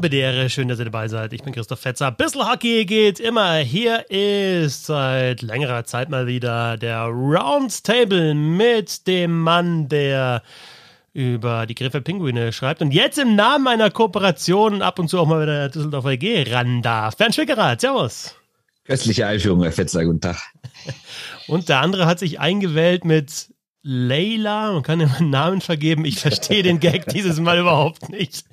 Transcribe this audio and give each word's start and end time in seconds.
Bedehre, 0.00 0.48
schön, 0.48 0.68
dass 0.68 0.78
ihr 0.78 0.86
dabei 0.86 1.08
seid. 1.08 1.32
Ich 1.32 1.42
bin 1.42 1.52
Christoph 1.52 1.80
Fetzer. 1.80 2.10
Bissl 2.10 2.40
Hockey 2.40 2.84
geht 2.84 3.20
immer. 3.20 3.56
Hier 3.56 4.10
ist 4.10 4.86
seit 4.86 5.42
längerer 5.42 5.84
Zeit 5.84 6.08
mal 6.08 6.26
wieder 6.26 6.76
der 6.76 7.02
Roundtable 7.02 8.34
mit 8.34 9.06
dem 9.06 9.40
Mann, 9.40 9.88
der 9.88 10.42
über 11.12 11.66
die 11.66 11.74
Griffe 11.74 12.00
Pinguine 12.00 12.52
schreibt 12.52 12.82
und 12.82 12.92
jetzt 12.92 13.18
im 13.18 13.34
Namen 13.34 13.66
einer 13.66 13.90
Kooperation 13.90 14.80
ab 14.80 14.98
und 14.98 15.08
zu 15.08 15.18
auch 15.18 15.26
mal 15.26 15.42
wieder 15.42 15.54
der 15.54 15.68
Düsseldorfer 15.68 16.10
EG 16.12 16.50
ran 16.50 16.82
darf. 16.82 17.16
Bernd 17.16 17.34
Schwickerath, 17.34 17.80
servus. 17.80 18.34
Köstliche 18.84 19.26
Einführung, 19.26 19.62
Herr 19.62 19.72
Fetzer, 19.72 20.04
guten 20.04 20.20
Tag. 20.20 20.38
Und 21.46 21.68
der 21.68 21.80
andere 21.80 22.06
hat 22.06 22.18
sich 22.18 22.40
eingewählt 22.40 23.04
mit 23.04 23.48
Leila, 23.82 24.72
man 24.72 24.82
kann 24.82 25.00
ihm 25.00 25.10
einen 25.18 25.30
Namen 25.30 25.60
vergeben. 25.60 26.04
Ich 26.04 26.20
verstehe 26.20 26.62
den 26.62 26.80
Gag 26.80 27.06
dieses 27.08 27.40
Mal 27.40 27.58
überhaupt 27.58 28.08
nicht. 28.08 28.44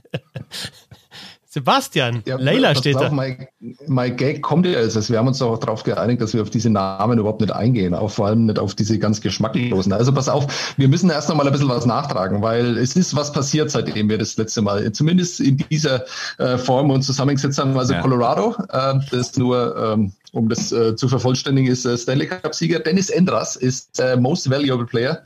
Sebastian, 1.49 2.23
ja, 2.25 2.35
Leila 2.37 2.75
steht 2.75 2.97
da. 2.97 3.09
Mein, 3.09 3.47
mein 3.87 4.17
Gag 4.17 4.41
kommt 4.41 4.65
ja 4.65 4.81
jetzt. 4.81 4.97
Also 4.97 5.13
wir 5.13 5.19
haben 5.19 5.29
uns 5.29 5.41
auch 5.41 5.57
darauf 5.57 5.83
geeinigt, 5.83 6.21
dass 6.21 6.33
wir 6.33 6.41
auf 6.41 6.49
diese 6.49 6.69
Namen 6.69 7.19
überhaupt 7.19 7.39
nicht 7.39 7.53
eingehen, 7.53 7.93
auch 7.93 8.11
vor 8.11 8.27
allem 8.27 8.47
nicht 8.47 8.59
auf 8.59 8.75
diese 8.75 8.99
ganz 8.99 9.21
geschmacklosen. 9.21 9.93
Also 9.93 10.11
pass 10.13 10.27
auf, 10.27 10.75
wir 10.75 10.89
müssen 10.89 11.09
erst 11.09 11.29
noch 11.29 11.37
mal 11.37 11.47
ein 11.47 11.53
bisschen 11.53 11.69
was 11.69 11.85
nachtragen, 11.85 12.41
weil 12.41 12.77
es 12.77 12.97
ist 12.97 13.15
was 13.15 13.31
passiert, 13.31 13.71
seitdem 13.71 14.09
wir 14.09 14.17
das 14.17 14.35
letzte 14.35 14.61
Mal, 14.61 14.91
zumindest 14.91 15.39
in 15.39 15.57
dieser 15.57 16.03
äh, 16.37 16.57
Form 16.57 16.91
und 16.91 17.03
zusammengesetzt 17.03 17.57
haben. 17.59 17.77
Also 17.77 17.93
ja. 17.93 18.01
Colorado, 18.01 18.53
äh, 18.69 18.95
das 19.11 19.37
nur 19.37 19.75
ähm, 19.77 20.11
um 20.33 20.49
das 20.49 20.71
äh, 20.71 20.95
zu 20.95 21.07
vervollständigen, 21.07 21.71
ist 21.71 21.85
äh, 21.85 21.97
Stanley 21.97 22.27
Cup-Sieger. 22.27 22.79
Dennis 22.79 23.09
Endras 23.09 23.55
ist 23.55 23.99
äh, 23.99 24.17
Most 24.17 24.49
Valuable 24.49 24.85
Player 24.85 25.23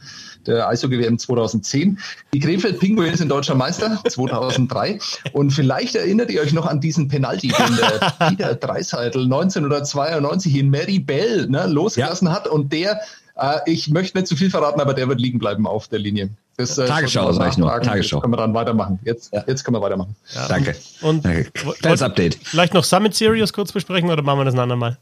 der 0.48 0.68
Eishockey-WM 0.68 1.18
2010. 1.18 2.00
Die 2.34 2.40
Krefeld 2.40 2.80
Pinguins 2.80 3.20
sind 3.20 3.30
deutscher 3.30 3.56
Meister 3.56 4.02
2003. 4.10 5.00
Und 5.34 5.52
vielleicht 5.52 5.96
erinnert 5.96 6.32
ihr 6.32 6.42
euch 6.42 6.54
noch 6.54 6.66
an 6.66 6.80
diesen 6.80 7.08
Penalty, 7.08 7.50
den 7.50 7.78
der 7.78 8.14
Peter 8.30 8.56
Dreiseitel 8.56 9.24
1992 9.24 10.56
in 10.56 10.70
Mary 10.70 11.00
Bell 11.00 11.48
ne, 11.48 11.68
losgelassen 11.68 12.28
ja. 12.28 12.34
hat. 12.34 12.48
Und 12.48 12.72
der 12.74 13.02
äh, 13.42 13.60
ich 13.66 13.90
möchte 13.90 14.18
nicht 14.18 14.28
zu 14.28 14.36
viel 14.36 14.50
verraten, 14.50 14.80
aber 14.80 14.94
der 14.94 15.08
wird 15.08 15.20
liegen 15.20 15.40
bleiben 15.40 15.66
auf 15.66 15.88
der 15.88 16.00
Linie. 16.00 16.30
Das, 16.58 16.78
äh, 16.78 16.86
Tagesschau, 16.86 17.32
sag 17.32 17.52
ich 17.52 17.58
nur. 17.58 17.70
Tagesschau. 17.82 18.18
Jetzt 18.18 18.22
können 18.22 18.34
wir 18.34 18.38
dann 18.38 18.54
weitermachen. 18.54 19.00
Jetzt, 19.04 19.34
ja. 19.34 19.44
jetzt 19.48 19.64
können 19.64 19.76
wir 19.78 19.82
weitermachen. 19.82 20.16
Ja. 20.36 20.48
Danke. 20.48 20.76
Und 21.02 21.26
Danke. 21.26 21.50
Kleines 21.82 22.02
Update. 22.02 22.38
Vielleicht 22.44 22.74
noch 22.74 22.84
Summit 22.84 23.16
Series 23.16 23.54
kurz 23.54 23.72
besprechen 23.72 24.10
oder 24.10 24.22
machen 24.22 24.40
wir 24.40 24.46
das 24.46 24.54
ein 24.54 24.60
andermal? 24.60 24.98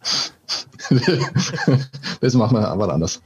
das 2.22 2.34
machen 2.34 2.58
wir 2.58 2.68
aber 2.68 2.94
anders. 2.94 3.22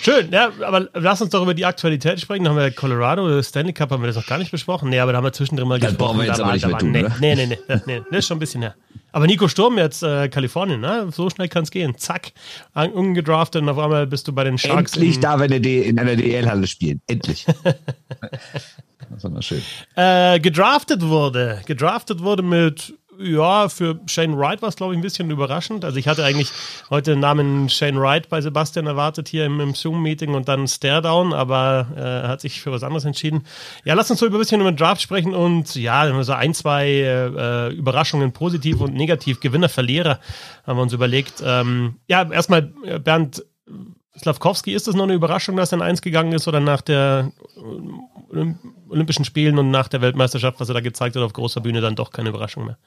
Schön, 0.00 0.30
ja, 0.30 0.50
aber 0.64 0.88
lass 0.94 1.20
uns 1.20 1.30
doch 1.30 1.42
über 1.42 1.54
die 1.54 1.66
Aktualität 1.66 2.20
sprechen. 2.20 2.44
Da 2.44 2.50
haben 2.50 2.56
wir 2.56 2.70
Colorado, 2.70 3.42
Stanley 3.42 3.72
Cup 3.72 3.90
haben 3.90 4.02
wir 4.02 4.06
das 4.06 4.16
noch 4.16 4.26
gar 4.26 4.38
nicht 4.38 4.50
besprochen. 4.50 4.90
Nee, 4.90 5.00
aber 5.00 5.12
da 5.12 5.18
haben 5.18 5.24
wir 5.24 5.32
zwischendrin 5.32 5.66
mal 5.66 5.78
das 5.78 5.90
gesprochen. 5.90 6.16
Brauchen 6.16 6.20
wir 6.20 6.26
jetzt 6.26 6.40
aber 6.40 6.52
nicht 6.52 6.66
mehr 6.66 6.78
tun, 6.78 6.90
nee, 6.92 7.02
nee, 7.20 7.34
nee, 7.34 7.46
nee, 7.46 7.58
nee, 7.68 7.80
nee, 7.86 8.02
das 8.10 8.18
ist 8.20 8.26
schon 8.28 8.36
ein 8.36 8.40
bisschen 8.40 8.62
her. 8.62 8.74
Aber 9.10 9.26
Nico 9.26 9.48
Sturm 9.48 9.78
jetzt 9.78 10.02
äh, 10.02 10.28
Kalifornien, 10.28 10.80
ne? 10.80 11.08
so 11.10 11.28
schnell 11.30 11.48
kann 11.48 11.64
es 11.64 11.70
gehen. 11.70 11.96
Zack, 11.96 12.32
ungedraftet 12.74 13.62
und 13.62 13.68
auf 13.68 13.78
einmal 13.78 14.06
bist 14.06 14.28
du 14.28 14.32
bei 14.32 14.44
den 14.44 14.58
Sharks. 14.58 14.94
Endlich 14.94 15.18
darf 15.18 15.40
er 15.40 15.50
in 15.50 15.98
einer 15.98 16.14
DL-Halle 16.14 16.66
spielen. 16.66 17.00
Endlich. 17.06 17.46
das 19.10 19.24
war 19.24 19.30
mal 19.30 19.42
schön. 19.42 19.62
Äh, 19.96 20.38
gedraftet 20.40 21.02
wurde. 21.02 21.62
Gedraftet 21.66 22.22
wurde 22.22 22.42
mit 22.42 22.94
ja, 23.20 23.68
für 23.68 23.98
Shane 24.06 24.38
Wright 24.38 24.62
war 24.62 24.68
es, 24.68 24.76
glaube 24.76 24.92
ich, 24.92 24.98
ein 24.98 25.02
bisschen 25.02 25.30
überraschend. 25.30 25.84
Also 25.84 25.98
ich 25.98 26.06
hatte 26.06 26.24
eigentlich 26.24 26.52
heute 26.88 27.12
den 27.12 27.20
Namen 27.20 27.68
Shane 27.68 28.00
Wright 28.00 28.28
bei 28.28 28.40
Sebastian 28.40 28.86
erwartet 28.86 29.28
hier 29.28 29.44
im, 29.44 29.58
im 29.60 29.74
Zoom-Meeting 29.74 30.34
und 30.34 30.48
dann 30.48 30.68
Staredown, 30.68 31.32
aber 31.32 31.88
äh, 31.96 32.00
er 32.00 32.28
hat 32.28 32.40
sich 32.40 32.60
für 32.60 32.70
was 32.70 32.84
anderes 32.84 33.04
entschieden. 33.04 33.44
Ja, 33.84 33.94
lass 33.94 34.10
uns 34.10 34.20
so 34.20 34.26
ein 34.26 34.32
bisschen 34.32 34.60
über 34.60 34.70
den 34.70 34.76
Draft 34.76 35.02
sprechen 35.02 35.34
und 35.34 35.74
ja, 35.74 36.22
so 36.22 36.32
ein, 36.32 36.54
zwei 36.54 36.88
äh, 36.88 37.74
Überraschungen, 37.74 38.32
positiv 38.32 38.80
und 38.80 38.94
negativ, 38.94 39.40
Gewinner, 39.40 39.68
Verlierer, 39.68 40.20
haben 40.64 40.78
wir 40.78 40.82
uns 40.82 40.92
überlegt. 40.92 41.42
Ähm, 41.44 41.96
ja, 42.06 42.30
erstmal, 42.30 42.72
äh, 42.84 43.00
Bernd, 43.00 43.44
Slavkowski, 44.16 44.72
ist 44.72 44.86
das 44.86 44.94
noch 44.94 45.04
eine 45.04 45.14
Überraschung, 45.14 45.56
dass 45.56 45.72
er 45.72 45.76
in 45.76 45.82
eins 45.82 46.02
gegangen 46.02 46.32
ist 46.32 46.48
oder 46.48 46.60
nach 46.60 46.82
der 46.82 47.32
äh, 47.56 48.54
Olympischen 48.88 49.24
Spielen 49.24 49.58
und 49.58 49.70
nach 49.70 49.88
der 49.88 50.00
Weltmeisterschaft, 50.00 50.60
was 50.60 50.68
er 50.68 50.74
da 50.74 50.80
gezeigt 50.80 51.16
hat 51.16 51.22
auf 51.22 51.32
großer 51.32 51.60
Bühne, 51.60 51.80
dann 51.80 51.96
doch 51.96 52.10
keine 52.10 52.28
Überraschung 52.28 52.66
mehr? 52.66 52.78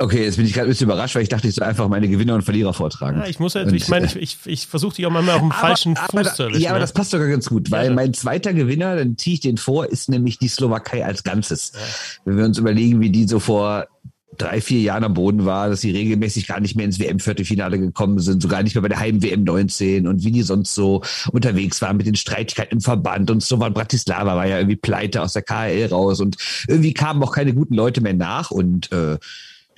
Okay, 0.00 0.22
jetzt 0.22 0.36
bin 0.36 0.46
ich 0.46 0.52
gerade 0.52 0.68
ein 0.68 0.70
bisschen 0.70 0.84
überrascht, 0.84 1.16
weil 1.16 1.24
ich 1.24 1.28
dachte, 1.28 1.48
ich 1.48 1.56
soll 1.56 1.66
einfach 1.66 1.88
meine 1.88 2.08
Gewinner 2.08 2.36
und 2.36 2.42
Verlierer 2.42 2.72
vortragen. 2.72 3.18
Ja, 3.18 3.26
ich 3.26 3.40
muss 3.40 3.54
ja, 3.54 3.62
und, 3.62 3.72
ich 3.72 3.88
meine, 3.88 4.06
ich, 4.06 4.14
ich, 4.14 4.38
ich 4.44 4.66
versuche 4.68 4.94
dich 4.94 5.04
auch 5.06 5.10
mal 5.10 5.28
auf 5.28 5.40
dem 5.40 5.50
falschen 5.50 5.96
aber, 5.96 6.24
Fuß 6.24 6.36
zu 6.36 6.42
erwischen. 6.44 6.62
Ja, 6.62 6.70
aber 6.70 6.78
das 6.78 6.92
passt 6.92 7.10
sogar 7.10 7.26
ganz 7.26 7.48
gut, 7.48 7.72
weil 7.72 7.86
ja. 7.86 7.92
mein 7.92 8.14
zweiter 8.14 8.54
Gewinner, 8.54 8.94
dann 8.94 9.18
ziehe 9.18 9.34
ich 9.34 9.40
den 9.40 9.56
vor, 9.56 9.86
ist 9.86 10.08
nämlich 10.08 10.38
die 10.38 10.46
Slowakei 10.46 11.04
als 11.04 11.24
Ganzes. 11.24 11.72
Ja. 11.74 11.80
Wenn 12.26 12.36
wir 12.36 12.44
uns 12.44 12.58
überlegen, 12.58 13.00
wie 13.00 13.10
die 13.10 13.26
so 13.26 13.40
vor 13.40 13.88
drei, 14.36 14.60
vier 14.60 14.80
Jahren 14.80 15.02
am 15.02 15.14
Boden 15.14 15.44
war, 15.44 15.68
dass 15.68 15.80
sie 15.80 15.90
regelmäßig 15.90 16.46
gar 16.46 16.60
nicht 16.60 16.76
mehr 16.76 16.84
ins 16.86 17.00
WM-Viertelfinale 17.00 17.78
gekommen 17.80 18.20
sind, 18.20 18.40
sogar 18.40 18.62
nicht 18.62 18.76
mehr 18.76 18.82
bei 18.82 18.88
der 18.88 19.00
Heim-WM 19.00 19.42
19 19.42 20.06
und 20.06 20.24
wie 20.24 20.30
die 20.30 20.42
sonst 20.42 20.76
so 20.76 21.02
unterwegs 21.32 21.82
waren 21.82 21.96
mit 21.96 22.06
den 22.06 22.14
Streitigkeiten 22.14 22.74
im 22.74 22.80
Verband 22.80 23.32
und 23.32 23.42
so 23.42 23.58
war 23.58 23.70
Bratislava 23.70 24.36
war 24.36 24.46
ja 24.46 24.58
irgendwie 24.58 24.76
pleite 24.76 25.22
aus 25.22 25.32
der 25.32 25.42
KHL 25.42 25.88
raus 25.90 26.20
und 26.20 26.36
irgendwie 26.68 26.94
kamen 26.94 27.20
auch 27.22 27.32
keine 27.32 27.52
guten 27.52 27.74
Leute 27.74 28.00
mehr 28.00 28.14
nach 28.14 28.52
und 28.52 28.92
äh, 28.92 29.18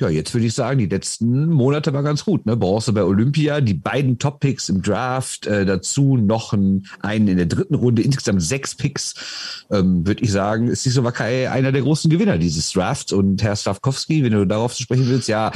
ja, 0.00 0.08
jetzt 0.08 0.32
würde 0.34 0.46
ich 0.46 0.54
sagen, 0.54 0.78
die 0.78 0.86
letzten 0.86 1.46
Monate 1.46 1.92
war 1.92 2.02
ganz 2.02 2.24
gut. 2.24 2.46
Ne? 2.46 2.56
Bronze 2.56 2.92
bei 2.92 3.04
Olympia, 3.04 3.60
die 3.60 3.74
beiden 3.74 4.18
Top-Picks 4.18 4.68
im 4.68 4.82
Draft, 4.82 5.46
äh, 5.46 5.66
dazu 5.66 6.16
noch 6.16 6.52
ein, 6.52 6.86
einen 7.00 7.28
in 7.28 7.36
der 7.36 7.46
dritten 7.46 7.74
Runde, 7.74 8.02
insgesamt 8.02 8.42
sechs 8.42 8.74
Picks, 8.74 9.66
ähm, 9.70 10.06
würde 10.06 10.22
ich 10.22 10.32
sagen, 10.32 10.68
ist 10.68 10.84
die 10.86 10.90
Slowakei 10.90 11.50
einer 11.50 11.70
der 11.70 11.82
großen 11.82 12.10
Gewinner 12.10 12.38
dieses 12.38 12.72
Drafts. 12.72 13.12
Und 13.12 13.42
Herr 13.42 13.56
Stavkowski, 13.56 14.24
wenn 14.24 14.32
du 14.32 14.46
darauf 14.46 14.74
zu 14.74 14.82
sprechen 14.82 15.08
willst, 15.08 15.28
ja, 15.28 15.52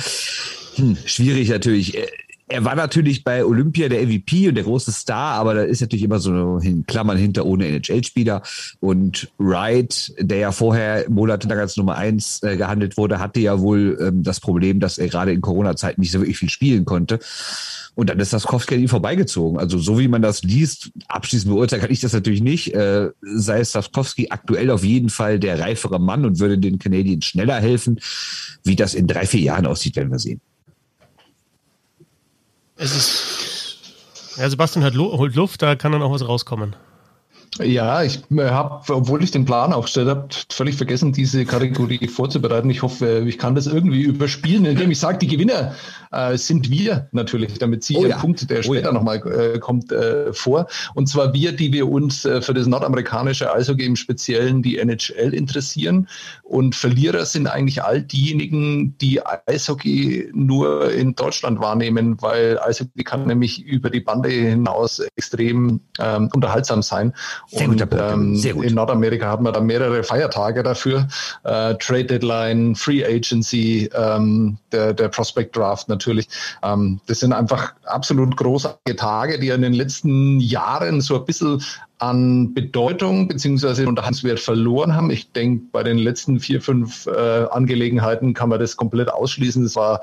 hm, 0.76 0.96
schwierig 1.04 1.48
natürlich. 1.48 1.96
Er 2.46 2.62
war 2.64 2.74
natürlich 2.74 3.24
bei 3.24 3.42
Olympia 3.42 3.88
der 3.88 4.06
MVP 4.06 4.48
und 4.48 4.56
der 4.56 4.64
große 4.64 4.92
Star, 4.92 5.36
aber 5.36 5.54
da 5.54 5.62
ist 5.62 5.80
natürlich 5.80 6.04
immer 6.04 6.18
so 6.18 6.58
in 6.58 6.84
Klammern 6.84 7.16
hinter 7.16 7.46
ohne 7.46 7.66
NHL-Spieler. 7.66 8.42
Und 8.80 9.32
Wright, 9.38 10.12
der 10.18 10.38
ja 10.38 10.52
vorher 10.52 11.08
monatelang 11.08 11.58
als 11.58 11.78
Nummer 11.78 11.96
eins 11.96 12.42
äh, 12.42 12.58
gehandelt 12.58 12.98
wurde, 12.98 13.18
hatte 13.18 13.40
ja 13.40 13.60
wohl 13.60 13.96
ähm, 13.98 14.22
das 14.22 14.40
Problem, 14.40 14.78
dass 14.78 14.98
er 14.98 15.08
gerade 15.08 15.32
in 15.32 15.40
Corona-Zeiten 15.40 16.02
nicht 16.02 16.12
so 16.12 16.20
wirklich 16.20 16.36
viel 16.36 16.50
spielen 16.50 16.84
konnte. 16.84 17.18
Und 17.94 18.10
dann 18.10 18.20
ist 18.20 18.32
das 18.32 18.44
Kowski 18.44 18.74
an 18.74 18.80
ihm 18.80 18.88
vorbeigezogen. 18.88 19.58
Also 19.58 19.78
so 19.78 19.98
wie 19.98 20.08
man 20.08 20.20
das 20.20 20.42
liest, 20.42 20.90
abschließend 21.08 21.50
beurteilen 21.50 21.80
kann 21.80 21.92
ich 21.92 22.00
das 22.00 22.12
natürlich 22.12 22.42
nicht, 22.42 22.74
äh, 22.74 23.10
sei 23.22 23.64
Stavkowski 23.64 24.28
aktuell 24.30 24.70
auf 24.70 24.84
jeden 24.84 25.08
Fall 25.08 25.38
der 25.38 25.60
reifere 25.60 25.98
Mann 25.98 26.26
und 26.26 26.40
würde 26.40 26.58
den 26.58 26.78
Canadiens 26.78 27.24
schneller 27.24 27.58
helfen. 27.60 28.00
Wie 28.64 28.76
das 28.76 28.94
in 28.94 29.06
drei, 29.06 29.26
vier 29.26 29.40
Jahren 29.40 29.66
aussieht, 29.66 29.96
werden 29.96 30.10
wir 30.10 30.18
sehen. 30.18 30.40
Es 32.76 32.94
ist. 32.94 33.78
Ja, 34.36 34.50
Sebastian 34.50 34.84
hat, 34.84 34.96
holt 34.96 35.34
Luft, 35.36 35.62
da 35.62 35.76
kann 35.76 35.92
dann 35.92 36.02
auch 36.02 36.10
was 36.10 36.26
rauskommen. 36.26 36.74
Ja, 37.60 38.02
ich 38.02 38.20
äh, 38.32 38.50
habe, 38.50 38.92
obwohl 38.92 39.22
ich 39.22 39.30
den 39.30 39.44
Plan 39.44 39.72
aufgestellt 39.72 40.08
habe, 40.08 40.28
völlig 40.50 40.76
vergessen, 40.76 41.12
diese 41.12 41.44
Kategorie 41.44 42.08
vorzubereiten. 42.08 42.68
Ich 42.68 42.82
hoffe, 42.82 43.24
ich 43.26 43.38
kann 43.38 43.54
das 43.54 43.68
irgendwie 43.68 44.02
überspielen, 44.02 44.64
indem 44.64 44.90
ich 44.90 44.98
sage, 44.98 45.18
die 45.18 45.28
Gewinner 45.28 45.74
äh, 46.10 46.36
sind 46.36 46.68
wir 46.68 47.08
natürlich, 47.12 47.58
damit 47.58 47.88
ich 47.88 47.96
oh 47.96 48.04
ja. 48.04 48.14
einen 48.14 48.20
Punkt, 48.20 48.50
der 48.50 48.64
später 48.64 48.88
oh 48.88 48.92
ja. 48.92 48.92
nochmal 48.92 49.16
äh, 49.26 49.58
kommt, 49.60 49.92
äh, 49.92 50.32
vor. 50.32 50.66
Und 50.94 51.08
zwar 51.08 51.32
wir, 51.32 51.52
die 51.52 51.72
wir 51.72 51.88
uns 51.88 52.24
äh, 52.24 52.42
für 52.42 52.54
das 52.54 52.66
nordamerikanische 52.66 53.52
Eishockey 53.52 53.84
im 53.84 53.94
Speziellen 53.94 54.60
die 54.60 54.78
NHL 54.78 55.32
interessieren. 55.32 56.08
Und 56.42 56.74
Verlierer 56.74 57.24
sind 57.24 57.46
eigentlich 57.46 57.84
all 57.84 58.02
diejenigen, 58.02 58.98
die 58.98 59.20
Eishockey 59.24 60.28
nur 60.32 60.92
in 60.92 61.14
Deutschland 61.14 61.60
wahrnehmen, 61.60 62.20
weil 62.20 62.58
Eishockey 62.58 63.04
kann 63.04 63.28
nämlich 63.28 63.62
über 63.62 63.90
die 63.90 64.00
Bande 64.00 64.28
hinaus 64.28 65.00
extrem 65.16 65.80
ähm, 66.00 66.28
unterhaltsam 66.34 66.82
sein. 66.82 67.12
Sehr 67.48 67.68
und 67.68 67.80
ähm, 67.92 68.62
in 68.62 68.74
Nordamerika 68.74 69.30
hat 69.30 69.40
man 69.40 69.52
da 69.52 69.60
mehrere 69.60 70.02
Feiertage 70.02 70.62
dafür. 70.62 71.08
Äh, 71.44 71.74
Trade 71.74 72.04
Deadline, 72.04 72.74
Free 72.74 73.04
Agency, 73.04 73.90
ähm, 73.94 74.56
der, 74.72 74.94
der 74.94 75.08
Prospect 75.08 75.56
Draft 75.56 75.88
natürlich. 75.88 76.28
Ähm, 76.62 77.00
das 77.06 77.20
sind 77.20 77.32
einfach 77.32 77.74
absolut 77.84 78.36
großartige 78.36 78.96
Tage, 78.96 79.38
die 79.38 79.48
in 79.48 79.62
den 79.62 79.74
letzten 79.74 80.40
Jahren 80.40 81.00
so 81.00 81.16
ein 81.18 81.24
bisschen 81.24 81.62
an 81.98 82.52
Bedeutung 82.52 83.28
beziehungsweise 83.28 83.86
Unterhaltungswert 83.86 84.40
verloren 84.40 84.94
haben. 84.94 85.10
Ich 85.10 85.32
denke, 85.32 85.64
bei 85.72 85.82
den 85.82 85.96
letzten 85.96 86.40
vier, 86.40 86.60
fünf 86.60 87.06
äh, 87.06 87.46
Angelegenheiten 87.50 88.34
kann 88.34 88.48
man 88.48 88.58
das 88.58 88.76
komplett 88.76 89.10
ausschließen. 89.10 89.64
Es 89.64 89.76
war 89.76 90.00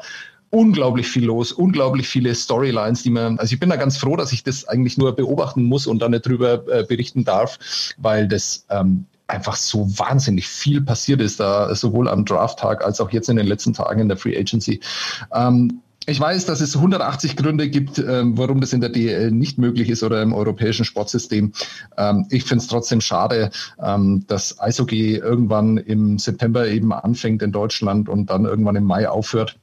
unglaublich 0.52 1.08
viel 1.08 1.26
los, 1.26 1.52
unglaublich 1.52 2.08
viele 2.08 2.36
Storylines, 2.36 3.04
die 3.04 3.10
man, 3.10 3.40
also 3.40 3.54
ich 3.54 3.60
bin 3.60 3.70
da 3.70 3.78
ganz 3.78 3.98
froh, 3.98 4.16
dass 4.16 4.32
ich 4.32 4.44
das 4.44 4.68
eigentlich 4.68 4.98
nur 4.98 5.16
beobachten 5.16 5.64
muss 5.64 5.88
und 5.88 6.00
dann 6.00 6.12
nicht 6.12 6.28
drüber 6.28 6.68
äh, 6.68 6.84
berichten 6.84 7.24
darf, 7.24 7.58
weil 7.98 8.28
das 8.28 8.66
ähm, 8.70 9.06
einfach 9.28 9.56
so 9.56 9.88
wahnsinnig 9.98 10.48
viel 10.48 10.82
passiert 10.82 11.22
ist 11.22 11.40
da, 11.40 11.74
sowohl 11.74 12.10
am 12.10 12.26
Drafttag 12.26 12.84
als 12.84 13.00
auch 13.00 13.12
jetzt 13.12 13.30
in 13.30 13.38
den 13.38 13.48
letzten 13.48 13.74
Tagen 13.74 14.02
in 14.02 14.10
der 14.10 14.18
Free 14.18 14.38
Agency. 14.38 14.82
Ähm, 15.34 15.82
Ich 16.08 16.20
weiß, 16.20 16.46
dass 16.48 16.62
es 16.62 16.76
180 16.76 17.36
Gründe 17.38 17.70
gibt, 17.70 18.00
ähm, 18.00 18.36
warum 18.36 18.60
das 18.60 18.74
in 18.74 18.82
der 18.82 18.90
DL 18.90 19.32
nicht 19.32 19.60
möglich 19.60 19.88
ist 19.88 20.02
oder 20.02 20.22
im 20.24 20.34
europäischen 20.34 20.84
Sportsystem. 20.84 21.54
Ähm, 21.96 22.26
ich 22.32 22.44
finde 22.44 22.64
es 22.64 22.68
trotzdem 22.68 23.02
schade, 23.02 23.52
ähm, 23.80 24.26
dass 24.28 24.60
Eishockey 24.60 25.18
irgendwann 25.18 25.78
im 25.78 26.18
September 26.18 26.68
eben 26.68 26.92
anfängt 26.92 27.44
in 27.44 27.52
Deutschland 27.52 28.10
und 28.10 28.32
dann 28.32 28.46
irgendwann 28.46 28.76
im 28.76 28.86
Mai 28.86 29.08
aufhört 29.08 29.58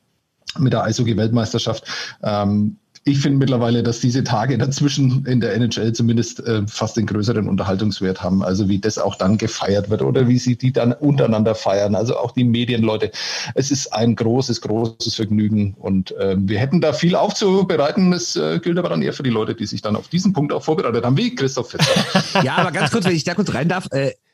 mit 0.58 0.72
der 0.72 0.84
Eishockey-Weltmeisterschaft. 0.84 1.84
Ähm, 2.22 2.76
ich 3.08 3.20
finde 3.20 3.38
mittlerweile, 3.38 3.82
dass 3.82 4.00
diese 4.00 4.22
Tage 4.22 4.58
dazwischen 4.58 5.24
in 5.26 5.40
der 5.40 5.54
NHL 5.54 5.92
zumindest 5.92 6.40
äh, 6.40 6.66
fast 6.66 6.96
den 6.96 7.06
größeren 7.06 7.48
Unterhaltungswert 7.48 8.22
haben. 8.22 8.42
Also 8.42 8.68
wie 8.68 8.78
das 8.78 8.98
auch 8.98 9.14
dann 9.14 9.38
gefeiert 9.38 9.88
wird 9.88 10.02
oder 10.02 10.28
wie 10.28 10.38
sie 10.38 10.56
die 10.56 10.72
dann 10.72 10.92
untereinander 10.92 11.54
feiern. 11.54 11.94
Also 11.94 12.18
auch 12.18 12.32
die 12.32 12.44
Medienleute. 12.44 13.10
Es 13.54 13.70
ist 13.70 13.92
ein 13.94 14.14
großes, 14.14 14.60
großes 14.60 15.14
Vergnügen 15.14 15.74
und 15.78 16.12
äh, 16.16 16.36
wir 16.38 16.58
hätten 16.58 16.80
da 16.80 16.92
viel 16.92 17.14
aufzubereiten. 17.14 18.10
Das 18.10 18.36
äh, 18.36 18.58
gilt 18.58 18.78
aber 18.78 18.90
dann 18.90 19.02
eher 19.02 19.12
für 19.12 19.22
die 19.22 19.30
Leute, 19.30 19.54
die 19.54 19.66
sich 19.66 19.80
dann 19.80 19.96
auf 19.96 20.08
diesen 20.08 20.32
Punkt 20.32 20.52
auch 20.52 20.64
vorbereitet 20.64 21.04
haben, 21.04 21.16
wie 21.16 21.34
Christoph 21.34 21.70
Fischer. 21.70 22.42
ja, 22.42 22.56
aber 22.56 22.72
ganz 22.72 22.90
kurz, 22.90 23.06
wenn 23.06 23.16
ich 23.16 23.24
da 23.24 23.34
kurz 23.34 23.54
rein 23.54 23.68
darf. 23.68 23.88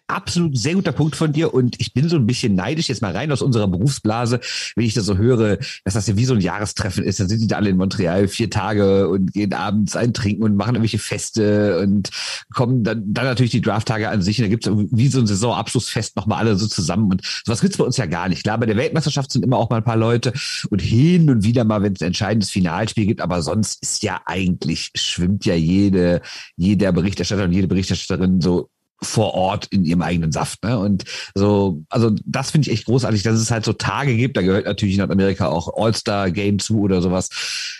Absolut 0.06 0.58
sehr 0.58 0.74
guter 0.74 0.92
Punkt 0.92 1.16
von 1.16 1.32
dir 1.32 1.54
und 1.54 1.80
ich 1.80 1.94
bin 1.94 2.10
so 2.10 2.16
ein 2.16 2.26
bisschen 2.26 2.54
neidisch 2.54 2.90
jetzt 2.90 3.00
mal 3.00 3.16
rein 3.16 3.32
aus 3.32 3.40
unserer 3.40 3.66
Berufsblase, 3.68 4.38
wenn 4.76 4.84
ich 4.84 4.92
da 4.92 5.00
so 5.00 5.16
höre, 5.16 5.56
dass 5.82 5.94
das 5.94 6.06
ja 6.06 6.18
wie 6.18 6.26
so 6.26 6.34
ein 6.34 6.42
Jahrestreffen 6.42 7.02
ist. 7.02 7.20
Dann 7.20 7.28
sind 7.28 7.40
die 7.40 7.46
da 7.46 7.56
alle 7.56 7.70
in 7.70 7.78
Montreal 7.78 8.28
vier 8.28 8.50
Tage 8.50 9.08
und 9.08 9.32
gehen 9.32 9.54
abends 9.54 9.96
eintrinken 9.96 10.44
und 10.44 10.56
machen 10.56 10.74
irgendwelche 10.74 10.98
Feste 10.98 11.78
und 11.80 12.10
kommen 12.52 12.84
dann, 12.84 13.14
dann 13.14 13.24
natürlich 13.24 13.52
die 13.52 13.62
Drafttage 13.62 14.10
an 14.10 14.20
sich 14.20 14.38
und 14.38 14.44
da 14.44 14.48
gibt's 14.50 14.68
wie 14.70 15.08
so 15.08 15.20
ein 15.20 15.26
Saisonabschlussfest 15.26 16.16
nochmal 16.16 16.40
alle 16.40 16.56
so 16.56 16.66
zusammen 16.66 17.10
und 17.10 17.22
sowas 17.42 17.62
gibt's 17.62 17.78
bei 17.78 17.84
uns 17.84 17.96
ja 17.96 18.04
gar 18.04 18.28
nicht. 18.28 18.42
Klar, 18.42 18.58
bei 18.58 18.66
der 18.66 18.76
Weltmeisterschaft 18.76 19.32
sind 19.32 19.42
immer 19.42 19.56
auch 19.56 19.70
mal 19.70 19.78
ein 19.78 19.84
paar 19.84 19.96
Leute 19.96 20.34
und 20.68 20.82
hin 20.82 21.30
und 21.30 21.44
wieder 21.44 21.64
mal, 21.64 21.82
wenn 21.82 21.94
es 21.94 22.02
ein 22.02 22.08
entscheidendes 22.08 22.50
Finalspiel 22.50 23.06
gibt, 23.06 23.22
aber 23.22 23.40
sonst 23.40 23.82
ist 23.82 24.02
ja 24.02 24.20
eigentlich, 24.26 24.90
schwimmt 24.96 25.46
ja 25.46 25.54
jede, 25.54 26.20
jeder 26.56 26.92
Berichterstatter 26.92 27.44
und 27.44 27.52
jede 27.52 27.68
Berichterstatterin 27.68 28.42
so 28.42 28.68
vor 29.02 29.34
Ort 29.34 29.66
in 29.66 29.84
ihrem 29.84 30.02
eigenen 30.02 30.32
Saft. 30.32 30.62
Ne? 30.64 30.78
Und 30.78 31.04
so, 31.34 31.82
also 31.88 32.14
das 32.24 32.50
finde 32.50 32.68
ich 32.68 32.74
echt 32.74 32.86
großartig, 32.86 33.22
dass 33.22 33.38
es 33.38 33.50
halt 33.50 33.64
so 33.64 33.72
Tage 33.72 34.16
gibt, 34.16 34.36
da 34.36 34.42
gehört 34.42 34.66
natürlich 34.66 34.94
in 34.94 35.00
Nordamerika 35.00 35.48
auch 35.48 35.76
All-Star-Game 35.76 36.58
zu 36.58 36.80
oder 36.80 37.02
sowas, 37.02 37.28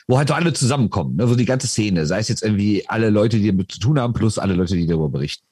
wo 0.06 0.18
halt 0.18 0.28
so 0.28 0.34
alle 0.34 0.52
zusammenkommen, 0.52 1.16
ne? 1.16 1.26
so 1.26 1.34
die 1.34 1.44
ganze 1.44 1.66
Szene, 1.66 2.06
sei 2.06 2.18
es 2.18 2.28
jetzt 2.28 2.42
irgendwie 2.42 2.88
alle 2.88 3.10
Leute, 3.10 3.38
die 3.38 3.48
damit 3.48 3.72
zu 3.72 3.78
tun 3.78 3.98
haben, 3.98 4.12
plus 4.12 4.38
alle 4.38 4.54
Leute, 4.54 4.76
die 4.76 4.86
darüber 4.86 5.08
berichten. 5.08 5.46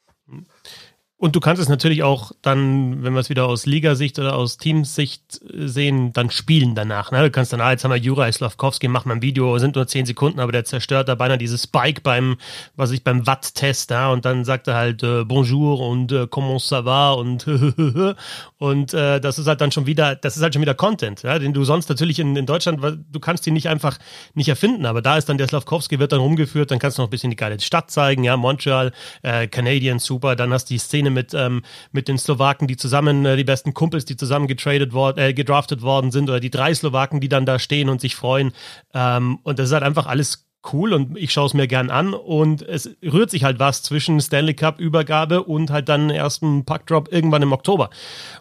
Und 1.23 1.37
du 1.37 1.41
kannst 1.41 1.63
es 1.63 1.69
natürlich 1.69 2.03
auch 2.03 2.33
dann, 2.43 3.05
wenn 3.05 3.13
wir 3.13 3.21
es 3.21 3.31
wieder 3.31 3.47
aus 3.47 3.65
Ligasicht 3.65 4.19
oder 4.19 4.35
aus 4.35 4.59
Teamsicht 4.59 5.41
sehen, 5.53 6.13
dann 6.13 6.31
spielen 6.31 6.75
danach. 6.75 7.13
Ne? 7.13 7.23
Du 7.23 7.31
kannst 7.31 7.53
dann, 7.53 7.61
ah, 7.61 7.71
jetzt 7.71 7.85
haben 7.85 7.93
wir 7.93 7.97
Juraj 7.97 8.33
Slavkovski, 8.33 8.89
machen 8.89 9.09
wir 9.09 9.15
ein 9.15 9.23
Video, 9.23 9.57
sind 9.59 9.77
nur 9.77 9.87
zehn 9.87 10.05
Sekunden, 10.05 10.41
aber 10.41 10.51
der 10.51 10.65
zerstört 10.65 11.09
da 11.09 11.15
beinahe 11.15 11.39
dieses 11.39 11.63
Spike 11.63 12.01
beim, 12.01 12.39
was 12.75 12.91
ich 12.91 13.05
beim 13.05 13.25
Watt-Test, 13.25 13.93
ja? 13.93 14.11
und 14.11 14.25
dann 14.25 14.45
sagt 14.45 14.67
er 14.67 14.75
halt 14.75 15.05
äh, 15.05 15.23
Bonjour 15.23 15.79
und 15.79 16.11
äh, 16.11 16.27
comment 16.27 16.61
ça 16.61 16.85
va 16.85 17.13
und 17.13 17.47
und 18.59 18.93
äh, 18.93 19.21
das 19.21 19.39
ist 19.39 19.47
halt 19.47 19.61
dann 19.61 19.71
schon 19.71 19.87
wieder, 19.87 20.17
das 20.17 20.37
ist 20.37 20.43
halt 20.43 20.55
schon 20.55 20.63
wieder 20.63 20.75
Content, 20.75 21.23
ja? 21.23 21.39
den 21.39 21.53
du 21.53 21.63
sonst 21.63 21.89
natürlich 21.89 22.19
in, 22.19 22.35
in 22.35 22.47
Deutschland, 22.47 22.81
du 22.83 23.21
kannst 23.21 23.47
ihn 23.47 23.55
nicht 23.55 23.69
einfach 23.69 23.99
nicht 24.35 24.49
erfinden, 24.49 24.87
aber 24.87 25.03
da 25.03 25.19
ist 25.19 25.29
dann 25.29 25.39
der 25.39 25.47
Slavkovski, 25.47 26.01
wird 26.01 26.11
dann 26.11 26.19
rumgeführt, 26.19 26.73
dann 26.73 26.81
kannst 26.81 26.99
du 26.99 27.03
noch 27.03 27.07
ein 27.07 27.11
bisschen 27.11 27.31
die 27.31 27.37
geile 27.37 27.61
Stadt 27.61 27.93
zeigen, 27.93 28.25
ja, 28.25 28.37
Montreal, 28.37 28.91
äh, 29.23 29.47
Canadian, 29.47 30.01
super, 30.01 30.35
dann 30.35 30.53
hast 30.53 30.69
du 30.69 30.75
die 30.75 30.79
Szene 30.79 31.12
mit, 31.13 31.35
ähm, 31.35 31.63
mit 31.93 32.09
den 32.09 32.19
Slowaken, 32.19 32.69
die 32.69 32.77
zusammen, 32.77 33.25
äh, 33.25 33.37
die 33.37 33.45
besten 33.45 33.75
Kumpels, 33.75 34.05
die 34.05 34.17
zusammen 34.17 34.47
getradet 34.47 34.93
worden, 34.93 35.19
äh, 35.19 35.35
gedraftet 35.35 35.83
worden 35.83 36.11
sind, 36.11 36.29
oder 36.29 36.41
die 36.41 36.51
drei 36.51 36.75
Slowaken, 36.75 37.21
die 37.21 37.29
dann 37.29 37.47
da 37.47 37.59
stehen 37.59 37.89
und 37.89 38.01
sich 38.01 38.17
freuen. 38.17 38.53
Ähm, 38.95 39.39
und 39.43 39.59
das 39.59 39.69
ist 39.69 39.73
halt 39.73 39.85
einfach 39.85 40.07
alles 40.07 40.47
cool 40.73 40.93
und 40.93 41.17
ich 41.17 41.33
schaue 41.33 41.47
es 41.47 41.55
mir 41.55 41.67
gern 41.67 41.91
an 41.91 42.15
und 42.15 42.63
es 42.63 42.91
rührt 43.03 43.31
sich 43.31 43.45
halt 43.45 43.59
was 43.59 43.83
zwischen 43.83 44.21
Stanley 44.21 44.55
Cup 44.55 44.79
Übergabe 44.79 45.43
und 45.43 45.71
halt 45.71 45.89
dann 45.89 46.11
ersten 46.11 46.65
Puckdrop 46.65 47.13
irgendwann 47.13 47.43
im 47.43 47.53
Oktober. 47.53 47.91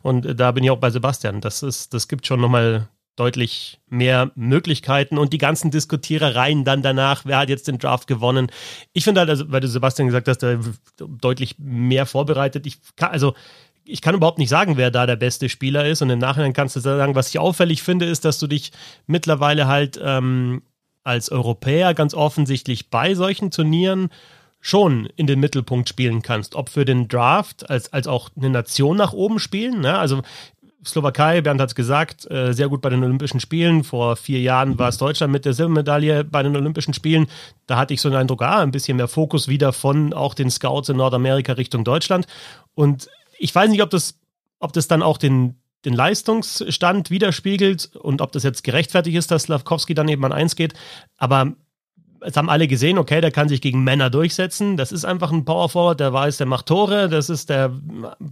Und 0.04 0.26
äh, 0.26 0.36
da 0.36 0.52
bin 0.52 0.64
ich 0.64 0.72
auch 0.72 0.78
bei 0.78 0.90
Sebastian. 0.90 1.42
Das 1.42 1.64
ist, 1.64 1.94
das 1.94 2.08
gibt 2.08 2.28
schon 2.28 2.42
nochmal 2.42 2.88
deutlich 3.22 3.80
mehr 3.88 4.32
Möglichkeiten 4.34 5.20
und 5.20 5.32
die 5.32 5.38
ganzen 5.38 5.70
Diskutierereien 5.70 6.64
dann 6.64 6.82
danach, 6.82 7.24
wer 7.24 7.38
hat 7.38 7.50
jetzt 7.50 7.68
den 7.68 7.78
Draft 7.78 8.08
gewonnen. 8.08 8.48
Ich 8.94 9.04
finde 9.04 9.20
halt, 9.20 9.30
also, 9.30 9.52
weil 9.52 9.62
du 9.62 9.68
Sebastian 9.68 10.08
gesagt 10.08 10.28
hast, 10.28 10.40
der 10.40 10.60
deutlich 10.98 11.58
mehr 11.60 12.08
vorbereitet. 12.08 12.66
Ich 12.66 12.80
kann, 12.96 13.12
also 13.12 13.36
ich 13.86 14.02
kann 14.02 14.16
überhaupt 14.16 14.40
nicht 14.40 14.50
sagen, 14.50 14.76
wer 14.76 14.90
da 14.90 15.06
der 15.06 15.18
beste 15.18 15.50
Spieler 15.50 15.86
ist. 15.86 16.02
Und 16.02 16.10
im 16.10 16.18
Nachhinein 16.18 16.54
kannst 16.54 16.76
du 16.76 16.80
sagen, 16.80 17.14
was 17.14 17.30
ich 17.30 17.38
auffällig 17.38 17.84
finde, 17.84 18.08
ist, 18.08 18.26
dass 18.26 18.40
du 18.40 18.48
dich 18.48 18.72
mittlerweile 19.06 19.68
halt 19.68 20.02
ähm, 20.04 20.64
als 21.04 21.32
Europäer 21.32 21.94
ganz 21.94 22.16
offensichtlich 22.16 22.90
bei 22.90 23.14
solchen 23.14 23.52
Turnieren 23.52 24.10
schon 24.62 25.06
in 25.16 25.28
den 25.28 25.40
Mittelpunkt 25.40 25.90
spielen 25.90 26.24
kannst. 26.24 26.56
Ob 26.56 26.70
für 26.70 26.86
den 26.86 27.08
Draft 27.08 27.70
als, 27.70 27.94
als 27.94 28.08
auch 28.08 28.32
eine 28.36 28.50
Nation 28.50 28.98
nach 28.98 29.14
oben 29.14 29.38
spielen. 29.38 29.82
Ne? 29.82 29.96
Also 29.96 30.24
Slowakei, 30.86 31.42
Bernd 31.42 31.62
hat 31.62 31.69
es 31.69 31.75
gesagt, 31.75 32.30
äh, 32.31 32.54
sehr 32.54 32.68
gut 32.68 32.81
bei 32.81 32.89
den 32.89 33.04
Olympischen 33.04 33.39
Spielen. 33.39 33.83
Vor 33.83 34.16
vier 34.16 34.39
Jahren 34.39 34.80
war 34.80 34.89
es 34.89 34.98
Deutschland 34.98 35.31
mit 35.31 35.45
der 35.45 35.54
Silbermedaille 35.54 36.24
bei 36.24 36.42
den 36.42 36.56
Olympischen 36.56 36.94
Spielen. 36.94 37.28
Da 37.68 37.78
hatte 37.78 37.94
ich 37.94 38.01
so 38.01 38.10
den 38.10 38.18
Eindruck, 38.18 38.42
ah, 38.42 38.62
ein 38.62 38.72
bisschen 38.72 38.98
mehr 38.98 39.07
Fokus 39.07 39.48
wieder 39.48 39.74
von 39.74 40.13
auch 40.13 40.33
den 40.33 40.50
Scouts 40.50 40.89
in 40.89 40.98
Nordamerika 40.98 41.54
Richtung 41.54 41.83
Deutschland. 41.83 42.25
Und 42.74 43.10
ich 43.38 43.54
weiß 43.54 43.69
nicht, 43.69 43.83
ob 43.83 43.92
das, 43.92 44.19
ob 44.60 44.74
das 44.74 44.88
dann 44.88 45.04
auch 45.04 45.18
den, 45.18 45.56
den 45.86 45.94
Leistungsstand 45.94 47.12
widerspiegelt 47.12 47.95
und 47.95 48.22
ob 48.22 48.31
das 48.31 48.44
jetzt 48.44 48.63
gerechtfertigt 48.63 49.18
ist, 49.18 49.30
dass 49.30 49.44
Slavkowski 49.44 49.94
dann 49.94 50.07
eben 50.07 50.25
an 50.25 50.34
eins 50.34 50.56
geht. 50.56 50.74
Aber 51.18 51.54
es 52.22 52.38
haben 52.38 52.50
alle 52.50 52.68
gesehen, 52.68 52.98
okay, 52.98 53.20
der 53.20 53.32
kann 53.32 53.50
sich 53.50 53.62
gegen 53.62 53.84
Männer 53.84 54.10
durchsetzen. 54.10 54.78
Das 54.78 54.92
ist 54.92 55.06
einfach 55.06 55.32
ein 55.32 55.44
Power 55.44 55.70
Forward, 55.70 56.00
der 56.00 56.14
weiß, 56.14 56.38
der 56.38 56.48
macht 56.48 56.68
Tore, 56.68 57.10
das 57.10 57.30
ist 57.30 57.50
der 57.50 57.72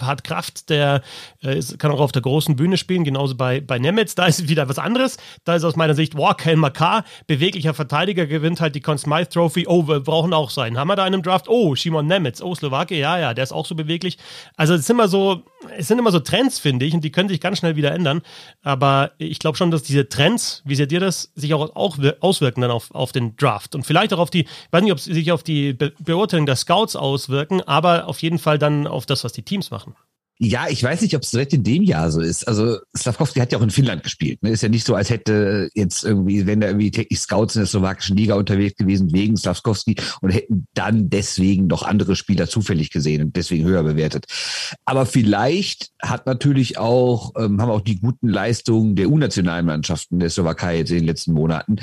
hat 0.02 0.24
Kraft, 0.24 0.70
der 0.70 1.02
äh, 1.44 1.58
ist, 1.58 1.80
kann 1.80 1.92
auch 1.92 2.00
auf 2.00 2.12
der 2.12 2.22
großen 2.22 2.56
Bühne 2.56 2.78
spielen, 2.78 3.04
genauso 3.04 3.36
bei, 3.36 3.62
bei 3.62 3.80
Nemetz. 3.80 4.16
Da 4.16 4.28
ist 4.28 4.48
wieder 4.48 4.70
was 4.70 4.80
anderes. 4.80 5.18
Da 5.44 5.56
ist 5.56 5.64
aus 5.64 5.76
meiner 5.76 5.96
Sicht, 5.96 6.16
wow, 6.16 6.36
Kel 6.36 6.56
Makar, 6.56 7.04
beweglicher 7.28 7.74
Verteidiger, 7.74 8.28
gewinnt 8.28 8.62
halt 8.62 8.76
die 8.76 8.82
Conn 8.82 8.98
Smythe 8.98 9.30
Trophy. 9.30 9.66
Oh, 9.68 9.88
wir 9.88 10.00
brauchen 10.02 10.34
auch 10.34 10.50
so 10.50 10.62
einen. 10.62 10.78
Haben 10.78 10.88
wir 10.88 10.96
da 10.96 11.04
einen 11.04 11.24
Draft? 11.24 11.48
Oh, 11.50 11.76
Shimon 11.76 12.08
Nemetz, 12.08 12.42
oh, 12.42 12.54
Slowake, 12.54 12.96
ja, 12.96 13.18
ja, 13.18 13.34
der 13.34 13.44
ist 13.44 13.52
auch 13.52 13.66
so 13.66 13.76
beweglich. 13.76 14.18
Also 14.56 14.76
es 14.76 14.86
sind 14.86 14.98
immer 14.98 15.08
so, 15.08 15.44
es 15.78 15.88
sind 15.88 16.00
immer 16.00 16.12
so 16.12 16.20
Trends, 16.20 16.60
finde 16.60 16.86
ich, 16.86 16.94
und 16.94 17.04
die 17.04 17.12
können 17.12 17.30
sich 17.30 17.42
ganz 17.42 17.58
schnell 17.58 17.76
wieder 17.76 17.92
ändern. 17.92 18.22
Aber 18.62 19.12
ich 19.18 19.40
glaube 19.40 19.58
schon, 19.58 19.72
dass 19.72 19.84
diese 19.84 20.10
Trends, 20.10 20.62
wie 20.66 20.76
seht 20.76 20.92
ihr 20.92 21.00
das, 21.00 21.32
sich 21.36 21.54
auch, 21.54 21.76
auch 21.76 21.98
auswirken 22.20 22.62
dann 22.62 22.72
auf, 22.72 22.94
auf 22.94 23.12
den 23.12 23.36
Draft 23.36 23.76
und 23.76 23.79
vielleicht 23.84 24.14
auch 24.14 24.20
auf 24.20 24.30
die, 24.30 24.42
ich 24.42 24.72
weiß 24.72 24.84
nicht, 24.84 24.92
ob 24.92 25.00
sie 25.00 25.14
sich 25.14 25.32
auf 25.32 25.44
die 25.44 25.74
Be 25.74 25.94
Beurteilung 26.00 26.46
der 26.46 26.56
Scouts 26.56 26.96
auswirken, 26.96 27.62
aber 27.62 28.08
auf 28.08 28.22
jeden 28.22 28.40
Fall 28.40 28.58
dann 28.60 28.88
auf 28.88 29.06
das, 29.06 29.24
was 29.24 29.34
die 29.34 29.44
Teams 29.44 29.72
machen. 29.72 29.96
Ja, 30.42 30.68
ich 30.70 30.82
weiß 30.82 31.02
nicht, 31.02 31.14
ob 31.18 31.24
es 31.24 31.32
direkt 31.32 31.52
in 31.52 31.64
dem 31.64 31.84
Jahr 31.84 32.10
so 32.12 32.22
ist. 32.22 32.48
Also 32.48 32.78
Slavkovski 32.96 33.42
hat 33.42 33.52
ja 33.52 33.58
auch 33.58 33.62
in 33.62 33.72
Finnland 33.72 34.04
gespielt. 34.04 34.42
Ne? 34.42 34.52
Ist 34.52 34.64
ja 34.64 34.70
nicht 34.70 34.86
so, 34.86 34.96
als 34.96 35.10
hätte 35.10 35.70
jetzt 35.74 36.06
irgendwie, 36.06 36.48
wenn 36.48 36.62
da 36.62 36.68
irgendwie 36.68 36.92
täglich 36.92 37.20
Scouts 37.20 37.58
in 37.58 37.60
der 37.60 37.68
slowakischen 37.68 38.16
Liga 38.16 38.36
unterwegs 38.36 38.78
gewesen 38.78 39.12
wegen 39.12 39.36
Slavkovski 39.36 39.98
und 40.22 40.30
hätten 40.30 40.66
dann 40.76 41.10
deswegen 41.10 41.68
noch 41.68 41.84
andere 41.84 42.16
Spieler 42.16 42.48
zufällig 42.48 42.90
gesehen 42.90 43.22
und 43.22 43.36
deswegen 43.36 43.66
höher 43.66 43.84
bewertet. 43.84 44.28
Aber 44.86 45.06
vielleicht 45.06 45.90
hat 46.02 46.26
natürlich 46.26 46.78
auch, 46.78 47.34
ähm, 47.38 47.62
haben 47.62 47.70
auch 47.70 47.82
die 47.82 48.00
guten 48.00 48.30
Leistungen 48.30 48.96
der 48.96 49.10
U-Nationalmannschaften 49.10 50.20
der 50.20 50.30
Slowakei 50.30 50.78
jetzt 50.78 50.92
in 50.92 51.00
den 51.00 51.06
letzten 51.06 51.34
Monaten 51.34 51.82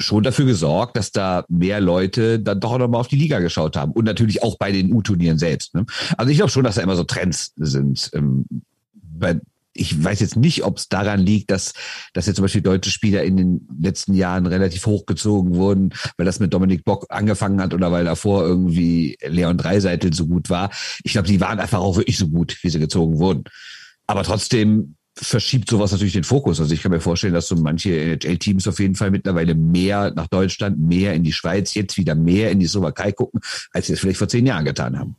schon 0.00 0.22
dafür 0.22 0.46
gesorgt, 0.46 0.96
dass 0.96 1.12
da 1.12 1.44
mehr 1.48 1.80
Leute 1.80 2.40
dann 2.40 2.60
doch 2.60 2.76
noch 2.78 2.88
mal 2.88 2.98
auf 2.98 3.08
die 3.08 3.16
Liga 3.16 3.38
geschaut 3.38 3.76
haben 3.76 3.92
und 3.92 4.04
natürlich 4.04 4.42
auch 4.42 4.58
bei 4.58 4.72
den 4.72 4.92
U-Turnieren 4.92 5.38
selbst. 5.38 5.74
Ne? 5.74 5.86
Also 6.16 6.30
ich 6.30 6.38
glaube 6.38 6.50
schon, 6.50 6.64
dass 6.64 6.76
da 6.76 6.82
immer 6.82 6.96
so 6.96 7.04
Trends 7.04 7.52
sind. 7.56 8.10
Ähm, 8.14 8.46
bei, 8.92 9.40
ich 9.72 10.02
weiß 10.02 10.20
jetzt 10.20 10.36
nicht, 10.36 10.64
ob 10.64 10.78
es 10.78 10.88
daran 10.88 11.20
liegt, 11.20 11.50
dass, 11.50 11.74
dass 12.12 12.26
jetzt 12.26 12.36
zum 12.36 12.44
Beispiel 12.44 12.62
deutsche 12.62 12.90
Spieler 12.90 13.22
in 13.22 13.36
den 13.36 13.68
letzten 13.80 14.14
Jahren 14.14 14.46
relativ 14.46 14.86
hochgezogen 14.86 15.54
wurden, 15.54 15.94
weil 16.16 16.26
das 16.26 16.40
mit 16.40 16.52
Dominik 16.52 16.84
Bock 16.84 17.06
angefangen 17.08 17.60
hat 17.60 17.74
oder 17.74 17.92
weil 17.92 18.04
davor 18.04 18.42
irgendwie 18.42 19.16
Leon 19.22 19.58
Dreiseitel 19.58 20.12
so 20.12 20.26
gut 20.26 20.50
war. 20.50 20.70
Ich 21.04 21.12
glaube, 21.12 21.28
die 21.28 21.40
waren 21.40 21.60
einfach 21.60 21.80
auch 21.80 21.96
wirklich 21.96 22.18
so 22.18 22.28
gut, 22.28 22.58
wie 22.62 22.70
sie 22.70 22.80
gezogen 22.80 23.18
wurden. 23.18 23.44
Aber 24.06 24.24
trotzdem 24.24 24.96
verschiebt 25.22 25.68
sowas 25.68 25.92
natürlich 25.92 26.14
den 26.14 26.24
Fokus. 26.24 26.60
Also 26.60 26.72
ich 26.74 26.82
kann 26.82 26.92
mir 26.92 27.00
vorstellen, 27.00 27.34
dass 27.34 27.48
so 27.48 27.56
manche 27.56 27.90
NHL-Teams 27.90 28.66
auf 28.66 28.78
jeden 28.78 28.94
Fall 28.94 29.10
mittlerweile 29.10 29.54
mehr 29.54 30.12
nach 30.14 30.28
Deutschland, 30.28 30.78
mehr 30.78 31.14
in 31.14 31.24
die 31.24 31.32
Schweiz, 31.32 31.74
jetzt 31.74 31.96
wieder 31.96 32.14
mehr 32.14 32.50
in 32.50 32.60
die 32.60 32.66
Slowakei 32.66 33.12
gucken, 33.12 33.40
als 33.72 33.86
sie 33.86 33.92
es 33.92 34.00
vielleicht 34.00 34.18
vor 34.18 34.28
zehn 34.28 34.46
Jahren 34.46 34.64
getan 34.64 34.98
haben. 34.98 35.16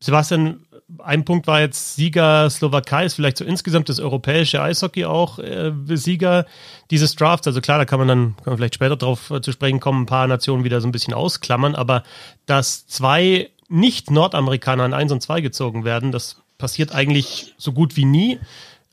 Sebastian, 0.00 0.66
ein 0.98 1.24
Punkt 1.24 1.46
war 1.46 1.60
jetzt 1.60 1.96
Sieger 1.96 2.48
Slowakei, 2.50 3.06
ist 3.06 3.14
vielleicht 3.14 3.38
so 3.38 3.44
insgesamt 3.44 3.88
das 3.88 4.00
europäische 4.00 4.62
Eishockey 4.62 5.04
auch 5.04 5.38
äh, 5.38 5.72
Sieger 5.88 6.46
dieses 6.90 7.16
Drafts. 7.16 7.46
Also 7.46 7.60
klar, 7.60 7.78
da 7.78 7.84
kann 7.84 7.98
man 7.98 8.08
dann 8.08 8.36
kann 8.36 8.52
man 8.52 8.56
vielleicht 8.58 8.74
später 8.74 8.96
drauf 8.96 9.30
äh, 9.30 9.40
zu 9.40 9.52
sprechen 9.52 9.80
kommen, 9.80 10.02
ein 10.02 10.06
paar 10.06 10.26
Nationen 10.26 10.64
wieder 10.64 10.80
so 10.80 10.88
ein 10.88 10.92
bisschen 10.92 11.14
ausklammern, 11.14 11.74
aber 11.74 12.02
dass 12.46 12.86
zwei 12.86 13.50
nicht-Nordamerikaner 13.68 14.84
an 14.84 14.94
1 14.94 15.12
und 15.12 15.22
2 15.22 15.40
gezogen 15.40 15.84
werden, 15.84 16.12
das 16.12 16.36
passiert 16.58 16.94
eigentlich 16.94 17.54
so 17.58 17.72
gut 17.72 17.96
wie 17.96 18.04
nie. 18.04 18.38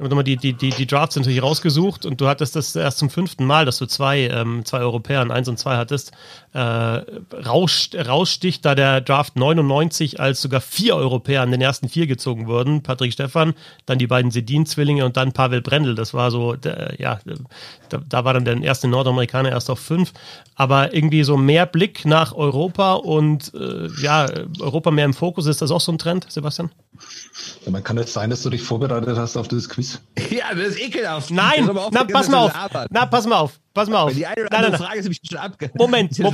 Nochmal 0.10 0.24
die, 0.24 0.38
die, 0.38 0.54
die, 0.54 0.70
die 0.70 0.88
Drafts 0.88 1.16
natürlich 1.16 1.42
rausgesucht 1.42 2.06
und 2.06 2.20
du 2.20 2.28
hattest 2.28 2.56
das 2.56 2.76
erst 2.76 2.98
zum 2.98 3.10
fünften 3.10 3.46
Mal, 3.46 3.66
dass 3.66 3.78
du 3.78 3.86
zwei, 3.86 4.28
ähm, 4.28 4.66
zwei 4.66 4.80
Europäer, 4.80 5.30
eins 5.30 5.48
und 5.48 5.58
zwei 5.58 5.78
hattest. 5.78 6.12
Äh, 6.54 6.60
raus, 6.60 7.90
raussticht 7.96 8.66
da 8.66 8.76
der 8.76 9.02
Draft 9.02 9.36
99, 9.36 10.20
als 10.20 10.42
sogar 10.42 10.62
vier 10.62 10.96
Europäer 10.96 11.42
an 11.42 11.52
den 11.52 11.62
ersten 11.62 11.90
vier 11.90 12.08
gezogen 12.08 12.48
wurden. 12.48 12.84
Patrick 12.84 13.14
Stefan, 13.14 13.54
dann 13.86 14.00
die 14.00 14.08
beiden 14.08 14.32
Sedin-Zwillinge 14.32 15.06
und 15.06 15.18
dann 15.18 15.32
Pavel 15.32 15.62
Brendel. 15.62 15.96
Das 15.96 16.14
war 16.14 16.32
so, 16.32 16.56
der, 16.56 16.96
ja, 16.98 17.20
da, 17.90 18.00
da 18.08 18.26
war 18.26 18.34
dann 18.34 18.46
der 18.46 18.62
erste 18.62 18.88
Nordamerikaner 18.88 19.50
erst 19.50 19.70
auf 19.70 19.80
fünf. 19.80 20.14
Aber 20.56 20.94
irgendwie 20.94 21.24
so 21.24 21.38
mehr 21.38 21.66
Blick 21.66 22.06
nach 22.06 22.34
Europa 22.34 22.94
und 22.94 23.54
äh, 23.54 23.88
ja, 24.02 24.28
Europa 24.60 24.92
mehr 24.92 25.06
im 25.06 25.14
Fokus. 25.14 25.46
Ist 25.46 25.62
das 25.62 25.72
auch 25.72 25.82
so 25.82 25.92
ein 25.92 25.98
Trend, 25.98 26.26
Sebastian? 26.30 26.72
Ja, 27.66 27.72
man 27.72 27.84
kann 27.84 27.98
jetzt 27.98 28.14
sein, 28.14 28.30
dass 28.30 28.42
du 28.44 28.50
dich 28.50 28.62
vorbereitet 28.62 29.18
hast 29.18 29.38
auf 29.38 29.48
dieses 29.48 29.70
Quiz. 29.70 30.02
Ja, 30.30 30.54
das 30.54 30.70
ist 30.70 30.80
ekelhaft. 30.80 31.30
Nein, 31.32 31.70
na, 31.92 32.04
pass 32.06 32.30
mal 32.30 32.38
auf. 32.38 32.54
Na, 32.90 33.06
pass 33.06 33.28
mal 33.28 33.38
auf. 33.38 33.60
Pass 33.74 33.90
mal 33.90 34.00
auf. 34.00 34.14
Die 34.14 34.26
eine 34.26 34.46
oder 34.46 34.58
andere 34.58 34.78
Frage 34.78 35.00
ist 35.00 35.04
nämlich 35.06 35.20
schon 35.28 35.38
abge 35.40 35.72
Moment, 35.74 36.18
Mo 36.20 36.34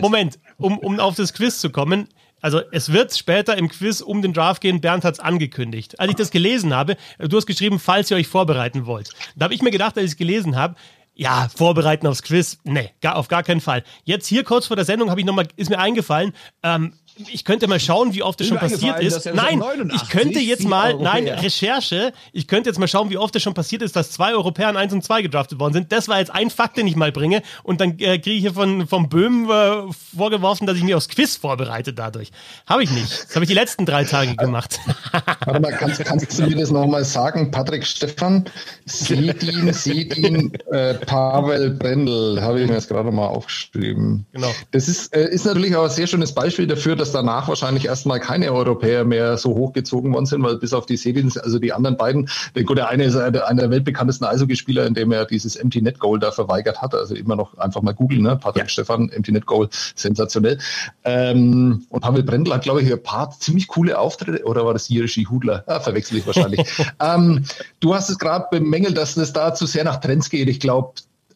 Moment, 0.00 0.38
um, 0.58 0.78
um 0.78 1.00
auf 1.00 1.16
das 1.16 1.32
Quiz 1.32 1.60
zu 1.60 1.70
kommen. 1.70 2.08
Also 2.40 2.60
es 2.72 2.92
wird 2.92 3.16
später 3.16 3.56
im 3.56 3.68
Quiz 3.68 4.00
um 4.00 4.22
den 4.22 4.32
Draft 4.32 4.60
gehen. 4.60 4.80
Bernd 4.80 5.04
hat 5.04 5.14
es 5.14 5.20
angekündigt. 5.20 5.98
Als 5.98 6.10
ich 6.10 6.16
das 6.16 6.30
gelesen 6.30 6.74
habe, 6.74 6.96
du 7.18 7.36
hast 7.36 7.46
geschrieben, 7.46 7.78
falls 7.78 8.10
ihr 8.10 8.16
euch 8.16 8.28
vorbereiten 8.28 8.86
wollt. 8.86 9.10
Da 9.34 9.44
habe 9.44 9.54
ich 9.54 9.62
mir 9.62 9.70
gedacht, 9.70 9.96
als 9.96 10.04
ich 10.04 10.12
es 10.12 10.16
gelesen 10.16 10.56
habe, 10.56 10.76
ja, 11.14 11.48
vorbereiten 11.54 12.06
aufs 12.06 12.22
Quiz. 12.22 12.58
Nee, 12.62 12.90
gar, 13.00 13.16
auf 13.16 13.26
gar 13.26 13.42
keinen 13.42 13.60
Fall. 13.60 13.82
Jetzt 14.04 14.28
hier 14.28 14.44
kurz 14.44 14.68
vor 14.68 14.76
der 14.76 14.84
Sendung 14.84 15.10
habe 15.10 15.20
ich 15.20 15.26
noch 15.26 15.34
mal, 15.34 15.48
ist 15.56 15.68
mir 15.68 15.80
eingefallen, 15.80 16.32
ähm, 16.62 16.92
ich 17.32 17.44
könnte 17.44 17.66
mal 17.66 17.80
schauen, 17.80 18.14
wie 18.14 18.22
oft 18.22 18.38
das 18.40 18.46
schon 18.46 18.58
passiert 18.58 19.00
ist. 19.00 19.26
Nein, 19.34 19.62
ich 19.94 20.08
könnte 20.08 20.38
jetzt 20.38 20.66
mal, 20.66 20.94
nein, 20.94 21.28
Recherche, 21.28 22.12
ich 22.32 22.46
könnte 22.46 22.70
jetzt 22.70 22.78
mal 22.78 22.88
schauen, 22.88 23.10
wie 23.10 23.18
oft 23.18 23.34
das 23.34 23.42
schon 23.42 23.54
passiert 23.54 23.82
ist, 23.82 23.96
dass 23.96 24.10
zwei 24.10 24.32
Europäer 24.32 24.68
an 24.68 24.76
1 24.76 24.92
und 24.92 25.04
2 25.04 25.22
gedraftet 25.22 25.58
worden 25.58 25.72
sind. 25.72 25.92
Das 25.92 26.08
war 26.08 26.18
jetzt 26.18 26.30
ein 26.30 26.50
Fakt, 26.50 26.76
den 26.76 26.86
ich 26.86 26.96
mal 26.96 27.12
bringe. 27.12 27.42
Und 27.62 27.80
dann 27.80 27.98
äh, 27.98 28.18
kriege 28.18 28.32
ich 28.32 28.40
hier 28.40 28.54
von, 28.54 28.86
vom 28.86 29.08
Böhm 29.08 29.50
äh, 29.50 29.92
vorgeworfen, 30.16 30.66
dass 30.66 30.76
ich 30.76 30.84
mich 30.84 30.94
aufs 30.94 31.08
Quiz 31.08 31.36
vorbereite 31.36 31.92
dadurch. 31.92 32.30
Habe 32.66 32.82
ich 32.82 32.90
nicht. 32.90 33.10
Das 33.10 33.34
habe 33.34 33.44
ich 33.44 33.48
die 33.48 33.54
letzten 33.54 33.86
drei 33.86 34.04
Tage 34.04 34.36
gemacht. 34.36 34.78
Warte 35.44 35.60
mal, 35.60 35.72
kannst, 35.72 36.04
kannst 36.04 36.38
du 36.38 36.44
mir 36.44 36.56
das 36.56 36.70
nochmal 36.70 37.04
sagen? 37.04 37.50
Patrick 37.50 37.84
Stefan, 37.84 38.44
Sedin, 38.86 39.72
Sedin, 39.72 40.52
äh, 40.70 40.94
Pavel 40.94 41.70
Brendel, 41.70 42.40
habe 42.40 42.60
ich 42.60 42.68
mir 42.68 42.74
jetzt 42.74 42.88
gerade 42.88 43.06
nochmal 43.06 43.28
aufgeschrieben. 43.28 44.26
Genau. 44.32 44.50
Das 44.70 44.88
ist, 44.88 45.14
äh, 45.14 45.28
ist 45.30 45.46
natürlich 45.46 45.74
auch 45.74 45.84
ein 45.84 45.90
sehr 45.90 46.06
schönes 46.06 46.32
Beispiel 46.32 46.66
dafür, 46.66 46.96
dass 46.96 47.07
dass 47.08 47.12
danach 47.12 47.48
wahrscheinlich 47.48 47.86
erstmal 47.86 48.20
keine 48.20 48.52
Europäer 48.52 49.04
mehr 49.04 49.38
so 49.38 49.54
hochgezogen 49.54 50.12
worden 50.12 50.26
sind, 50.26 50.42
weil 50.42 50.56
bis 50.56 50.72
auf 50.72 50.86
die 50.86 50.96
Sedins, 50.96 51.38
also 51.38 51.58
die 51.58 51.72
anderen 51.72 51.96
beiden, 51.96 52.28
der, 52.54 52.64
gut, 52.64 52.76
der 52.76 52.88
eine 52.88 53.04
ist 53.04 53.16
einer 53.16 53.30
der 53.62 53.70
weltbekanntesten 53.70 54.26
Eishockeyspieler, 54.26 54.86
in 54.86 54.94
dem 54.94 55.10
er 55.12 55.24
dieses 55.24 55.56
Empty 55.56 55.80
Net 55.80 55.98
Goal 55.98 56.18
da 56.18 56.30
verweigert 56.30 56.82
hat. 56.82 56.94
Also 56.94 57.14
immer 57.14 57.36
noch 57.36 57.56
einfach 57.56 57.82
mal 57.82 57.94
googeln, 57.94 58.22
ne? 58.22 58.36
Patrick 58.36 58.64
ja. 58.64 58.68
Stefan, 58.68 59.08
Empty 59.08 59.32
Net 59.32 59.46
Goal, 59.46 59.68
sensationell. 59.94 60.58
Ähm, 61.04 61.86
und 61.88 62.00
Pavel 62.00 62.22
Brendel 62.22 62.54
hat, 62.54 62.62
glaube 62.62 62.82
ich, 62.82 62.92
ein 62.92 63.02
paar 63.02 63.30
ziemlich 63.30 63.68
coole 63.68 63.98
Auftritte, 63.98 64.44
oder 64.44 64.64
war 64.66 64.74
das 64.74 64.88
Jirischi 64.88 65.24
Hudler? 65.24 65.64
Ja, 65.66 65.80
verwechsel 65.80 66.18
ich 66.18 66.26
wahrscheinlich. 66.26 66.60
ähm, 67.00 67.44
du 67.80 67.94
hast 67.94 68.10
es 68.10 68.18
gerade 68.18 68.46
bemängelt, 68.50 68.96
dass 68.96 69.16
es 69.16 69.32
da 69.32 69.54
zu 69.54 69.66
sehr 69.66 69.84
nach 69.84 69.96
Trends 70.00 70.28
geht. 70.28 70.48
Ich 70.48 70.60
glaube, 70.60 70.92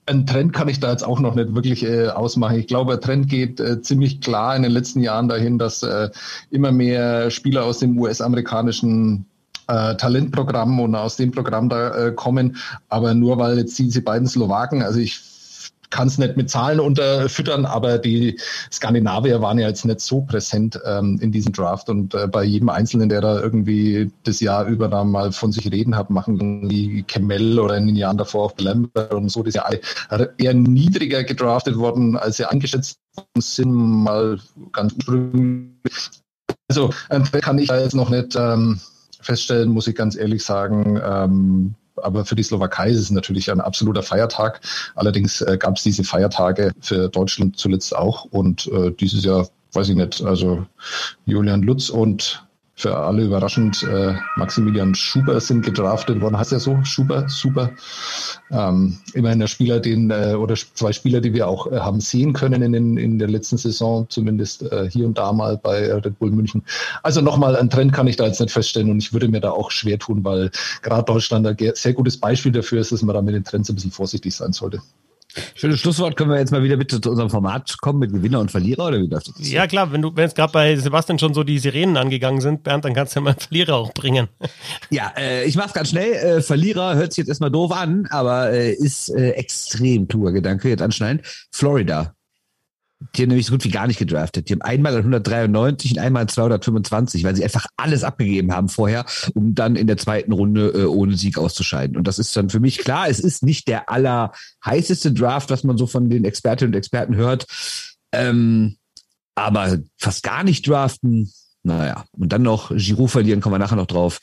ein 0.07 0.27
Trend 0.27 0.53
kann 0.53 0.69
ich 0.69 0.81
da 0.81 0.91
jetzt 0.91 1.05
auch 1.05 1.21
noch 1.21 1.35
nicht 1.35 1.55
wirklich 1.55 1.85
äh, 1.85 2.09
ausmachen. 2.09 2.59
Ich 2.59 2.67
glaube, 2.67 2.93
der 2.93 3.01
Trend 3.01 3.29
geht 3.29 3.61
äh, 3.61 3.81
ziemlich 3.83 4.21
klar 4.21 4.57
in 4.57 4.63
den 4.63 4.73
letzten 4.73 5.01
Jahren 5.01 5.29
dahin, 5.29 5.59
dass 5.59 5.83
äh, 5.83 6.11
immer 6.51 6.73
mehr 6.73 7.31
Spieler 7.31 7.65
aus 7.65 7.79
dem 7.79 7.99
US-amerikanischen 7.99 9.27
äh, 9.69 9.95
Talentprogramm 9.97 10.81
und 10.81 10.95
aus 10.97 11.17
dem 11.17 11.31
Programm 11.31 11.69
da 11.69 12.09
äh, 12.09 12.13
kommen. 12.13 12.57
Aber 12.89 13.15
nur 13.15 13.39
weil 13.39 13.59
jetzt 13.59 13.79
diese 13.79 14.03
beiden 14.03 14.27
Slowaken, 14.27 14.83
also 14.83 14.99
ich 14.99 15.21
kann 15.93 16.09
es 16.09 16.19
nicht 16.19 16.37
mit 16.37 16.51
Zahlen 16.51 16.81
unterfüttern, 16.81 17.67
aber 17.67 17.99
die 17.99 18.41
Skandinavier 18.73 19.41
waren 19.41 19.59
ja 19.59 19.69
jetzt 19.69 19.85
nicht 19.85 20.01
so 20.01 20.23
präsent 20.23 20.81
ähm, 20.85 21.19
in 21.21 21.31
diesem 21.31 21.53
Draft 21.53 21.89
und 21.89 22.15
äh, 22.15 22.27
bei 22.27 22.43
jedem 22.43 22.71
Einzelnen, 22.71 23.09
der 23.09 23.21
da 23.21 23.41
irgendwie 23.41 24.11
das 24.25 24.41
Jahr 24.41 24.67
über 24.67 24.89
da 24.89 25.05
mal 25.05 25.31
von 25.31 25.53
sich 25.53 25.71
reden 25.71 25.97
hat, 25.97 26.11
machen 26.11 26.69
wie 26.69 27.05
Kemel 27.05 27.61
oder 27.61 27.77
in 27.77 27.87
den 27.87 27.97
Jahren 27.97 28.17
davor 28.17 28.47
auch 28.47 28.55
Lambert 28.59 29.15
und 29.15 29.29
so, 29.29 29.43
die 29.43 29.53
sind 29.53 29.63
alle 30.09 30.35
eher 30.39 30.55
niedriger 30.55 31.23
gedraftet 31.23 31.77
worden, 31.77 32.17
als 32.17 32.39
sie 32.39 32.47
eingeschätzt 32.47 32.99
sind, 33.39 33.73
mal 33.73 34.41
ganz 34.73 34.95
ursprünglich. 34.95 36.11
Also 36.69 36.91
äh, 37.11 37.21
kann 37.21 37.59
ich 37.59 37.69
jetzt 37.69 37.95
noch 37.95 38.09
nicht 38.09 38.35
ähm, 38.35 38.81
feststellen, 39.21 39.71
muss 39.71 39.87
ich 39.87 39.95
ganz 39.95 40.17
ehrlich 40.17 40.43
sagen. 40.43 41.01
Ähm, 41.05 41.75
aber 41.97 42.25
für 42.25 42.35
die 42.35 42.43
Slowakei 42.43 42.91
ist 42.91 42.99
es 42.99 43.11
natürlich 43.11 43.51
ein 43.51 43.61
absoluter 43.61 44.03
Feiertag. 44.03 44.61
Allerdings 44.95 45.41
äh, 45.41 45.57
gab 45.59 45.77
es 45.77 45.83
diese 45.83 46.05
Feiertage 46.05 46.73
für 46.81 47.09
Deutschland 47.09 47.57
zuletzt 47.57 47.95
auch 47.95 48.25
und 48.25 48.67
äh, 48.69 48.93
dieses 48.93 49.25
Jahr 49.25 49.49
weiß 49.73 49.89
ich 49.89 49.97
nicht, 49.97 50.23
also 50.23 50.67
Julian 51.25 51.63
Lutz 51.63 51.89
und 51.89 52.47
für 52.83 52.97
alle 52.97 53.23
überraschend, 53.23 53.85
äh, 53.85 54.15
Maximilian 54.37 54.95
Schuber 54.95 55.41
sind 55.41 55.65
gedraftet 55.65 56.21
worden. 56.21 56.37
Heißt 56.37 56.51
ja 56.51 56.59
so, 56.59 56.79
Schuber, 56.83 57.29
super. 57.29 57.71
Ähm, 58.51 58.99
immerhin 59.15 59.39
der 59.39 59.47
Spieler, 59.47 59.79
den, 59.79 60.11
äh, 60.11 60.35
oder 60.35 60.57
zwei 60.57 60.93
Spieler, 60.93 61.21
die 61.21 61.33
wir 61.33 61.47
auch 61.47 61.71
äh, 61.71 61.79
haben 61.79 62.01
sehen 62.01 62.33
können 62.33 62.75
in, 62.75 62.97
in 62.97 63.19
der 63.21 63.29
letzten 63.29 63.57
Saison, 63.57 64.07
zumindest 64.09 64.63
äh, 64.65 64.91
hier 64.91 65.07
und 65.07 65.17
da 65.17 65.33
mal 65.33 65.57
bei 65.57 65.93
Red 65.95 66.19
Bull 66.19 66.33
München. 66.33 66.65
Also 67.05 67.21
nochmal, 67.21 67.57
einen 67.57 67.71
Trend 67.71 67.93
kann 67.93 68.09
ich 68.09 68.17
da 68.17 68.27
jetzt 68.27 68.41
nicht 68.41 68.53
feststellen 68.53 68.91
und 68.91 68.99
ich 68.99 69.13
würde 69.13 69.29
mir 69.29 69.41
da 69.41 69.53
auch 69.53 69.71
schwer 69.71 69.99
tun, 70.01 70.25
weil 70.25 70.51
gerade 70.83 71.05
Deutschland 71.05 71.47
ein 71.47 71.57
sehr 71.75 71.93
gutes 71.93 72.19
Beispiel 72.19 72.51
dafür 72.51 72.81
ist, 72.81 72.91
dass 72.91 73.03
man 73.03 73.15
da 73.15 73.23
mit 73.23 73.35
den 73.35 73.45
Trends 73.45 73.71
ein 73.71 73.77
bisschen 73.77 73.93
vorsichtig 73.93 74.35
sein 74.35 74.53
sollte. 74.53 74.81
Schönes 75.55 75.81
Schlusswort. 75.81 76.17
Können 76.17 76.31
wir 76.31 76.39
jetzt 76.39 76.53
mal 76.53 76.63
wieder 76.63 76.77
bitte 76.77 77.01
zu 77.01 77.11
unserem 77.11 77.31
Format 77.31 77.77
kommen 77.81 77.99
mit 77.99 78.13
Gewinner 78.13 78.41
und 78.41 78.51
Verlierer 78.51 78.89
oder 78.89 79.01
wie 79.01 79.09
das? 79.09 79.33
Ja, 79.39 79.67
klar. 79.67 79.93
Wenn 79.93 80.03
du, 80.03 80.15
wenn 80.15 80.25
jetzt 80.25 80.37
gerade 80.37 80.53
bei 80.53 80.77
Sebastian 80.77 81.19
schon 81.19 81.35
so 81.35 81.45
die 81.45 81.59
Sirenen 81.59 81.97
angegangen 81.97 82.41
sind, 82.41 82.63
Bernd, 82.63 82.85
dann 82.85 82.95
kannst 82.95 83.15
du 83.15 83.21
ja 83.21 83.25
mal 83.25 83.31
einen 83.31 83.41
Verlierer 83.41 83.75
auch 83.77 83.93
bringen. 83.93 84.29
Ja, 84.91 85.13
äh, 85.17 85.45
ich 85.45 85.57
mach's 85.57 85.73
ganz 85.73 85.91
schnell. 85.91 86.13
Äh, 86.13 86.43
Verlierer 86.43 86.97
hört 86.97 87.13
sich 87.13 87.23
jetzt 87.23 87.29
erstmal 87.29 87.51
doof 87.51 87.73
an, 87.73 88.07
aber 88.11 88.51
äh, 88.53 88.73
ist 88.73 89.09
äh, 89.09 89.31
extrem 89.31 90.07
kluger 90.07 90.33
Gedanke. 90.33 90.69
Jetzt 90.69 90.83
anschneiden. 90.83 91.23
Florida. 91.51 92.15
Die 93.15 93.23
haben 93.23 93.29
nämlich 93.29 93.47
so 93.47 93.53
gut 93.53 93.65
wie 93.65 93.71
gar 93.71 93.87
nicht 93.87 93.99
gedraftet. 93.99 94.49
Die 94.49 94.55
haben 94.55 94.63
einmal 94.63 94.93
an 94.93 95.01
193 95.01 95.93
und 95.93 95.99
einmal 95.99 96.23
an 96.23 96.29
225, 96.29 97.25
weil 97.25 97.37
sie 97.37 97.45
einfach 97.45 97.67
alles 97.77 98.05
abgegeben 98.05 98.53
haben 98.53 98.69
vorher, 98.69 99.05
um 99.35 99.55
dann 99.55 99.77
in 99.77 99.87
der 99.87 99.97
zweiten 99.97 100.33
Runde 100.33 100.69
äh, 100.69 100.85
ohne 100.85 101.17
Sieg 101.17 101.39
auszuscheiden. 101.39 101.97
Und 101.97 102.07
das 102.09 102.19
ist 102.19 102.37
dann 102.37 102.51
für 102.51 102.61
mich 102.61 102.79
klar, 102.79 103.09
es 103.09 103.21
ist 103.21 103.43
nicht 103.43 103.69
der 103.69 103.91
allerheißeste 103.91 105.13
Draft, 105.13 105.51
was 105.51 105.65
man 105.65 105.79
so 105.79 105.87
von 105.87 106.09
den 106.09 106.25
Expertinnen 106.25 106.73
und 106.73 106.79
Experten 106.79 107.17
hört. 107.17 107.47
Ähm, 108.13 108.77
aber 109.35 109.79
fast 109.97 110.23
gar 110.23 110.45
nicht 110.45 110.67
draften, 110.69 111.33
naja. 111.63 112.05
Und 112.13 112.33
dann 112.33 112.43
noch 112.43 112.71
Giroud 112.75 113.11
verlieren, 113.11 113.41
kommen 113.41 113.55
wir 113.55 113.59
nachher 113.59 113.77
noch 113.77 113.87
drauf, 113.87 114.21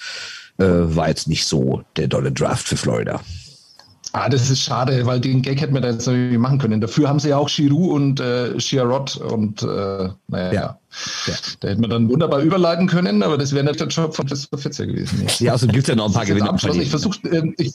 äh, 0.60 0.66
war 0.66 1.10
jetzt 1.10 1.28
nicht 1.28 1.46
so 1.46 1.84
der 1.96 2.08
dolle 2.08 2.32
Draft 2.32 2.68
für 2.68 2.78
Florida. 2.78 3.22
Ah, 4.12 4.28
das 4.28 4.50
ist 4.50 4.62
schade, 4.62 5.06
weil 5.06 5.20
den 5.20 5.42
Gag 5.42 5.62
hätten 5.62 5.74
wir 5.74 5.82
da 5.82 5.92
jetzt 5.92 6.08
irgendwie 6.08 6.38
machen 6.38 6.58
können. 6.58 6.82
Dafür 6.82 7.08
haben 7.08 7.20
sie 7.20 7.30
ja 7.30 7.38
auch 7.38 7.50
Giroud 7.50 7.92
und 7.92 8.20
äh, 8.20 8.58
Chiarot 8.58 9.18
und 9.18 9.62
äh, 9.62 10.10
naja, 10.28 10.54
ja. 10.54 10.80
ja. 11.28 11.34
Da 11.60 11.68
hätten 11.68 11.82
wir 11.82 11.90
dann 11.90 12.10
wunderbar 12.10 12.42
überleiten 12.42 12.88
können, 12.88 13.22
aber 13.22 13.38
das 13.38 13.54
wäre 13.54 13.64
nicht 13.66 13.80
der 13.80 13.88
Job 13.88 14.16
von 14.16 14.26
Christoph 14.26 14.62
Fitzer 14.62 14.88
gewesen. 14.88 15.28
Ja, 15.40 15.52
also 15.52 15.68
gibt 15.68 15.84
es 15.84 15.88
ja 15.90 15.96
noch 15.96 16.08
ein 16.08 16.14
paar 16.14 16.26
Gewinner. 16.26 16.56
Ich 16.74 16.90
versuche, 16.90 17.20
äh, 17.30 17.54
ich, 17.58 17.74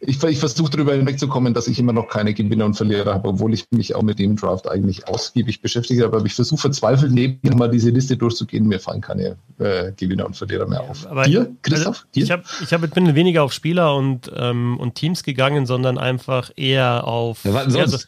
ich, 0.00 0.22
ich 0.22 0.38
versuche 0.38 0.70
darüber 0.70 0.94
hinwegzukommen, 0.94 1.54
dass 1.54 1.66
ich 1.66 1.78
immer 1.78 1.92
noch 1.92 2.08
keine 2.08 2.32
Gewinner 2.32 2.66
und 2.66 2.74
Verlierer 2.74 3.14
habe, 3.14 3.28
obwohl 3.28 3.52
ich 3.52 3.64
mich 3.70 3.94
auch 3.94 4.02
mit 4.02 4.18
dem 4.18 4.36
Draft 4.36 4.68
eigentlich 4.68 5.08
ausgiebig 5.08 5.60
beschäftige. 5.60 6.04
Aber 6.04 6.24
ich 6.24 6.34
versuche 6.34 6.60
verzweifelt 6.60 7.12
neben 7.12 7.40
mal 7.58 7.68
diese 7.68 7.90
Liste 7.90 8.16
durchzugehen. 8.16 8.68
Mir 8.68 8.78
fallen 8.78 9.00
keine 9.00 9.36
äh, 9.58 9.92
Gewinner 9.96 10.26
und 10.26 10.36
Verlierer 10.36 10.66
mehr 10.66 10.82
auf. 10.82 11.06
Aber 11.06 11.24
Dir, 11.24 11.50
Christoph? 11.62 12.06
Also, 12.14 12.24
ich, 12.24 12.30
hab, 12.30 12.44
ich 12.62 12.72
hab, 12.72 12.94
bin 12.94 13.14
weniger 13.14 13.42
auf 13.42 13.52
Spieler 13.52 13.96
und, 13.96 14.30
ähm, 14.36 14.78
und 14.78 14.94
Teams 14.94 15.24
gegangen, 15.24 15.66
sondern 15.66 15.98
einfach 15.98 16.50
eher 16.56 17.06
auf. 17.06 17.44
Ja, 17.44 17.54
was 17.54 17.72
sonst? 17.72 17.92
Also, 17.94 17.98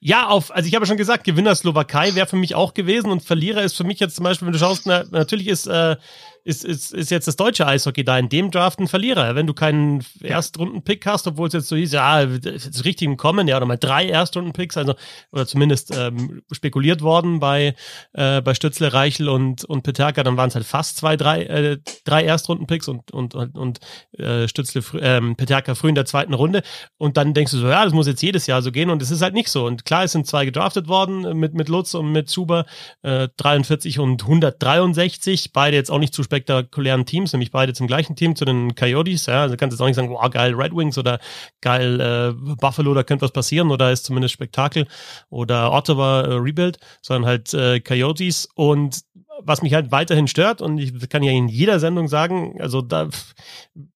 ja, 0.00 0.28
auf, 0.28 0.54
also 0.54 0.66
ich 0.66 0.74
habe 0.74 0.86
schon 0.86 0.96
gesagt, 0.96 1.24
Gewinner 1.24 1.54
Slowakei 1.54 2.14
wäre 2.14 2.26
für 2.26 2.36
mich 2.36 2.54
auch 2.54 2.74
gewesen 2.74 3.10
und 3.10 3.22
Verlierer 3.22 3.62
ist 3.62 3.76
für 3.76 3.84
mich 3.84 4.00
jetzt 4.00 4.16
zum 4.16 4.24
Beispiel, 4.24 4.46
wenn 4.46 4.52
du 4.52 4.58
schaust, 4.58 4.86
na, 4.86 5.04
natürlich 5.10 5.48
ist 5.48 5.66
äh, 5.66 5.96
ist, 6.44 6.64
ist, 6.64 6.92
ist 6.92 7.10
jetzt 7.10 7.28
das 7.28 7.36
deutsche 7.36 7.66
Eishockey 7.66 8.04
da 8.04 8.18
in 8.18 8.28
dem 8.28 8.50
Draft 8.50 8.80
ein 8.80 8.88
Verlierer. 8.88 9.34
Wenn 9.34 9.46
du 9.46 9.54
keinen 9.54 10.04
Erstrunden-Pick 10.22 11.06
hast, 11.06 11.26
obwohl 11.26 11.48
es 11.48 11.54
jetzt 11.54 11.68
so 11.68 11.76
hieß, 11.76 11.92
ja, 11.92 12.20
ist 12.20 12.84
richtig 12.84 13.06
im 13.06 13.16
Kommen, 13.16 13.48
ja, 13.48 13.56
oder 13.56 13.66
mal 13.66 13.76
drei 13.76 14.06
Erstrunden-Picks, 14.06 14.76
also, 14.76 14.94
oder 15.32 15.46
zumindest 15.46 15.94
ähm, 15.96 16.42
spekuliert 16.50 17.02
worden 17.02 17.40
bei, 17.40 17.74
äh, 18.12 18.40
bei 18.40 18.54
Stützle, 18.54 18.92
Reichel 18.92 19.28
und, 19.28 19.64
und 19.64 19.82
Peterka, 19.82 20.22
dann 20.22 20.36
waren 20.36 20.48
es 20.48 20.54
halt 20.54 20.66
fast 20.66 20.96
zwei, 20.96 21.16
drei, 21.16 21.42
äh, 21.44 21.78
drei 22.04 22.24
Erstrunden-Picks 22.24 22.88
und, 22.88 23.10
und, 23.12 23.34
und, 23.34 23.56
und 23.56 23.80
äh, 24.18 24.48
Stützle, 24.48 24.82
ähm, 25.00 25.36
Peterka 25.36 25.74
früh 25.74 25.88
in 25.88 25.94
der 25.94 26.06
zweiten 26.06 26.34
Runde. 26.34 26.62
Und 26.96 27.16
dann 27.16 27.34
denkst 27.34 27.52
du 27.52 27.58
so, 27.58 27.68
ja, 27.68 27.84
das 27.84 27.92
muss 27.92 28.06
jetzt 28.06 28.22
jedes 28.22 28.46
Jahr 28.46 28.62
so 28.62 28.72
gehen 28.72 28.90
und 28.90 29.02
es 29.02 29.10
ist 29.10 29.22
halt 29.22 29.34
nicht 29.34 29.50
so. 29.50 29.66
Und 29.66 29.84
klar, 29.84 30.04
es 30.04 30.12
sind 30.12 30.26
zwei 30.26 30.44
gedraftet 30.44 30.88
worden 30.88 31.38
mit, 31.38 31.54
mit 31.54 31.68
Lutz 31.68 31.94
und 31.94 32.12
mit 32.12 32.28
Zuber, 32.28 32.64
äh, 33.02 33.28
43 33.36 33.98
und 33.98 34.22
163, 34.22 35.52
beide 35.52 35.76
jetzt 35.76 35.90
auch 35.90 35.98
nicht 35.98 36.14
zu 36.14 36.22
spektakulären 36.30 37.06
Teams, 37.06 37.32
nämlich 37.32 37.50
beide 37.50 37.72
zum 37.72 37.88
gleichen 37.88 38.14
Team, 38.14 38.36
zu 38.36 38.44
den 38.44 38.76
Coyotes. 38.76 39.26
Ja, 39.26 39.42
also 39.42 39.56
kannst 39.56 39.74
jetzt 39.74 39.82
auch 39.82 39.86
nicht 39.86 39.96
sagen, 39.96 40.10
wow, 40.10 40.30
geil 40.30 40.54
Red 40.54 40.74
Wings 40.74 40.96
oder 40.96 41.18
geil 41.60 42.00
äh, 42.00 42.54
Buffalo, 42.56 42.94
da 42.94 43.02
könnte 43.02 43.24
was 43.24 43.32
passieren 43.32 43.70
oder 43.70 43.90
ist 43.90 44.04
zumindest 44.04 44.32
Spektakel 44.34 44.86
oder 45.28 45.72
Ottawa 45.72 46.20
äh, 46.22 46.34
Rebuild, 46.34 46.78
sondern 47.02 47.28
halt 47.28 47.52
äh, 47.52 47.80
Coyotes 47.80 48.48
und 48.54 49.00
was 49.42 49.62
mich 49.62 49.74
halt 49.74 49.90
weiterhin 49.90 50.28
stört 50.28 50.62
und 50.62 50.78
ich 50.78 51.08
kann 51.08 51.22
ja 51.22 51.32
in 51.32 51.48
jeder 51.48 51.80
Sendung 51.80 52.08
sagen, 52.08 52.60
also 52.60 52.82
da 52.82 53.08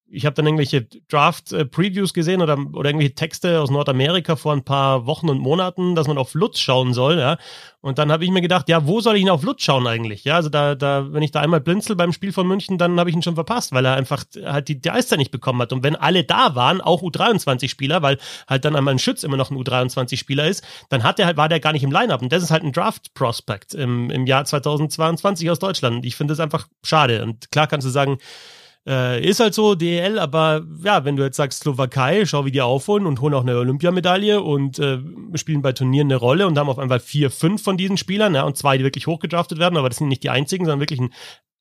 ich 0.07 0.25
habe 0.25 0.35
dann 0.35 0.45
irgendwelche 0.45 0.87
Draft-Previews 1.09 2.13
gesehen 2.13 2.41
oder, 2.41 2.57
oder 2.73 2.89
irgendwelche 2.89 3.15
Texte 3.15 3.59
aus 3.59 3.71
Nordamerika 3.71 4.35
vor 4.35 4.53
ein 4.53 4.63
paar 4.63 5.05
Wochen 5.05 5.29
und 5.29 5.39
Monaten, 5.39 5.95
dass 5.95 6.07
man 6.07 6.17
auf 6.17 6.33
Lutz 6.35 6.59
schauen 6.59 6.93
soll, 6.93 7.17
ja. 7.17 7.37
Und 7.81 7.99
dann 7.99 8.11
habe 8.11 8.23
ich 8.23 8.31
mir 8.31 8.41
gedacht, 8.41 8.67
ja, 8.67 8.87
wo 8.87 8.99
soll 8.99 9.15
ich 9.15 9.21
ihn 9.21 9.29
auf 9.29 9.43
Lutz 9.43 9.63
schauen 9.63 9.85
eigentlich? 9.85 10.23
Ja, 10.23 10.35
also 10.35 10.49
da, 10.49 10.73
da, 10.73 11.13
wenn 11.13 11.21
ich 11.21 11.31
da 11.31 11.41
einmal 11.41 11.61
blinzel 11.61 11.95
beim 11.95 12.13
Spiel 12.13 12.33
von 12.33 12.47
München, 12.47 12.77
dann 12.79 12.99
habe 12.99 13.09
ich 13.09 13.15
ihn 13.15 13.21
schon 13.21 13.35
verpasst, 13.35 13.73
weil 13.73 13.85
er 13.85 13.95
einfach 13.95 14.23
halt 14.43 14.67
die, 14.69 14.81
die 14.81 14.89
Eiszeit 14.89 15.19
nicht 15.19 15.31
bekommen 15.31 15.61
hat. 15.61 15.71
Und 15.71 15.83
wenn 15.83 15.95
alle 15.95 16.23
da 16.23 16.55
waren, 16.55 16.81
auch 16.81 17.03
U23-Spieler, 17.03 18.01
weil 18.01 18.17
halt 18.47 18.65
dann 18.65 18.75
einmal 18.75 18.95
ein 18.95 18.99
Schütz 18.99 19.23
immer 19.23 19.37
noch 19.37 19.51
ein 19.51 19.57
U23-Spieler 19.57 20.47
ist, 20.47 20.63
dann 20.89 21.03
hat 21.03 21.19
er 21.19 21.27
halt, 21.27 21.37
war 21.37 21.49
der 21.49 21.59
gar 21.59 21.73
nicht 21.73 21.83
im 21.83 21.91
Line-Up. 21.91 22.23
Und 22.23 22.31
das 22.31 22.41
ist 22.41 22.49
halt 22.49 22.63
ein 22.63 22.71
Draft-Prospect 22.71 23.75
im, 23.75 24.09
im 24.09 24.25
Jahr 24.25 24.45
2022 24.45 25.51
aus 25.51 25.59
Deutschland. 25.59 26.05
Ich 26.05 26.15
finde 26.15 26.31
das 26.31 26.39
einfach 26.39 26.67
schade. 26.83 27.23
Und 27.23 27.51
klar 27.51 27.67
kannst 27.67 27.85
du 27.85 27.91
sagen, 27.91 28.17
äh, 28.87 29.23
ist 29.27 29.39
halt 29.39 29.53
so, 29.53 29.75
DEL, 29.75 30.19
aber 30.19 30.63
ja, 30.83 31.05
wenn 31.05 31.15
du 31.15 31.23
jetzt 31.23 31.37
sagst 31.37 31.61
Slowakei, 31.61 32.25
schau, 32.25 32.45
wie 32.45 32.51
die 32.51 32.61
aufholen 32.61 33.05
und 33.05 33.21
holen 33.21 33.33
auch 33.33 33.41
eine 33.41 33.57
Olympiamedaille 33.57 34.41
und 34.41 34.79
äh, 34.79 34.99
spielen 35.35 35.61
bei 35.61 35.71
Turnieren 35.71 36.07
eine 36.07 36.17
Rolle 36.17 36.47
und 36.47 36.57
haben 36.57 36.69
auf 36.69 36.79
einmal 36.79 36.99
vier, 36.99 37.31
fünf 37.31 37.63
von 37.63 37.77
diesen 37.77 37.97
Spielern, 37.97 38.35
ja, 38.35 38.43
und 38.43 38.57
zwei, 38.57 38.77
die 38.77 38.83
wirklich 38.83 39.07
hochgedraftet 39.07 39.59
werden, 39.59 39.77
aber 39.77 39.89
das 39.89 39.97
sind 39.97 40.07
nicht 40.07 40.23
die 40.23 40.29
einzigen, 40.29 40.65
sondern 40.65 40.79
wirklich 40.79 41.01
ein 41.01 41.13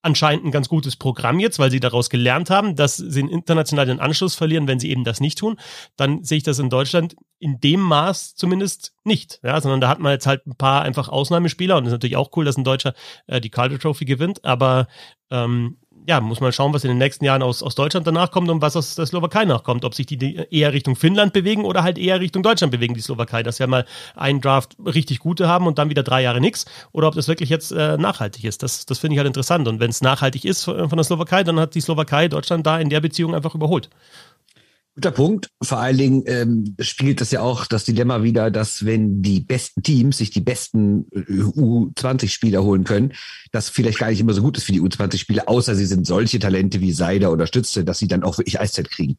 anscheinend 0.04 0.44
ein 0.44 0.50
ganz 0.50 0.68
gutes 0.68 0.96
Programm 0.96 1.40
jetzt, 1.40 1.58
weil 1.58 1.70
sie 1.70 1.80
daraus 1.80 2.10
gelernt 2.10 2.50
haben, 2.50 2.76
dass 2.76 2.98
sie 2.98 3.20
international 3.20 3.86
den 3.86 4.00
Anschluss 4.00 4.34
verlieren, 4.34 4.68
wenn 4.68 4.78
sie 4.78 4.90
eben 4.90 5.02
das 5.02 5.18
nicht 5.18 5.38
tun, 5.38 5.58
dann 5.96 6.22
sehe 6.22 6.36
ich 6.38 6.42
das 6.42 6.58
in 6.58 6.68
Deutschland 6.68 7.16
in 7.38 7.58
dem 7.60 7.80
Maß 7.80 8.34
zumindest 8.34 8.94
nicht, 9.04 9.40
ja, 9.42 9.58
sondern 9.60 9.80
da 9.80 9.88
hat 9.88 10.00
man 10.00 10.12
jetzt 10.12 10.26
halt 10.26 10.46
ein 10.46 10.56
paar 10.56 10.82
einfach 10.82 11.08
Ausnahmespieler 11.08 11.76
und 11.76 11.84
es 11.84 11.88
ist 11.88 11.94
natürlich 11.94 12.16
auch 12.16 12.30
cool, 12.36 12.44
dass 12.44 12.58
ein 12.58 12.64
Deutscher 12.64 12.92
äh, 13.26 13.40
die 13.40 13.50
Calder 13.50 13.78
Trophy 13.78 14.04
gewinnt, 14.04 14.44
aber 14.44 14.88
ähm, 15.30 15.78
ja, 16.06 16.20
muss 16.20 16.40
man 16.40 16.52
schauen, 16.52 16.72
was 16.74 16.84
in 16.84 16.88
den 16.88 16.98
nächsten 16.98 17.24
Jahren 17.24 17.42
aus, 17.42 17.62
aus 17.62 17.74
Deutschland 17.74 18.06
danach 18.06 18.30
kommt 18.30 18.50
und 18.50 18.60
was 18.60 18.76
aus 18.76 18.94
der 18.94 19.06
Slowakei 19.06 19.44
nachkommt. 19.44 19.84
Ob 19.84 19.94
sich 19.94 20.06
die 20.06 20.36
eher 20.50 20.72
Richtung 20.72 20.96
Finnland 20.96 21.32
bewegen 21.32 21.64
oder 21.64 21.82
halt 21.82 21.98
eher 21.98 22.20
Richtung 22.20 22.42
Deutschland 22.42 22.70
bewegen, 22.70 22.94
die 22.94 23.00
Slowakei. 23.00 23.42
Dass 23.42 23.58
wir 23.58 23.66
mal 23.66 23.86
einen 24.14 24.40
Draft 24.40 24.76
richtig 24.84 25.20
gute 25.20 25.48
haben 25.48 25.66
und 25.66 25.78
dann 25.78 25.88
wieder 25.88 26.02
drei 26.02 26.22
Jahre 26.22 26.40
nichts. 26.40 26.66
Oder 26.92 27.08
ob 27.08 27.14
das 27.14 27.26
wirklich 27.26 27.48
jetzt 27.48 27.72
äh, 27.72 27.96
nachhaltig 27.96 28.44
ist. 28.44 28.62
Das, 28.62 28.84
das 28.84 28.98
finde 28.98 29.14
ich 29.14 29.18
halt 29.18 29.28
interessant. 29.28 29.66
Und 29.66 29.80
wenn 29.80 29.90
es 29.90 30.02
nachhaltig 30.02 30.44
ist 30.44 30.64
von 30.64 30.88
der 30.90 31.04
Slowakei, 31.04 31.42
dann 31.42 31.58
hat 31.58 31.74
die 31.74 31.80
Slowakei 31.80 32.28
Deutschland 32.28 32.66
da 32.66 32.78
in 32.78 32.90
der 32.90 33.00
Beziehung 33.00 33.34
einfach 33.34 33.54
überholt. 33.54 33.88
Guter 34.94 35.10
Punkt. 35.10 35.50
Vor 35.60 35.78
allen 35.78 35.96
Dingen 35.98 36.22
ähm, 36.26 36.76
spiegelt 36.78 37.20
das 37.20 37.32
ja 37.32 37.40
auch 37.40 37.66
das 37.66 37.84
Dilemma 37.84 38.22
wieder, 38.22 38.52
dass 38.52 38.84
wenn 38.84 39.22
die 39.22 39.40
besten 39.40 39.82
Teams 39.82 40.18
sich 40.18 40.30
die 40.30 40.40
besten 40.40 41.06
äh, 41.10 41.20
U20-Spieler 41.20 42.62
holen 42.62 42.84
können, 42.84 43.12
das 43.50 43.68
vielleicht 43.68 43.98
gar 43.98 44.10
nicht 44.10 44.20
immer 44.20 44.34
so 44.34 44.42
gut 44.42 44.56
ist 44.56 44.64
für 44.64 44.72
die 44.72 44.80
U20-Spieler, 44.80 45.48
außer 45.48 45.74
sie 45.74 45.86
sind 45.86 46.06
solche 46.06 46.38
Talente 46.38 46.80
wie 46.80 46.92
Seider 46.92 47.32
oder 47.32 47.48
Stütze, 47.48 47.84
dass 47.84 47.98
sie 47.98 48.06
dann 48.06 48.22
auch 48.22 48.38
wirklich 48.38 48.60
Eiszeit 48.60 48.88
kriegen. 48.88 49.18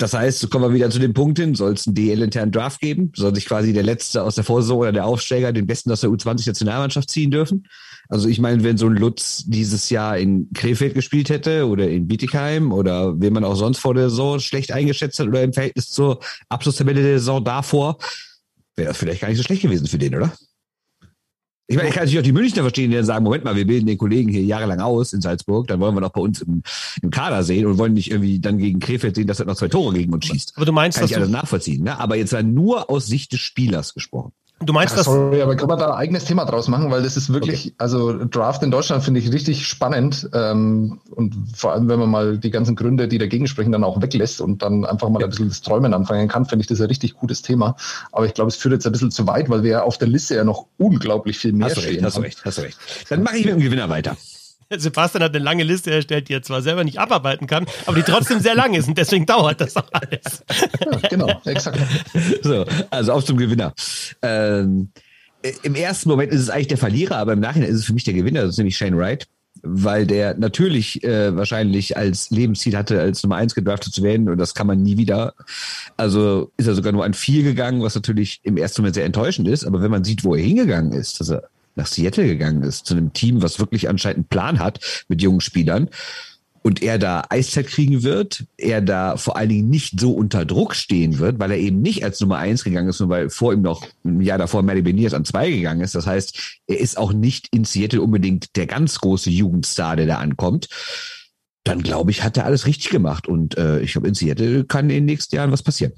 Das 0.00 0.14
heißt, 0.14 0.50
kommen 0.50 0.64
wir 0.64 0.74
wieder 0.74 0.88
zu 0.88 0.98
dem 0.98 1.12
Punkt 1.12 1.38
hin, 1.38 1.54
soll 1.54 1.74
es 1.74 1.86
einen 1.86 1.94
DL-internen 1.94 2.52
Draft 2.52 2.80
geben? 2.80 3.12
Soll 3.14 3.34
sich 3.34 3.44
quasi 3.44 3.74
der 3.74 3.82
Letzte 3.82 4.22
aus 4.22 4.34
der 4.34 4.44
Vorsaison 4.44 4.78
oder 4.78 4.92
der 4.92 5.04
Aufsteiger 5.04 5.52
den 5.52 5.66
Besten 5.66 5.92
aus 5.92 6.00
der 6.00 6.08
U20-Nationalmannschaft 6.08 7.10
ziehen 7.10 7.30
dürfen? 7.30 7.66
Also 8.08 8.26
ich 8.26 8.40
meine, 8.40 8.64
wenn 8.64 8.78
so 8.78 8.86
ein 8.86 8.96
Lutz 8.96 9.44
dieses 9.46 9.90
Jahr 9.90 10.16
in 10.16 10.50
Krefeld 10.54 10.94
gespielt 10.94 11.28
hätte 11.28 11.68
oder 11.68 11.86
in 11.86 12.08
Bietigheim 12.08 12.72
oder 12.72 13.20
wen 13.20 13.34
man 13.34 13.44
auch 13.44 13.56
sonst 13.56 13.78
vor 13.78 13.92
der 13.92 14.08
Saison 14.08 14.40
schlecht 14.40 14.72
eingeschätzt 14.72 15.18
hat 15.18 15.28
oder 15.28 15.42
im 15.42 15.52
Verhältnis 15.52 15.90
zur 15.90 16.20
Abschlusstabelle 16.48 17.02
der 17.02 17.18
Saison 17.18 17.44
davor, 17.44 17.98
wäre 18.76 18.88
das 18.88 18.96
vielleicht 18.96 19.20
gar 19.20 19.28
nicht 19.28 19.36
so 19.36 19.44
schlecht 19.44 19.60
gewesen 19.60 19.86
für 19.86 19.98
den, 19.98 20.14
oder? 20.14 20.32
Ich 21.70 21.76
meine, 21.76 21.88
ich 21.88 21.94
kann 21.94 22.02
natürlich 22.02 22.18
auch 22.18 22.24
die 22.24 22.32
Münchner 22.32 22.62
verstehen, 22.62 22.90
die 22.90 22.96
dann 22.96 23.04
sagen, 23.04 23.22
Moment 23.22 23.44
mal, 23.44 23.54
wir 23.54 23.64
bilden 23.64 23.86
den 23.86 23.96
Kollegen 23.96 24.28
hier 24.28 24.42
jahrelang 24.42 24.80
aus 24.80 25.12
in 25.12 25.20
Salzburg, 25.20 25.68
dann 25.68 25.78
wollen 25.78 25.94
wir 25.94 26.00
doch 26.00 26.10
bei 26.10 26.20
uns 26.20 26.42
im, 26.42 26.64
im 27.00 27.10
Kader 27.10 27.44
sehen 27.44 27.64
und 27.64 27.78
wollen 27.78 27.92
nicht 27.94 28.10
irgendwie 28.10 28.40
dann 28.40 28.58
gegen 28.58 28.80
Krefeld 28.80 29.14
sehen, 29.14 29.28
dass 29.28 29.38
er 29.38 29.46
noch 29.46 29.54
zwei 29.54 29.68
Tore 29.68 29.94
gegen 29.94 30.12
uns 30.12 30.26
schießt. 30.26 30.54
Aber 30.56 30.66
du 30.66 30.72
meinst, 30.72 30.98
kann 30.98 31.04
dass 31.04 31.12
ich 31.12 31.16
alles 31.16 31.30
nachvollziehen. 31.30 31.84
Ne? 31.84 31.96
Aber 31.96 32.16
jetzt 32.16 32.32
nur 32.42 32.90
aus 32.90 33.06
Sicht 33.06 33.32
des 33.32 33.38
Spielers 33.38 33.94
gesprochen. 33.94 34.32
Du 34.62 34.74
meinst 34.74 34.94
ja, 34.94 35.02
Sorry, 35.02 35.40
aber 35.40 35.56
kann 35.56 35.68
man 35.68 35.78
da 35.78 35.86
ein 35.86 35.98
eigenes 35.98 36.26
Thema 36.26 36.44
draus 36.44 36.68
machen, 36.68 36.90
weil 36.90 37.02
das 37.02 37.16
ist 37.16 37.32
wirklich, 37.32 37.66
okay. 37.66 37.74
also 37.78 38.24
Draft 38.26 38.62
in 38.62 38.70
Deutschland 38.70 39.02
finde 39.02 39.18
ich 39.18 39.32
richtig 39.32 39.66
spannend 39.66 40.28
ähm, 40.34 41.00
und 41.12 41.34
vor 41.54 41.72
allem, 41.72 41.88
wenn 41.88 41.98
man 41.98 42.10
mal 42.10 42.36
die 42.36 42.50
ganzen 42.50 42.76
Gründe, 42.76 43.08
die 43.08 43.16
dagegen 43.16 43.46
sprechen, 43.46 43.72
dann 43.72 43.84
auch 43.84 44.02
weglässt 44.02 44.42
und 44.42 44.60
dann 44.60 44.84
einfach 44.84 45.08
mal 45.08 45.20
ja. 45.20 45.26
ein 45.26 45.30
bisschen 45.30 45.48
das 45.48 45.62
Träumen 45.62 45.94
anfangen 45.94 46.28
kann, 46.28 46.44
finde 46.44 46.62
ich 46.62 46.66
das 46.66 46.80
ein 46.82 46.88
richtig 46.88 47.14
gutes 47.14 47.40
Thema. 47.40 47.74
Aber 48.12 48.26
ich 48.26 48.34
glaube, 48.34 48.48
es 48.48 48.56
führt 48.56 48.74
jetzt 48.74 48.84
ein 48.84 48.92
bisschen 48.92 49.10
zu 49.10 49.26
weit, 49.26 49.48
weil 49.48 49.62
wir 49.62 49.70
ja 49.70 49.82
auf 49.82 49.96
der 49.96 50.08
Liste 50.08 50.34
ja 50.34 50.44
noch 50.44 50.66
unglaublich 50.76 51.38
viel 51.38 51.54
mehr 51.54 51.68
hast 51.68 51.78
du 51.78 51.80
recht, 51.80 52.02
Hast 52.02 52.18
du 52.18 52.20
recht, 52.20 52.44
hast 52.44 52.58
du 52.58 52.62
recht. 52.62 52.76
Dann 53.08 53.22
mache 53.22 53.38
ich 53.38 53.46
mit 53.46 53.54
dem 53.54 53.60
Gewinner 53.60 53.88
weiter. 53.88 54.14
Sebastian 54.76 55.24
hat 55.24 55.34
eine 55.34 55.44
lange 55.44 55.64
Liste 55.64 55.90
erstellt, 55.90 56.28
die 56.28 56.34
er 56.34 56.42
zwar 56.42 56.62
selber 56.62 56.84
nicht 56.84 56.98
abarbeiten 56.98 57.46
kann, 57.46 57.66
aber 57.86 57.96
die 57.96 58.02
trotzdem 58.02 58.40
sehr 58.40 58.54
lang 58.54 58.74
ist 58.74 58.88
und 58.88 58.96
deswegen 58.96 59.26
dauert 59.26 59.60
das 59.60 59.76
auch 59.76 59.88
alles. 59.92 60.44
Ja, 60.84 61.08
genau, 61.08 61.40
exakt. 61.44 61.78
So, 62.42 62.64
also 62.90 63.12
auf 63.12 63.24
zum 63.24 63.36
Gewinner. 63.36 63.74
Ähm, 64.22 64.90
Im 65.62 65.74
ersten 65.74 66.08
Moment 66.08 66.32
ist 66.32 66.40
es 66.40 66.50
eigentlich 66.50 66.68
der 66.68 66.78
Verlierer, 66.78 67.16
aber 67.16 67.32
im 67.32 67.40
Nachhinein 67.40 67.70
ist 67.70 67.78
es 67.78 67.84
für 67.84 67.92
mich 67.92 68.04
der 68.04 68.14
Gewinner, 68.14 68.42
das 68.42 68.50
ist 68.50 68.58
nämlich 68.58 68.76
Shane 68.76 68.96
Wright 68.96 69.26
weil 69.62 70.06
der 70.06 70.38
natürlich 70.38 71.02
äh, 71.04 71.36
wahrscheinlich 71.36 71.96
als 71.96 72.30
Lebensziel 72.30 72.76
hatte, 72.76 73.00
als 73.00 73.22
Nummer 73.22 73.36
eins 73.36 73.54
gedraftet 73.54 73.92
zu 73.92 74.02
werden 74.02 74.28
und 74.28 74.38
das 74.38 74.54
kann 74.54 74.66
man 74.66 74.82
nie 74.82 74.96
wieder. 74.96 75.34
Also 75.96 76.50
ist 76.56 76.66
er 76.66 76.74
sogar 76.74 76.92
nur 76.92 77.04
an 77.04 77.14
vier 77.14 77.42
gegangen, 77.42 77.82
was 77.82 77.94
natürlich 77.94 78.40
im 78.42 78.56
ersten 78.56 78.80
Moment 78.80 78.94
sehr 78.94 79.04
enttäuschend 79.04 79.48
ist, 79.48 79.64
aber 79.64 79.82
wenn 79.82 79.90
man 79.90 80.04
sieht, 80.04 80.24
wo 80.24 80.34
er 80.34 80.42
hingegangen 80.42 80.92
ist, 80.92 81.20
dass 81.20 81.30
er 81.30 81.50
nach 81.76 81.86
Seattle 81.86 82.26
gegangen 82.26 82.62
ist, 82.62 82.86
zu 82.86 82.94
einem 82.94 83.12
Team, 83.12 83.42
was 83.42 83.58
wirklich 83.58 83.88
anscheinend 83.88 84.18
einen 84.18 84.28
Plan 84.28 84.58
hat 84.58 85.04
mit 85.08 85.22
jungen 85.22 85.40
Spielern 85.40 85.88
und 86.62 86.82
er 86.82 86.98
da 86.98 87.24
Eiszeit 87.30 87.66
kriegen 87.68 88.02
wird, 88.02 88.44
er 88.58 88.82
da 88.82 89.16
vor 89.16 89.36
allen 89.36 89.48
Dingen 89.48 89.70
nicht 89.70 89.98
so 89.98 90.12
unter 90.12 90.44
Druck 90.44 90.74
stehen 90.74 91.18
wird, 91.18 91.38
weil 91.38 91.50
er 91.52 91.58
eben 91.58 91.80
nicht 91.80 92.04
als 92.04 92.20
Nummer 92.20 92.36
eins 92.38 92.64
gegangen 92.64 92.88
ist, 92.88 93.00
nur 93.00 93.08
weil 93.08 93.30
vor 93.30 93.52
ihm 93.52 93.62
noch 93.62 93.86
ein 94.04 94.20
Jahr 94.20 94.38
davor 94.38 94.62
Maddie 94.62 94.82
Beniers 94.82 95.14
an 95.14 95.24
zwei 95.24 95.50
gegangen 95.50 95.80
ist. 95.80 95.94
Das 95.94 96.06
heißt, 96.06 96.60
er 96.66 96.78
ist 96.78 96.98
auch 96.98 97.12
nicht 97.12 97.48
in 97.50 97.64
Seattle 97.64 98.02
unbedingt 98.02 98.56
der 98.56 98.66
ganz 98.66 98.98
große 98.98 99.30
Jugendstar, 99.30 99.96
der 99.96 100.06
da 100.06 100.18
ankommt. 100.18 100.68
Dann 101.64 101.82
glaube 101.82 102.10
ich, 102.10 102.22
hat 102.22 102.36
er 102.36 102.44
alles 102.44 102.66
richtig 102.66 102.90
gemacht 102.90 103.26
und 103.26 103.56
äh, 103.56 103.80
ich 103.80 103.92
glaube, 103.92 104.08
in 104.08 104.14
Seattle 104.14 104.64
kann 104.64 104.84
in 104.84 104.96
den 104.96 105.04
nächsten 105.06 105.36
Jahren 105.36 105.52
was 105.52 105.62
passieren. 105.62 105.92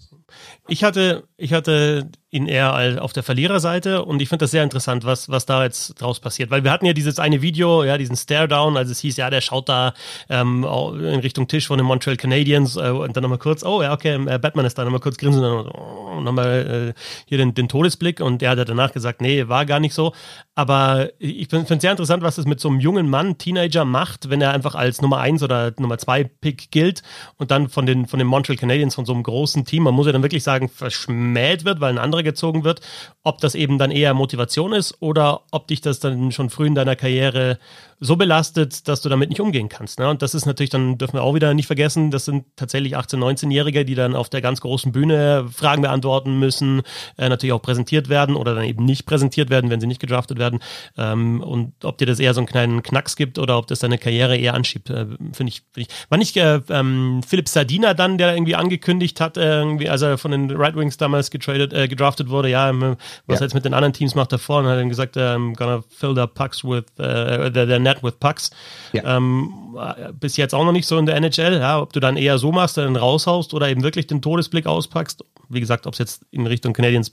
Ich 0.68 0.84
hatte, 0.84 1.24
ich 1.36 1.52
hatte 1.52 2.08
ihn 2.32 2.46
eher 2.46 3.02
auf 3.02 3.12
der 3.12 3.22
Verliererseite 3.22 4.04
und 4.06 4.22
ich 4.22 4.30
finde 4.30 4.44
das 4.44 4.50
sehr 4.50 4.64
interessant, 4.64 5.04
was, 5.04 5.28
was 5.28 5.44
da 5.44 5.64
jetzt 5.64 6.00
draus 6.00 6.18
passiert. 6.18 6.50
Weil 6.50 6.64
wir 6.64 6.70
hatten 6.70 6.86
ja 6.86 6.94
dieses 6.94 7.18
eine 7.18 7.42
Video, 7.42 7.84
ja, 7.84 7.98
diesen 7.98 8.16
Stare-Down, 8.16 8.78
also 8.78 8.90
es 8.90 9.00
hieß, 9.00 9.18
ja, 9.18 9.28
der 9.28 9.42
schaut 9.42 9.68
da 9.68 9.92
ähm, 10.30 10.64
in 10.64 11.20
Richtung 11.20 11.46
Tisch 11.46 11.66
von 11.66 11.76
den 11.76 11.86
Montreal 11.86 12.16
Canadiens 12.16 12.76
äh, 12.76 12.88
und 12.88 13.14
dann 13.14 13.22
nochmal 13.22 13.38
kurz, 13.38 13.62
oh 13.62 13.82
ja, 13.82 13.92
okay, 13.92 14.14
äh, 14.14 14.38
Batman 14.38 14.64
ist 14.64 14.78
da, 14.78 14.84
nochmal 14.84 15.00
kurz 15.00 15.18
grinsen 15.18 15.44
und 15.44 15.66
dann 15.66 16.24
nochmal 16.24 16.94
äh, 16.96 17.00
hier 17.26 17.36
den, 17.36 17.52
den 17.52 17.68
Todesblick 17.68 18.20
und 18.20 18.40
der 18.40 18.50
hat 18.50 18.66
danach 18.66 18.92
gesagt, 18.92 19.20
nee, 19.20 19.48
war 19.48 19.66
gar 19.66 19.78
nicht 19.78 19.92
so. 19.92 20.14
Aber 20.54 21.10
ich 21.18 21.48
finde 21.48 21.74
es 21.74 21.82
sehr 21.82 21.90
interessant, 21.90 22.22
was 22.22 22.36
das 22.36 22.46
mit 22.46 22.60
so 22.60 22.68
einem 22.68 22.80
jungen 22.80 23.10
Mann, 23.10 23.36
Teenager 23.36 23.84
macht, 23.84 24.30
wenn 24.30 24.40
er 24.40 24.52
einfach 24.52 24.74
als 24.74 25.02
Nummer 25.02 25.18
eins 25.18 25.42
oder 25.42 25.72
Nummer 25.78 25.98
zwei 25.98 26.24
Pick 26.24 26.70
gilt 26.70 27.02
und 27.36 27.50
dann 27.50 27.68
von 27.68 27.84
den, 27.84 28.06
von 28.06 28.18
den 28.18 28.28
Montreal 28.28 28.56
Canadiens, 28.56 28.94
von 28.94 29.04
so 29.04 29.12
einem 29.12 29.22
großen 29.22 29.66
Team, 29.66 29.82
man 29.82 29.94
muss 29.94 30.06
ja 30.06 30.12
dann 30.12 30.22
wirklich 30.22 30.42
sagen, 30.42 30.70
verschmäht 30.70 31.66
wird, 31.66 31.80
weil 31.80 31.90
ein 31.90 31.98
anderer 31.98 32.21
gezogen 32.22 32.64
wird, 32.64 32.80
ob 33.22 33.40
das 33.40 33.54
eben 33.54 33.78
dann 33.78 33.90
eher 33.90 34.14
Motivation 34.14 34.72
ist 34.72 34.96
oder 35.00 35.42
ob 35.50 35.66
dich 35.68 35.80
das 35.80 36.00
dann 36.00 36.32
schon 36.32 36.50
früh 36.50 36.66
in 36.66 36.74
deiner 36.74 36.96
Karriere 36.96 37.58
so 38.02 38.16
belastet, 38.16 38.88
dass 38.88 39.00
du 39.00 39.08
damit 39.08 39.28
nicht 39.28 39.40
umgehen 39.40 39.68
kannst. 39.68 40.00
Ne? 40.00 40.10
Und 40.10 40.22
das 40.22 40.34
ist 40.34 40.44
natürlich, 40.44 40.70
dann 40.70 40.98
dürfen 40.98 41.14
wir 41.14 41.22
auch 41.22 41.36
wieder 41.36 41.54
nicht 41.54 41.68
vergessen, 41.68 42.10
das 42.10 42.24
sind 42.24 42.44
tatsächlich 42.56 42.96
18-, 42.96 43.16
19-Jährige, 43.16 43.84
die 43.84 43.94
dann 43.94 44.16
auf 44.16 44.28
der 44.28 44.40
ganz 44.40 44.60
großen 44.60 44.90
Bühne 44.90 45.46
Fragen 45.52 45.82
beantworten 45.82 46.36
müssen, 46.36 46.82
äh, 47.16 47.28
natürlich 47.28 47.52
auch 47.52 47.62
präsentiert 47.62 48.08
werden 48.08 48.34
oder 48.34 48.56
dann 48.56 48.64
eben 48.64 48.84
nicht 48.84 49.06
präsentiert 49.06 49.50
werden, 49.50 49.70
wenn 49.70 49.80
sie 49.80 49.86
nicht 49.86 50.00
gedraftet 50.00 50.40
werden. 50.40 50.58
Ähm, 50.98 51.40
und 51.42 51.74
ob 51.84 51.96
dir 51.98 52.06
das 52.06 52.18
eher 52.18 52.34
so 52.34 52.40
einen 52.40 52.48
kleinen 52.48 52.82
Knacks 52.82 53.14
gibt 53.14 53.38
oder 53.38 53.56
ob 53.56 53.68
das 53.68 53.78
deine 53.78 53.98
Karriere 53.98 54.36
eher 54.36 54.54
anschiebt, 54.54 54.90
äh, 54.90 55.06
finde 55.32 55.50
ich, 55.50 55.62
find 55.72 55.86
ich. 55.86 55.88
War 56.08 56.18
nicht 56.18 56.36
äh, 56.36 56.60
ähm, 56.70 57.20
Philipp 57.24 57.48
Sardina 57.48 57.94
dann, 57.94 58.18
der 58.18 58.34
irgendwie 58.34 58.56
angekündigt 58.56 59.20
hat, 59.20 59.36
äh, 59.36 59.60
irgendwie, 59.60 59.88
als 59.88 60.02
er 60.02 60.18
von 60.18 60.32
den 60.32 60.50
Right 60.50 60.74
Wings 60.74 60.96
damals 60.96 61.30
getradet, 61.30 61.72
äh, 61.72 61.86
gedraftet 61.86 62.30
wurde, 62.30 62.48
ja, 62.48 62.68
ähm, 62.68 62.96
was 63.26 63.38
ja. 63.38 63.42
er 63.42 63.42
jetzt 63.42 63.54
mit 63.54 63.64
den 63.64 63.74
anderen 63.74 63.92
Teams 63.92 64.16
macht 64.16 64.32
davor 64.32 64.58
und 64.58 64.66
hat 64.66 64.76
dann 64.76 64.88
gesagt, 64.88 65.16
I'm 65.16 65.54
gonna 65.54 65.84
fill 65.88 66.16
the 66.16 66.26
pucks 66.26 66.64
with, 66.64 66.84
uh, 66.98 67.48
the, 67.54 67.64
the 67.64 67.78
net 67.94 68.02
with 68.02 68.14
pucks. 68.18 68.50
Ja. 68.92 69.16
Ähm, 69.16 69.76
bis 70.18 70.36
jetzt 70.36 70.54
auch 70.54 70.64
noch 70.64 70.72
nicht 70.72 70.86
so 70.86 70.98
in 70.98 71.06
der 71.06 71.16
NHL, 71.16 71.58
ja, 71.58 71.80
ob 71.80 71.92
du 71.92 72.00
dann 72.00 72.16
eher 72.16 72.38
so 72.38 72.52
machst, 72.52 72.76
dann 72.76 72.96
raushaust 72.96 73.54
oder 73.54 73.68
eben 73.68 73.82
wirklich 73.82 74.06
den 74.06 74.22
Todesblick 74.22 74.66
auspackst. 74.66 75.24
Wie 75.48 75.60
gesagt, 75.60 75.86
ob 75.86 75.92
es 75.94 75.98
jetzt 75.98 76.24
in 76.30 76.46
Richtung 76.46 76.72
Canadiens 76.72 77.12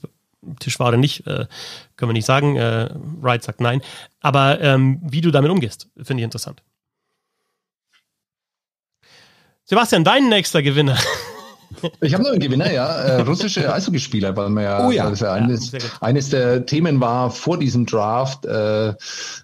Tisch 0.58 0.78
war 0.78 0.88
oder 0.88 0.96
nicht, 0.96 1.26
äh, 1.26 1.46
können 1.96 2.10
wir 2.10 2.14
nicht 2.14 2.24
sagen. 2.24 2.56
Äh, 2.56 2.88
Wright 3.20 3.42
sagt 3.42 3.60
nein. 3.60 3.82
Aber 4.20 4.60
ähm, 4.60 5.00
wie 5.02 5.20
du 5.20 5.30
damit 5.30 5.50
umgehst, 5.50 5.88
finde 6.02 6.22
ich 6.22 6.24
interessant. 6.24 6.62
Sebastian, 9.64 10.02
dein 10.02 10.28
nächster 10.28 10.62
Gewinner. 10.62 10.98
Ich 12.00 12.12
habe 12.14 12.24
noch 12.24 12.30
einen 12.30 12.40
Gewinner, 12.40 12.70
ja. 12.72 12.86
Äh, 12.86 13.20
russische 13.22 13.72
Eishockeyspieler, 13.72 14.36
weil 14.36 14.50
man 14.50 14.64
ja, 14.64 14.86
oh 14.86 14.90
ja. 14.90 15.10
ja 15.10 15.32
eines, 15.32 15.72
eines, 16.00 16.30
der 16.30 16.66
Themen 16.66 17.00
war 17.00 17.30
vor 17.30 17.58
diesem 17.58 17.86
Draft. 17.86 18.44
Äh, 18.44 18.94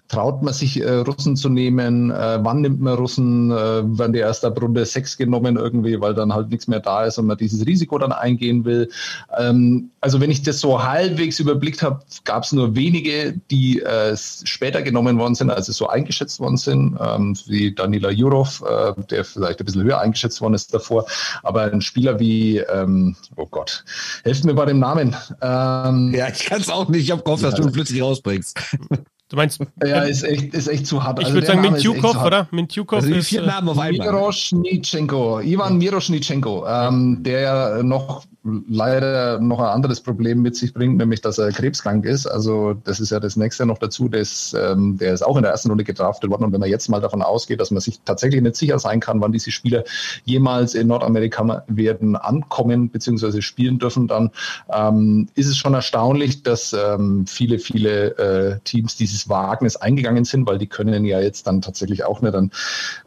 traut 0.07 0.41
man 0.41 0.53
sich 0.53 0.81
äh, 0.81 0.89
Russen 0.89 1.35
zu 1.35 1.49
nehmen? 1.49 2.11
Äh, 2.11 2.39
wann 2.41 2.61
nimmt 2.61 2.81
man 2.81 2.95
Russen? 2.95 3.51
Äh, 3.51 3.97
werden 3.97 4.13
die 4.13 4.19
erst 4.19 4.45
ab 4.45 4.61
Runde 4.61 4.85
6 4.85 5.17
genommen 5.17 5.57
irgendwie, 5.57 5.99
weil 5.99 6.13
dann 6.13 6.33
halt 6.33 6.49
nichts 6.49 6.67
mehr 6.67 6.79
da 6.79 7.05
ist 7.05 7.17
und 7.17 7.27
man 7.27 7.37
dieses 7.37 7.65
Risiko 7.65 7.97
dann 7.97 8.11
eingehen 8.11 8.65
will? 8.65 8.89
Ähm, 9.37 9.91
also 10.01 10.21
wenn 10.21 10.31
ich 10.31 10.43
das 10.43 10.59
so 10.59 10.83
halbwegs 10.83 11.39
überblickt 11.39 11.81
habe, 11.81 11.99
gab 12.23 12.43
es 12.43 12.51
nur 12.51 12.75
wenige, 12.75 13.39
die 13.51 13.81
äh, 13.81 14.15
später 14.17 14.81
genommen 14.81 15.17
worden 15.19 15.35
sind, 15.35 15.49
als 15.49 15.67
es 15.67 15.77
so 15.77 15.87
eingeschätzt 15.87 16.39
worden 16.39 16.57
sind, 16.57 16.97
ähm, 16.99 17.35
wie 17.47 17.73
Danila 17.73 18.09
Jurov, 18.09 18.63
äh, 18.67 18.93
der 19.09 19.25
vielleicht 19.25 19.59
ein 19.59 19.65
bisschen 19.65 19.83
höher 19.83 19.99
eingeschätzt 19.99 20.41
worden 20.41 20.53
ist 20.53 20.73
davor. 20.73 21.05
Aber 21.43 21.63
ein 21.63 21.81
Spieler 21.81 22.19
wie, 22.19 22.59
ähm, 22.59 23.15
oh 23.35 23.47
Gott, 23.47 23.83
helft 24.23 24.45
mir 24.45 24.53
bei 24.53 24.65
dem 24.65 24.79
Namen. 24.79 25.15
Ähm, 25.41 26.13
ja, 26.13 26.29
ich 26.29 26.45
kann 26.45 26.61
es 26.61 26.69
auch 26.69 26.87
nicht. 26.87 27.03
Ich 27.03 27.11
habe 27.11 27.23
gehofft, 27.23 27.43
dass 27.43 27.55
du 27.55 27.63
ihn 27.63 27.71
plötzlich 27.71 28.01
rausbringst. 28.01 28.57
Du 29.29 29.35
meinst? 29.35 29.59
Ja, 29.83 30.03
ist 30.03 30.23
echt, 30.23 30.53
ist 30.53 30.67
echt 30.67 30.87
zu 30.87 31.03
hart. 31.03 31.19
Ich 31.19 31.25
also 31.25 31.35
würde 31.35 31.47
sagen 31.47 31.61
Mintjukov, 31.61 32.23
oder? 32.23 32.47
Mintjukov 32.51 33.03
also 33.03 33.13
ist. 33.13 33.27
Vier 33.27 33.41
Namen 33.41 33.67
auf 33.67 33.77
einmal. 33.77 34.07
Miroschnitschenko, 34.07 35.41
Ivan 35.41 35.77
Miroschnitschenko, 35.77 36.65
ähm, 36.65 37.23
der 37.23 37.83
noch 37.83 38.23
leider 38.69 39.39
noch 39.39 39.59
ein 39.59 39.65
anderes 39.65 40.01
Problem 40.01 40.41
mit 40.41 40.55
sich 40.55 40.73
bringt, 40.73 40.97
nämlich 40.97 41.21
dass 41.21 41.37
er 41.37 41.51
krebskrank 41.51 42.05
ist. 42.05 42.25
Also 42.25 42.73
das 42.83 42.99
ist 42.99 43.11
ja 43.11 43.19
das 43.19 43.35
nächste 43.35 43.65
noch 43.65 43.77
dazu. 43.77 44.07
Das, 44.09 44.55
ähm, 44.59 44.97
der 44.97 45.13
ist 45.13 45.25
auch 45.25 45.37
in 45.37 45.43
der 45.43 45.51
ersten 45.51 45.69
Runde 45.69 45.83
gedraftet 45.83 46.29
worden. 46.29 46.45
Und 46.45 46.53
wenn 46.53 46.59
man 46.59 46.69
jetzt 46.69 46.89
mal 46.89 47.01
davon 47.01 47.21
ausgeht, 47.21 47.61
dass 47.61 47.71
man 47.71 47.81
sich 47.81 47.99
tatsächlich 48.05 48.41
nicht 48.41 48.55
sicher 48.55 48.79
sein 48.79 48.99
kann, 48.99 49.21
wann 49.21 49.31
diese 49.31 49.51
Spieler 49.51 49.83
jemals 50.25 50.75
in 50.75 50.87
Nordamerika 50.87 51.63
werden 51.67 52.15
ankommen 52.15 52.89
bzw. 52.89 53.41
spielen 53.41 53.79
dürfen, 53.79 54.07
dann 54.07 54.31
ähm, 54.73 55.27
ist 55.35 55.47
es 55.47 55.57
schon 55.57 55.73
erstaunlich, 55.73 56.43
dass 56.43 56.73
ähm, 56.73 57.25
viele, 57.27 57.59
viele 57.59 58.17
äh, 58.17 58.59
Teams 58.63 58.95
dieses 58.95 59.29
Wagnis 59.29 59.75
eingegangen 59.75 60.25
sind, 60.25 60.47
weil 60.47 60.57
die 60.57 60.67
können 60.67 61.05
ja 61.05 61.19
jetzt 61.19 61.47
dann 61.47 61.61
tatsächlich 61.61 62.05
auch 62.05 62.21
nicht 62.21 62.35
einen 62.35 62.51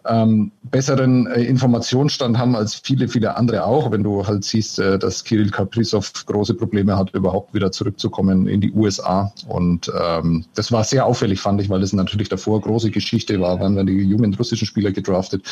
ähm, 0.07 0.53
besseren 0.63 1.27
äh, 1.27 1.43
Informationsstand 1.43 2.39
haben 2.39 2.57
als 2.57 2.75
viele, 2.75 3.09
viele 3.09 3.37
andere 3.37 3.65
auch. 3.65 3.91
Wenn 3.91 4.03
du 4.03 4.27
halt 4.27 4.45
siehst, 4.45 4.79
äh, 4.79 4.99
dass 4.99 5.25
Kirill 5.31 5.51
Kaprizov 5.51 6.13
große 6.27 6.55
Probleme 6.55 6.97
hat, 6.97 7.15
überhaupt 7.15 7.55
wieder 7.55 7.71
zurückzukommen 7.71 8.49
in 8.49 8.61
die 8.61 8.73
USA. 8.73 9.33
Und 9.47 9.89
ähm, 9.97 10.45
das 10.57 10.73
war 10.73 10.83
sehr 10.83 11.07
auffällig, 11.07 11.41
fand 11.41 11.63
ich, 11.63 11.69
weil 11.69 11.81
das 11.81 11.93
natürlich 11.93 12.29
davor 12.29 12.61
große 12.61 12.91
Geschichte 12.91 13.41
war. 13.41 13.61
Wann 13.61 13.77
werden 13.77 13.87
die 13.87 14.03
jungen 14.03 14.35
russischen 14.35 14.67
Spieler 14.67 14.91
gedraftet? 14.91 15.45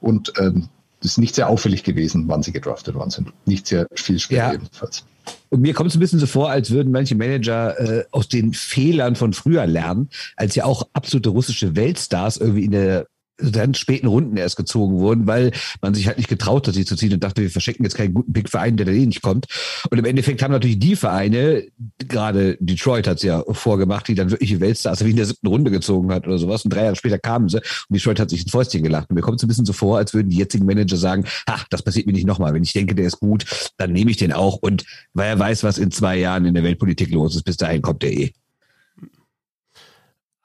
Und 0.00 0.32
ähm, 0.40 0.68
das 1.00 1.12
ist 1.12 1.18
nicht 1.18 1.36
sehr 1.36 1.48
auffällig 1.48 1.84
gewesen, 1.84 2.24
wann 2.26 2.42
sie 2.42 2.50
gedraftet 2.50 2.96
worden 2.96 3.10
sind. 3.10 3.32
Nicht 3.46 3.68
sehr 3.68 3.86
viel 3.94 4.18
später 4.18 4.46
ja. 4.46 4.52
jedenfalls. 4.52 5.04
Und 5.48 5.60
mir 5.60 5.74
kommt 5.74 5.90
es 5.90 5.96
ein 5.96 6.00
bisschen 6.00 6.18
so 6.18 6.26
vor, 6.26 6.50
als 6.50 6.72
würden 6.72 6.90
manche 6.90 7.14
Manager 7.14 7.78
äh, 7.78 8.04
aus 8.10 8.26
den 8.26 8.52
Fehlern 8.52 9.14
von 9.14 9.32
früher 9.32 9.64
lernen, 9.64 10.08
als 10.34 10.56
ja 10.56 10.64
auch 10.64 10.88
absolute 10.92 11.28
russische 11.28 11.76
Weltstars 11.76 12.36
irgendwie 12.36 12.64
in 12.64 12.72
der 12.72 13.06
dann 13.42 13.74
späten 13.74 14.06
Runden 14.06 14.36
erst 14.36 14.56
gezogen 14.56 14.98
wurden, 14.98 15.26
weil 15.26 15.52
man 15.80 15.94
sich 15.94 16.06
halt 16.06 16.18
nicht 16.18 16.28
getraut 16.28 16.66
hat, 16.66 16.74
sie 16.74 16.84
zu 16.84 16.96
ziehen 16.96 17.12
und 17.12 17.24
dachte, 17.24 17.42
wir 17.42 17.50
verschenken 17.50 17.84
jetzt 17.84 17.96
keinen 17.96 18.14
guten 18.14 18.32
Pick-Verein, 18.32 18.76
der 18.76 18.86
da 18.86 18.92
eh 18.92 19.06
nicht 19.06 19.22
kommt. 19.22 19.46
Und 19.90 19.98
im 19.98 20.04
Endeffekt 20.04 20.42
haben 20.42 20.52
natürlich 20.52 20.78
die 20.78 20.96
Vereine, 20.96 21.64
gerade 21.98 22.56
Detroit 22.60 23.06
hat 23.06 23.18
es 23.18 23.22
ja 23.22 23.42
vorgemacht, 23.50 24.08
die 24.08 24.14
dann 24.14 24.30
wirkliche 24.30 24.60
Weltstars 24.60 25.04
wie 25.04 25.10
in 25.10 25.16
der 25.16 25.26
siebten 25.26 25.46
Runde 25.46 25.70
gezogen 25.70 26.12
hat 26.12 26.26
oder 26.26 26.38
sowas. 26.38 26.64
Und 26.64 26.74
drei 26.74 26.84
Jahre 26.84 26.96
später 26.96 27.18
kamen 27.18 27.48
sie 27.48 27.58
und 27.58 27.94
Detroit 27.96 28.20
hat 28.20 28.30
sich 28.30 28.42
ins 28.42 28.50
Fäustchen 28.50 28.82
gelacht. 28.82 29.10
Und 29.10 29.16
mir 29.16 29.22
kommt 29.22 29.38
es 29.38 29.44
ein 29.44 29.48
bisschen 29.48 29.66
so 29.66 29.72
vor, 29.72 29.98
als 29.98 30.14
würden 30.14 30.28
die 30.28 30.36
jetzigen 30.36 30.66
Manager 30.66 30.96
sagen, 30.96 31.24
ach, 31.46 31.66
das 31.70 31.82
passiert 31.82 32.06
mir 32.06 32.12
nicht 32.12 32.26
nochmal. 32.26 32.54
Wenn 32.54 32.62
ich 32.62 32.72
denke, 32.72 32.94
der 32.94 33.06
ist 33.06 33.20
gut, 33.20 33.44
dann 33.76 33.92
nehme 33.92 34.10
ich 34.10 34.16
den 34.16 34.32
auch. 34.32 34.56
Und 34.56 34.84
weil 35.14 35.28
er 35.28 35.38
weiß, 35.38 35.64
was 35.64 35.78
in 35.78 35.90
zwei 35.90 36.18
Jahren 36.18 36.44
in 36.44 36.54
der 36.54 36.64
Weltpolitik 36.64 37.10
los 37.10 37.36
ist, 37.36 37.44
bis 37.44 37.56
dahin 37.56 37.82
kommt 37.82 38.02
der 38.02 38.12
eh. 38.12 38.32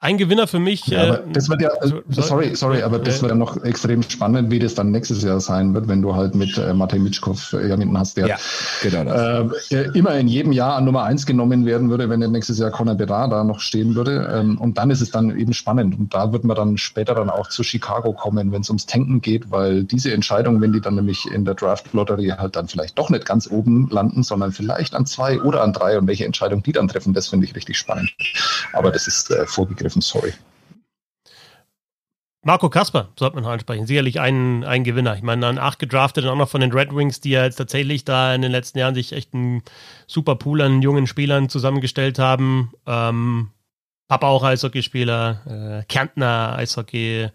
Ein 0.06 0.18
Gewinner 0.18 0.46
für 0.46 0.60
mich. 0.60 0.86
Ja, 0.86 1.02
aber 1.02 1.18
äh, 1.18 1.32
das 1.32 1.48
wird 1.48 1.62
ja, 1.62 1.70
also, 1.80 2.00
sorry, 2.10 2.54
sorry, 2.54 2.80
aber 2.80 3.00
das 3.00 3.20
wird 3.22 3.32
ja 3.32 3.36
noch 3.36 3.64
extrem 3.64 4.04
spannend, 4.04 4.52
wie 4.52 4.60
das 4.60 4.76
dann 4.76 4.92
nächstes 4.92 5.24
Jahr 5.24 5.40
sein 5.40 5.74
wird, 5.74 5.88
wenn 5.88 6.00
du 6.00 6.14
halt 6.14 6.36
mit 6.36 6.56
äh, 6.58 6.72
Matej 6.72 7.00
Mitschkow 7.00 7.52
äh, 7.54 7.66
jemanden 7.66 7.98
hast, 7.98 8.16
der 8.16 8.28
ja, 8.28 8.36
genau 8.84 9.50
äh, 9.72 9.88
immer 9.94 10.14
in 10.14 10.28
jedem 10.28 10.52
Jahr 10.52 10.76
an 10.76 10.84
Nummer 10.84 11.02
eins 11.02 11.26
genommen 11.26 11.66
werden 11.66 11.90
würde, 11.90 12.08
wenn 12.08 12.20
nächstes 12.20 12.60
Jahr 12.60 12.70
Conor 12.70 12.94
Bedard 12.94 13.32
da 13.32 13.42
noch 13.42 13.58
stehen 13.58 13.96
würde. 13.96 14.30
Ähm, 14.32 14.58
und 14.58 14.78
dann 14.78 14.90
ist 14.90 15.00
es 15.00 15.10
dann 15.10 15.36
eben 15.36 15.52
spannend. 15.52 15.98
Und 15.98 16.14
da 16.14 16.32
wird 16.32 16.44
man 16.44 16.54
dann 16.54 16.78
später 16.78 17.16
dann 17.16 17.28
auch 17.28 17.48
zu 17.48 17.64
Chicago 17.64 18.12
kommen, 18.12 18.52
wenn 18.52 18.60
es 18.60 18.70
ums 18.70 18.86
Tanken 18.86 19.20
geht, 19.20 19.50
weil 19.50 19.82
diese 19.82 20.12
Entscheidung, 20.12 20.60
wenn 20.60 20.72
die 20.72 20.80
dann 20.80 20.94
nämlich 20.94 21.26
in 21.32 21.44
der 21.44 21.54
Draft-Lotterie 21.54 22.30
halt 22.30 22.54
dann 22.54 22.68
vielleicht 22.68 22.96
doch 22.96 23.10
nicht 23.10 23.26
ganz 23.26 23.50
oben 23.50 23.88
landen, 23.90 24.22
sondern 24.22 24.52
vielleicht 24.52 24.94
an 24.94 25.04
zwei 25.04 25.40
oder 25.40 25.64
an 25.64 25.72
drei 25.72 25.98
und 25.98 26.06
welche 26.06 26.26
Entscheidung 26.26 26.62
die 26.62 26.70
dann 26.70 26.86
treffen, 26.86 27.12
das 27.12 27.26
finde 27.26 27.46
ich 27.46 27.56
richtig 27.56 27.76
spannend. 27.76 28.14
Aber 28.72 28.92
das 28.92 29.08
ist 29.08 29.32
äh, 29.32 29.46
vorgegriffen 29.46 29.95
gegriffen, 29.96 30.00
sorry. 30.00 30.32
Marco 32.42 32.70
Kasper 32.70 33.08
sollte 33.18 33.34
man 33.34 33.42
noch 33.42 33.50
ansprechen. 33.50 33.86
Sicherlich 33.86 34.20
ein, 34.20 34.62
ein 34.62 34.84
Gewinner. 34.84 35.16
Ich 35.16 35.22
meine, 35.22 35.42
dann 35.42 35.58
acht 35.58 35.80
gedraftet 35.80 36.24
und 36.24 36.30
auch 36.30 36.36
noch 36.36 36.48
von 36.48 36.60
den 36.60 36.70
Red 36.72 36.94
Wings, 36.94 37.20
die 37.20 37.30
ja 37.30 37.42
jetzt 37.42 37.56
tatsächlich 37.56 38.04
da 38.04 38.32
in 38.34 38.42
den 38.42 38.52
letzten 38.52 38.78
Jahren 38.78 38.94
sich 38.94 39.12
echt 39.12 39.34
einen 39.34 39.62
super 40.06 40.36
Pool 40.36 40.62
an 40.62 40.80
jungen 40.80 41.08
Spielern 41.08 41.48
zusammengestellt 41.48 42.20
haben. 42.20 42.72
Ähm, 42.86 43.50
Papa 44.08 44.28
auch 44.28 44.44
Eishockeyspieler, 44.44 45.80
äh, 45.80 45.84
Kärntner 45.92 46.54
Eishockey, 46.56 47.30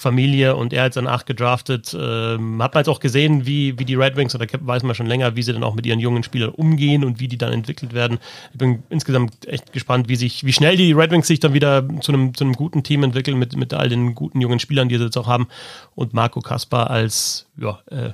Familie 0.00 0.56
und 0.56 0.72
er 0.72 0.84
hat 0.84 0.96
dann 0.96 1.06
acht 1.06 1.26
gedraftet. 1.26 1.96
Ähm, 1.98 2.62
hat 2.62 2.74
man 2.74 2.80
jetzt 2.80 2.88
auch 2.88 3.00
gesehen, 3.00 3.46
wie, 3.46 3.78
wie 3.78 3.84
die 3.84 3.94
Red 3.94 4.16
Wings, 4.16 4.34
oder 4.34 4.46
weiß 4.58 4.82
man 4.82 4.94
schon 4.94 5.06
länger, 5.06 5.36
wie 5.36 5.42
sie 5.42 5.52
dann 5.52 5.62
auch 5.62 5.74
mit 5.74 5.86
ihren 5.86 6.00
jungen 6.00 6.22
Spielern 6.22 6.50
umgehen 6.50 7.04
und 7.04 7.20
wie 7.20 7.28
die 7.28 7.38
dann 7.38 7.52
entwickelt 7.52 7.92
werden. 7.92 8.18
Ich 8.52 8.58
bin 8.58 8.82
insgesamt 8.88 9.46
echt 9.46 9.72
gespannt, 9.72 10.08
wie 10.08 10.16
sich, 10.16 10.44
wie 10.44 10.52
schnell 10.52 10.76
die 10.76 10.92
Red 10.92 11.10
Wings 11.10 11.26
sich 11.26 11.40
dann 11.40 11.54
wieder 11.54 11.86
zu 12.00 12.12
einem, 12.12 12.34
zu 12.34 12.44
einem 12.44 12.54
guten 12.54 12.82
Team 12.82 13.04
entwickeln 13.04 13.38
mit, 13.38 13.56
mit 13.56 13.74
all 13.74 13.88
den 13.88 14.14
guten 14.14 14.40
jungen 14.40 14.58
Spielern, 14.58 14.88
die 14.88 14.96
sie 14.96 15.04
jetzt 15.04 15.18
auch 15.18 15.26
haben. 15.26 15.48
Und 15.94 16.14
Marco 16.14 16.40
Kaspar 16.40 16.90
als 16.90 17.46
ja, 17.58 17.78
äh, 17.90 18.12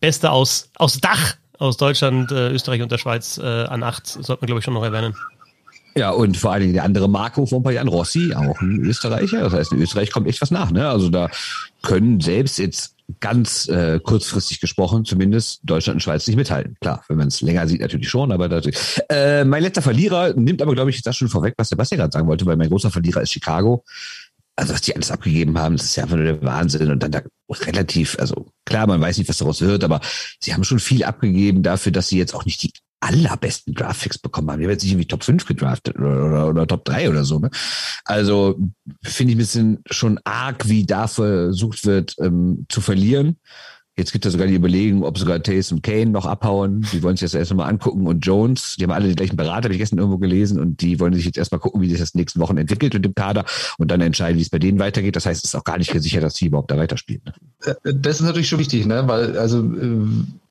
Beste 0.00 0.30
aus, 0.30 0.70
aus 0.76 1.00
Dach 1.00 1.36
aus 1.58 1.76
Deutschland, 1.76 2.32
äh, 2.32 2.50
Österreich 2.50 2.82
und 2.82 2.90
der 2.90 2.98
Schweiz 2.98 3.38
äh, 3.38 3.42
an 3.42 3.82
acht, 3.82 4.06
sollte 4.06 4.42
man, 4.42 4.46
glaube 4.46 4.58
ich, 4.58 4.64
schon 4.64 4.74
noch 4.74 4.82
erwähnen. 4.82 5.14
Ja, 5.96 6.10
und 6.10 6.36
vor 6.36 6.52
allen 6.52 6.62
Dingen 6.62 6.74
der 6.74 6.84
andere 6.84 7.08
Marco 7.08 7.46
von 7.46 7.62
Pajan 7.62 7.86
Rossi, 7.86 8.34
auch 8.34 8.60
ein 8.60 8.80
Österreicher. 8.80 9.40
Das 9.42 9.52
heißt, 9.52 9.72
in 9.72 9.80
Österreich 9.80 10.10
kommt 10.10 10.26
echt 10.26 10.42
was 10.42 10.50
nach. 10.50 10.72
Ne? 10.72 10.88
Also 10.88 11.08
da 11.08 11.30
können 11.82 12.20
selbst 12.20 12.58
jetzt 12.58 12.94
ganz 13.20 13.68
äh, 13.68 14.00
kurzfristig 14.02 14.60
gesprochen, 14.60 15.04
zumindest 15.04 15.60
Deutschland 15.62 15.96
und 15.96 16.00
Schweiz 16.00 16.26
nicht 16.26 16.36
mithalten. 16.36 16.76
Klar, 16.80 17.04
wenn 17.08 17.18
man 17.18 17.28
es 17.28 17.42
länger 17.42 17.68
sieht, 17.68 17.80
natürlich 17.80 18.08
schon, 18.08 18.32
aber 18.32 18.48
natürlich. 18.48 18.76
Äh, 19.08 19.44
mein 19.44 19.62
letzter 19.62 19.82
Verlierer 19.82 20.32
nimmt 20.34 20.62
aber, 20.62 20.74
glaube 20.74 20.90
ich, 20.90 21.02
das 21.02 21.16
schon 21.16 21.28
vorweg, 21.28 21.54
was 21.58 21.68
Sebastian 21.68 21.98
gerade 21.98 22.12
sagen 22.12 22.26
wollte, 22.26 22.46
weil 22.46 22.56
mein 22.56 22.70
großer 22.70 22.90
Verlierer 22.90 23.20
ist 23.20 23.32
Chicago. 23.32 23.84
Also, 24.56 24.72
was 24.72 24.82
die 24.82 24.94
alles 24.94 25.10
abgegeben 25.10 25.58
haben, 25.58 25.76
das 25.76 25.86
ist 25.86 25.96
ja 25.96 26.04
einfach 26.04 26.16
nur 26.16 26.24
der 26.24 26.42
Wahnsinn. 26.42 26.90
Und 26.90 27.02
dann 27.02 27.10
da 27.10 27.22
relativ, 27.50 28.16
also 28.18 28.46
klar, 28.64 28.86
man 28.86 29.00
weiß 29.00 29.18
nicht, 29.18 29.28
was 29.28 29.38
daraus 29.38 29.60
wird, 29.60 29.84
aber 29.84 30.00
sie 30.40 30.54
haben 30.54 30.64
schon 30.64 30.78
viel 30.78 31.04
abgegeben 31.04 31.62
dafür, 31.62 31.92
dass 31.92 32.08
sie 32.08 32.18
jetzt 32.18 32.34
auch 32.34 32.44
nicht 32.44 32.62
die 32.62 32.72
allerbesten 33.04 33.74
Draftpicks 33.74 34.18
bekommen 34.18 34.50
haben. 34.50 34.58
Die 34.58 34.64
haben 34.64 34.72
jetzt 34.72 34.82
nicht 34.82 34.92
irgendwie 34.92 35.08
Top 35.08 35.24
5 35.24 35.44
gedraftet 35.44 35.98
oder, 35.98 36.24
oder, 36.24 36.48
oder 36.48 36.66
Top 36.66 36.84
3 36.84 37.10
oder 37.10 37.24
so. 37.24 37.38
Ne? 37.38 37.50
Also 38.04 38.58
finde 39.02 39.32
ich 39.32 39.36
ein 39.36 39.38
bisschen 39.38 39.82
schon 39.90 40.18
arg, 40.24 40.68
wie 40.68 40.86
da 40.86 41.06
versucht 41.06 41.84
wird 41.86 42.16
ähm, 42.20 42.66
zu 42.68 42.80
verlieren. 42.80 43.36
Jetzt 43.96 44.10
gibt 44.10 44.26
es 44.26 44.32
sogar 44.32 44.48
die 44.48 44.54
Überlegung, 44.54 45.04
ob 45.04 45.18
sogar 45.18 45.40
Tays 45.40 45.70
und 45.70 45.84
Kane 45.84 46.06
noch 46.06 46.26
abhauen. 46.26 46.84
Die 46.92 47.00
wollen 47.04 47.16
sich 47.16 47.30
das 47.30 47.34
erst 47.34 47.54
mal 47.54 47.68
angucken. 47.68 48.08
Und 48.08 48.26
Jones, 48.26 48.74
die 48.76 48.82
haben 48.82 48.90
alle 48.90 49.06
den 49.06 49.14
gleichen 49.14 49.36
Berater, 49.36 49.66
habe 49.66 49.74
ich 49.74 49.78
gestern 49.78 50.00
irgendwo 50.00 50.18
gelesen. 50.18 50.58
Und 50.58 50.80
die 50.80 50.98
wollen 50.98 51.14
sich 51.14 51.24
jetzt 51.26 51.38
erstmal 51.38 51.60
gucken, 51.60 51.80
wie 51.80 51.88
sich 51.88 52.00
das 52.00 52.14
nächsten 52.14 52.40
Wochen 52.40 52.56
entwickelt 52.56 52.92
mit 52.94 53.04
dem 53.04 53.14
Kader 53.14 53.44
und 53.78 53.92
dann 53.92 54.00
entscheiden, 54.00 54.36
wie 54.36 54.42
es 54.42 54.50
bei 54.50 54.58
denen 54.58 54.80
weitergeht. 54.80 55.14
Das 55.14 55.26
heißt, 55.26 55.44
es 55.44 55.50
ist 55.50 55.54
auch 55.54 55.62
gar 55.62 55.78
nicht 55.78 55.92
gesichert, 55.92 56.24
dass 56.24 56.34
sie 56.34 56.46
überhaupt 56.46 56.72
da 56.72 56.76
weiterspielen. 56.76 57.22
Äh, 57.64 57.74
das 57.94 58.20
ist 58.20 58.26
natürlich 58.26 58.48
schon 58.48 58.58
wichtig, 58.58 58.86
ne? 58.86 59.06
weil 59.06 59.38
also 59.38 59.60
äh, 59.60 60.06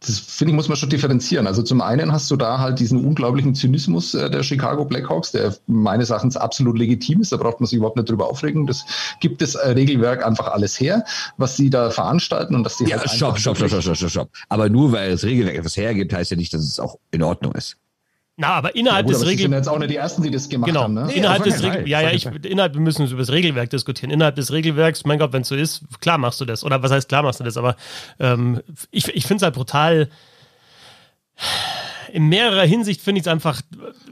das 0.06 0.20
finde 0.20 0.52
ich, 0.52 0.56
muss 0.56 0.68
man 0.68 0.78
schon 0.78 0.90
differenzieren. 0.90 1.48
Also 1.48 1.62
zum 1.62 1.82
einen 1.82 2.12
hast 2.12 2.30
du 2.30 2.36
da 2.36 2.60
halt 2.60 2.80
diesen 2.80 3.06
unglaublichen 3.06 3.56
Zynismus 3.56 4.14
äh, 4.14 4.30
der 4.30 4.44
Chicago 4.44 4.86
Blackhawks, 4.86 5.32
der 5.32 5.56
meines 5.68 6.10
Erachtens 6.10 6.36
absolut 6.36 6.78
legitim 6.78 7.22
ist. 7.22 7.32
Da 7.32 7.38
braucht 7.38 7.60
man 7.60 7.68
sich 7.68 7.78
überhaupt 7.78 7.98
nicht 7.98 8.10
drüber 8.10 8.30
aufregen. 8.30 8.68
Das 8.68 8.86
gibt 9.22 9.42
das 9.42 9.56
Regelwerk 9.56 10.26
einfach 10.26 10.48
alles 10.48 10.80
her, 10.80 11.06
was 11.38 11.56
sie 11.56 11.70
da 11.70 11.90
veranstalten 11.90 12.56
und 12.56 12.64
dass 12.64 12.78
die 12.78 12.86
ja, 12.86 12.98
halt 12.98 13.10
stopp, 13.10 13.40
stopp, 13.40 13.58
stopp, 13.58 13.70
stopp, 13.70 13.96
stopp, 13.96 14.10
stopp. 14.10 14.30
Aber 14.50 14.70
nur 14.70 14.92
weil 14.92 15.12
das 15.12 15.24
Regelwerk 15.24 15.58
etwas 15.58 15.78
hergibt, 15.78 16.14
heißt 16.14 16.32
ja 16.32 16.38
nicht, 16.38 16.54
dass 16.54 16.62
es 16.62 16.80
auch 16.80 16.98
in 17.12 17.24
Ordnung 17.24 17.54
ist. 17.54 17.78
Na, 18.36 18.48
aber 18.48 18.76
innerhalb 18.76 19.06
ja, 19.06 19.14
gut, 19.14 19.22
des 19.22 19.28
Regelwerks. 19.28 19.42
sind 19.42 19.54
jetzt 19.54 19.68
auch 19.68 19.78
nicht 19.78 19.92
die 19.92 19.96
ersten, 19.96 20.24
die 20.24 20.32
das 20.32 20.50
gemacht 20.50 20.68
genau. 20.68 20.84
haben, 20.84 20.96
ne? 20.96 21.06
Nee, 21.06 21.14
innerhalb 21.14 21.44
des 21.44 21.62
Regelwerks. 21.62 21.90
Ja, 21.90 22.02
ja, 22.02 22.12
ich, 22.12 22.26
innerhalb, 22.26 22.74
wir 22.74 22.82
müssen 22.82 23.06
über 23.08 23.20
das 23.20 23.32
Regelwerk 23.32 23.70
diskutieren. 23.70 24.10
Innerhalb 24.10 24.36
des 24.36 24.52
Regelwerks, 24.52 25.06
mein 25.06 25.20
Gott, 25.20 25.34
wenn 25.34 25.44
es 25.44 25.50
so 25.50 25.56
ist, 25.56 25.84
klar 26.02 26.18
machst 26.18 26.42
du 26.42 26.46
das. 26.46 26.64
Oder 26.64 26.82
was 26.82 26.92
heißt 26.92 27.08
klar 27.10 27.22
machst 27.22 27.40
du 27.40 27.44
das? 27.44 27.58
Aber 27.58 27.76
ähm, 28.20 28.62
ich, 28.90 29.08
ich 29.10 29.28
finde 29.28 29.38
es 29.38 29.44
halt 29.44 29.54
brutal 29.54 30.10
in 32.14 32.30
mehrerer 32.30 32.64
Hinsicht 32.64 33.02
finde 33.02 33.20
ich 33.20 33.26
es 33.26 33.32
einfach 33.32 33.62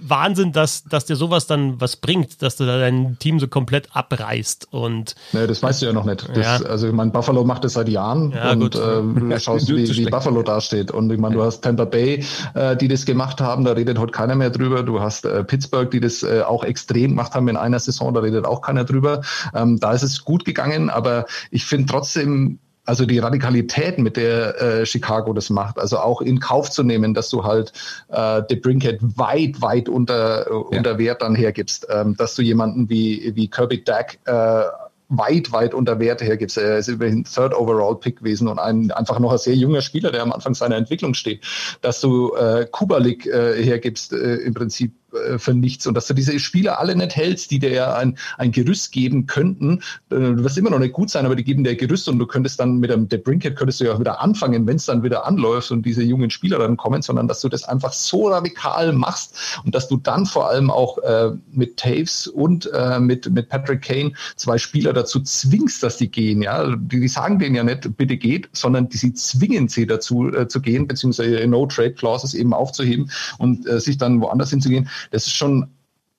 Wahnsinn, 0.02 0.52
dass, 0.52 0.84
dass 0.86 1.06
dir 1.06 1.16
sowas 1.16 1.46
dann 1.46 1.80
was 1.80 1.98
bringt, 1.98 2.42
dass 2.42 2.56
du 2.56 2.66
da 2.66 2.80
dein 2.80 3.20
Team 3.20 3.40
so 3.40 3.48
komplett 3.48 3.90
abreißt. 3.96 4.70
Und 4.72 5.16
nee, 5.34 5.46
das 5.46 5.62
weißt 5.62 5.84
du 5.84 5.86
ja 5.86 5.94
noch 5.94 6.06
nicht. 6.06 6.28
Das, 6.30 6.62
ja. 6.62 6.68
Also 6.68 6.88
ich 6.88 6.94
meine, 6.94 7.12
Buffalo 7.12 7.44
macht 7.44 7.64
das 7.64 7.74
seit 7.74 7.88
Jahren 7.90 8.32
ja, 8.32 8.54
und 8.54 8.76
äh, 8.76 9.40
schaust, 9.40 9.70
wie, 9.70 9.88
wie 9.88 10.06
Buffalo 10.06 10.42
dasteht. 10.42 10.90
Und 10.90 11.12
ich 11.12 11.20
meine, 11.20 11.36
du 11.36 11.44
hast 11.44 11.62
Tampa 11.62 11.86
Bay, 11.86 12.26
äh, 12.56 12.76
die 12.76 12.88
das 12.88 13.06
gemacht 13.06 13.40
haben, 13.40 13.66
da 13.66 13.74
redet 13.74 14.00
heute 14.00 14.12
keiner 14.12 14.34
mehr 14.34 14.50
drüber. 14.50 14.82
Du 14.82 15.00
hast 15.00 15.26
äh, 15.26 15.44
Pittsburgh, 15.44 15.92
die 15.92 16.00
das 16.00 16.24
äh, 16.24 16.42
auch 16.42 16.64
extrem 16.64 17.12
gemacht 17.12 17.36
haben 17.36 17.48
in 17.50 17.58
einer 17.58 17.80
Saison, 17.80 18.16
da 18.16 18.22
redet 18.22 18.46
auch 18.46 18.62
keiner 18.62 18.84
drüber. 18.84 19.22
Ähm, 19.54 19.80
da 19.80 19.94
ist 19.94 20.02
es 20.02 20.26
gut 20.26 20.44
gegangen, 20.44 20.90
aber 20.90 21.26
ich 21.52 21.66
finde 21.66 21.86
trotzdem, 21.86 22.58
also 22.91 23.06
die 23.06 23.19
Radikalität, 23.19 23.99
mit 23.99 24.17
der 24.17 24.62
äh, 24.62 24.86
Chicago 24.86 25.32
das 25.32 25.49
macht, 25.49 25.80
also 25.80 25.97
auch 25.99 26.19
in 26.19 26.41
Kauf 26.41 26.69
zu 26.69 26.84
nehmen, 26.84 27.13
dass 27.13 27.30
du 27.30 27.45
halt 27.45 27.71
äh, 28.10 28.41
The 28.49 28.58
Brinkhead 28.58 28.99
weit, 29.01 29.62
weit 29.62 29.88
unter, 29.88 30.45
ja. 30.45 30.56
unter 30.58 30.97
Wert 30.97 31.21
dann 31.21 31.34
hergibst, 31.34 31.88
ähm, 31.89 32.17
dass 32.17 32.36
du 32.36 32.41
jemanden 32.41 32.89
wie, 32.89 33.32
wie 33.34 33.47
Kirby 33.47 33.82
Dack 33.82 34.19
äh, 34.25 34.63
weit, 35.08 35.54
weit 35.54 35.73
unter 35.73 36.01
Wert 36.01 36.21
hergibst. 36.21 36.58
Er 36.58 36.80
ist 36.80 36.89
übrigens 36.89 37.34
Third 37.34 37.54
Overall 37.54 37.95
Pick 37.95 38.17
gewesen 38.17 38.49
und 38.49 38.60
ein, 38.60 38.91
einfach 38.91 39.19
noch 39.19 39.32
ein 39.32 39.38
sehr 39.38 39.56
junger 39.56 39.82
Spieler, 39.82 40.12
der 40.12 40.23
am 40.23 40.34
Anfang 40.34 40.54
seiner 40.54 40.75
Entwicklung 40.75 41.13
steht. 41.13 41.45
Dass 41.80 42.01
du 42.01 42.36
äh, 42.36 42.67
Kubalik 42.69 43.25
äh, 43.25 43.63
hergibst, 43.63 44.12
äh, 44.12 44.36
im 44.36 44.54
Prinzip 44.54 44.91
äh, 45.13 45.38
für 45.38 45.54
nichts 45.54 45.88
und 45.88 45.95
dass 45.95 46.08
du 46.08 46.13
diese 46.13 46.39
Spieler 46.39 46.80
alle 46.80 46.95
nicht 46.95 47.15
hältst, 47.15 47.52
die 47.52 47.60
dir 47.60 47.71
ja 47.71 47.95
ein, 47.95 48.17
ein 48.38 48.52
Gerüst 48.52 48.91
geben 48.91 49.26
könnten. 49.26 49.82
Äh, 50.10 50.15
du 50.15 50.43
wirst 50.43 50.58
immer 50.58 50.69
noch 50.69 50.80
nicht 50.80 50.93
gut 50.93 51.10
sein, 51.10 51.26
aber 51.26 51.36
die 51.36 51.43
geben 51.43 51.63
dir 51.63 51.76
Gerüst 51.76 52.08
und 52.10 52.19
du 52.19 52.26
könntest 52.26 52.60
dann 52.60 52.78
mit 52.78 52.89
dem 52.89 53.08
der 53.08 53.17
Brinkhead 53.17 53.56
könntest 53.56 53.80
du 53.80 53.86
ja 53.86 54.00
wieder 54.00 54.21
anfangen, 54.21 54.67
wenn 54.67 54.78
es 54.78 54.86
dann 54.86 55.04
wieder 55.04 55.26
anläuft 55.26 55.71
und 55.71 55.86
diese 55.86 56.04
jungen 56.04 56.30
Spieler 56.30 56.60
dann 56.60 56.78
kommen, 56.78 57.02
sondern 57.02 57.28
dass 57.28 57.41
du 57.41 57.50
das 57.50 57.63
einfach 57.63 57.93
so 57.93 58.30
radikal 58.30 58.93
machst 58.93 59.62
und 59.65 59.76
dass 59.76 59.88
du 59.88 59.97
dann 59.97 60.26
vor 60.26 60.50
allem 60.50 60.69
auch 60.69 60.97
äh, 61.00 61.32
mit 61.52 61.78
Taves 61.78 62.28
und 62.28 62.69
äh, 62.74 63.00
mit, 63.00 63.30
mit 63.32 63.50
Patrick 63.50 63.82
Kane 63.82 64.13
zwei 64.36 64.58
Spieler 64.58 64.93
dazu 64.93 65.19
zwingst, 65.21 65.84
dass 65.84 65.97
die 65.97 66.10
gehen. 66.10 66.41
Ja, 66.41 66.76
die, 66.76 67.00
die 67.00 67.08
sagen 67.08 67.39
denen 67.39 67.56
ja 67.56 67.63
nicht, 67.63 67.97
bitte 67.97 68.17
geht, 68.17 68.50
sondern 68.54 68.89
die 68.89 68.97
sie 68.97 69.13
zwingen 69.13 69.67
sie 69.67 69.86
dazu 69.86 70.32
äh, 70.34 70.47
zu 70.47 70.62
gehen, 70.62 70.88
beziehungsweise 70.88 71.45
No-Trade-Clauses 71.47 72.34
eben 72.34 72.54
aufzuheben 72.54 73.12
und 73.38 73.67
äh, 73.67 73.80
sich 73.80 73.97
dann 73.97 74.21
woanders 74.21 74.50
hinzugehen. 74.50 74.89
Das 75.10 75.26
ist 75.26 75.36
schon 75.36 75.68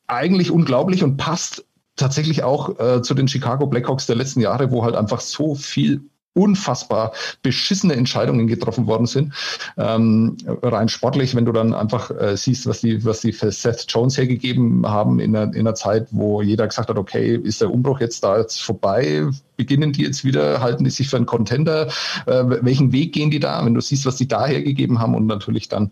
eigentlich 0.06 0.50
unglaublich 0.50 1.04
und 1.04 1.16
passt 1.16 1.64
tatsächlich 1.96 2.42
auch 2.42 2.78
äh, 2.78 3.02
zu 3.02 3.14
den 3.14 3.28
Chicago 3.28 3.66
Blackhawks 3.66 4.06
der 4.06 4.16
letzten 4.16 4.40
Jahre, 4.40 4.70
wo 4.70 4.84
halt 4.84 4.96
einfach 4.96 5.20
so 5.20 5.54
viel 5.54 6.02
unfassbar 6.34 7.12
beschissene 7.42 7.94
Entscheidungen 7.94 8.46
getroffen 8.46 8.86
worden 8.86 9.06
sind. 9.06 9.34
Ähm, 9.76 10.36
rein 10.62 10.88
sportlich, 10.88 11.34
wenn 11.34 11.44
du 11.44 11.52
dann 11.52 11.74
einfach 11.74 12.10
äh, 12.10 12.36
siehst, 12.36 12.66
was 12.66 12.80
die, 12.80 13.04
was 13.04 13.20
die 13.20 13.32
für 13.32 13.52
Seth 13.52 13.86
Jones 13.88 14.16
hergegeben 14.16 14.86
haben 14.86 15.20
in 15.20 15.36
einer, 15.36 15.52
in 15.54 15.60
einer 15.60 15.74
Zeit, 15.74 16.08
wo 16.10 16.42
jeder 16.42 16.66
gesagt 16.66 16.88
hat, 16.88 16.96
okay, 16.96 17.36
ist 17.36 17.60
der 17.60 17.70
Umbruch 17.70 18.00
jetzt 18.00 18.24
da 18.24 18.38
jetzt 18.38 18.62
vorbei? 18.62 19.26
Beginnen 19.56 19.92
die 19.92 20.02
jetzt 20.02 20.24
wieder, 20.24 20.60
halten 20.60 20.84
die 20.84 20.90
sich 20.90 21.08
für 21.08 21.16
einen 21.16 21.26
Contender? 21.26 21.88
Äh, 22.26 22.44
welchen 22.62 22.92
Weg 22.92 23.12
gehen 23.12 23.30
die 23.30 23.40
da? 23.40 23.64
Wenn 23.64 23.74
du 23.74 23.80
siehst, 23.80 24.06
was 24.06 24.16
die 24.16 24.28
da 24.28 24.46
hergegeben 24.46 24.98
haben 24.98 25.14
und 25.14 25.26
natürlich 25.26 25.68
dann 25.68 25.90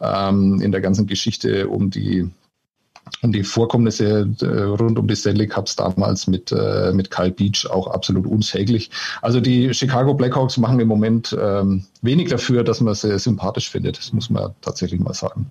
ähm, 0.00 0.60
in 0.60 0.72
der 0.72 0.80
ganzen 0.80 1.06
Geschichte 1.06 1.68
um 1.68 1.90
die 1.90 2.28
und 3.22 3.32
die 3.32 3.44
Vorkommnisse 3.44 4.28
äh, 4.40 4.46
rund 4.46 4.98
um 4.98 5.06
die 5.06 5.16
Stanley 5.16 5.46
Cups 5.46 5.76
damals 5.76 6.26
mit, 6.26 6.52
äh, 6.52 6.92
mit 6.92 7.10
Kyle 7.10 7.30
Beach 7.30 7.66
auch 7.70 7.86
absolut 7.88 8.26
unsäglich. 8.26 8.90
Also 9.22 9.40
die 9.40 9.72
Chicago 9.72 10.14
Blackhawks 10.14 10.56
machen 10.56 10.80
im 10.80 10.88
Moment 10.88 11.36
ähm, 11.40 11.84
wenig 12.02 12.28
dafür, 12.28 12.64
dass 12.64 12.80
man 12.80 12.94
sie 12.94 13.18
sympathisch 13.18 13.70
findet. 13.70 13.98
Das 13.98 14.12
muss 14.12 14.30
man 14.30 14.54
tatsächlich 14.60 15.00
mal 15.00 15.14
sagen. 15.14 15.50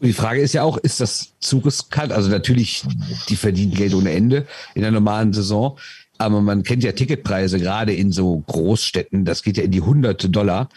Die 0.00 0.12
Frage 0.12 0.40
ist 0.40 0.52
ja 0.52 0.62
auch, 0.62 0.76
ist 0.76 1.00
das 1.00 1.32
zu 1.40 1.58
riskant? 1.58 2.12
Also 2.12 2.28
natürlich, 2.28 2.84
die 3.28 3.36
verdienen 3.36 3.72
Geld 3.72 3.94
ohne 3.94 4.10
Ende 4.10 4.46
in 4.74 4.82
der 4.82 4.90
normalen 4.90 5.32
Saison. 5.32 5.78
Aber 6.18 6.40
man 6.40 6.62
kennt 6.62 6.82
ja 6.82 6.92
Ticketpreise, 6.92 7.58
gerade 7.58 7.94
in 7.94 8.12
so 8.12 8.42
Großstädten. 8.46 9.24
Das 9.24 9.42
geht 9.42 9.56
ja 9.56 9.64
in 9.64 9.70
die 9.70 9.80
hunderte 9.80 10.28
Dollar. 10.28 10.68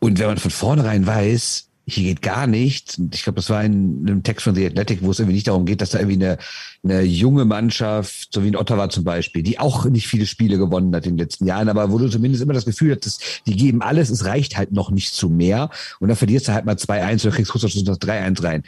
Und 0.00 0.18
wenn 0.18 0.26
man 0.26 0.38
von 0.38 0.50
vornherein 0.50 1.06
weiß, 1.06 1.67
hier 1.88 2.04
geht 2.04 2.22
gar 2.22 2.46
nichts. 2.46 3.00
Ich 3.12 3.22
glaube, 3.22 3.36
das 3.36 3.48
war 3.48 3.64
in 3.64 4.04
einem 4.06 4.22
Text 4.22 4.44
von 4.44 4.54
The 4.54 4.66
Athletic, 4.66 5.02
wo 5.02 5.10
es 5.10 5.18
irgendwie 5.18 5.34
nicht 5.34 5.48
darum 5.48 5.64
geht, 5.64 5.80
dass 5.80 5.90
da 5.90 5.98
irgendwie 5.98 6.24
eine, 6.24 6.38
eine 6.84 7.02
junge 7.02 7.44
Mannschaft, 7.46 8.28
so 8.32 8.44
wie 8.44 8.48
in 8.48 8.56
Ottawa 8.56 8.90
zum 8.90 9.04
Beispiel, 9.04 9.42
die 9.42 9.58
auch 9.58 9.86
nicht 9.86 10.06
viele 10.06 10.26
Spiele 10.26 10.58
gewonnen 10.58 10.94
hat 10.94 11.06
in 11.06 11.16
den 11.16 11.18
letzten 11.18 11.46
Jahren, 11.46 11.68
aber 11.68 11.90
wo 11.90 11.98
du 11.98 12.08
zumindest 12.08 12.42
immer 12.42 12.52
das 12.52 12.66
Gefühl 12.66 12.92
hattest, 12.92 13.42
die 13.46 13.56
geben 13.56 13.80
alles, 13.80 14.10
es 14.10 14.26
reicht 14.26 14.56
halt 14.56 14.72
noch 14.72 14.90
nicht 14.90 15.14
zu 15.14 15.30
mehr. 15.30 15.70
Und 15.98 16.08
dann 16.08 16.16
verlierst 16.16 16.48
du 16.48 16.52
halt 16.52 16.66
mal 16.66 16.76
2-1 16.76 17.26
oder 17.26 17.34
kriegst 17.34 17.52
kurz 17.52 17.62
noch 17.62 17.70
3-1 17.70 18.42
rein. 18.42 18.62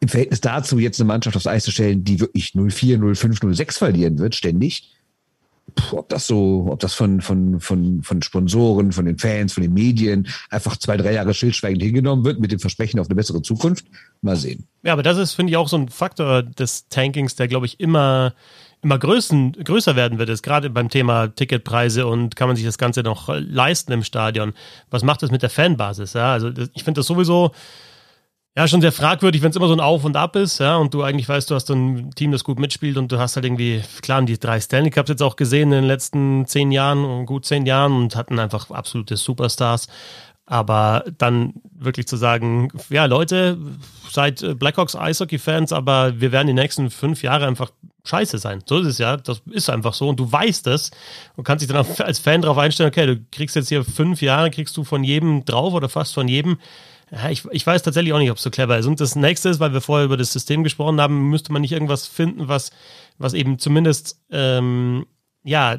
Im 0.00 0.08
Verhältnis 0.08 0.40
dazu, 0.40 0.78
jetzt 0.78 1.00
eine 1.00 1.08
Mannschaft 1.08 1.36
aufs 1.36 1.46
Eis 1.46 1.64
zu 1.64 1.70
stellen, 1.70 2.04
die 2.04 2.20
wirklich 2.20 2.50
0-4, 2.50 2.98
0-5, 2.98 3.40
0-6 3.40 3.78
verlieren 3.78 4.18
wird, 4.18 4.34
ständig, 4.34 4.90
ob 5.92 6.08
das 6.08 6.26
so, 6.26 6.66
ob 6.70 6.80
das 6.80 6.94
von, 6.94 7.20
von, 7.20 7.60
von, 7.60 8.02
von 8.02 8.22
Sponsoren, 8.22 8.92
von 8.92 9.04
den 9.04 9.18
Fans, 9.18 9.52
von 9.52 9.62
den 9.62 9.72
Medien 9.72 10.28
einfach 10.50 10.76
zwei, 10.76 10.96
drei 10.96 11.12
Jahre 11.12 11.34
stillschweigend 11.34 11.82
hingenommen 11.82 12.24
wird 12.24 12.40
mit 12.40 12.52
dem 12.52 12.58
Versprechen 12.58 13.00
auf 13.00 13.06
eine 13.06 13.14
bessere 13.14 13.42
Zukunft. 13.42 13.86
Mal 14.22 14.36
sehen. 14.36 14.66
Ja, 14.82 14.92
aber 14.92 15.02
das 15.02 15.18
ist, 15.18 15.34
finde 15.34 15.50
ich, 15.50 15.56
auch 15.56 15.68
so 15.68 15.76
ein 15.76 15.88
Faktor 15.88 16.42
des 16.42 16.88
Tankings, 16.88 17.36
der, 17.36 17.48
glaube 17.48 17.66
ich, 17.66 17.80
immer, 17.80 18.34
immer 18.82 18.98
größen, 18.98 19.52
größer 19.52 19.96
werden 19.96 20.18
wird. 20.18 20.28
Ist 20.28 20.42
gerade 20.42 20.70
beim 20.70 20.88
Thema 20.88 21.28
Ticketpreise 21.28 22.06
und 22.06 22.36
kann 22.36 22.48
man 22.48 22.56
sich 22.56 22.64
das 22.64 22.78
Ganze 22.78 23.02
noch 23.02 23.28
leisten 23.28 23.92
im 23.92 24.02
Stadion. 24.02 24.52
Was 24.90 25.02
macht 25.02 25.22
das 25.22 25.30
mit 25.30 25.42
der 25.42 25.50
Fanbasis? 25.50 26.12
Ja, 26.12 26.32
also 26.32 26.50
ich 26.74 26.84
finde 26.84 27.00
das 27.00 27.06
sowieso, 27.06 27.52
ja, 28.56 28.66
schon 28.66 28.80
sehr 28.80 28.92
fragwürdig, 28.92 29.42
wenn 29.42 29.50
es 29.50 29.56
immer 29.56 29.68
so 29.68 29.74
ein 29.74 29.80
Auf 29.80 30.04
und 30.04 30.16
Ab 30.16 30.34
ist, 30.34 30.58
ja, 30.58 30.76
und 30.76 30.92
du 30.92 31.02
eigentlich 31.02 31.28
weißt, 31.28 31.50
du 31.50 31.54
hast 31.54 31.70
ein 31.70 32.10
Team, 32.12 32.32
das 32.32 32.42
gut 32.42 32.58
mitspielt 32.58 32.96
und 32.96 33.12
du 33.12 33.18
hast 33.18 33.36
halt 33.36 33.46
irgendwie, 33.46 33.82
klar, 34.02 34.22
die 34.22 34.38
drei 34.38 34.60
Stanley 34.60 34.90
Cups 34.90 35.10
jetzt 35.10 35.22
auch 35.22 35.36
gesehen 35.36 35.72
in 35.72 35.82
den 35.82 35.84
letzten 35.84 36.46
zehn 36.46 36.72
Jahren, 36.72 37.26
gut 37.26 37.46
zehn 37.46 37.64
Jahren 37.64 37.92
und 37.92 38.16
hatten 38.16 38.38
einfach 38.38 38.70
absolute 38.70 39.16
Superstars. 39.16 39.86
Aber 40.46 41.04
dann 41.16 41.54
wirklich 41.78 42.08
zu 42.08 42.16
sagen, 42.16 42.72
ja, 42.88 43.04
Leute, 43.04 43.56
seid 44.10 44.58
Blackhawks 44.58 44.96
Eishockey-Fans, 44.96 45.72
aber 45.72 46.20
wir 46.20 46.32
werden 46.32 46.48
die 46.48 46.54
nächsten 46.54 46.90
fünf 46.90 47.22
Jahre 47.22 47.46
einfach 47.46 47.70
scheiße 48.04 48.38
sein. 48.38 48.64
So 48.66 48.78
ist 48.78 48.88
es 48.88 48.98
ja. 48.98 49.16
Das 49.16 49.42
ist 49.48 49.70
einfach 49.70 49.94
so. 49.94 50.08
Und 50.08 50.18
du 50.18 50.30
weißt 50.30 50.66
es 50.66 50.90
und 51.36 51.44
kannst 51.44 51.62
dich 51.62 51.72
dann 51.72 51.86
als 51.98 52.18
Fan 52.18 52.42
darauf 52.42 52.58
einstellen, 52.58 52.88
okay, 52.88 53.06
du 53.06 53.24
kriegst 53.30 53.54
jetzt 53.54 53.68
hier 53.68 53.84
fünf 53.84 54.22
Jahre, 54.22 54.50
kriegst 54.50 54.76
du 54.76 54.82
von 54.82 55.04
jedem 55.04 55.44
drauf 55.44 55.72
oder 55.72 55.88
fast 55.88 56.14
von 56.14 56.26
jedem 56.26 56.58
ja, 57.10 57.28
ich, 57.28 57.44
ich 57.50 57.66
weiß 57.66 57.82
tatsächlich 57.82 58.12
auch 58.12 58.18
nicht, 58.18 58.30
ob 58.30 58.36
es 58.36 58.42
so 58.42 58.50
clever 58.50 58.78
ist. 58.78 58.86
Und 58.86 59.00
das 59.00 59.16
nächste 59.16 59.48
ist, 59.48 59.58
weil 59.60 59.72
wir 59.72 59.80
vorher 59.80 60.04
über 60.04 60.16
das 60.16 60.32
System 60.32 60.62
gesprochen 60.62 61.00
haben, 61.00 61.28
müsste 61.28 61.52
man 61.52 61.62
nicht 61.62 61.72
irgendwas 61.72 62.06
finden, 62.06 62.48
was, 62.48 62.70
was 63.18 63.34
eben 63.34 63.58
zumindest 63.58 64.20
ähm, 64.30 65.06
ja 65.42 65.78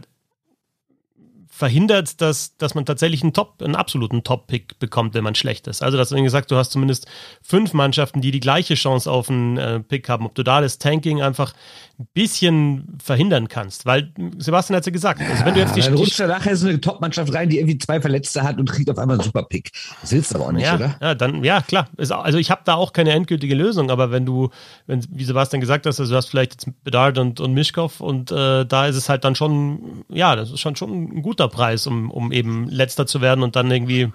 verhindert, 1.62 2.22
dass, 2.22 2.58
dass 2.58 2.74
man 2.74 2.86
tatsächlich 2.86 3.22
einen 3.22 3.34
Top, 3.34 3.62
einen 3.62 3.76
absoluten 3.76 4.24
Top-Pick 4.24 4.80
bekommt, 4.80 5.13
wenn 5.13 5.24
man 5.24 5.36
schlecht 5.36 5.67
ist. 5.67 5.84
Also, 5.84 5.96
dass 5.96 6.10
du 6.10 6.22
gesagt 6.24 6.50
du 6.50 6.56
hast 6.56 6.72
zumindest 6.72 7.06
fünf 7.44 7.74
Mannschaften, 7.74 8.20
die 8.20 8.32
die 8.32 8.39
gleiche 8.39 8.74
Chance 8.74 9.12
auf 9.12 9.30
einen 9.30 9.58
äh, 9.58 9.80
Pick 9.80 10.10
haben. 10.10 10.26
Ob 10.26 10.34
du 10.34 10.41
da 10.41 10.60
das 10.60 10.80
Tanking 10.80 11.22
einfach 11.22 11.54
ein 12.02 12.08
bisschen 12.14 12.98
verhindern 13.04 13.48
kannst. 13.48 13.86
Weil, 13.86 14.12
Sebastian 14.38 14.76
hat 14.76 14.82
es 14.82 14.88
ja 14.88 14.92
gesagt, 14.92 15.22
also 15.22 15.46
wenn 15.46 15.54
du 15.54 15.60
jetzt 15.60 15.76
die, 15.76 15.82
dann 15.82 15.94
rutscht 15.94 16.20
da 16.20 16.28
nachher 16.28 16.56
so 16.56 16.68
eine 16.68 16.82
Top-Mannschaft 16.82 17.34
rein, 17.34 17.50
die 17.50 17.58
irgendwie 17.58 17.78
zwei 17.78 18.02
Verletzte 18.02 18.44
hat 18.44 18.58
und 18.60 18.70
kriegt 18.70 18.90
auf 18.90 18.98
einmal 18.98 19.18
einen 19.18 19.24
Super-Pick. 19.24 19.72
Das 20.02 20.12
willst 20.12 20.32
du 20.32 20.36
aber 20.36 20.48
auch 20.48 20.52
nicht, 20.52 20.66
ja, 20.66 20.76
oder? 20.76 20.96
Ja, 21.02 21.16
dann, 21.16 21.44
ja, 21.44 21.62
klar. 21.62 21.88
Also 21.98 22.38
ich 22.38 22.52
habe 22.52 22.62
da 22.66 22.76
auch 22.76 22.94
keine 22.94 23.12
endgültige 23.12 23.56
Lösung, 23.56 23.92
aber 23.92 24.12
wenn 24.12 24.26
du, 24.26 24.50
wenn, 24.88 25.06
wie 25.10 25.24
Sebastian 25.24 25.62
gesagt 25.62 25.86
hast, 25.86 26.00
also 26.00 26.12
du 26.12 26.18
hast 26.18 26.30
vielleicht 26.30 26.54
jetzt 26.54 26.84
Bedard 26.84 27.18
und, 27.18 27.40
und 27.40 27.54
Mischkov 27.54 28.02
und 28.02 28.32
äh, 28.32 28.66
da 28.66 28.88
ist 28.88 28.96
es 28.96 29.10
halt 29.10 29.24
dann 29.24 29.36
schon, 29.36 30.04
ja, 30.10 30.36
das 30.36 30.52
ist 30.52 30.60
schon, 30.60 30.76
schon 30.76 31.18
ein 31.18 31.22
guter 31.22 31.48
Preis, 31.48 31.86
um, 31.88 32.10
um 32.10 32.32
eben 32.32 32.68
letzter 32.68 33.06
zu 33.06 33.22
werden 33.22 33.44
und 33.44 33.56
dann 33.56 33.70
irgendwie 33.70 34.10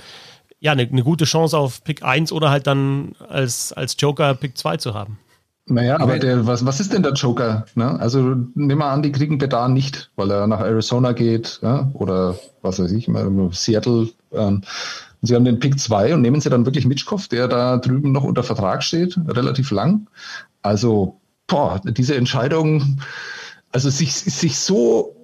ja, 0.61 0.72
eine, 0.72 0.83
eine 0.83 1.03
gute 1.03 1.25
Chance 1.25 1.57
auf 1.57 1.85
Pick 1.85 2.03
1 2.03 2.33
oder 2.33 2.51
halt 2.51 2.66
dann 2.66 3.14
als, 3.29 3.72
als 3.72 3.96
Joker 3.99 4.35
Pick 4.35 4.57
2 4.57 4.79
zu 4.79 4.94
haben. 4.94 5.18
Naja, 5.68 5.98
aber 5.98 6.18
der, 6.20 6.46
was, 6.46 6.64
was 6.64 6.79
ist 6.79 6.92
denn 6.92 7.02
der 7.02 7.12
Joker? 7.14 7.66
Ne? 7.74 7.98
Also 7.98 8.20
nehmen 8.55 8.79
wir 8.79 8.87
an, 8.87 9.02
die 9.02 9.11
kriegen 9.11 9.38
Bedar 9.38 9.68
nicht, 9.68 10.11
weil 10.14 10.31
er 10.31 10.46
nach 10.46 10.61
Arizona 10.61 11.11
geht 11.12 11.59
ja? 11.61 11.90
oder 11.94 12.38
was 12.62 12.79
weiß 12.79 12.92
ich, 12.92 13.09
Seattle. 13.50 14.09
Ähm, 14.33 14.62
sie 15.22 15.35
haben 15.35 15.44
den 15.44 15.59
Pick 15.59 15.81
2 15.81 16.14
und 16.14 16.22
nehmen 16.22 16.40
sie 16.40 16.50
dann 16.50 16.66
wirklich 16.66 16.87
Mitschkopf, 16.87 17.26
der 17.26 17.48
da 17.48 17.79
drüben 17.79 18.12
noch 18.12 18.22
unter 18.22 18.44
Vertrag 18.44 18.85
steht, 18.85 19.18
relativ 19.26 19.72
lang. 19.72 20.07
Also, 20.62 21.20
boah, 21.48 21.81
diese 21.85 22.14
Entscheidung, 22.14 23.00
also 23.72 23.90
sich, 23.90 24.14
sich 24.14 24.59
so 24.59 25.15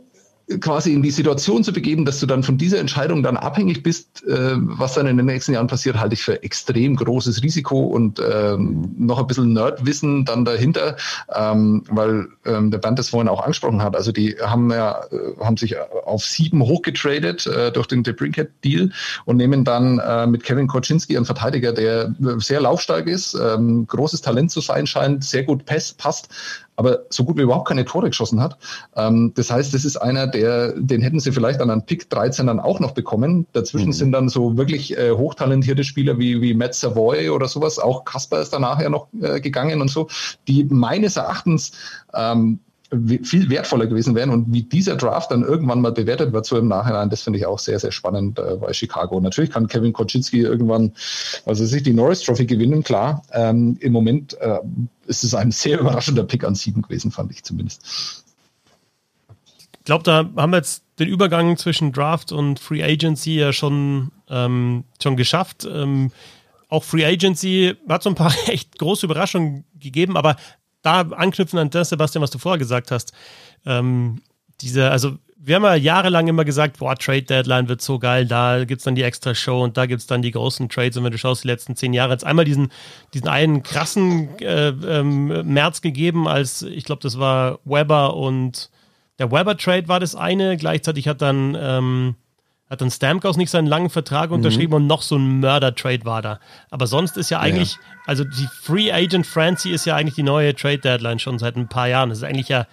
quasi 0.61 0.93
in 0.93 1.03
die 1.03 1.11
Situation 1.11 1.65
zu 1.65 1.73
begeben, 1.73 2.05
dass 2.05 2.21
du 2.21 2.27
dann 2.27 2.43
von 2.43 2.59
dieser 2.59 2.79
Entscheidung 2.79 3.23
dann 3.23 3.37
abhängig 3.37 3.83
bist, 3.83 4.25
äh, 4.27 4.55
was 4.57 4.95
dann 4.95 5.07
in 5.07 5.17
den 5.17 5.27
nächsten 5.27 5.53
Jahren 5.53 5.67
passiert, 5.67 5.99
halte 5.99 6.15
ich 6.15 6.23
für 6.23 6.43
extrem 6.43 6.97
großes 6.97 7.43
Risiko 7.43 7.81
und 7.81 8.21
ähm, 8.21 8.95
noch 8.99 9.19
ein 9.19 9.27
bisschen 9.27 9.53
Nerdwissen 9.53 10.25
dann 10.25 10.45
dahinter, 10.45 10.97
ähm, 11.35 11.85
weil 11.91 12.29
ähm, 12.45 12.71
der 12.71 12.79
Band 12.79 12.99
das 12.99 13.11
vorhin 13.11 13.29
auch 13.29 13.41
angesprochen 13.41 13.83
hat. 13.83 13.97
Also 13.97 14.13
die 14.13 14.37
haben 14.41 14.71
ja 14.71 15.03
äh, 15.11 15.45
haben 15.45 15.57
sich 15.57 15.77
auf 15.79 16.25
sieben 16.25 16.63
hochgetradet 16.63 17.47
äh, 17.47 17.73
durch 17.73 17.87
den 17.87 18.03
DeBrinket-Deal 18.03 18.91
und 19.25 19.37
nehmen 19.37 19.65
dann 19.65 19.99
äh, 19.99 20.27
mit 20.27 20.45
Kevin 20.45 20.67
Koczynski 20.67 21.17
einen 21.17 21.27
Verteidiger, 21.27 21.73
der 21.73 22.15
sehr 22.39 22.61
laufstark 22.61 23.07
ist, 23.07 23.35
ähm, 23.35 23.87
großes 23.87 24.21
Talent 24.21 24.51
zu 24.51 24.61
sein 24.61 24.87
scheint, 24.87 25.25
sehr 25.25 25.45
gut 25.45 25.65
passt, 25.67 26.29
aber 26.77 27.01
so 27.11 27.25
gut 27.25 27.37
wie 27.37 27.43
überhaupt 27.43 27.69
keine 27.69 27.85
Tore 27.85 28.09
geschossen 28.09 28.41
hat. 28.41 28.59
Ähm, 28.97 29.33
das 29.35 29.51
heißt, 29.51 29.75
das 29.75 29.85
ist 29.85 29.97
einer, 29.97 30.27
der, 30.27 30.73
den 30.79 31.03
hätten 31.03 31.21
sie 31.21 31.33
vielleicht 31.33 31.61
an 31.61 31.87
Pick 31.87 32.09
13 32.11 32.47
dann 32.47 32.61
auch 32.61 32.81
noch 32.81 32.93
bekommen. 32.93 33.47
Dazwischen 33.53 33.89
mhm. 33.89 33.93
sind 33.93 34.13
dann 34.13 34.29
so 34.29 34.57
wirklich 34.57 34.97
äh, 34.97 35.13
hochtalentierte 35.13 35.85
Spieler 35.85 36.19
wie, 36.19 36.41
wie 36.41 36.55
Matt 36.55 36.75
Savoy 36.75 37.31
oder 37.31 37.49
sowas. 37.49 37.79
Auch 37.79 38.05
Kasper 38.05 38.41
ist 38.41 38.53
danach 38.53 38.81
ja 38.81 38.89
noch 38.89 39.09
äh, 39.21 39.41
gegangen 39.41 39.81
und 39.81 39.91
so, 39.91 40.09
die 40.49 40.65
meines 40.65 41.17
Erachtens 41.17 41.73
ähm, 42.15 42.61
viel 43.23 43.49
wertvoller 43.49 43.87
gewesen 43.87 44.15
wären 44.15 44.31
und 44.31 44.53
wie 44.53 44.63
dieser 44.63 44.97
Draft 44.97 45.31
dann 45.31 45.43
irgendwann 45.43 45.81
mal 45.81 45.93
bewertet 45.93 46.33
wird, 46.33 46.45
so 46.45 46.59
im 46.59 46.69
Nachhinein, 46.69 47.09
das 47.09 47.23
finde 47.23 47.39
ich 47.39 47.47
auch 47.47 47.59
sehr, 47.59 47.79
sehr 47.79 47.93
spannend 47.93 48.39
äh, 48.39 48.57
bei 48.57 48.73
Chicago. 48.73 49.19
Natürlich 49.21 49.51
kann 49.51 49.67
Kevin 49.67 49.93
Koczynski 49.93 50.41
irgendwann, 50.41 50.93
also 51.47 51.65
sich 51.65 51.83
die 51.83 51.95
Norris 51.95 52.21
Trophy 52.21 52.45
gewinnen, 52.45 52.83
klar. 52.83 53.23
Ähm, 53.33 53.79
Im 53.81 53.93
Moment 53.93 54.35
äh, 54.41 54.59
ist 55.07 55.25
es 55.25 55.35
ein 55.35 55.53
sehr 55.53 55.81
überraschender 55.81 56.25
Pick 56.25 56.45
an 56.45 56.55
sieben 56.55 56.83
gewesen, 56.83 57.11
fand 57.11 57.31
ich 57.33 57.43
zumindest. 57.43 58.25
Ich 59.79 59.85
glaube, 59.85 60.05
da 60.05 60.31
haben 60.37 60.51
wir 60.51 60.59
jetzt 60.59 60.85
den 60.99 61.09
Übergang 61.09 61.57
zwischen 61.57 61.93
Draft 61.93 62.31
und 62.31 62.61
Free 62.61 62.85
Agency 62.85 63.37
ja 63.37 63.53
schon, 63.53 64.13
ähm, 64.29 64.85
schon 65.03 65.17
geschafft. 65.17 65.67
Ähm, 65.69 66.13
auch 66.69 66.85
Free 66.85 67.05
Agency 67.05 67.75
hat 67.89 68.03
so 68.03 68.11
ein 68.11 68.15
paar 68.15 68.35
echt 68.49 68.79
große 68.79 69.07
Überraschungen 69.07 69.65
gegeben, 69.81 70.17
aber 70.17 70.37
da 70.83 71.01
anknüpfen 71.01 71.59
an 71.59 71.71
das, 71.71 71.91
Sebastian, 71.91 72.23
was 72.23 72.31
du 72.31 72.39
vorher 72.39 72.59
gesagt 72.59 72.91
hast. 72.91 73.13
Ähm, 73.65 74.23
diese, 74.61 74.91
also 74.91 75.17
wir 75.45 75.57
haben 75.57 75.65
ja 75.65 75.75
jahrelang 75.75 76.29
immer 76.29 76.45
gesagt, 76.45 76.79
boah, 76.79 76.95
Trade 76.95 77.23
Deadline 77.23 77.69
wird 77.69 77.83
so 77.83 77.99
geil, 77.99 78.27
da 78.27 78.65
gibt's 78.65 78.85
dann 78.85 78.95
die 78.95 79.03
extra 79.03 79.35
Show 79.35 79.63
und 79.63 79.77
da 79.77 79.87
gibt's 79.87 80.07
dann 80.07 80.23
die 80.23 80.31
großen 80.31 80.69
Trades. 80.69 80.97
Und 80.97 81.05
wenn 81.05 81.11
du 81.11 81.19
schaust, 81.19 81.43
die 81.43 81.49
letzten 81.49 81.75
zehn 81.75 81.93
Jahre, 81.93 82.13
jetzt 82.13 82.25
einmal 82.25 82.45
diesen, 82.45 82.71
diesen 83.13 83.27
einen 83.27 83.65
krassen 83.65 84.39
äh, 84.39 84.69
ähm, 84.69 85.53
März 85.53 85.81
gegeben, 85.81 86.29
als 86.29 86.63
ich 86.63 86.85
glaube, 86.85 87.03
das 87.03 87.19
war 87.19 87.59
Weber 87.65 88.15
und 88.15 88.71
der 89.19 89.33
Weber-Trade 89.33 89.89
war 89.89 89.99
das 89.99 90.15
eine. 90.15 90.57
Gleichzeitig 90.57 91.09
hat 91.09 91.23
dann 91.23 91.57
ähm, 91.61 92.15
hat 92.73 92.81
dann 92.81 92.91
Stamkos 92.91 93.37
nicht 93.37 93.51
seinen 93.51 93.67
langen 93.67 93.91
Vertrag 93.91 94.31
unterschrieben 94.31 94.71
mhm. 94.71 94.77
und 94.77 94.87
noch 94.87 95.03
so 95.03 95.17
ein 95.17 95.41
Mörder-Trade 95.41 96.07
war 96.07 96.23
da. 96.23 96.41
Aber 96.71 96.87
sonst 96.87 97.19
ist 97.19 97.29
ja 97.29 97.39
eigentlich, 97.39 97.75
ja. 97.75 97.81
also 98.07 98.25
die 98.25 98.49
Free 98.63 98.91
Agent 98.91 99.27
Francie 99.27 99.73
ist 99.73 99.85
ja 99.85 99.95
eigentlich 99.95 100.15
die 100.15 100.23
neue 100.23 100.55
Trade 100.57 100.79
Deadline 100.79 101.19
schon 101.19 101.39
seit 101.39 101.57
ein 101.57 101.69
paar 101.69 101.89
Jahren. 101.89 102.09
Das 102.09 102.19
ist 102.19 102.25
eigentlich 102.25 102.49
ja, 102.49 102.67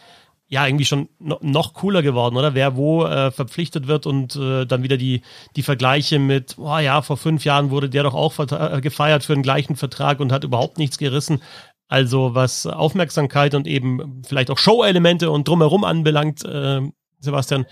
ja 0.48 0.66
irgendwie 0.66 0.86
schon 0.86 1.10
no, 1.20 1.38
noch 1.42 1.74
cooler 1.74 2.02
geworden, 2.02 2.38
oder? 2.38 2.56
Wer 2.56 2.78
wo 2.78 3.04
äh, 3.04 3.30
verpflichtet 3.32 3.88
wird 3.88 4.06
und 4.06 4.38
äh, 4.38 4.66
dann 4.66 4.84
wieder 4.84 4.96
die, 4.96 5.22
die 5.58 5.64
Vergleiche 5.64 6.18
mit, 6.18 6.56
oh 6.58 6.78
ja, 6.78 7.02
vor 7.02 7.18
fünf 7.18 7.44
Jahren 7.44 7.70
wurde 7.70 7.90
der 7.90 8.04
doch 8.04 8.16
auch 8.16 8.40
äh, 8.40 8.80
gefeiert 8.80 9.26
für 9.26 9.34
den 9.34 9.44
gleichen 9.44 9.76
Vertrag 9.76 10.22
und 10.22 10.32
hat 10.32 10.46
überhaupt 10.46 10.78
nichts 10.78 10.98
gerissen. 10.98 11.42
Also 11.90 12.36
was 12.36 12.66
Aufmerksamkeit 12.68 13.54
und 13.54 13.68
eben 13.68 14.22
vielleicht 14.26 14.50
auch 14.50 14.60
Show-Elemente 14.60 15.30
und 15.30 15.46
drumherum 15.46 15.84
anbelangt, 15.84 16.46
äh, 16.46 16.82
Sebastian, 17.20 17.66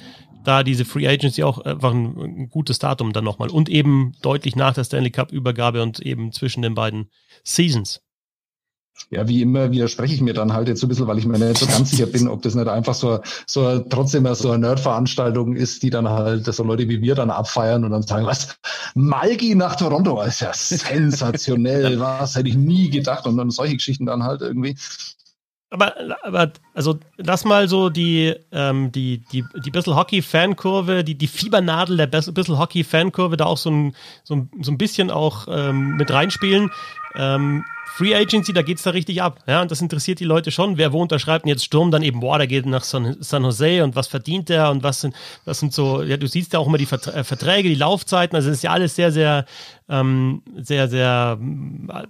da 0.48 0.64
diese 0.64 0.86
Free 0.86 1.08
Agency 1.08 1.44
auch 1.44 1.60
einfach 1.60 1.92
ein, 1.92 2.18
ein 2.18 2.50
gutes 2.50 2.80
Datum 2.80 3.12
dann 3.12 3.26
nochmal. 3.26 3.50
Und 3.50 3.68
eben 3.68 4.14
deutlich 4.22 4.56
nach 4.56 4.74
der 4.74 4.86
Stanley 4.86 5.12
Cup 5.12 5.32
Übergabe 5.34 5.84
und 5.84 6.00
eben 6.00 6.32
zwischen 6.32 6.62
den 6.62 6.74
beiden 6.74 7.10
Seasons. 7.44 8.02
Ja, 9.12 9.28
wie 9.28 9.42
immer 9.42 9.72
widerspreche 9.72 10.16
ich 10.16 10.22
mir 10.22 10.34
dann 10.34 10.54
halt 10.54 10.70
jetzt 10.70 10.80
so 10.80 10.88
ein 10.88 10.90
bisschen, 10.90 11.06
weil 11.06 11.20
ich 11.20 11.26
mir 11.26 11.38
nicht 11.38 11.60
so 11.60 11.68
ganz 11.68 11.92
sicher 11.92 12.08
bin, 12.08 12.28
ob 12.28 12.42
das 12.42 12.56
nicht 12.56 12.68
einfach 12.68 12.96
so, 12.96 13.20
so 13.46 13.80
trotzdem 13.80 14.26
so 14.34 14.50
eine 14.50 14.68
Nerd-Veranstaltung 14.68 15.56
ist, 15.56 15.84
die 15.84 15.92
dann 15.92 16.10
halt 16.10 16.46
so 16.46 16.64
Leute 16.64 16.90
wie 16.90 17.02
wir 17.02 17.14
dann 17.14 17.30
abfeiern 17.30 17.84
und 17.84 17.92
dann 17.92 18.02
sagen, 18.02 18.26
was, 18.26 18.58
Malgi 18.96 19.54
nach 19.54 19.76
Toronto, 19.76 20.22
ist 20.24 20.40
ja 20.40 20.52
sensationell, 20.54 22.00
was, 22.00 22.36
hätte 22.36 22.50
ich 22.50 22.56
nie 22.56 22.90
gedacht? 22.90 23.28
Und 23.28 23.38
dann 23.38 23.52
solche 23.52 23.76
Geschichten 23.76 24.06
dann 24.08 24.24
halt 24.24 24.42
irgendwie 24.42 24.76
aber, 25.70 25.96
aber 26.24 26.52
also 26.74 27.00
lass 27.18 27.44
mal 27.44 27.68
so 27.68 27.90
die, 27.90 28.34
ähm, 28.52 28.92
die, 28.92 29.20
die, 29.32 29.44
die 29.66 29.72
bisschen 29.72 29.96
Hockey-Fankurve, 29.96 31.04
die, 31.04 31.16
die 31.16 31.28
Fiebernadel 31.28 31.98
der 31.98 32.08
bisschen 32.08 32.58
Hockey-Fankurve 32.58 33.36
da 33.36 33.46
auch 33.46 33.58
so 33.58 33.70
ein, 33.70 33.96
so 34.24 34.36
ein, 34.36 34.52
so 34.62 34.72
ein 34.72 34.78
bisschen 34.78 35.12
auch 35.12 35.48
ähm, 35.50 35.98
mit 35.98 36.10
reinspielen. 36.10 36.72
Ähm, 37.16 37.66
Free 37.98 38.16
Agency, 38.16 38.54
da 38.54 38.62
geht's 38.62 38.84
da 38.84 38.92
richtig 38.92 39.24
ab. 39.24 39.40
Ja, 39.48 39.62
und 39.62 39.72
das 39.72 39.82
interessiert 39.82 40.20
die 40.20 40.26
Leute 40.26 40.52
schon. 40.52 40.78
Wer 40.78 40.94
wo 40.94 41.02
unterschreibt 41.02 41.46
und 41.46 41.50
jetzt 41.50 41.66
Sturm 41.66 41.90
dann 41.90 42.04
eben, 42.04 42.20
boah, 42.20 42.38
der 42.38 42.46
geht 42.46 42.68
nach 42.68 42.84
San, 42.84 43.18
San 43.22 43.44
Jose 43.44 43.84
und 43.84 43.96
was 43.96 44.08
verdient 44.08 44.50
der 44.50 44.70
und 44.70 44.84
was 44.84 45.02
sind, 45.02 45.16
was 45.46 45.60
sind 45.60 45.74
so, 45.74 46.04
ja, 46.04 46.16
du 46.16 46.28
siehst 46.28 46.54
ja 46.54 46.60
auch 46.60 46.68
immer 46.68 46.78
die 46.78 46.86
äh, 46.86 47.24
Verträge, 47.24 47.70
die 47.70 47.76
Laufzeiten, 47.76 48.36
also 48.36 48.50
das 48.50 48.60
ist 48.60 48.64
ja 48.64 48.72
alles 48.72 48.96
sehr, 48.96 49.12
sehr, 49.12 49.46
ähm, 49.90 50.44
sehr, 50.56 50.88
sehr, 50.88 51.40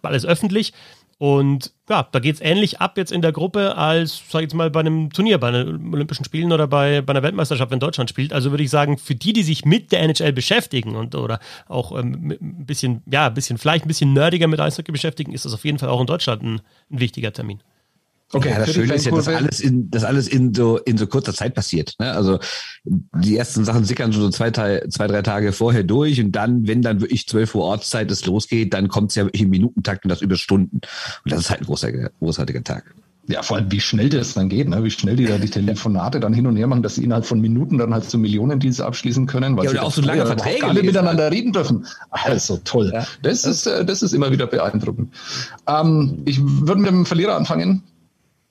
alles 0.02 0.26
öffentlich. 0.26 0.74
Und 1.19 1.73
ja, 1.89 2.08
da 2.12 2.19
geht 2.19 2.36
es 2.36 2.41
ähnlich 2.41 2.80
ab 2.80 2.95
jetzt 2.97 3.12
in 3.12 3.23
der 3.23 3.32
Gruppe 3.32 3.75
als, 3.75 4.21
sag 4.30 4.41
ich 4.41 4.43
jetzt 4.43 4.53
mal, 4.53 4.69
bei 4.69 4.82
einem 4.82 5.12
Turnier, 5.12 5.39
bei 5.39 5.49
den 5.49 5.91
Olympischen 5.91 6.25
Spielen 6.25 6.51
oder 6.51 6.67
bei, 6.67 7.01
bei 7.01 7.12
einer 7.12 7.23
Weltmeisterschaft, 7.23 7.71
wenn 7.71 7.80
Deutschland 7.80 8.10
spielt. 8.10 8.34
Also 8.34 8.51
würde 8.51 8.63
ich 8.63 8.69
sagen, 8.69 8.99
für 8.99 9.15
die, 9.15 9.34
die 9.34 9.41
sich 9.41 9.65
mit 9.65 9.91
der 9.91 10.03
NHL 10.03 10.32
beschäftigen 10.32 10.95
und 10.95 11.15
oder 11.15 11.39
auch 11.67 11.97
ähm, 11.97 12.38
ein 12.39 12.65
bisschen, 12.65 13.01
ja, 13.08 13.27
ein 13.27 13.34
bisschen, 13.34 13.58
vielleicht 13.58 13.86
ein 13.86 13.88
bisschen 13.88 14.13
nerdiger 14.13 14.47
mit 14.47 14.60
Eishockey 14.60 14.91
beschäftigen, 14.91 15.34
ist 15.34 15.45
das 15.45 15.56
auf 15.56 15.65
jeden 15.65 15.80
Fall 15.80 15.89
auch 15.89 16.01
in 16.01 16.08
Deutschland 16.08 16.43
ein, 16.43 16.62
ein 16.91 16.99
wichtiger 16.99 17.34
Termin. 17.34 17.62
Okay, 18.34 18.50
ja, 18.50 18.60
das 18.60 18.74
Schöne 18.74 18.94
ist 18.94 19.06
ja, 19.06 19.12
dass 19.12 19.28
alles 19.30 19.62
in, 19.62 19.90
dass 19.90 20.04
alles 20.04 20.28
in 20.28 20.54
so, 20.54 20.78
in 20.80 20.98
so 20.98 21.08
kurzer 21.08 21.34
Zeit 21.34 21.56
passiert. 21.56 21.94
Ne? 21.98 22.12
Also 22.12 22.40
die 22.84 23.38
ersten 23.38 23.63
Sachen 23.63 23.86
sickern 23.86 24.12
schon 24.12 24.22
so 24.22 24.30
zwei, 24.30 24.52
zwei, 24.52 25.08
drei 25.08 25.22
Tage 25.22 25.54
vorher 25.54 25.84
durch 25.84 26.20
und 26.20 26.34
dann, 26.34 26.68
wenn 26.68 26.82
dann 26.82 27.00
wirklich 27.00 27.26
12 27.28 27.56
Uhr 27.56 27.63
Ortszeit 27.63 28.12
es 28.12 28.26
losgeht, 28.26 28.74
dann 28.74 28.90
kommt 28.90 29.12
es 29.12 29.16
ja 29.16 29.28
im 29.32 29.50
Minutentakt 29.50 30.04
und 30.04 30.10
das 30.10 30.22
über 30.22 30.36
Stunden. 30.36 30.82
Und 31.24 31.32
das 31.32 31.40
ist 31.40 31.50
halt 31.50 31.62
ein 31.62 31.68
großartiger, 31.68 32.12
großartiger 32.20 32.63
Tag. 32.63 32.94
Ja, 33.30 33.44
vor 33.44 33.58
allem, 33.58 33.72
wie 33.72 33.82
schnell 33.82 34.10
das 34.10 34.34
dann 34.36 34.48
geht, 34.48 34.70
ne? 34.70 34.82
wie 34.86 34.90
schnell 34.90 35.18
die 35.18 35.26
da 35.26 35.38
die 35.38 35.50
Telefonate 35.50 36.22
dann 36.22 36.34
hin 36.34 36.48
und 36.48 36.56
her 36.56 36.68
machen, 36.68 36.82
dass 36.82 36.96
sie 36.96 37.04
innerhalb 37.04 37.26
von 37.26 37.42
Minuten 37.42 37.78
dann 37.78 37.94
halt 37.94 38.10
so 38.10 38.18
Millionendienste 38.18 38.86
abschließen 38.86 39.26
können, 39.26 39.58
weil 39.58 39.66
ja, 39.66 39.72
sie 39.72 39.80
auch 39.80 39.92
so 39.92 40.02
lange 40.02 40.26
Verträge 40.26 40.66
alle 40.66 40.82
miteinander 40.82 41.24
halt. 41.24 41.34
reden 41.34 41.52
dürfen. 41.52 41.86
Also 42.10 42.58
toll. 42.63 42.90
Ja. 42.94 43.06
Das, 43.22 43.44
ist, 43.44 43.68
äh, 43.68 43.84
das 43.84 44.02
ist 44.02 44.13
immer 44.13 44.32
wieder 44.32 44.48
beeindruckend. 44.48 45.13
Ähm, 45.68 46.22
ich 46.24 46.40
würde 46.42 46.82
mit 46.82 46.90
dem 46.90 47.06
Verlierer 47.06 47.36
anfangen. 47.36 47.84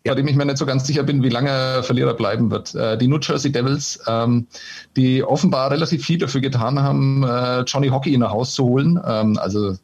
Bei 0.06 0.14
dem 0.14 0.28
ich 0.28 0.36
mir 0.36 0.44
nicht 0.44 0.58
so 0.58 0.66
ganz 0.66 0.86
sicher 0.86 1.02
bin, 1.02 1.22
wie 1.22 1.28
lange 1.28 1.82
Verlierer 1.82 2.14
bleiben 2.14 2.50
wird. 2.50 2.74
Äh, 2.74 2.98
die 2.98 3.08
New 3.08 3.18
Jersey 3.20 3.52
Devils, 3.52 4.00
ähm, 4.06 4.46
die 4.96 5.22
offenbar 5.22 5.70
relativ 5.70 6.04
viel 6.04 6.18
dafür 6.18 6.40
getan 6.40 6.80
haben, 6.80 7.24
äh, 7.24 7.60
Johnny 7.62 7.88
Hockey 7.88 8.16
nach 8.16 8.30
Haus 8.30 8.54
zu 8.54 8.64
holen. 8.64 9.00
Ähm, 9.04 9.38
also 9.38 9.76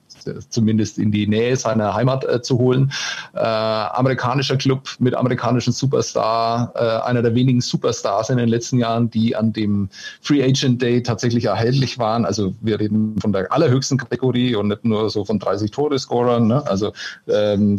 zumindest 0.49 0.99
in 0.99 1.11
die 1.11 1.27
Nähe 1.27 1.57
seiner 1.57 1.95
Heimat 1.95 2.25
äh, 2.25 2.43
zu 2.43 2.59
holen. 2.59 2.93
Äh, 3.35 3.41
amerikanischer 3.41 4.57
Club 4.57 4.89
mit 4.99 5.15
amerikanischen 5.15 5.73
Superstar, 5.73 6.73
äh, 6.75 7.09
einer 7.09 7.23
der 7.23 7.35
wenigen 7.35 7.61
Superstars 7.61 8.31
in 8.31 8.39
den 8.39 8.49
letzten 8.49 8.79
Jahren, 8.79 9.11
die 9.11 9.37
an 9.37 9.53
dem 9.53 9.89
Free 10.21 10.43
Agent 10.43 10.83
Day 10.83 11.03
tatsächlich 11.03 11.47
erhältlich 11.47 11.99
waren. 11.99 12.25
Also 12.25 12.55
wir 12.61 12.81
reden 12.81 13.17
von 13.21 13.33
der 13.33 13.53
allerhöchsten 13.53 13.99
Kategorie 13.99 14.55
und 14.55 14.69
nicht 14.69 14.85
nur 14.85 15.11
so 15.11 15.25
von 15.25 15.39
30 15.39 15.71
Tore-Scorern. 15.71 16.47
Ne? 16.47 16.67
Also 16.67 16.93
ähm, 17.29 17.79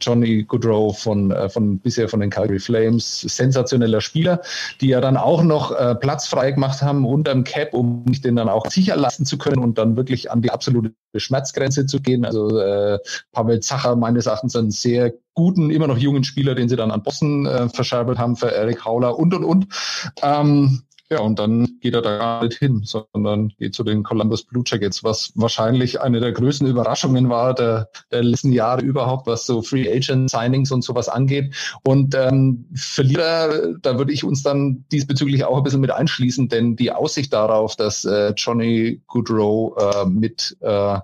Johnny 0.00 0.44
Goodrow 0.44 0.96
von, 0.96 1.30
äh, 1.30 1.48
von 1.48 1.78
bisher 1.78 2.08
von 2.08 2.20
den 2.20 2.30
Calgary 2.30 2.58
Flames, 2.58 3.20
sensationeller 3.20 4.00
Spieler, 4.00 4.40
die 4.80 4.88
ja 4.88 5.00
dann 5.00 5.16
auch 5.16 5.42
noch 5.42 5.72
äh, 5.72 5.94
Platz 5.94 6.26
frei 6.26 6.52
gemacht 6.52 6.82
haben 6.82 7.04
unterm 7.04 7.44
Cap, 7.44 7.74
um 7.74 8.04
sich 8.08 8.20
den 8.20 8.36
dann 8.36 8.48
auch 8.48 8.66
sicher 8.70 8.96
lassen 8.96 9.26
zu 9.26 9.38
können 9.38 9.62
und 9.62 9.78
dann 9.78 9.96
wirklich 9.96 10.30
an 10.30 10.42
die 10.42 10.50
absolute 10.50 10.92
Schmerzgrenze 11.16 11.86
zu 11.86 12.00
gehen. 12.00 12.24
Also 12.24 12.58
äh, 12.58 12.98
Pavel 13.32 13.60
Zacher 13.60 13.96
meines 13.96 14.26
Erachtens 14.26 14.56
einen 14.56 14.70
sehr 14.70 15.12
guten, 15.34 15.70
immer 15.70 15.86
noch 15.86 15.98
jungen 15.98 16.24
Spieler, 16.24 16.54
den 16.54 16.68
sie 16.68 16.76
dann 16.76 16.90
an 16.90 17.02
Boston 17.02 17.46
äh, 17.46 17.68
verscherbelt 17.68 18.18
haben 18.18 18.36
für 18.36 18.50
Eric 18.52 18.84
Hauler 18.84 19.18
und 19.18 19.34
und 19.34 19.44
und. 19.44 19.66
Ähm, 20.22 20.82
ja, 21.08 21.20
und 21.20 21.38
dann 21.38 21.78
geht 21.80 21.94
er 21.94 22.02
da 22.02 22.18
gar 22.18 22.44
nicht 22.44 22.58
hin, 22.58 22.82
sondern 22.84 23.50
geht 23.58 23.74
zu 23.74 23.84
den 23.84 24.02
Columbus 24.02 24.42
Blue 24.42 24.64
Jackets, 24.66 25.04
was 25.04 25.32
wahrscheinlich 25.36 26.00
eine 26.00 26.18
der 26.18 26.32
größten 26.32 26.66
Überraschungen 26.66 27.28
war 27.28 27.54
der, 27.54 27.90
der 28.10 28.24
letzten 28.24 28.52
Jahre 28.52 28.82
überhaupt, 28.82 29.28
was 29.28 29.46
so 29.46 29.62
Free 29.62 29.88
Agent 29.88 30.30
Signings 30.30 30.72
und 30.72 30.82
sowas 30.82 31.08
angeht. 31.08 31.54
Und 31.84 32.16
ähm, 32.16 32.66
Verlierer, 32.74 33.74
da 33.82 33.98
würde 33.98 34.12
ich 34.12 34.24
uns 34.24 34.42
dann 34.42 34.84
diesbezüglich 34.90 35.44
auch 35.44 35.58
ein 35.58 35.62
bisschen 35.62 35.80
mit 35.80 35.92
einschließen, 35.92 36.48
denn 36.48 36.74
die 36.74 36.90
Aussicht 36.90 37.32
darauf, 37.32 37.76
dass 37.76 38.04
äh, 38.04 38.32
Johnny 38.36 39.00
Goodrow 39.06 39.76
äh, 39.78 40.06
mit 40.06 40.56
äh, 40.60 40.98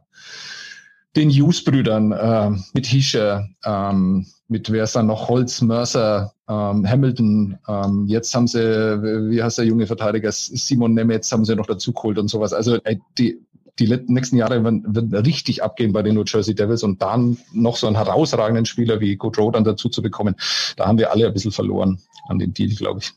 den 1.14 1.30
Hughes-Brüdern, 1.30 2.10
äh, 2.10 2.50
mit 2.72 2.86
Hische, 2.86 3.48
ähm, 3.64 4.26
mit 4.48 4.70
wer 4.72 4.84
ist 4.84 4.96
da 4.96 5.02
noch? 5.02 5.28
Holz, 5.28 5.60
Mercer, 5.60 6.32
ähm, 6.52 6.88
Hamilton. 6.88 7.58
Ähm, 7.68 8.06
jetzt 8.06 8.34
haben 8.34 8.46
sie, 8.46 8.58
wie 8.60 9.42
heißt 9.42 9.58
der 9.58 9.64
junge 9.64 9.86
Verteidiger? 9.86 10.30
Simon 10.32 10.94
Nemetz 10.94 11.32
haben 11.32 11.44
sie 11.44 11.56
noch 11.56 11.66
dazu 11.66 11.92
geholt 11.92 12.18
und 12.18 12.28
sowas. 12.28 12.52
Also 12.52 12.76
ey, 12.84 13.00
die, 13.18 13.40
die 13.78 13.88
nächsten 14.06 14.36
Jahre 14.36 14.62
werden, 14.62 14.84
werden 14.94 15.14
richtig 15.14 15.62
abgehen 15.62 15.92
bei 15.92 16.02
den 16.02 16.14
New 16.14 16.24
Jersey 16.26 16.54
Devils 16.54 16.82
und 16.82 17.00
dann 17.00 17.38
noch 17.52 17.76
so 17.76 17.86
einen 17.86 17.96
herausragenden 17.96 18.66
Spieler 18.66 19.00
wie 19.00 19.16
Gaudreau 19.16 19.50
dann 19.50 19.64
dazu 19.64 19.88
zu 19.88 20.02
bekommen, 20.02 20.36
da 20.76 20.86
haben 20.86 20.98
wir 20.98 21.10
alle 21.10 21.26
ein 21.26 21.32
bisschen 21.32 21.52
verloren 21.52 22.00
an 22.28 22.38
den 22.38 22.52
Deal, 22.52 22.74
glaube 22.74 23.00
ich. 23.00 23.12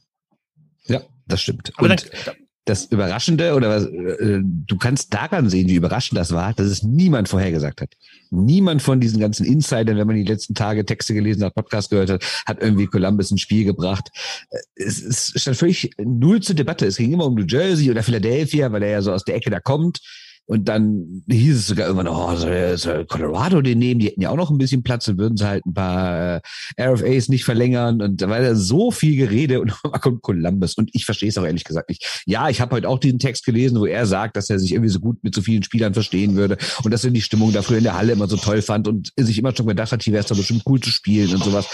Ja, 0.88 1.02
das 1.28 1.42
stimmt. 1.42 1.72
Aber 1.76 1.90
und 1.90 2.06
dann, 2.26 2.36
das 2.66 2.86
Überraschende 2.86 3.54
oder 3.54 3.70
was, 3.70 3.86
äh, 3.86 4.42
du 4.42 4.78
kannst 4.78 5.14
daran 5.14 5.50
sehen, 5.50 5.70
wie 5.70 5.76
überraschend 5.76 6.18
das 6.18 6.32
war, 6.32 6.54
dass 6.54 6.66
es 6.66 6.82
niemand 6.82 7.30
vorhergesagt 7.30 7.80
hat. 7.82 7.94
Niemand 8.32 8.82
von 8.82 9.00
diesen 9.00 9.20
ganzen 9.20 9.46
Insidern, 9.46 9.98
wenn 9.98 10.08
man 10.08 10.16
die 10.16 10.24
letzten 10.24 10.56
Tage 10.56 10.84
Texte 10.84 11.14
gelesen 11.14 11.44
hat, 11.44 11.54
Podcast 11.54 11.92
gehört 11.92 12.10
hat, 12.10 12.26
hat 12.46 12.62
irgendwie 12.62 12.88
Columbus 12.88 13.30
ins 13.30 13.42
Spiel 13.42 13.66
gebracht. 13.66 14.10
Äh, 14.50 14.58
es, 14.84 15.02
es 15.04 15.42
stand 15.42 15.58
völlig 15.58 15.92
null 15.98 16.42
zur 16.42 16.56
Debatte. 16.56 16.88
Es 16.88 16.98
ging 16.98 17.14
immer 17.14 17.26
um 17.26 17.36
New 17.36 17.46
Jersey 17.46 17.92
oder 17.92 18.02
Philadelphia, 18.02 18.72
weil 18.72 18.84
er 18.84 18.90
ja 18.90 19.02
so 19.02 19.14
aus 19.14 19.24
der 19.24 19.36
Ecke 19.36 19.52
da 19.52 19.60
kommt. 19.60 20.02
Und 20.48 20.70
dann 20.70 21.24
hieß 21.28 21.56
es 21.58 21.68
sogar 21.68 21.88
irgendwann, 21.88 22.08
oh, 22.08 22.36
soll, 22.36 22.78
soll 22.78 23.06
Colorado 23.06 23.62
den 23.62 23.80
nehmen? 23.80 24.00
Die 24.00 24.08
hätten 24.08 24.22
ja 24.22 24.30
auch 24.30 24.36
noch 24.36 24.52
ein 24.52 24.58
bisschen 24.60 24.84
Platz 24.84 25.08
und 25.08 25.18
würden 25.18 25.38
sie 25.38 25.48
halt 25.48 25.66
ein 25.66 25.74
paar 25.74 26.42
äh, 26.78 26.88
RFAs 26.88 27.30
nicht 27.30 27.46
verlängern. 27.46 28.02
Und 28.02 28.22
da 28.22 28.30
war 28.30 28.40
da 28.42 28.56
so 28.56 28.92
viel 28.92 29.16
Gerede 29.16 29.60
und 29.60 29.74
dann 29.84 30.02
kommt 30.02 30.22
Columbus. 30.22 30.76
Und 30.76 30.92
ich 30.94 31.06
verstehe 31.06 31.30
es 31.30 31.38
auch 31.38 31.46
ehrlich 31.46 31.64
gesagt 31.64 31.90
nicht. 31.90 32.24
Ja, 32.26 32.50
ich 32.50 32.62
habe 32.62 32.76
heute 32.76 32.90
auch 32.90 33.00
diesen 33.00 33.20
Text 33.20 33.46
gelesen, 33.46 33.80
wo 33.80 33.86
er 33.86 34.06
sagt, 34.06 34.38
dass 34.38 34.50
er 34.50 34.60
sich 34.60 34.74
irgendwie 34.74 34.92
so 34.92 35.00
gut 35.00 35.24
mit 35.24 35.34
so 35.34 35.42
vielen 35.42 35.64
Spielern 35.64 35.94
verstehen 35.94 36.36
würde 36.36 36.58
und 36.84 36.92
dass 36.92 37.04
er 37.04 37.12
die 37.12 37.22
Stimmung 37.22 37.52
da 37.52 37.64
früher 37.64 37.80
in 37.80 37.84
der 37.84 37.96
Halle 37.96 38.14
immer 38.14 38.28
so 38.28 38.38
toll 38.38 38.62
fand 38.62 38.88
und 38.88 39.12
sich 39.18 39.40
immer 39.40 39.56
schon 39.56 39.68
gedacht 39.68 39.92
hat, 39.92 40.04
hier 40.04 40.14
wäre 40.14 40.22
es 40.22 40.30
doch 40.30 40.38
bestimmt 40.38 40.64
cool 40.68 40.80
zu 40.80 40.92
spielen 40.92 41.34
und 41.34 41.44
sowas. 41.44 41.68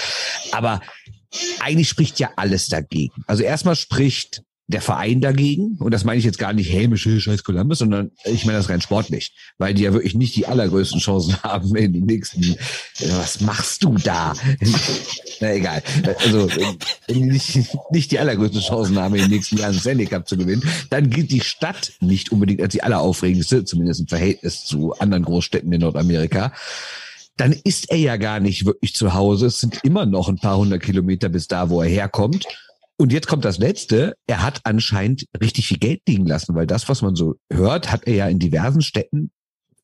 Aber 0.53 0.81
eigentlich 1.59 1.89
spricht 1.89 2.19
ja 2.19 2.29
alles 2.35 2.69
dagegen. 2.69 3.23
Also 3.27 3.43
erstmal 3.43 3.75
spricht 3.75 4.43
der 4.71 4.81
Verein 4.81 5.21
dagegen, 5.21 5.77
und 5.79 5.93
das 5.93 6.03
meine 6.03 6.17
ich 6.17 6.25
jetzt 6.25 6.39
gar 6.39 6.53
nicht 6.53 6.71
hämisch, 6.71 7.03
scheiß 7.03 7.43
Columbus, 7.43 7.79
sondern 7.79 8.11
ich 8.25 8.45
meine 8.45 8.57
das 8.57 8.69
rein 8.69 8.81
sportlich, 8.81 9.33
weil 9.57 9.73
die 9.73 9.83
ja 9.83 9.93
wirklich 9.93 10.15
nicht 10.15 10.35
die 10.35 10.47
allergrößten 10.47 10.99
Chancen 10.99 11.35
haben 11.43 11.75
in 11.75 11.93
den 11.93 12.05
nächsten, 12.05 12.55
was 13.19 13.41
machst 13.41 13.83
du 13.83 13.95
da? 13.95 14.33
Na 15.41 15.53
egal. 15.53 15.83
Also, 16.19 16.49
nicht, 17.09 17.59
nicht 17.91 18.11
die 18.11 18.19
allergrößten 18.19 18.61
Chancen 18.61 18.97
haben, 18.97 19.15
in 19.15 19.21
den 19.21 19.31
nächsten 19.31 19.57
Jahren 19.57 19.73
Stanley 19.73 20.05
Cup 20.05 20.27
zu 20.27 20.37
gewinnen, 20.37 20.63
dann 20.89 21.09
gilt 21.09 21.31
die 21.31 21.41
Stadt 21.41 21.93
nicht 21.99 22.31
unbedingt 22.31 22.61
als 22.61 22.71
die 22.71 22.83
alleraufregendste, 22.83 23.65
zumindest 23.65 24.01
im 24.01 24.07
Verhältnis 24.07 24.65
zu 24.65 24.93
anderen 24.93 25.23
Großstädten 25.23 25.71
in 25.71 25.81
Nordamerika 25.81 26.51
dann 27.37 27.55
ist 27.63 27.89
er 27.89 27.97
ja 27.97 28.17
gar 28.17 28.39
nicht 28.39 28.65
wirklich 28.65 28.93
zu 28.93 29.15
Hause. 29.15 29.47
Es 29.47 29.59
sind 29.59 29.79
immer 29.83 30.05
noch 30.05 30.29
ein 30.29 30.37
paar 30.37 30.57
hundert 30.57 30.83
Kilometer 30.83 31.27
bis 31.27 31.47
da, 31.47 31.69
wo 31.71 31.81
er 31.81 31.89
herkommt. 31.89 32.45
Und 33.01 33.11
jetzt 33.11 33.25
kommt 33.25 33.45
das 33.45 33.57
Letzte. 33.57 34.13
Er 34.27 34.43
hat 34.43 34.61
anscheinend 34.63 35.25
richtig 35.41 35.65
viel 35.67 35.79
Geld 35.79 36.01
liegen 36.07 36.27
lassen, 36.27 36.53
weil 36.53 36.67
das, 36.67 36.87
was 36.87 37.01
man 37.01 37.15
so 37.15 37.33
hört, 37.51 37.91
hat 37.91 38.05
er 38.05 38.13
ja 38.13 38.27
in 38.27 38.37
diversen 38.37 38.83
Städten 38.83 39.31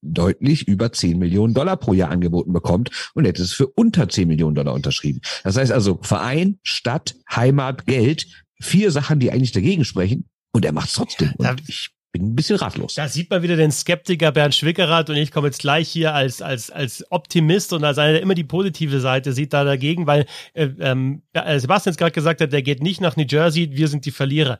deutlich 0.03 0.67
über 0.67 0.91
10 0.91 1.17
Millionen 1.17 1.55
Dollar 1.55 1.77
pro 1.77 1.93
Jahr 1.93 2.11
angeboten 2.11 2.53
bekommt 2.53 2.91
und 3.15 3.25
hätte 3.25 3.41
es 3.41 3.53
für 3.53 3.65
unter 3.69 4.07
10 4.07 4.27
Millionen 4.27 4.53
Dollar 4.53 4.75
unterschrieben. 4.75 5.21
Das 5.43 5.57
heißt 5.57 5.71
also 5.71 5.97
Verein, 6.03 6.59
Stadt, 6.61 7.15
Heimat, 7.27 7.87
Geld, 7.87 8.27
vier 8.61 8.91
Sachen, 8.91 9.19
die 9.19 9.31
eigentlich 9.31 9.51
dagegen 9.51 9.83
sprechen 9.83 10.29
und 10.51 10.63
er 10.63 10.71
macht 10.71 10.89
es 10.89 10.93
trotzdem. 10.93 11.33
Und 11.37 11.63
ich 11.67 11.89
bin 12.17 12.31
ein 12.31 12.35
bisschen 12.35 12.57
ratlos. 12.57 12.95
Da 12.95 13.07
sieht 13.07 13.29
man 13.29 13.41
wieder 13.41 13.55
den 13.55 13.71
Skeptiker 13.71 14.31
Bernd 14.31 14.55
Schwickerath 14.55 15.09
und 15.09 15.15
ich 15.15 15.31
komme 15.31 15.47
jetzt 15.47 15.59
gleich 15.59 15.87
hier 15.87 16.13
als, 16.13 16.41
als, 16.41 16.69
als 16.69 17.05
Optimist 17.11 17.73
und 17.73 17.83
als 17.83 17.97
einer, 17.97 18.13
der 18.13 18.21
immer 18.21 18.35
die 18.35 18.43
positive 18.43 18.99
Seite 18.99 19.33
sieht 19.33 19.53
da 19.53 19.63
dagegen, 19.63 20.07
weil 20.07 20.25
äh, 20.53 20.69
ähm, 20.79 21.21
Sebastian 21.33 21.91
jetzt 21.91 21.97
gerade 21.97 22.11
gesagt 22.11 22.41
hat, 22.41 22.51
der 22.51 22.61
geht 22.61 22.81
nicht 22.81 23.01
nach 23.01 23.15
New 23.15 23.25
Jersey, 23.27 23.69
wir 23.71 23.87
sind 23.87 24.05
die 24.05 24.11
Verlierer 24.11 24.59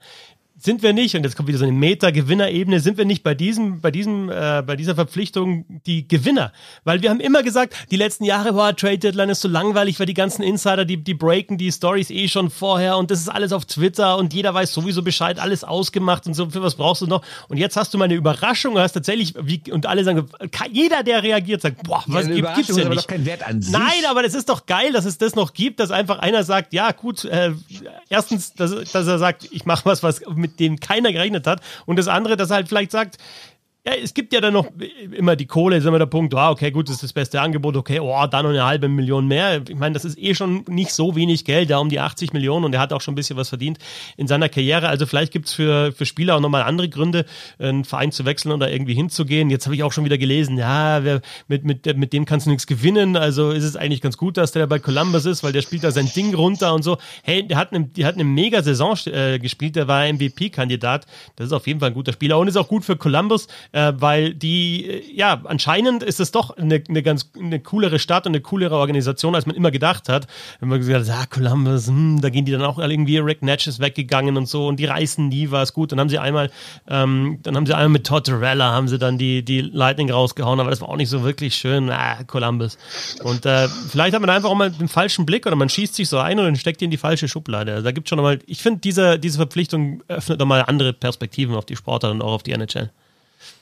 sind 0.60 0.82
wir 0.82 0.92
nicht, 0.92 1.16
und 1.16 1.24
jetzt 1.24 1.36
kommt 1.36 1.48
wieder 1.48 1.60
so 1.60 1.66
eine 1.66 1.74
Meta-Gewinner-Ebene, 1.74 2.80
sind 2.80 2.98
wir 2.98 3.06
nicht 3.06 3.22
bei 3.24 3.36
diesem, 3.36 3.80
bei 3.80 3.92
diesem, 3.92 4.30
äh, 4.30 4.64
bei 4.66 4.76
dieser 4.76 4.96
Verpflichtung 4.96 5.66
die 5.86 6.08
Gewinner? 6.08 6.52
Weil 6.84 7.02
wir 7.04 7.12
haben 7.12 7.20
immer 7.20 7.44
gesagt, 7.44 7.76
die 7.92 7.96
letzten 7.96 8.24
Jahre, 8.24 8.54
boah, 8.54 8.76
Trade 8.76 8.98
Deadline 8.98 9.30
ist 9.30 9.42
so 9.42 9.48
langweilig, 9.48 10.00
weil 10.00 10.08
die 10.08 10.16
ganzen 10.16 10.42
Insider, 10.42 10.84
die, 10.84 10.98
die 10.98 11.14
breaken 11.14 11.60
die 11.60 11.72
Stories 11.72 12.10
eh 12.10 12.28
schon 12.28 12.50
vorher 12.50 12.98
und 12.98 13.12
das 13.12 13.20
ist 13.20 13.30
alles 13.30 13.54
auf 13.54 13.66
Twitter 13.66 14.18
und 14.18 14.34
jeder 14.34 14.54
weiß 14.54 14.74
sowieso 14.74 15.04
Bescheid, 15.04 15.40
alles 15.40 15.64
ausgemacht 15.64 16.26
und 16.26 16.34
so, 16.34 16.50
für 16.50 16.64
was 16.64 16.74
brauchst 16.76 17.04
du 17.04 17.08
noch? 17.08 17.22
Und 17.50 17.58
jetzt 17.58 17.78
hast 17.78 17.94
du 17.94 18.00
mal 18.00 18.06
eine 18.06 18.16
Überraschung, 18.16 18.80
hast 18.80 18.94
tatsächlich, 18.94 19.36
wie, 19.40 19.62
und 19.72 19.86
alle 19.86 20.04
sagen, 20.04 20.28
jeder, 20.72 21.04
der 21.04 21.22
reagiert, 21.22 21.62
sagt, 21.62 21.84
boah, 21.84 22.04
was 22.08 22.28
ja, 22.28 22.34
gibt, 22.34 22.56
gibt's 22.56 22.76
denn 22.76 22.90
nicht? 22.90 23.08
Nein, 23.72 24.06
aber 24.10 24.24
das 24.24 24.34
ist 24.34 24.50
doch 24.50 24.66
geil, 24.66 24.92
dass 24.92 25.06
es 25.06 25.20
das 25.20 25.36
noch 25.36 25.54
gibt, 25.54 25.80
dass 25.80 25.92
einfach 25.92 26.18
einer 26.18 26.44
sagt, 26.44 26.74
ja, 26.74 26.92
gut, 26.94 27.26
äh, 27.26 27.52
erstens, 28.10 28.54
dass, 28.54 28.72
dass 28.92 29.08
er 29.08 29.20
sagt, 29.20 29.48
ich 29.52 29.66
mache 29.66 29.86
was, 29.86 30.02
was 30.02 30.22
mit 30.36 30.47
mit 30.48 30.60
dem 30.60 30.80
keiner 30.80 31.12
gerechnet 31.12 31.48
hat. 31.48 31.62
Und 31.86 31.98
das 31.98 32.08
andere, 32.08 32.38
dass 32.38 32.50
er 32.50 32.58
halt 32.58 32.68
vielleicht 32.68 32.92
sagt, 32.92 33.18
ja, 33.88 33.94
es 34.04 34.14
gibt 34.14 34.34
ja 34.34 34.42
dann 34.42 34.54
noch 34.54 34.68
immer 35.12 35.38
die 35.38 35.46
Kohle, 35.46 35.78
ist 35.78 35.86
immer 35.86 36.00
der 36.00 36.08
Punkt, 36.08 36.34
ah, 36.36 36.52
okay, 36.52 36.72
gut, 36.72 36.90
das 36.90 36.96
ist 36.96 37.04
das 37.04 37.14
beste 37.14 37.40
Angebot, 37.40 37.78
okay, 37.78 38.00
oh, 38.02 38.26
da 38.30 38.44
noch 38.44 38.50
eine 38.50 38.66
halbe 38.66 38.90
Million 38.90 39.28
mehr. 39.28 39.62
Ich 39.68 39.76
meine, 39.76 39.94
das 39.94 40.04
ist 40.04 40.18
eh 40.18 40.36
schon 40.36 40.66
nicht 40.68 40.92
so 40.92 41.16
wenig 41.16 41.46
Geld, 41.46 41.70
ja, 41.70 41.78
um 41.78 41.88
die 41.88 42.00
80 42.00 42.34
Millionen 42.34 42.66
und 42.66 42.74
er 42.74 42.82
hat 42.82 42.92
auch 42.92 43.00
schon 43.00 43.14
ein 43.14 43.16
bisschen 43.16 43.38
was 43.38 43.48
verdient 43.48 43.78
in 44.18 44.28
seiner 44.28 44.50
Karriere. 44.50 44.90
Also 44.90 45.06
vielleicht 45.06 45.32
gibt 45.32 45.48
es 45.48 45.54
für, 45.54 45.94
für 45.94 46.06
Spieler 46.06 46.36
auch 46.36 46.42
nochmal 46.42 46.64
andere 46.64 46.90
Gründe, 46.90 47.26
einen 47.60 47.86
Verein 47.86 48.12
zu 48.12 48.26
wechseln 48.26 48.52
oder 48.52 48.70
irgendwie 48.70 48.94
hinzugehen. 48.94 49.50
Jetzt 49.50 49.66
habe 49.68 49.76
ich 49.76 49.84
auch 49.84 49.94
schon 49.94 50.04
wieder 50.04 50.18
gelesen, 50.18 50.58
ja, 50.58 51.06
wer, 51.06 51.22
mit, 51.48 51.64
mit, 51.64 51.98
mit 51.98 52.12
dem 52.12 52.26
kannst 52.26 52.46
du 52.46 52.50
nichts 52.50 52.68
gewinnen, 52.68 53.16
also 53.16 53.52
ist 53.52 53.64
es 53.64 53.78
eigentlich 53.78 54.02
ganz 54.02 54.18
gut, 54.18 54.36
dass 54.36 54.52
der 54.52 54.68
bei 54.68 54.80
Columbus 54.80 55.26
ist, 55.26 55.44
weil 55.44 55.54
der 55.54 55.62
spielt 55.62 55.86
da 55.86 55.92
sein 55.92 56.12
Ding 56.14 56.34
runter 56.36 56.74
und 56.74 56.84
so. 56.84 56.98
Hey, 57.24 57.48
der 57.48 57.58
hat 57.58 57.72
eine, 57.72 57.90
hat 58.04 58.16
eine 58.16 58.26
mega 58.26 58.62
Saison 58.62 58.98
äh, 59.06 59.40
gespielt, 59.40 59.78
der 59.78 59.88
war 59.88 60.12
MVP-Kandidat. 60.12 61.06
Das 61.38 61.48
ist 61.48 61.54
auf 61.54 61.68
jeden 61.68 61.80
Fall 61.80 61.92
ein 61.92 61.94
guter 61.94 62.12
Spieler 62.12 62.38
und 62.38 62.50
ist 62.50 62.58
auch 62.58 62.68
gut 62.68 62.84
für 62.84 62.98
Columbus 62.98 63.48
äh, 63.78 63.94
weil 64.02 64.34
die, 64.34 64.86
äh, 64.88 65.04
ja, 65.14 65.40
anscheinend 65.44 66.02
ist 66.02 66.20
es 66.20 66.32
doch 66.32 66.58
eine, 66.58 66.82
eine 66.90 67.04
ganz 67.04 67.30
eine 67.40 67.60
coolere 67.60 68.00
Stadt 68.00 68.26
und 68.26 68.32
eine 68.32 68.42
coolere 68.42 68.76
Organisation, 68.76 69.36
als 69.36 69.46
man 69.46 69.56
immer 69.56 69.70
gedacht 69.70 70.10
hat. 70.10 70.26
Wenn 70.60 70.70
man 70.70 70.80
gesagt 70.80 71.08
hat, 71.08 71.16
ja, 71.16 71.26
Columbus, 71.28 71.88
hm, 71.88 72.20
da 72.20 72.32
gehen 72.32 72.46
die 72.46 72.52
dann 72.52 72.64
auch 72.64 72.80
irgendwie, 72.80 73.20
Rick 73.20 73.44
Natch 73.44 73.68
ist 73.68 73.80
weggegangen 73.80 74.36
und 74.36 74.48
so 74.48 74.68
und 74.68 74.80
die 74.80 74.86
reißen 74.86 75.28
nie 75.28 75.52
was 75.52 75.74
gut. 75.74 75.92
Dann 75.92 76.00
haben 76.00 76.10
sie 76.10 76.18
einmal, 76.18 76.50
ähm, 76.88 77.38
dann 77.44 77.56
haben 77.56 77.68
sie 77.68 77.76
einmal 77.76 77.90
mit 77.90 78.08
Tortorella, 78.08 78.72
haben 78.72 78.88
sie 78.88 78.98
dann 78.98 79.20
die, 79.20 79.46
die 79.46 79.62
Lightning 79.62 80.10
rausgehauen, 80.10 80.60
aber 80.60 80.72
das 80.72 80.82
war 80.82 80.90
auch 80.90 80.98
nicht 80.98 81.10
so 81.10 81.24
wirklich 81.24 81.54
schön, 81.54 81.92
ah, 81.92 82.24
Columbus. 82.26 82.80
Und 83.24 83.46
äh, 83.46 83.68
vielleicht 83.68 84.16
hat 84.16 84.22
man 84.22 84.32
einfach 84.32 84.50
auch 84.50 84.56
mal 84.56 84.72
den 84.72 84.88
falschen 84.88 85.28
Blick 85.28 85.46
oder 85.46 85.56
man 85.56 85.70
schießt 85.70 85.94
sich 85.94 86.10
so 86.10 86.18
ein 86.18 86.40
und 86.40 86.46
dann 86.46 86.56
steckt 86.56 86.82
die 86.82 86.86
in 86.86 86.92
die 86.92 86.98
falsche 86.98 87.28
Schublade. 87.28 87.74
Also 87.74 87.84
da 87.84 87.92
gibt 87.92 88.10
schon 88.10 88.18
nochmal, 88.18 88.40
ich 88.48 88.64
finde, 88.64 88.80
diese, 88.80 89.20
diese 89.20 89.38
Verpflichtung 89.38 90.02
öffnet 90.08 90.40
nochmal 90.40 90.64
andere 90.66 90.94
Perspektiven 90.94 91.54
auf 91.54 91.66
die 91.66 91.76
Sportler 91.76 92.10
und 92.10 92.24
auch 92.24 92.34
auf 92.34 92.42
die 92.42 92.54
NHL. 92.54 92.90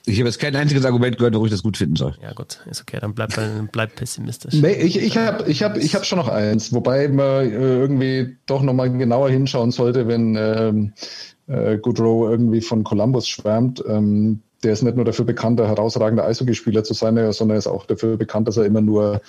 Ich 0.07 0.19
habe 0.19 0.29
jetzt 0.29 0.39
kein 0.39 0.55
einziges 0.55 0.85
Argument 0.85 1.17
gehört, 1.17 1.33
warum 1.33 1.45
ich 1.45 1.51
das 1.51 1.63
gut 1.63 1.77
finden 1.77 1.95
soll. 1.95 2.15
Ja 2.21 2.33
gut, 2.33 2.59
ist 2.69 2.81
okay, 2.81 2.99
dann 2.99 3.13
bleib, 3.13 3.31
bleib 3.71 3.95
pessimistisch. 3.95 4.53
Nee, 4.53 4.73
ich, 4.73 4.97
ich 4.97 5.17
habe 5.17 5.49
ich 5.49 5.63
hab, 5.63 5.77
ich 5.77 5.95
hab 5.95 6.05
schon 6.05 6.19
noch 6.19 6.27
eins, 6.27 6.73
wobei 6.73 7.07
man 7.07 7.51
äh, 7.51 7.77
irgendwie 7.79 8.37
doch 8.45 8.61
nochmal 8.61 8.91
genauer 8.91 9.29
hinschauen 9.29 9.71
sollte, 9.71 10.07
wenn 10.07 10.35
ähm, 10.35 10.93
äh, 11.47 11.77
Goodrow 11.77 12.29
irgendwie 12.29 12.61
von 12.61 12.83
Columbus 12.83 13.27
schwärmt. 13.27 13.83
Ähm, 13.87 14.41
der 14.63 14.73
ist 14.73 14.81
nicht 14.81 14.95
nur 14.95 15.05
dafür 15.05 15.25
bekannt, 15.25 15.61
ein 15.61 15.67
herausragender 15.67 16.25
Eishockeyspieler 16.25 16.83
zu 16.83 16.93
sein, 16.93 17.15
sondern 17.33 17.55
er 17.55 17.59
ist 17.59 17.67
auch 17.67 17.85
dafür 17.85 18.17
bekannt, 18.17 18.47
dass 18.47 18.57
er 18.57 18.65
immer 18.65 18.81
nur 18.81 19.21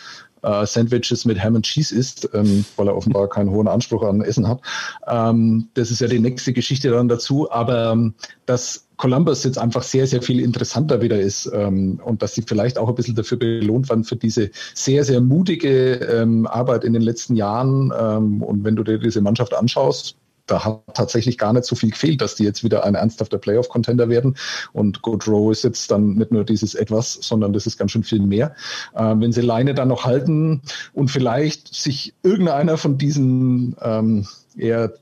äh, 0.43 0.67
Sandwiches 0.67 1.25
mit 1.27 1.43
Ham 1.43 1.57
and 1.57 1.67
Cheese 1.67 1.95
isst, 1.95 2.29
ähm, 2.33 2.65
weil 2.77 2.89
er 2.89 2.97
offenbar 2.97 3.29
keinen 3.29 3.51
hohen 3.51 3.69
Anspruch 3.69 4.03
an 4.03 4.23
Essen 4.23 4.49
hat. 4.49 4.61
Ähm, 5.07 5.69
das 5.75 5.91
ist 5.91 6.01
ja 6.01 6.09
die 6.09 6.21
nächste 6.21 6.53
Geschichte 6.53 6.91
dann 6.91 7.09
dazu. 7.09 7.51
Aber 7.51 7.93
ähm, 7.93 8.15
dass 8.47 8.86
Columbus 8.97 9.45
jetzt 9.45 9.59
einfach 9.59 9.83
sehr, 9.83 10.07
sehr 10.07 10.23
viel 10.23 10.41
interessanter 10.41 11.01
wieder 11.03 11.19
ist 11.19 11.51
ähm, 11.53 12.01
und 12.05 12.23
dass 12.23 12.35
sie 12.35 12.43
vielleicht 12.43 12.79
auch 12.79 12.89
ein 12.89 12.95
bisschen 12.95 13.15
dafür 13.15 13.39
belohnt 13.39 13.89
werden 13.89 14.05
für 14.05 14.17
diese 14.17 14.51
sehr, 14.75 15.05
sehr 15.05 15.21
mutige 15.21 15.95
ähm, 15.95 16.47
Arbeit 16.47 16.85
in 16.85 16.93
den 16.93 17.03
letzten 17.03 17.37
Jahren. 17.37 17.93
Ähm, 17.99 18.43
und 18.43 18.65
wenn 18.65 18.77
du 18.77 18.83
dir 18.83 18.99
diese 18.99 19.21
Mannschaft 19.21 19.55
anschaust, 19.55 20.17
da 20.47 20.65
hat 20.65 20.83
tatsächlich 20.95 21.39
gar 21.39 21.53
nicht 21.53 21.65
so 21.65 21.75
viel 21.75 21.91
gefehlt, 21.91 22.21
dass 22.21 22.37
die 22.37 22.45
jetzt 22.45 22.63
wieder 22.63 22.85
ein 22.85 22.95
ernsthafter 22.95 23.39
Playoff-Contender 23.39 24.09
werden. 24.09 24.37
Und 24.73 25.03
Goodrow 25.03 25.51
ist 25.51 25.65
jetzt 25.65 25.91
dann 25.91 26.15
nicht 26.15 26.31
nur 26.31 26.45
dieses 26.45 26.75
etwas, 26.75 27.15
sondern 27.15 27.53
das 27.53 27.67
ist 27.67 27.79
ganz 27.79 27.91
schön 27.91 28.05
viel 28.05 28.21
mehr. 28.21 28.55
Äh, 28.95 29.15
wenn 29.19 29.33
sie 29.33 29.41
Leine 29.41 29.75
dann 29.75 29.89
noch 29.89 30.05
halten 30.05 30.63
und 30.95 31.11
vielleicht 31.11 31.75
sich 31.75 32.15
irgendeiner 32.23 32.79
von 32.79 32.97
diesen 32.97 33.77
ähm, 33.83 34.27
eher 34.57 34.95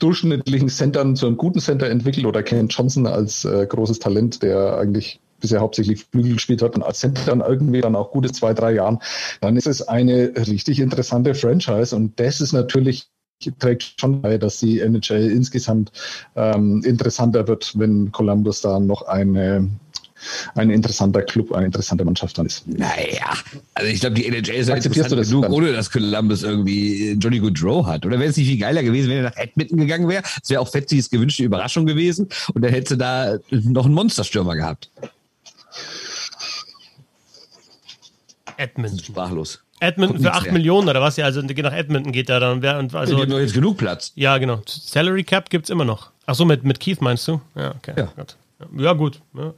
durchschnittlichen 0.00 0.68
Centern 0.68 1.14
zu 1.14 1.26
einem 1.26 1.36
guten 1.36 1.60
Center 1.60 1.88
entwickelt 1.88 2.26
oder 2.26 2.42
Ken 2.42 2.68
Johnson 2.68 3.06
als 3.06 3.44
äh, 3.44 3.66
großes 3.66 4.00
Talent, 4.00 4.42
der 4.42 4.76
eigentlich 4.78 5.20
bisher 5.40 5.60
hauptsächlich 5.60 6.04
Flügel 6.10 6.34
gespielt 6.34 6.62
hat 6.62 6.74
und 6.74 6.82
als 6.82 7.00
Center 7.00 7.22
dann 7.26 7.40
irgendwie 7.40 7.80
dann 7.80 7.96
auch 7.96 8.10
gute 8.10 8.30
zwei, 8.30 8.52
drei 8.52 8.72
Jahren, 8.72 8.98
dann 9.40 9.56
ist 9.56 9.66
es 9.66 9.82
eine 9.82 10.32
richtig 10.36 10.80
interessante 10.80 11.34
Franchise 11.34 11.94
und 11.94 12.18
das 12.20 12.40
ist 12.40 12.52
natürlich 12.52 13.08
trägt 13.58 13.98
schon 13.98 14.20
bei, 14.20 14.36
dass 14.36 14.58
die 14.58 14.80
NHL 14.80 15.30
insgesamt 15.30 15.92
ähm, 16.36 16.82
interessanter 16.84 17.48
wird, 17.48 17.78
wenn 17.78 18.12
Columbus 18.12 18.60
da 18.60 18.78
noch 18.78 19.02
eine 19.02 19.70
ein 20.54 20.70
interessanter 20.70 21.22
Club, 21.22 21.52
eine 21.52 21.66
interessante 21.66 22.04
Mannschaft 22.04 22.38
dann 22.38 22.46
ist. 22.46 22.66
Naja, 22.66 23.34
also 23.74 23.90
ich 23.90 24.00
glaube, 24.00 24.16
die 24.16 24.26
NHL 24.26 24.54
ist 24.54 24.70
Akzeptierst 24.70 25.10
du 25.10 25.16
das 25.16 25.28
genug, 25.28 25.48
ohne 25.50 25.72
dass 25.72 25.90
Columbus 25.90 26.42
irgendwie 26.42 27.12
Johnny 27.20 27.38
Goodrow 27.38 27.86
hat. 27.86 28.04
Oder 28.06 28.18
wäre 28.18 28.30
es 28.30 28.36
nicht 28.36 28.48
viel 28.48 28.58
geiler 28.58 28.82
gewesen, 28.82 29.10
wenn 29.10 29.18
er 29.18 29.30
nach 29.30 29.36
Edmonton 29.36 29.78
gegangen 29.78 30.08
wäre? 30.08 30.22
Es 30.42 30.50
wäre 30.50 30.60
auch 30.60 30.68
Fetzis 30.68 31.10
gewünschte 31.10 31.42
Überraschung 31.42 31.86
gewesen 31.86 32.28
und 32.54 32.62
dann 32.62 32.72
hätte 32.72 32.96
da 32.96 33.38
noch 33.50 33.84
einen 33.86 33.94
Monsterstürmer 33.94 34.56
gehabt. 34.56 34.90
Edmonton. 38.56 38.98
Sprachlos. 39.02 39.60
Edmonton 39.80 40.20
für 40.20 40.32
8 40.32 40.44
mehr. 40.44 40.52
Millionen 40.52 40.88
oder 40.90 41.00
was? 41.00 41.16
Ja, 41.16 41.24
also 41.24 41.40
nach 41.40 41.72
Edmonton 41.72 42.12
geht 42.12 42.28
er 42.28 42.40
dann. 42.40 42.58
Und 42.58 42.94
also, 42.94 43.16
die 43.16 43.22
haben 43.22 43.30
doch 43.30 43.40
jetzt 43.40 43.54
genug 43.54 43.78
Platz. 43.78 44.12
Ja, 44.14 44.36
genau. 44.36 44.60
Salary 44.66 45.24
Cap 45.24 45.48
gibt 45.48 45.64
es 45.64 45.70
immer 45.70 45.86
noch. 45.86 46.10
Ach 46.26 46.34
so, 46.34 46.44
mit, 46.44 46.64
mit 46.64 46.78
Keith 46.78 47.00
meinst 47.00 47.26
du? 47.26 47.40
Ja, 47.54 47.74
okay. 47.74 47.94
Ja, 47.96 48.12
gut. 48.14 48.36
Ja, 48.76 48.92
gut. 48.92 49.20
Ja. 49.34 49.54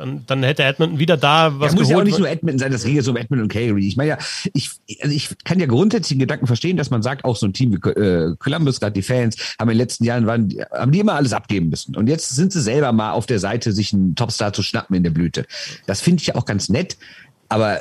Dann, 0.00 0.24
dann, 0.26 0.42
hätte 0.42 0.62
Edmonton 0.62 0.98
wieder 0.98 1.16
da 1.16 1.60
was 1.60 1.72
ja, 1.72 1.78
muss 1.78 1.90
ja 1.90 1.98
auch 1.98 2.04
nicht 2.04 2.18
nur 2.18 2.28
Edmonton 2.28 2.58
sein, 2.58 2.72
das 2.72 2.84
geht 2.84 3.04
so 3.04 3.10
um 3.10 3.16
Edmonton 3.16 3.44
und 3.44 3.52
Calgary. 3.52 3.86
Ich 3.86 3.96
meine 3.96 4.10
ja, 4.10 4.18
ich, 4.54 4.70
also 5.02 5.14
ich 5.14 5.28
kann 5.44 5.60
ja 5.60 5.66
grundsätzlich 5.66 6.16
den 6.16 6.20
Gedanken 6.20 6.46
verstehen, 6.46 6.76
dass 6.76 6.90
man 6.90 7.02
sagt, 7.02 7.24
auch 7.24 7.36
so 7.36 7.46
ein 7.46 7.52
Team 7.52 7.72
wie 7.72 7.88
äh, 7.90 8.34
Columbus, 8.38 8.80
gerade 8.80 8.92
die 8.92 9.02
Fans, 9.02 9.36
haben 9.58 9.68
in 9.68 9.76
den 9.76 9.78
letzten 9.78 10.04
Jahren 10.04 10.26
waren, 10.26 10.48
haben 10.72 10.92
die 10.92 11.00
immer 11.00 11.14
alles 11.14 11.32
abgeben 11.32 11.68
müssen. 11.68 11.96
Und 11.96 12.08
jetzt 12.08 12.30
sind 12.30 12.52
sie 12.52 12.62
selber 12.62 12.92
mal 12.92 13.12
auf 13.12 13.26
der 13.26 13.38
Seite, 13.38 13.72
sich 13.72 13.92
einen 13.92 14.14
Topstar 14.14 14.52
zu 14.52 14.62
schnappen 14.62 14.96
in 14.96 15.02
der 15.02 15.10
Blüte. 15.10 15.44
Das 15.86 16.00
finde 16.00 16.20
ich 16.20 16.28
ja 16.28 16.34
auch 16.36 16.46
ganz 16.46 16.68
nett. 16.68 16.96
Aber 17.48 17.80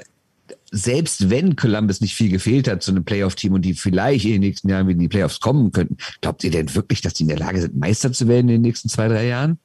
selbst 0.71 1.29
wenn 1.29 1.55
Columbus 1.55 2.01
nicht 2.01 2.15
viel 2.15 2.29
gefehlt 2.29 2.67
hat 2.67 2.83
zu 2.83 2.91
einem 2.91 3.03
Playoff-Team 3.03 3.53
und 3.53 3.63
die 3.63 3.73
vielleicht 3.73 4.25
in 4.25 4.33
den 4.33 4.41
nächsten 4.41 4.69
Jahren 4.69 4.87
wieder 4.87 4.95
in 4.95 5.01
die 5.01 5.07
Playoffs 5.07 5.39
kommen 5.39 5.71
könnten, 5.71 5.97
glaubt 6.21 6.43
ihr 6.43 6.51
denn 6.51 6.73
wirklich, 6.75 7.01
dass 7.01 7.13
die 7.13 7.23
in 7.23 7.29
der 7.29 7.39
Lage 7.39 7.61
sind, 7.61 7.77
Meister 7.77 8.11
zu 8.11 8.27
werden 8.27 8.49
in 8.49 8.55
den 8.55 8.61
nächsten 8.61 8.89
zwei, 8.89 9.07
drei 9.07 9.27
Jahren? 9.27 9.57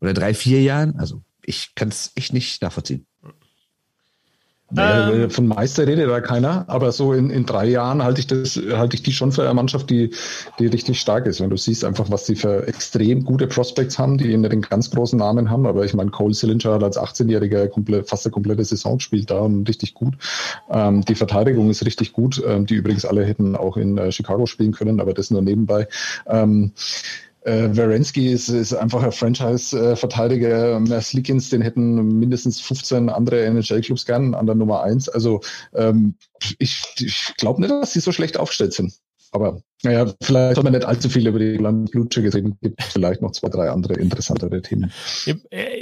Oder 0.00 0.14
drei, 0.14 0.34
vier 0.34 0.62
Jahren? 0.62 0.96
Also 0.98 1.22
ich 1.44 1.74
kann 1.74 1.88
es 1.88 2.12
echt 2.14 2.32
nicht 2.32 2.62
nachvollziehen. 2.62 3.06
Ähm, 4.76 5.28
von 5.28 5.46
Meister 5.46 5.86
redet 5.86 6.08
da 6.08 6.20
keiner, 6.20 6.64
aber 6.68 6.92
so 6.92 7.12
in, 7.12 7.30
in 7.30 7.44
drei 7.44 7.66
Jahren 7.66 8.02
halte 8.02 8.20
ich 8.20 8.26
das, 8.26 8.56
halte 8.56 8.96
ich 8.96 9.02
die 9.02 9.12
schon 9.12 9.32
für 9.32 9.42
eine 9.42 9.52
Mannschaft, 9.54 9.90
die, 9.90 10.14
die 10.58 10.66
richtig 10.66 11.00
stark 11.00 11.26
ist. 11.26 11.40
Wenn 11.40 11.50
du 11.50 11.56
siehst 11.56 11.84
einfach, 11.84 12.10
was 12.10 12.26
sie 12.26 12.36
für 12.36 12.66
extrem 12.66 13.24
gute 13.24 13.46
Prospects 13.46 13.98
haben, 13.98 14.16
die 14.16 14.34
nicht 14.36 14.52
den 14.52 14.62
ganz 14.62 14.90
großen 14.90 15.18
Namen 15.18 15.50
haben, 15.50 15.66
aber 15.66 15.84
ich 15.84 15.94
meine, 15.94 16.10
Cole 16.10 16.32
Sillinger 16.32 16.74
hat 16.74 16.82
als 16.82 16.98
18-Jähriger 16.98 17.68
komplett, 17.68 18.08
fast 18.08 18.24
eine 18.24 18.32
komplette 18.32 18.64
Saison 18.64 18.96
gespielt 18.96 19.30
da 19.30 19.40
und 19.40 19.68
richtig 19.68 19.94
gut. 19.94 20.14
Ähm, 20.70 21.04
die 21.04 21.14
Verteidigung 21.14 21.68
ist 21.68 21.84
richtig 21.84 22.12
gut, 22.12 22.42
ähm, 22.46 22.64
die 22.66 22.76
übrigens 22.76 23.04
alle 23.04 23.24
hätten 23.24 23.56
auch 23.56 23.76
in 23.76 23.98
äh, 23.98 24.10
Chicago 24.10 24.46
spielen 24.46 24.72
können, 24.72 25.00
aber 25.00 25.12
das 25.12 25.30
nur 25.30 25.42
nebenbei. 25.42 25.86
Ähm, 26.26 26.72
äh, 27.44 27.68
Werensky 27.76 28.32
ist, 28.32 28.48
ist 28.48 28.72
einfach 28.72 29.02
ein 29.02 29.12
Franchise-Verteidiger. 29.12 30.80
Äh, 30.80 31.00
Slickins, 31.00 31.50
den 31.50 31.62
hätten 31.62 32.18
mindestens 32.18 32.60
15 32.60 33.08
andere 33.08 33.44
NHL-Clubs 33.44 34.06
gern 34.06 34.34
an 34.34 34.46
der 34.46 34.54
Nummer 34.54 34.82
eins. 34.82 35.08
Also 35.08 35.40
ähm, 35.74 36.14
ich, 36.58 36.82
ich 36.98 37.34
glaube 37.36 37.60
nicht, 37.60 37.70
dass 37.70 37.92
sie 37.92 38.00
so 38.00 38.12
schlecht 38.12 38.38
aufgestellt 38.38 38.72
sind. 38.72 38.94
Aber 39.32 39.62
naja, 39.84 40.06
vielleicht 40.22 40.56
hat 40.56 40.64
man 40.64 40.72
nicht 40.72 40.84
allzu 40.84 41.08
viel 41.08 41.26
über 41.26 41.40
die 41.40 41.56
Landblutsche 41.56 42.22
gesehen. 42.22 42.56
Gibt 42.62 42.80
vielleicht 42.82 43.20
noch 43.20 43.32
zwei, 43.32 43.48
drei 43.48 43.68
andere 43.68 43.94
interessantere 43.94 44.62
Themen. 44.62 44.92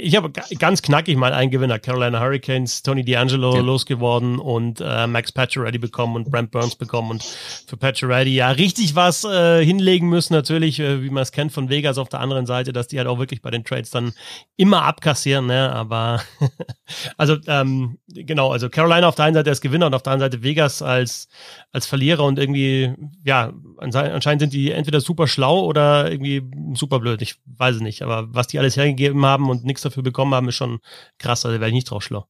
Ich 0.01 0.15
habe 0.15 0.31
ganz 0.31 0.81
knackig 0.81 1.17
mal 1.17 1.33
einen 1.33 1.51
Gewinner. 1.51 1.77
Carolina 1.77 2.19
Hurricanes, 2.19 2.81
Tony 2.81 3.03
D'Angelo 3.03 3.55
ja. 3.55 3.61
losgeworden 3.61 4.39
und 4.39 4.81
äh, 4.81 5.05
Max 5.05 5.31
Pacioretty 5.31 5.77
bekommen 5.77 6.15
und 6.15 6.31
Brent 6.31 6.49
Burns 6.49 6.75
bekommen 6.75 7.11
und 7.11 7.23
für 7.67 7.77
Pacioretty 7.77 8.33
ja 8.33 8.49
richtig 8.49 8.95
was 8.95 9.23
äh, 9.23 9.63
hinlegen 9.63 10.09
müssen 10.09 10.33
natürlich, 10.33 10.79
äh, 10.79 11.03
wie 11.03 11.11
man 11.11 11.21
es 11.21 11.31
kennt 11.31 11.51
von 11.51 11.69
Vegas 11.69 11.99
auf 11.99 12.09
der 12.09 12.21
anderen 12.21 12.47
Seite, 12.47 12.73
dass 12.73 12.87
die 12.87 12.97
halt 12.97 13.07
auch 13.07 13.19
wirklich 13.19 13.43
bei 13.43 13.51
den 13.51 13.63
Trades 13.63 13.91
dann 13.91 14.13
immer 14.57 14.83
abkassieren, 14.83 15.45
ne? 15.45 15.71
aber 15.71 16.21
also 17.17 17.37
ähm, 17.47 17.99
genau, 18.07 18.51
also 18.51 18.69
Carolina 18.69 19.07
auf 19.07 19.15
der 19.15 19.25
einen 19.25 19.35
Seite 19.35 19.51
als 19.51 19.61
Gewinner 19.61 19.85
und 19.85 19.93
auf 19.93 20.03
der 20.03 20.13
anderen 20.13 20.31
Seite 20.31 20.43
Vegas 20.43 20.81
als 20.81 21.27
als 21.71 21.85
Verlierer 21.85 22.23
und 22.23 22.39
irgendwie 22.39 22.93
ja 23.23 23.53
anscheinend 23.95 24.41
sind 24.41 24.53
die 24.53 24.71
entweder 24.71 25.01
super 25.01 25.27
schlau 25.27 25.65
oder 25.65 26.11
irgendwie 26.11 26.43
super 26.73 26.99
blöd. 26.99 27.21
Ich 27.21 27.35
weiß 27.45 27.75
es 27.75 27.81
nicht. 27.81 28.01
Aber 28.01 28.33
was 28.33 28.47
die 28.47 28.59
alles 28.59 28.77
hergegeben 28.77 29.25
haben 29.25 29.49
und 29.49 29.65
nichts 29.65 29.81
dafür 29.81 30.03
bekommen 30.03 30.33
haben, 30.33 30.49
ist 30.49 30.55
schon 30.55 30.79
krass. 31.17 31.45
Also 31.45 31.59
wäre 31.59 31.69
ich 31.69 31.75
nicht 31.75 31.89
drauf 31.89 32.03
schlau. 32.03 32.27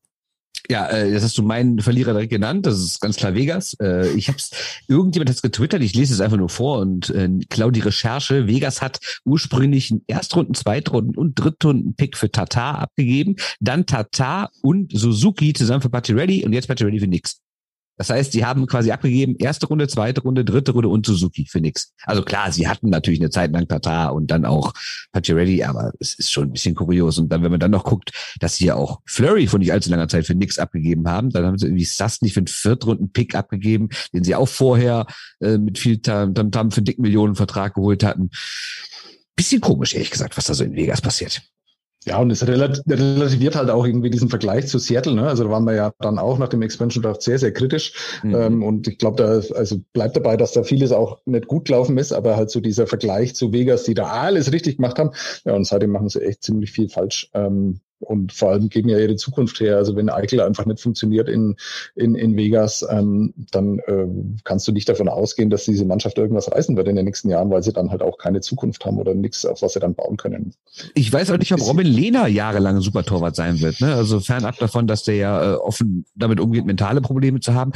Ja, 0.70 0.88
äh, 0.90 1.12
das 1.12 1.24
hast 1.24 1.38
du 1.38 1.44
meinen 1.44 1.80
Verlierer 1.80 2.14
direkt 2.14 2.32
genannt. 2.32 2.66
Das 2.66 2.80
ist 2.80 3.02
ganz 3.02 3.18
klar 3.18 3.34
Vegas. 3.34 3.76
Äh, 3.82 4.10
ich 4.12 4.30
hab's, 4.30 4.52
irgendjemand 4.88 5.30
hat 5.30 5.36
es 5.36 5.42
getwittert, 5.42 5.82
ich 5.82 5.96
lese 5.96 6.14
es 6.14 6.22
einfach 6.22 6.38
nur 6.38 6.50
vor 6.50 6.80
und 6.80 7.10
äh, 7.10 7.30
klau 7.50 7.72
die 7.72 7.80
Recherche. 7.80 8.48
Vegas 8.48 8.82
hat 8.82 9.00
ursprünglich 9.26 9.92
einen 9.92 10.04
Erstrunden, 10.08 10.54
Zweitrunden 10.54 11.18
und 11.18 11.36
Drittrunden-Pick 11.36 12.18
für 12.18 12.32
Tata 12.32 12.76
abgegeben, 12.76 13.36
dann 13.60 13.86
Tata 13.86 14.50
und 14.62 14.92
Suzuki 14.98 15.54
zusammen 15.54 15.82
für 15.82 15.90
Party 15.90 16.14
Ready 16.14 16.46
und 16.46 16.54
jetzt 16.54 16.68
Party 16.68 16.84
Ready 16.84 17.00
für 17.00 17.08
nix. 17.08 17.41
Das 17.98 18.10
heißt, 18.10 18.32
sie 18.32 18.46
haben 18.46 18.66
quasi 18.68 18.92
abgegeben, 18.92 19.36
erste 19.38 19.68
Runde, 19.68 19.88
zweite 19.88 20.22
Runde, 20.22 20.44
dritte 20.44 20.72
Runde 20.72 20.90
und 20.90 21.06
Suzuki 21.06 21.46
für 21.46 21.60
nix. 21.62 21.94
Also 22.04 22.24
klar, 22.24 22.52
sie 22.52 22.68
hatten 22.68 22.90
natürlich 22.90 23.20
eine 23.20 23.30
Zeit 23.30 23.52
lang 23.52 23.68
Tata 23.68 24.08
und 24.08 24.32
dann 24.32 24.46
auch 24.46 24.74
Ready, 25.14 25.64
aber 25.64 25.92
es 26.00 26.16
ist 26.16 26.32
schon 26.32 26.46
ein 26.46 26.54
bisschen 26.54 26.74
kurios. 26.74 27.18
Und 27.18 27.30
dann, 27.30 27.44
wenn 27.44 27.52
man 27.52 27.60
dann 27.60 27.72
noch 27.72 27.84
guckt, 27.84 28.12
dass 28.40 28.56
sie 28.56 28.66
ja 28.66 28.76
auch 28.76 29.02
Flurry 29.06 29.48
von 29.48 29.60
nicht 29.60 29.72
allzu 29.72 29.90
langer 29.90 30.08
Zeit 30.08 30.26
für 30.26 30.36
nix 30.36 30.58
abgegeben 30.58 31.08
haben, 31.08 31.30
dann 31.30 31.46
haben 31.46 31.58
sie 31.58 31.68
irgendwie 31.68 31.86
Sastny 31.86 32.30
für 32.30 32.40
einen 32.40 32.48
Viertrunden-Pick 32.48 33.36
abgegeben, 33.36 33.90
den 34.14 34.24
sie 34.24 34.36
auch 34.36 34.48
vorher 34.48 35.06
äh, 35.40 35.58
mit 35.58 35.78
viel 35.78 36.00
Tamtam 36.00 36.50
-Tam 36.50 36.72
für 36.72 36.78
einen 36.78 36.86
dicken 36.86 37.04
Millionenvertrag 37.04 37.76
geholt 37.76 38.04
hatten. 38.04 38.30
Bisschen 39.36 39.62
komisch, 39.62 39.94
ehrlich 39.94 40.12
gesagt, 40.12 40.38
was 40.38 40.46
da 40.46 40.54
so 40.54 40.64
in 40.64 40.76
Vegas 40.76 41.02
passiert. 41.02 41.42
Ja, 42.06 42.18
und 42.18 42.32
es 42.32 42.48
relativiert 42.48 43.56
halt 43.56 43.70
auch 43.70 43.86
irgendwie 43.86 44.10
diesen 44.10 44.30
Vergleich 44.30 44.66
zu 44.68 44.80
Seattle. 44.80 45.14
Ne? 45.14 45.28
Also 45.28 45.44
da 45.44 45.52
waren 45.52 45.66
wir 45.66 45.76
ja 45.76 45.94
dann 46.00 46.18
auch 46.18 46.40
nach 46.40 46.48
dem 46.48 46.64
Expansion 46.64 47.04
Draft 47.04 47.22
sehr, 47.22 47.38
sehr 47.38 47.54
kritisch. 47.54 47.94
Mhm. 48.24 48.36
Ähm, 48.36 48.64
und 48.64 48.88
ich 48.88 48.98
glaube, 48.98 49.18
da 49.18 49.56
also 49.56 49.78
bleibt 49.94 50.16
dabei, 50.16 50.36
dass 50.36 50.54
da 50.54 50.64
vieles 50.64 50.92
auch 50.92 51.20
nicht 51.26 51.48
gut 51.48 51.66
gelaufen 51.66 52.00
ist, 52.00 52.12
aber 52.12 52.38
halt 52.38 52.50
so 52.50 52.60
dieser 52.60 52.88
Vergleich 52.88 53.36
zu 53.36 53.54
Vegas, 53.54 53.84
die 53.84 53.94
da 53.94 54.08
alles 54.08 54.52
richtig 54.52 54.78
gemacht 54.78 54.98
haben. 54.98 55.12
Ja, 55.46 55.54
und 55.54 55.66
seitdem 55.66 55.92
machen 55.92 56.10
sie 56.10 56.22
echt 56.22 56.42
ziemlich 56.44 56.72
viel 56.72 56.90
falsch. 56.90 57.30
Ähm, 57.36 57.82
und 58.02 58.34
vor 58.34 58.52
allem 58.52 58.70
geben 58.70 58.90
ja 58.90 59.00
ihre 59.00 59.16
Zukunft 59.16 59.60
her. 59.60 59.78
Also 59.78 59.96
wenn 59.96 60.10
Eichel 60.10 60.42
einfach 60.42 60.66
nicht 60.66 60.82
funktioniert 60.82 61.30
in, 61.30 61.56
in, 61.96 62.16
in 62.16 62.36
Vegas, 62.36 62.86
ähm, 62.90 63.34
dann 63.52 63.80
äh, 63.80 64.08
kannst 64.44 64.68
du 64.68 64.72
nicht 64.72 64.90
davon 64.90 65.08
ausgehen, 65.08 65.50
dass 65.50 65.66
diese 65.66 65.86
Mannschaft 65.86 66.18
irgendwas 66.18 66.52
reißen 66.52 66.76
wird 66.76 66.88
in 66.88 66.96
den 66.96 67.06
nächsten 67.06 67.30
Jahren, 67.30 67.50
weil 67.50 67.64
sie 67.64 67.74
dann 67.74 67.92
halt 67.92 68.02
auch 68.02 68.18
keine 68.18 68.42
Zukunft 68.42 68.86
haben 68.86 68.98
oder 68.98 69.14
nichts, 69.14 69.46
auf 69.46 69.62
was 69.62 69.74
sie 69.74 69.80
dann 69.80 69.96
bauen 69.96 70.18
können. 70.18 70.54
Ich 70.96 71.12
weiß 71.12 71.32
auch 71.32 71.38
nicht, 71.38 71.54
ob 71.54 71.62
Robin 71.62 71.88
Lehner 71.88 72.28
jahrelang 72.28 72.78
ein 72.78 72.82
Supertorwart 72.82 73.36
sein 73.36 73.62
wird. 73.62 73.80
Ne? 73.82 73.94
Also 73.94 74.20
fernab 74.20 74.58
davon, 74.58 74.88
dass 74.88 75.04
der 75.04 75.16
ja 75.16 75.54
äh, 75.54 75.56
offen 75.56 76.06
damit 76.16 76.40
umgeht, 76.40 76.66
mentale 76.66 77.02
Probleme 77.02 77.40
zu 77.40 77.54
haben 77.54 77.72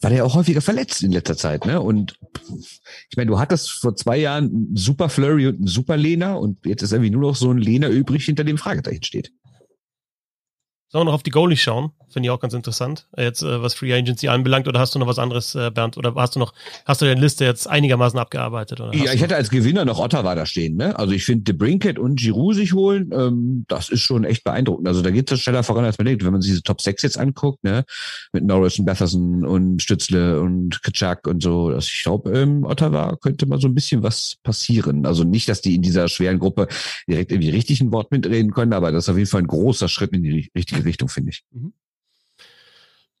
war 0.00 0.10
der 0.10 0.18
ja 0.18 0.24
auch 0.24 0.34
häufiger 0.34 0.60
verletzt 0.60 1.02
in 1.02 1.12
letzter 1.12 1.36
Zeit, 1.36 1.66
ne? 1.66 1.80
Und 1.80 2.18
ich 3.10 3.16
meine, 3.16 3.30
du 3.30 3.38
hattest 3.38 3.70
vor 3.70 3.96
zwei 3.96 4.16
Jahren 4.16 4.44
einen 4.44 4.76
super 4.76 5.08
Flurry 5.08 5.48
und 5.48 5.56
einen 5.56 5.66
super 5.66 5.96
Lehner 5.96 6.38
und 6.38 6.64
jetzt 6.64 6.82
ist 6.82 6.92
irgendwie 6.92 7.10
nur 7.10 7.22
noch 7.22 7.34
so 7.34 7.50
ein 7.50 7.58
Lehner 7.58 7.88
übrig, 7.88 8.24
hinter 8.24 8.44
dem 8.44 8.58
Fragezeichen 8.58 9.02
steht. 9.02 9.32
Sollen 10.90 11.02
wir 11.02 11.10
noch 11.10 11.14
auf 11.14 11.22
die 11.22 11.30
Goalies 11.30 11.60
schauen? 11.60 11.90
Finde 12.10 12.28
ich 12.28 12.30
auch 12.30 12.40
ganz 12.40 12.54
interessant. 12.54 13.06
Äh, 13.14 13.24
jetzt, 13.24 13.42
äh, 13.42 13.62
was 13.62 13.74
Free 13.74 13.92
Agency 13.92 14.28
anbelangt, 14.28 14.66
oder 14.68 14.80
hast 14.80 14.94
du 14.94 14.98
noch 14.98 15.06
was 15.06 15.18
anderes, 15.18 15.54
äh, 15.54 15.70
Bernd? 15.70 15.98
Oder 15.98 16.14
hast 16.14 16.34
du 16.34 16.38
noch, 16.38 16.54
hast 16.86 17.02
du 17.02 17.04
deine 17.04 17.20
Liste 17.20 17.44
jetzt 17.44 17.68
einigermaßen 17.68 18.18
abgearbeitet? 18.18 18.80
Oder 18.80 18.94
ja, 18.94 19.12
ich 19.12 19.20
hätte 19.20 19.36
als 19.36 19.50
Gewinner 19.50 19.84
noch 19.84 19.98
Ottawa 19.98 20.34
da 20.34 20.46
stehen, 20.46 20.76
ne? 20.76 20.98
Also 20.98 21.12
ich 21.12 21.26
finde, 21.26 21.44
De 21.44 21.54
Brinket 21.54 21.98
und 21.98 22.18
Giroud 22.18 22.54
sich 22.54 22.72
holen, 22.72 23.10
ähm, 23.12 23.66
das 23.68 23.90
ist 23.90 24.00
schon 24.00 24.24
echt 24.24 24.44
beeindruckend. 24.44 24.88
Also 24.88 25.02
da 25.02 25.10
geht 25.10 25.30
es 25.30 25.42
schneller 25.42 25.62
voran, 25.62 25.84
als 25.84 25.98
man 25.98 26.06
denkt. 26.06 26.24
Wenn 26.24 26.32
man 26.32 26.40
sich 26.40 26.52
diese 26.52 26.62
Top 26.62 26.80
6 26.80 27.02
jetzt 27.02 27.18
anguckt, 27.18 27.62
ne? 27.62 27.84
Mit 28.32 28.44
Norris 28.44 28.78
und 28.78 28.86
Betherson 28.86 29.44
und 29.44 29.82
Stützle 29.82 30.40
und 30.40 30.82
Kaczak 30.82 31.26
und 31.26 31.42
so. 31.42 31.66
Also 31.66 31.90
ich 31.92 32.02
glaube, 32.02 32.30
ähm, 32.32 32.64
Ottawa 32.64 33.16
könnte 33.20 33.44
mal 33.44 33.60
so 33.60 33.68
ein 33.68 33.74
bisschen 33.74 34.02
was 34.02 34.36
passieren. 34.42 35.04
Also 35.04 35.24
nicht, 35.24 35.50
dass 35.50 35.60
die 35.60 35.74
in 35.74 35.82
dieser 35.82 36.08
schweren 36.08 36.38
Gruppe 36.38 36.68
direkt 37.06 37.32
irgendwie 37.32 37.50
richtig 37.50 37.82
ein 37.82 37.92
Wort 37.92 38.10
mitreden 38.10 38.52
können, 38.52 38.72
aber 38.72 38.90
das 38.92 39.04
ist 39.04 39.08
auf 39.10 39.18
jeden 39.18 39.28
Fall 39.28 39.42
ein 39.42 39.46
großer 39.46 39.88
Schritt 39.88 40.12
in 40.14 40.22
die 40.22 40.50
richtige 40.56 40.77
Richtung, 40.84 41.08
finde 41.08 41.30
ich. 41.30 41.44
Mhm. 41.50 41.72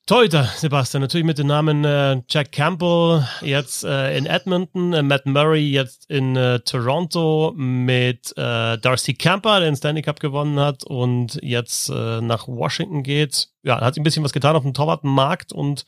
Torhüter, 0.08 0.44
Sebastian, 0.56 1.02
natürlich 1.02 1.26
mit 1.26 1.36
dem 1.36 1.48
Namen 1.48 1.84
äh, 1.84 2.22
Jack 2.30 2.50
Campbell 2.50 3.28
jetzt 3.42 3.84
äh, 3.84 4.16
in 4.16 4.24
Edmonton, 4.24 4.94
äh, 4.94 5.02
Matt 5.02 5.26
Murray 5.26 5.68
jetzt 5.68 6.08
in 6.08 6.34
äh, 6.34 6.60
Toronto 6.60 7.52
mit 7.54 8.32
äh, 8.38 8.78
Darcy 8.78 9.12
Camper, 9.12 9.60
der 9.60 9.68
den 9.68 9.76
Stanley 9.76 10.00
Cup 10.00 10.18
gewonnen 10.18 10.58
hat 10.58 10.82
und 10.84 11.38
jetzt 11.42 11.90
äh, 11.90 12.22
nach 12.22 12.48
Washington 12.48 13.02
geht. 13.02 13.48
Ja, 13.62 13.82
hat 13.82 13.98
ein 13.98 14.02
bisschen 14.02 14.24
was 14.24 14.32
getan 14.32 14.56
auf 14.56 14.62
dem 14.62 14.72
Torwartenmarkt 14.72 15.52
und 15.52 15.84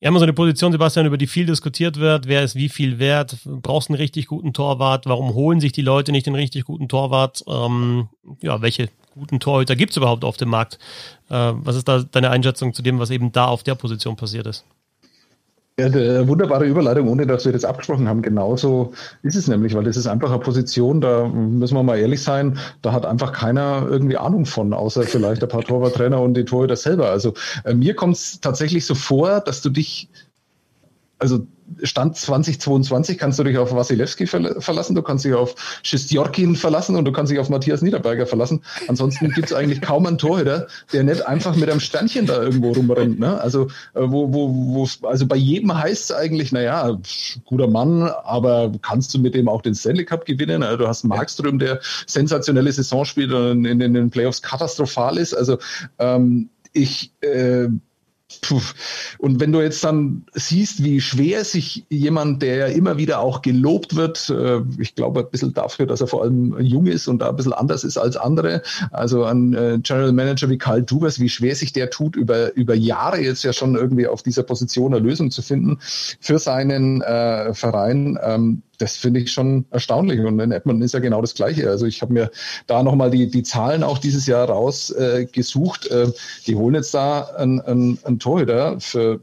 wir 0.00 0.08
haben 0.08 0.18
so 0.18 0.24
eine 0.24 0.34
Position, 0.34 0.72
Sebastian, 0.72 1.06
über 1.06 1.16
die 1.16 1.26
viel 1.26 1.46
diskutiert 1.46 1.98
wird. 1.98 2.26
Wer 2.26 2.42
ist 2.42 2.56
wie 2.56 2.68
viel 2.68 2.98
wert? 2.98 3.36
Brauchst 3.44 3.88
einen 3.88 3.96
richtig 3.96 4.26
guten 4.26 4.52
Torwart? 4.52 5.06
Warum 5.06 5.32
holen 5.32 5.60
sich 5.60 5.72
die 5.72 5.82
Leute 5.82 6.12
nicht 6.12 6.26
den 6.26 6.34
richtig 6.34 6.64
guten 6.64 6.88
Torwart? 6.88 7.42
Ähm, 7.46 8.08
ja, 8.42 8.60
welche 8.60 8.90
guten 9.10 9.40
Torhüter 9.40 9.76
gibt 9.76 9.90
es 9.90 9.96
überhaupt 9.96 10.24
auf 10.24 10.36
dem 10.36 10.48
Markt? 10.48 10.78
Äh, 11.28 11.52
was 11.54 11.76
ist 11.76 11.88
da 11.88 12.02
deine 12.02 12.30
Einschätzung 12.30 12.72
zu 12.74 12.82
dem, 12.82 12.98
was 12.98 13.10
eben 13.10 13.32
da 13.32 13.46
auf 13.46 13.62
der 13.62 13.74
Position 13.74 14.16
passiert 14.16 14.46
ist? 14.46 14.64
Ja, 15.80 16.28
wunderbare 16.28 16.66
Überleitung, 16.66 17.08
ohne 17.08 17.26
dass 17.26 17.46
wir 17.46 17.52
das 17.52 17.64
abgesprochen 17.64 18.06
haben. 18.06 18.20
Genauso 18.20 18.92
ist 19.22 19.34
es 19.34 19.48
nämlich, 19.48 19.74
weil 19.74 19.84
das 19.84 19.96
ist 19.96 20.06
einfach 20.06 20.30
eine 20.30 20.40
Position, 20.40 21.00
da 21.00 21.26
müssen 21.26 21.74
wir 21.74 21.82
mal 21.82 21.98
ehrlich 21.98 22.22
sein, 22.22 22.58
da 22.82 22.92
hat 22.92 23.06
einfach 23.06 23.32
keiner 23.32 23.86
irgendwie 23.88 24.18
Ahnung 24.18 24.44
von, 24.44 24.74
außer 24.74 25.04
vielleicht 25.04 25.42
ein 25.42 25.48
paar 25.48 25.62
Torwarttrainer 25.62 26.20
und 26.20 26.34
die 26.34 26.44
Torhüter 26.44 26.76
selber. 26.76 27.08
Also 27.08 27.32
äh, 27.64 27.72
mir 27.72 27.94
kommt 27.94 28.16
es 28.16 28.40
tatsächlich 28.40 28.84
so 28.84 28.94
vor, 28.94 29.40
dass 29.40 29.62
du 29.62 29.70
dich, 29.70 30.10
also 31.20 31.46
Stand 31.82 32.16
2022 32.16 33.16
kannst 33.16 33.38
du 33.38 33.44
dich 33.44 33.56
auf 33.56 33.72
Wasilewski 33.72 34.26
verlassen, 34.26 34.94
du 34.94 35.02
kannst 35.02 35.24
dich 35.24 35.34
auf 35.34 35.54
Schistjorkin 35.82 36.56
verlassen 36.56 36.96
und 36.96 37.04
du 37.04 37.12
kannst 37.12 37.30
dich 37.30 37.38
auf 37.38 37.48
Matthias 37.48 37.80
Niederberger 37.80 38.26
verlassen. 38.26 38.62
Ansonsten 38.88 39.30
gibt 39.34 39.50
es 39.50 39.56
eigentlich 39.56 39.80
kaum 39.80 40.06
einen 40.06 40.18
Torhüter, 40.18 40.66
der 40.92 41.04
nicht 41.04 41.26
einfach 41.26 41.54
mit 41.54 41.70
einem 41.70 41.80
Sternchen 41.80 42.26
da 42.26 42.42
irgendwo 42.42 42.72
rumrennt. 42.72 43.20
Ne? 43.20 43.40
Also, 43.40 43.68
äh, 43.94 44.00
wo, 44.02 44.32
wo, 44.32 44.48
wo, 44.52 45.06
also 45.06 45.26
bei 45.26 45.36
jedem 45.36 45.72
heißt 45.72 46.10
es 46.10 46.12
eigentlich, 46.12 46.50
naja, 46.50 46.98
guter 47.44 47.68
Mann, 47.68 48.02
aber 48.02 48.72
kannst 48.82 49.14
du 49.14 49.18
mit 49.18 49.34
dem 49.34 49.48
auch 49.48 49.62
den 49.62 49.74
Stanley 49.74 50.04
Cup 50.04 50.24
gewinnen? 50.24 50.62
Also, 50.62 50.78
du 50.78 50.88
hast 50.88 51.04
Markström, 51.04 51.58
der 51.58 51.80
sensationelle 52.06 52.72
Saison 52.72 53.04
spielt 53.04 53.32
und 53.32 53.64
in, 53.64 53.80
in 53.80 53.94
den 53.94 54.10
Playoffs 54.10 54.42
katastrophal 54.42 55.18
ist. 55.18 55.34
Also 55.34 55.58
ähm, 55.98 56.50
ich 56.72 57.12
äh, 57.20 57.68
Puh. 58.42 58.60
Und 59.18 59.40
wenn 59.40 59.52
du 59.52 59.60
jetzt 59.60 59.82
dann 59.82 60.24
siehst, 60.32 60.84
wie 60.84 61.00
schwer 61.00 61.44
sich 61.44 61.84
jemand, 61.88 62.42
der 62.42 62.56
ja 62.56 62.66
immer 62.66 62.96
wieder 62.96 63.20
auch 63.20 63.42
gelobt 63.42 63.96
wird, 63.96 64.30
äh, 64.30 64.60
ich 64.78 64.94
glaube 64.94 65.20
ein 65.20 65.30
bisschen 65.30 65.52
dafür, 65.52 65.86
dass 65.86 66.00
er 66.00 66.06
vor 66.06 66.22
allem 66.22 66.58
jung 66.60 66.86
ist 66.86 67.08
und 67.08 67.20
da 67.20 67.30
ein 67.30 67.36
bisschen 67.36 67.52
anders 67.52 67.82
ist 67.82 67.98
als 67.98 68.16
andere, 68.16 68.62
also 68.92 69.24
ein 69.24 69.52
äh, 69.54 69.78
General 69.82 70.12
Manager 70.12 70.48
wie 70.48 70.58
Karl 70.58 70.82
Dubers, 70.82 71.18
wie 71.18 71.28
schwer 71.28 71.54
sich 71.56 71.72
der 71.72 71.90
tut, 71.90 72.14
über, 72.14 72.54
über 72.54 72.74
Jahre 72.74 73.20
jetzt 73.20 73.42
ja 73.42 73.52
schon 73.52 73.74
irgendwie 73.74 74.06
auf 74.06 74.22
dieser 74.22 74.44
Position 74.44 74.94
eine 74.94 75.04
Lösung 75.04 75.30
zu 75.30 75.42
finden 75.42 75.78
für 75.80 76.38
seinen 76.38 77.02
äh, 77.02 77.52
Verein. 77.52 78.18
Ähm, 78.22 78.62
das 78.80 78.96
finde 78.96 79.20
ich 79.20 79.32
schon 79.32 79.66
erstaunlich. 79.70 80.20
Und 80.20 80.40
in 80.40 80.52
Edmonton 80.52 80.82
ist 80.82 80.94
ja 80.94 81.00
genau 81.00 81.20
das 81.20 81.34
Gleiche. 81.34 81.68
Also 81.68 81.86
ich 81.86 82.00
habe 82.02 82.12
mir 82.12 82.30
da 82.66 82.82
nochmal 82.82 83.10
die, 83.10 83.30
die 83.30 83.42
Zahlen 83.42 83.82
auch 83.82 83.98
dieses 83.98 84.26
Jahr 84.26 84.48
rausgesucht. 84.48 85.86
Äh, 85.86 86.02
äh, 86.02 86.12
die 86.46 86.56
holen 86.56 86.74
jetzt 86.74 86.94
da 86.94 87.22
einen, 87.36 87.60
einen, 87.60 87.98
einen 88.04 88.18
Torhüter 88.18 88.80
für 88.80 89.20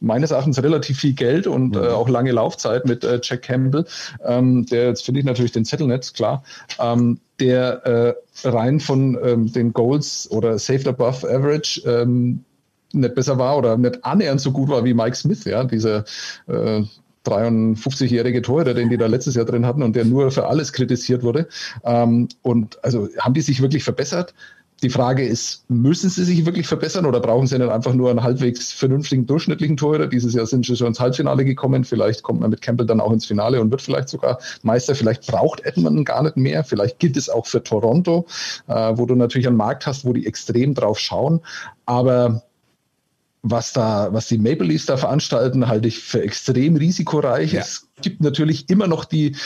meines 0.00 0.30
Erachtens 0.30 0.62
relativ 0.62 0.98
viel 0.98 1.12
Geld 1.12 1.46
und 1.46 1.76
äh, 1.76 1.80
auch 1.80 2.08
lange 2.08 2.32
Laufzeit 2.32 2.86
mit 2.86 3.04
äh, 3.04 3.20
Jack 3.22 3.42
Campbell, 3.42 3.84
ähm, 4.24 4.64
der 4.66 4.86
jetzt 4.86 5.04
finde 5.04 5.20
ich 5.20 5.26
natürlich 5.26 5.52
den 5.52 5.66
Zettel 5.66 5.86
nicht, 5.86 6.14
klar, 6.14 6.42
ähm, 6.78 7.20
der 7.38 8.16
äh, 8.44 8.48
rein 8.48 8.80
von 8.80 9.18
ähm, 9.22 9.52
den 9.52 9.72
Goals 9.72 10.30
oder 10.30 10.58
Saved 10.58 10.88
Above 10.88 11.28
Average 11.28 11.82
ähm, 11.84 12.44
nicht 12.92 13.14
besser 13.14 13.38
war 13.38 13.58
oder 13.58 13.76
nicht 13.76 14.02
annähernd 14.04 14.40
so 14.40 14.52
gut 14.52 14.70
war 14.70 14.84
wie 14.84 14.94
Mike 14.94 15.16
Smith, 15.16 15.44
ja, 15.44 15.64
dieser 15.64 16.04
äh, 16.48 16.82
53-jährige 17.26 18.42
Torhüter, 18.42 18.74
den 18.74 18.88
die 18.88 18.96
da 18.96 19.06
letztes 19.06 19.34
Jahr 19.34 19.44
drin 19.44 19.66
hatten 19.66 19.82
und 19.82 19.94
der 19.96 20.04
nur 20.04 20.30
für 20.30 20.46
alles 20.46 20.72
kritisiert 20.72 21.22
wurde. 21.22 21.48
Ähm, 21.84 22.28
und 22.42 22.82
also 22.84 23.08
haben 23.18 23.34
die 23.34 23.42
sich 23.42 23.60
wirklich 23.60 23.84
verbessert? 23.84 24.34
Die 24.82 24.88
Frage 24.88 25.26
ist, 25.26 25.68
müssen 25.68 26.08
sie 26.08 26.24
sich 26.24 26.46
wirklich 26.46 26.66
verbessern 26.66 27.04
oder 27.04 27.20
brauchen 27.20 27.46
sie 27.46 27.58
nicht 27.58 27.68
einfach 27.68 27.92
nur 27.92 28.08
einen 28.08 28.22
halbwegs 28.22 28.72
vernünftigen, 28.72 29.26
durchschnittlichen 29.26 29.76
Torhüter? 29.76 30.06
Dieses 30.06 30.32
Jahr 30.32 30.46
sind 30.46 30.64
sie 30.64 30.74
schon 30.74 30.86
ins 30.86 31.00
Halbfinale 31.00 31.44
gekommen. 31.44 31.84
Vielleicht 31.84 32.22
kommt 32.22 32.40
man 32.40 32.48
mit 32.48 32.62
Campbell 32.62 32.86
dann 32.86 33.00
auch 33.00 33.12
ins 33.12 33.26
Finale 33.26 33.60
und 33.60 33.70
wird 33.70 33.82
vielleicht 33.82 34.08
sogar 34.08 34.38
Meister. 34.62 34.94
Vielleicht 34.94 35.26
braucht 35.26 35.60
Edmonton 35.60 36.06
gar 36.06 36.22
nicht 36.22 36.38
mehr. 36.38 36.64
Vielleicht 36.64 36.98
gilt 36.98 37.18
es 37.18 37.28
auch 37.28 37.46
für 37.46 37.62
Toronto, 37.62 38.26
äh, 38.68 38.92
wo 38.94 39.04
du 39.04 39.14
natürlich 39.16 39.46
einen 39.46 39.58
Markt 39.58 39.86
hast, 39.86 40.06
wo 40.06 40.14
die 40.14 40.26
extrem 40.26 40.72
drauf 40.72 40.98
schauen. 40.98 41.40
Aber 41.84 42.42
was 43.42 43.72
da, 43.72 44.12
was 44.12 44.28
die 44.28 44.38
Maple 44.38 44.66
Leafs 44.66 44.86
da 44.86 44.96
veranstalten, 44.96 45.66
halte 45.66 45.88
ich 45.88 45.98
für 46.00 46.22
extrem 46.22 46.76
risikoreich. 46.76 47.52
Ja. 47.52 47.60
Es 47.60 47.88
gibt 48.02 48.22
natürlich 48.22 48.68
immer 48.70 48.86
noch 48.86 49.04
die, 49.04 49.36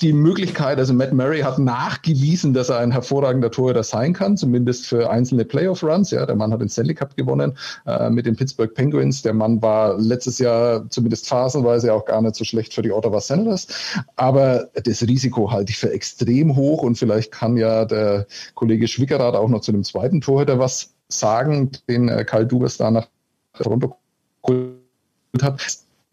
die 0.00 0.12
Möglichkeit, 0.12 0.78
also 0.78 0.92
Matt 0.92 1.12
Murray 1.12 1.40
hat 1.40 1.58
nachgewiesen, 1.58 2.52
dass 2.52 2.68
er 2.68 2.78
ein 2.78 2.92
hervorragender 2.92 3.50
Torhüter 3.50 3.82
sein 3.82 4.12
kann, 4.12 4.36
zumindest 4.36 4.86
für 4.86 5.10
einzelne 5.10 5.44
Playoff-Runs. 5.44 6.10
Ja, 6.10 6.26
der 6.26 6.36
Mann 6.36 6.52
hat 6.52 6.60
den 6.60 6.68
Stanley 6.68 6.94
Cup 6.94 7.16
gewonnen 7.16 7.56
äh, 7.86 8.10
mit 8.10 8.26
den 8.26 8.36
Pittsburgh 8.36 8.72
Penguins. 8.72 9.22
Der 9.22 9.34
Mann 9.34 9.62
war 9.62 9.98
letztes 9.98 10.38
Jahr 10.38 10.88
zumindest 10.90 11.28
phasenweise 11.28 11.92
auch 11.92 12.04
gar 12.04 12.22
nicht 12.22 12.36
so 12.36 12.44
schlecht 12.44 12.74
für 12.74 12.82
die 12.82 12.92
Ottawa 12.92 13.20
Senators. 13.20 13.66
Aber 14.16 14.68
das 14.74 15.02
Risiko 15.02 15.50
halte 15.50 15.70
ich 15.70 15.78
für 15.78 15.92
extrem 15.92 16.56
hoch 16.56 16.82
und 16.82 16.96
vielleicht 16.96 17.32
kann 17.32 17.56
ja 17.56 17.84
der 17.84 18.26
Kollege 18.54 18.88
Schwickerath 18.88 19.34
auch 19.34 19.48
noch 19.48 19.60
zu 19.60 19.72
dem 19.72 19.84
zweiten 19.84 20.20
Torhüter 20.20 20.58
was 20.58 20.94
sagen, 21.08 21.70
den 21.88 22.08
äh, 22.08 22.24
Karl 22.24 22.46
Dubas 22.46 22.76
da 22.76 22.90
nach 22.90 23.08
runtergeholt 23.60 24.78
hat. 25.42 25.60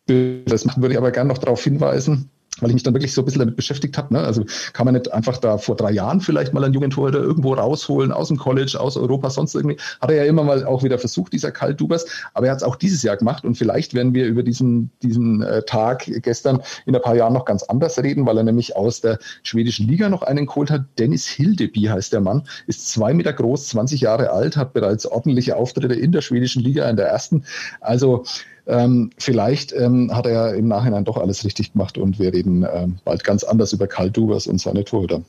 Das 0.07 0.65
würde 0.77 0.93
ich 0.93 0.97
aber 0.97 1.11
gerne 1.11 1.29
noch 1.29 1.37
darauf 1.37 1.63
hinweisen, 1.63 2.29
weil 2.59 2.69
ich 2.69 2.73
mich 2.73 2.83
dann 2.83 2.93
wirklich 2.93 3.13
so 3.13 3.21
ein 3.21 3.25
bisschen 3.25 3.39
damit 3.39 3.55
beschäftigt 3.55 3.97
habe. 3.97 4.13
Ne? 4.13 4.19
Also 4.19 4.43
kann 4.73 4.85
man 4.85 4.93
nicht 4.93 5.11
einfach 5.13 5.37
da 5.37 5.57
vor 5.57 5.75
drei 5.75 5.91
Jahren 5.91 6.21
vielleicht 6.21 6.53
mal 6.53 6.63
einen 6.63 6.73
jungen 6.73 6.91
Torhüter 6.91 7.19
irgendwo 7.19 7.53
rausholen, 7.53 8.11
aus 8.11 8.27
dem 8.27 8.37
College, 8.37 8.79
aus 8.79 8.97
Europa, 8.97 9.29
sonst 9.29 9.55
irgendwie. 9.55 9.77
Hat 10.01 10.11
er 10.11 10.17
ja 10.17 10.25
immer 10.25 10.43
mal 10.43 10.65
auch 10.65 10.83
wieder 10.83 10.99
versucht, 10.99 11.33
dieser 11.33 11.51
Karl 11.51 11.73
Dubas. 11.73 12.05
Aber 12.33 12.47
er 12.47 12.51
hat 12.51 12.57
es 12.57 12.63
auch 12.63 12.75
dieses 12.75 13.03
Jahr 13.03 13.17
gemacht 13.17 13.45
und 13.45 13.55
vielleicht 13.55 13.93
werden 13.93 14.13
wir 14.13 14.25
über 14.25 14.43
diesen, 14.43 14.91
diesen 15.01 15.41
äh, 15.41 15.63
Tag 15.63 16.05
gestern 16.21 16.61
in 16.85 16.95
ein 16.95 17.01
paar 17.01 17.15
Jahren 17.15 17.33
noch 17.33 17.45
ganz 17.45 17.63
anders 17.63 17.97
reden, 17.97 18.25
weil 18.25 18.37
er 18.37 18.43
nämlich 18.43 18.75
aus 18.75 19.01
der 19.01 19.17
schwedischen 19.43 19.87
Liga 19.87 20.09
noch 20.09 20.21
einen 20.21 20.45
geholt 20.45 20.69
hat. 20.69 20.83
Dennis 20.99 21.27
Hildeby 21.27 21.83
heißt 21.83 22.13
der 22.13 22.21
Mann, 22.21 22.43
ist 22.67 22.89
zwei 22.89 23.13
Meter 23.13 23.33
groß, 23.33 23.69
20 23.69 24.01
Jahre 24.01 24.31
alt, 24.31 24.57
hat 24.57 24.73
bereits 24.73 25.05
ordentliche 25.05 25.55
Auftritte 25.55 25.93
in 25.93 26.11
der 26.11 26.21
schwedischen 26.21 26.61
Liga, 26.61 26.89
in 26.89 26.97
der 26.97 27.07
ersten. 27.07 27.45
Also 27.79 28.25
ähm, 28.67 29.11
vielleicht 29.17 29.73
ähm, 29.73 30.15
hat 30.15 30.25
er 30.25 30.53
im 30.55 30.67
Nachhinein 30.67 31.05
doch 31.05 31.17
alles 31.17 31.43
richtig 31.43 31.73
gemacht 31.73 31.97
und 31.97 32.19
wir 32.19 32.33
reden 32.33 32.65
ähm, 32.71 32.99
bald 33.03 33.23
ganz 33.23 33.43
anders 33.43 33.73
über 33.73 33.87
Karl 33.87 34.11
Dubers 34.11 34.47
und 34.47 34.59
seine 34.59 34.83
Torhüter. 34.83 35.21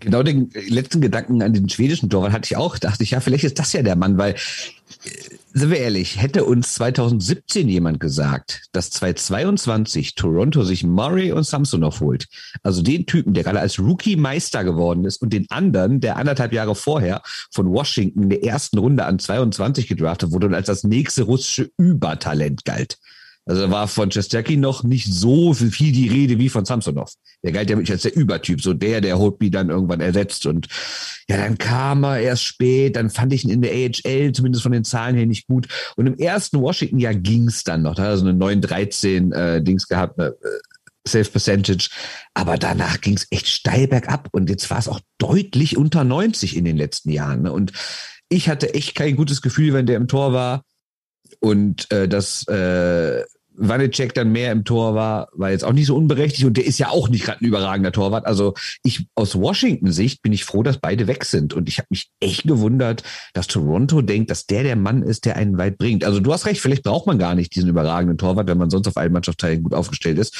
Genau 0.00 0.22
den 0.22 0.50
letzten 0.68 1.00
Gedanken 1.00 1.42
an 1.42 1.52
den 1.52 1.68
schwedischen 1.68 2.08
Torwart 2.08 2.32
hatte 2.32 2.46
ich 2.46 2.56
auch. 2.56 2.78
Dachte 2.78 3.02
ich, 3.02 3.10
ja, 3.10 3.20
vielleicht 3.20 3.44
ist 3.44 3.58
das 3.58 3.72
ja 3.72 3.82
der 3.82 3.96
Mann, 3.96 4.16
weil 4.16 4.36
sind 5.58 5.70
wir 5.70 5.78
ehrlich, 5.78 6.20
hätte 6.20 6.44
uns 6.44 6.74
2017 6.74 7.68
jemand 7.68 8.00
gesagt, 8.00 8.62
dass 8.72 8.90
2022 8.90 10.14
Toronto 10.14 10.62
sich 10.62 10.84
Murray 10.84 11.32
und 11.32 11.44
Samsonov 11.44 12.00
holt, 12.00 12.26
also 12.62 12.82
den 12.82 13.06
Typen, 13.06 13.34
der 13.34 13.44
gerade 13.44 13.60
als 13.60 13.78
Rookie 13.78 14.16
Meister 14.16 14.64
geworden 14.64 15.04
ist 15.04 15.22
und 15.22 15.32
den 15.32 15.46
anderen, 15.50 16.00
der 16.00 16.16
anderthalb 16.16 16.52
Jahre 16.52 16.74
vorher 16.74 17.22
von 17.52 17.70
Washington 17.70 18.24
in 18.24 18.30
der 18.30 18.44
ersten 18.44 18.78
Runde 18.78 19.04
an 19.04 19.18
22 19.18 19.86
gedraftet 19.88 20.32
wurde 20.32 20.48
und 20.48 20.54
als 20.54 20.66
das 20.66 20.84
nächste 20.84 21.22
russische 21.22 21.70
Übertalent 21.78 22.64
galt. 22.64 22.98
Also 23.48 23.70
war 23.70 23.88
von 23.88 24.10
Chesterky 24.10 24.58
noch 24.58 24.84
nicht 24.84 25.06
so 25.10 25.54
viel 25.54 25.90
die 25.90 26.08
Rede 26.08 26.38
wie 26.38 26.50
von 26.50 26.66
Samsonov. 26.66 27.14
Der 27.42 27.52
galt 27.52 27.70
ja 27.70 27.76
wirklich 27.76 27.92
als 27.92 28.02
der 28.02 28.14
Übertyp, 28.14 28.60
so 28.60 28.74
der, 28.74 29.00
der 29.00 29.18
Holtby 29.18 29.50
dann 29.50 29.70
irgendwann 29.70 30.02
ersetzt. 30.02 30.44
Und 30.44 30.68
ja, 31.30 31.38
dann 31.38 31.56
kam 31.56 32.04
er 32.04 32.20
erst 32.20 32.44
spät, 32.44 32.94
dann 32.94 33.08
fand 33.08 33.32
ich 33.32 33.44
ihn 33.44 33.50
in 33.50 33.62
der 33.62 33.72
AHL, 33.72 34.32
zumindest 34.32 34.62
von 34.62 34.72
den 34.72 34.84
Zahlen 34.84 35.16
her, 35.16 35.24
nicht 35.24 35.46
gut. 35.46 35.66
Und 35.96 36.06
im 36.06 36.18
ersten 36.18 36.60
Washington-Jahr 36.60 37.14
ging's 37.14 37.64
dann 37.64 37.82
noch. 37.82 37.94
Da 37.94 38.02
hat 38.02 38.10
er 38.10 38.18
so 38.18 38.26
eine 38.26 38.38
9-13 38.38 39.34
äh, 39.34 39.62
Dings 39.62 39.88
gehabt, 39.88 40.20
eine, 40.20 40.28
äh, 40.28 40.60
Safe 41.06 41.30
Percentage. 41.30 41.88
Aber 42.34 42.58
danach 42.58 43.00
ging's 43.00 43.26
echt 43.30 43.48
steil 43.48 43.88
bergab. 43.88 44.28
Und 44.32 44.50
jetzt 44.50 44.68
war 44.68 44.78
es 44.78 44.88
auch 44.88 45.00
deutlich 45.16 45.78
unter 45.78 46.04
90 46.04 46.54
in 46.54 46.66
den 46.66 46.76
letzten 46.76 47.08
Jahren. 47.10 47.42
Ne? 47.44 47.52
Und 47.52 47.72
ich 48.28 48.50
hatte 48.50 48.74
echt 48.74 48.94
kein 48.94 49.16
gutes 49.16 49.40
Gefühl, 49.40 49.72
wenn 49.72 49.86
der 49.86 49.96
im 49.96 50.06
Tor 50.06 50.34
war. 50.34 50.64
Und 51.40 51.90
äh, 51.90 52.08
das 52.08 52.46
äh, 52.48 53.24
Wanecek 53.58 54.14
dann 54.14 54.30
mehr 54.30 54.52
im 54.52 54.64
Tor 54.64 54.94
war, 54.94 55.28
war 55.32 55.50
jetzt 55.50 55.64
auch 55.64 55.72
nicht 55.72 55.86
so 55.86 55.96
unberechtigt 55.96 56.44
und 56.44 56.56
der 56.56 56.64
ist 56.64 56.78
ja 56.78 56.88
auch 56.88 57.08
nicht 57.08 57.24
gerade 57.24 57.44
ein 57.44 57.46
überragender 57.46 57.92
Torwart. 57.92 58.26
Also 58.26 58.54
ich 58.84 59.06
aus 59.14 59.34
Washington-Sicht 59.34 60.22
bin 60.22 60.32
ich 60.32 60.44
froh, 60.44 60.62
dass 60.62 60.78
beide 60.78 61.06
weg 61.06 61.24
sind 61.24 61.54
und 61.54 61.68
ich 61.68 61.78
habe 61.78 61.88
mich 61.90 62.10
echt 62.20 62.46
gewundert, 62.46 63.02
dass 63.34 63.48
Toronto 63.48 64.00
denkt, 64.00 64.30
dass 64.30 64.46
der 64.46 64.62
der 64.62 64.76
Mann 64.76 65.02
ist, 65.02 65.24
der 65.24 65.36
einen 65.36 65.58
weit 65.58 65.76
bringt. 65.78 66.04
Also 66.04 66.20
du 66.20 66.32
hast 66.32 66.46
recht, 66.46 66.60
vielleicht 66.60 66.84
braucht 66.84 67.06
man 67.06 67.18
gar 67.18 67.34
nicht 67.34 67.54
diesen 67.54 67.68
überragenden 67.68 68.16
Torwart, 68.16 68.46
wenn 68.46 68.58
man 68.58 68.70
sonst 68.70 68.86
auf 68.86 68.96
allen 68.96 69.12
Mannschaftsteilen 69.12 69.62
gut 69.62 69.74
aufgestellt 69.74 70.18
ist. 70.18 70.36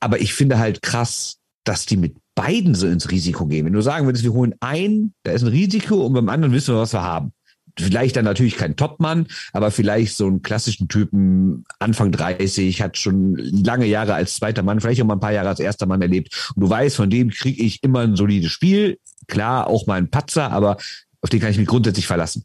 Aber 0.00 0.20
ich 0.20 0.32
finde 0.32 0.58
halt 0.58 0.82
krass, 0.82 1.38
dass 1.64 1.86
die 1.86 1.96
mit 1.96 2.16
beiden 2.34 2.74
so 2.74 2.86
ins 2.86 3.10
Risiko 3.10 3.46
gehen. 3.46 3.66
Wenn 3.66 3.72
du 3.72 3.82
sagen 3.82 4.06
würdest, 4.06 4.24
wir 4.24 4.32
holen 4.32 4.54
einen, 4.60 5.14
da 5.24 5.32
ist 5.32 5.42
ein 5.42 5.48
Risiko 5.48 6.06
und 6.06 6.12
beim 6.12 6.28
anderen 6.28 6.54
wissen 6.54 6.74
wir, 6.74 6.80
was 6.80 6.92
wir 6.92 7.02
haben 7.02 7.32
vielleicht 7.78 8.16
dann 8.16 8.24
natürlich 8.24 8.56
kein 8.56 8.76
Topmann, 8.76 9.26
aber 9.52 9.70
vielleicht 9.70 10.16
so 10.16 10.26
einen 10.26 10.42
klassischen 10.42 10.88
Typen, 10.88 11.64
Anfang 11.78 12.12
30, 12.12 12.82
hat 12.82 12.96
schon 12.98 13.36
lange 13.36 13.86
Jahre 13.86 14.14
als 14.14 14.36
zweiter 14.36 14.62
Mann, 14.62 14.80
vielleicht 14.80 15.00
auch 15.02 15.06
mal 15.06 15.14
ein 15.14 15.20
paar 15.20 15.32
Jahre 15.32 15.48
als 15.48 15.60
erster 15.60 15.86
Mann 15.86 16.02
erlebt. 16.02 16.52
Und 16.54 16.62
du 16.62 16.70
weißt, 16.70 16.96
von 16.96 17.10
dem 17.10 17.30
kriege 17.30 17.62
ich 17.62 17.82
immer 17.82 18.00
ein 18.00 18.16
solides 18.16 18.50
Spiel. 18.50 18.98
Klar, 19.28 19.66
auch 19.66 19.86
mal 19.86 19.98
ein 19.98 20.10
Patzer, 20.10 20.50
aber 20.50 20.76
auf 21.20 21.30
den 21.30 21.40
kann 21.40 21.50
ich 21.50 21.58
mich 21.58 21.68
grundsätzlich 21.68 22.06
verlassen. 22.06 22.44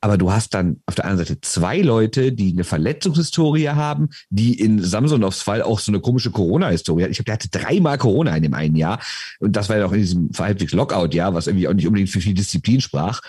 Aber 0.00 0.16
du 0.16 0.30
hast 0.30 0.54
dann 0.54 0.80
auf 0.86 0.94
der 0.94 1.06
anderen 1.06 1.26
Seite 1.26 1.40
zwei 1.40 1.80
Leute, 1.80 2.30
die 2.32 2.52
eine 2.52 2.62
Verletzungshistorie 2.62 3.70
haben, 3.70 4.10
die 4.30 4.60
in 4.60 4.80
Samsonovs 4.80 5.42
Fall 5.42 5.60
auch 5.62 5.80
so 5.80 5.90
eine 5.90 6.00
komische 6.00 6.30
Corona-Historie 6.30 7.02
hat. 7.02 7.10
Ich 7.10 7.16
glaube, 7.16 7.24
der 7.24 7.34
hatte 7.34 7.48
dreimal 7.48 7.98
Corona 7.98 8.36
in 8.36 8.44
dem 8.44 8.54
einen 8.54 8.76
Jahr. 8.76 9.00
Und 9.40 9.56
das 9.56 9.68
war 9.68 9.78
ja 9.78 9.86
auch 9.86 9.92
in 9.92 9.98
diesem 9.98 10.30
halbwegs 10.38 10.72
Lockout-Jahr, 10.72 11.34
was 11.34 11.48
irgendwie 11.48 11.66
auch 11.66 11.74
nicht 11.74 11.86
unbedingt 11.86 12.10
für 12.10 12.20
viel 12.20 12.34
Disziplin 12.34 12.80
sprach. 12.80 13.20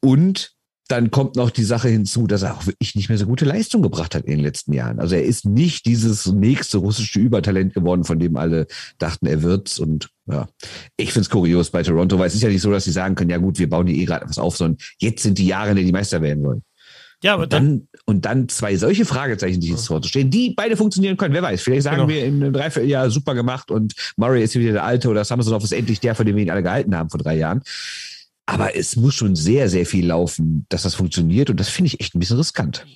Und 0.00 0.53
dann 0.88 1.10
kommt 1.10 1.36
noch 1.36 1.50
die 1.50 1.64
Sache 1.64 1.88
hinzu, 1.88 2.26
dass 2.26 2.42
er 2.42 2.54
auch 2.54 2.66
wirklich 2.66 2.94
nicht 2.94 3.08
mehr 3.08 3.16
so 3.16 3.26
gute 3.26 3.46
Leistung 3.46 3.80
gebracht 3.80 4.14
hat 4.14 4.24
in 4.24 4.32
den 4.32 4.40
letzten 4.40 4.72
Jahren. 4.74 5.00
Also 5.00 5.14
er 5.14 5.24
ist 5.24 5.46
nicht 5.46 5.86
dieses 5.86 6.26
nächste 6.26 6.78
russische 6.78 7.18
Übertalent 7.20 7.72
geworden, 7.72 8.04
von 8.04 8.18
dem 8.18 8.36
alle 8.36 8.66
dachten, 8.98 9.26
er 9.26 9.42
wird's. 9.42 9.78
Und 9.78 10.10
ja, 10.26 10.46
ich 10.96 11.12
find's 11.12 11.30
kurios 11.30 11.70
bei 11.70 11.82
Toronto, 11.82 12.18
weil 12.18 12.26
es 12.26 12.34
ist 12.34 12.42
ja 12.42 12.50
nicht 12.50 12.60
so, 12.60 12.70
dass 12.70 12.84
sie 12.84 12.92
sagen 12.92 13.14
können, 13.14 13.30
ja 13.30 13.38
gut, 13.38 13.58
wir 13.58 13.68
bauen 13.68 13.86
die 13.86 14.02
eh 14.02 14.04
gerade 14.04 14.28
was 14.28 14.38
auf, 14.38 14.56
sondern 14.56 14.78
jetzt 14.98 15.22
sind 15.22 15.38
die 15.38 15.46
Jahre, 15.46 15.70
in 15.70 15.76
denen 15.76 15.86
die 15.86 15.92
Meister 15.92 16.20
werden 16.20 16.44
wollen. 16.44 16.62
Ja, 17.22 17.32
aber 17.32 17.44
und 17.44 17.52
dann, 17.54 17.66
dann, 17.66 17.88
und 18.04 18.24
dann 18.26 18.48
zwei 18.50 18.76
solche 18.76 19.06
Fragezeichen, 19.06 19.58
die 19.58 19.70
jetzt 19.70 19.90
stehen, 20.06 20.30
die 20.30 20.52
beide 20.54 20.76
funktionieren 20.76 21.16
können. 21.16 21.32
Wer 21.32 21.40
weiß, 21.40 21.62
vielleicht 21.62 21.84
sagen 21.84 21.96
genau. 21.96 22.08
wir 22.08 22.22
in 22.26 22.42
einem 22.42 22.52
Dreivierteljahr 22.52 23.08
super 23.10 23.34
gemacht 23.34 23.70
und 23.70 23.94
Murray 24.18 24.44
ist 24.44 24.54
wieder 24.56 24.72
der 24.72 24.84
Alte 24.84 25.08
oder 25.08 25.24
Samsonov 25.24 25.64
ist 25.64 25.72
endlich 25.72 26.00
der, 26.00 26.14
von 26.14 26.26
dem 26.26 26.36
wir 26.36 26.42
ihn 26.42 26.50
alle 26.50 26.62
gehalten 26.62 26.94
haben 26.94 27.08
vor 27.08 27.18
drei 27.18 27.38
Jahren. 27.38 27.62
Aber 28.46 28.76
es 28.76 28.96
muss 28.96 29.14
schon 29.14 29.36
sehr, 29.36 29.68
sehr 29.68 29.86
viel 29.86 30.06
laufen, 30.06 30.66
dass 30.68 30.82
das 30.82 30.94
funktioniert. 30.94 31.50
Und 31.50 31.58
das 31.58 31.68
finde 31.68 31.88
ich 31.88 32.00
echt 32.00 32.14
ein 32.14 32.20
bisschen 32.20 32.36
riskant. 32.36 32.86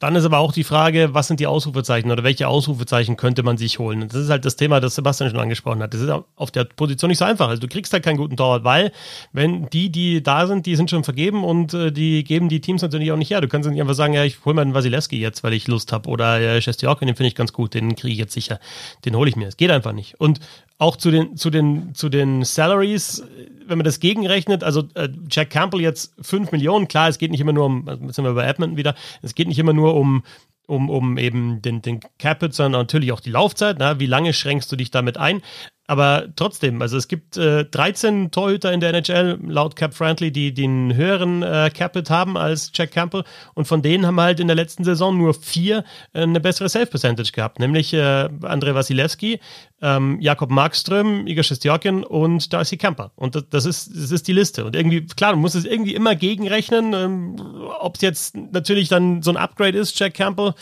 Dann 0.00 0.16
ist 0.16 0.24
aber 0.24 0.38
auch 0.38 0.52
die 0.52 0.64
Frage, 0.64 1.12
was 1.12 1.28
sind 1.28 1.40
die 1.40 1.46
Ausrufezeichen 1.46 2.10
oder 2.10 2.24
welche 2.24 2.48
Ausrufezeichen 2.48 3.18
könnte 3.18 3.42
man 3.42 3.58
sich 3.58 3.78
holen? 3.78 4.08
Das 4.08 4.22
ist 4.22 4.30
halt 4.30 4.46
das 4.46 4.56
Thema, 4.56 4.80
das 4.80 4.94
Sebastian 4.94 5.28
schon 5.28 5.38
angesprochen 5.38 5.82
hat. 5.82 5.92
Das 5.92 6.00
ist 6.00 6.10
auf 6.36 6.50
der 6.50 6.64
Position 6.64 7.10
nicht 7.10 7.18
so 7.18 7.26
einfach. 7.26 7.48
Also 7.48 7.60
du 7.60 7.68
kriegst 7.68 7.92
halt 7.92 8.02
keinen 8.02 8.16
guten 8.16 8.34
Torwart, 8.34 8.64
weil 8.64 8.92
wenn 9.34 9.68
die, 9.68 9.90
die 9.90 10.22
da 10.22 10.46
sind, 10.46 10.64
die 10.64 10.74
sind 10.74 10.88
schon 10.88 11.04
vergeben 11.04 11.44
und 11.44 11.74
äh, 11.74 11.92
die 11.92 12.24
geben 12.24 12.48
die 12.48 12.62
Teams 12.62 12.80
natürlich 12.80 13.12
auch 13.12 13.18
nicht 13.18 13.30
her. 13.30 13.42
Du 13.42 13.48
kannst 13.48 13.68
nicht 13.68 13.78
einfach 13.78 13.92
sagen, 13.92 14.14
ja, 14.14 14.24
ich 14.24 14.42
hole 14.46 14.54
mir 14.54 14.62
einen 14.62 14.72
Wasilewski 14.72 15.20
jetzt, 15.20 15.44
weil 15.44 15.52
ich 15.52 15.68
Lust 15.68 15.92
habe 15.92 16.08
oder 16.08 16.40
äh, 16.40 16.62
Shestiokin, 16.62 17.06
den 17.06 17.16
finde 17.16 17.28
ich 17.28 17.34
ganz 17.34 17.52
gut, 17.52 17.74
den 17.74 17.94
kriege 17.94 18.14
ich 18.14 18.18
jetzt 18.18 18.32
sicher. 18.32 18.58
Den 19.04 19.14
hole 19.14 19.28
ich 19.28 19.36
mir. 19.36 19.48
Es 19.48 19.58
geht 19.58 19.70
einfach 19.70 19.92
nicht. 19.92 20.18
Und 20.18 20.40
auch 20.78 20.96
zu 20.96 21.10
den, 21.10 21.36
zu 21.36 21.50
den, 21.50 21.94
zu 21.94 22.08
den 22.08 22.42
Salaries, 22.42 23.22
wenn 23.70 23.78
man 23.78 23.84
das 23.84 24.00
gegenrechnet, 24.00 24.62
also 24.62 24.88
äh, 24.94 25.08
Jack 25.30 25.50
Campbell 25.50 25.80
jetzt 25.80 26.12
5 26.20 26.52
Millionen, 26.52 26.88
klar, 26.88 27.08
es 27.08 27.18
geht 27.18 27.30
nicht 27.30 27.40
immer 27.40 27.52
nur 27.52 27.66
um, 27.66 27.88
jetzt 28.02 28.16
sind 28.16 28.24
wir 28.24 28.34
bei 28.34 28.46
Edmonton 28.46 28.76
wieder, 28.76 28.94
es 29.22 29.34
geht 29.34 29.48
nicht 29.48 29.58
immer 29.58 29.72
nur 29.72 29.94
um, 29.94 30.24
um, 30.66 30.90
um 30.90 31.18
eben 31.18 31.62
den, 31.62 31.80
den 31.80 32.00
Capit, 32.18 32.54
sondern 32.54 32.82
natürlich 32.82 33.12
auch 33.12 33.20
die 33.20 33.30
Laufzeit. 33.30 33.76
Na, 33.78 33.98
wie 33.98 34.06
lange 34.06 34.32
schränkst 34.32 34.70
du 34.70 34.76
dich 34.76 34.90
damit 34.90 35.16
ein? 35.16 35.42
Aber 35.90 36.28
trotzdem, 36.36 36.82
also 36.82 36.96
es 36.96 37.08
gibt 37.08 37.36
äh, 37.36 37.64
13 37.64 38.30
Torhüter 38.30 38.72
in 38.72 38.78
der 38.78 38.94
NHL, 38.94 39.40
laut 39.48 39.74
Cap 39.74 39.92
Friendly, 39.92 40.30
die 40.30 40.54
den 40.54 40.94
höheren 40.94 41.42
äh, 41.42 41.68
Capit 41.74 42.10
haben 42.10 42.36
als 42.36 42.70
Jack 42.72 42.92
Campbell. 42.92 43.24
Und 43.54 43.66
von 43.66 43.82
denen 43.82 44.06
haben 44.06 44.20
halt 44.20 44.38
in 44.38 44.46
der 44.46 44.54
letzten 44.54 44.84
Saison 44.84 45.18
nur 45.18 45.34
vier 45.34 45.82
äh, 46.12 46.22
eine 46.22 46.38
bessere 46.38 46.68
Save-Percentage 46.68 47.32
gehabt, 47.32 47.58
nämlich 47.58 47.92
äh, 47.92 48.28
Andrei 48.42 48.72
Wasilewski, 48.72 49.40
ähm, 49.82 50.20
Jakob 50.20 50.52
Markström, 50.52 51.26
Igor 51.26 51.42
Shestjokin 51.42 52.04
und 52.04 52.52
Darcy 52.52 52.76
Kemper. 52.76 53.10
Und 53.16 53.34
das, 53.34 53.48
das, 53.50 53.64
ist, 53.64 53.90
das 53.92 54.12
ist 54.12 54.28
die 54.28 54.32
Liste. 54.32 54.64
Und 54.64 54.76
irgendwie, 54.76 55.04
klar, 55.04 55.32
du 55.32 55.40
musst 55.40 55.56
es 55.56 55.64
irgendwie 55.64 55.96
immer 55.96 56.14
gegenrechnen. 56.14 56.92
Ähm, 56.94 57.36
Ob 57.80 57.96
es 57.96 58.02
jetzt 58.02 58.36
natürlich 58.36 58.88
dann 58.88 59.22
so 59.22 59.32
ein 59.32 59.36
Upgrade 59.36 59.76
ist, 59.76 59.98
Jack 59.98 60.14
Campbell, 60.14 60.54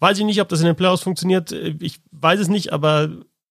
weiß 0.00 0.18
ich 0.18 0.26
nicht, 0.26 0.42
ob 0.42 0.50
das 0.50 0.60
in 0.60 0.66
den 0.66 0.76
Playoffs 0.76 1.04
funktioniert. 1.04 1.52
Ich 1.52 2.00
weiß 2.12 2.38
es 2.38 2.48
nicht, 2.48 2.70
aber 2.70 3.08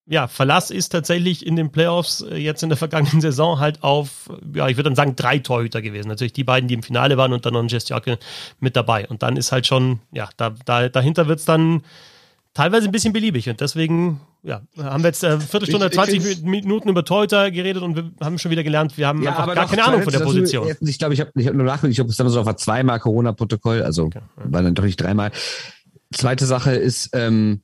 ja, 0.10 0.28
Verlass 0.28 0.72
ist 0.72 0.90
tatsächlich 0.90 1.46
in 1.46 1.56
den 1.56 1.72
Playoffs 1.72 2.22
äh, 2.22 2.38
jetzt 2.38 2.64
in 2.64 2.70
der 2.70 2.78
vergangenen 2.78 3.22
Saison 3.22 3.60
halt 3.60 3.84
auf, 3.84 4.30
ja, 4.54 4.68
ich 4.68 4.78
würde 4.78 4.90
dann 4.90 4.96
sagen, 4.96 5.16
drei 5.16 5.40
Torhüter 5.40 5.82
gewesen. 5.82 6.08
Natürlich 6.08 6.34
die 6.34 6.44
beiden, 6.44 6.68
die 6.68 6.76
im 6.76 6.84
Finale 6.84 7.18
waren 7.18 7.34
und 7.34 7.46
dann 7.46 7.54
noch 7.54 7.62
ein 7.62 7.68
Jestjacke 7.68 8.18
mit 8.60 8.76
dabei. 8.76 9.08
Und 9.08 9.22
dann 9.22 9.38
ist 9.38 9.52
halt 9.52 9.68
schon, 9.68 10.00
ja, 10.12 10.30
da, 10.38 10.56
da, 10.66 10.90
dahinter 10.90 11.28
wird's 11.28 11.46
dann 11.46 11.82
teilweise 12.54 12.88
ein 12.88 12.92
bisschen 12.92 13.12
beliebig. 13.12 13.50
Und 13.50 13.60
deswegen, 13.60 14.22
ja, 14.44 14.62
haben 14.78 15.04
wir 15.04 15.10
jetzt 15.10 15.24
äh, 15.24 15.40
Viertelstunde, 15.40 15.92
20 15.92 16.44
Minuten 16.44 16.88
über 16.88 17.04
Torhüter 17.04 17.52
geredet 17.52 17.84
und 17.84 17.96
wir 17.98 18.12
haben 18.22 18.40
schon 18.40 18.50
wieder 18.50 18.64
gelernt, 18.64 18.98
wir 18.98 19.08
haben 19.08 19.22
ja, 19.24 19.32
einfach 19.32 19.54
gar 19.54 19.68
keine 19.68 19.84
Ahnung 19.84 20.04
von 20.04 20.14
der 20.14 20.22
Position. 20.22 20.74
Ich 20.82 20.98
glaube, 20.98 21.14
ich 21.14 21.20
habe 21.20 21.32
ich 21.36 21.48
hab 21.48 21.54
nur 21.54 21.66
nachgedacht, 21.66 21.92
ich 21.92 22.00
habe 22.00 22.10
es 22.10 22.16
dann 22.16 22.30
so 22.30 22.40
auf 22.40 22.56
zweimal 22.56 23.00
Corona-Protokoll, 23.00 23.84
also 23.84 24.06
okay, 24.06 24.22
ja. 24.38 24.44
war 24.52 24.64
dann 24.64 24.74
doch 24.74 24.84
nicht 24.84 24.98
dreimal. 24.98 25.32
Zweite 26.14 26.46
Sache 26.46 26.72
ist, 26.72 27.10
ähm, 27.12 27.62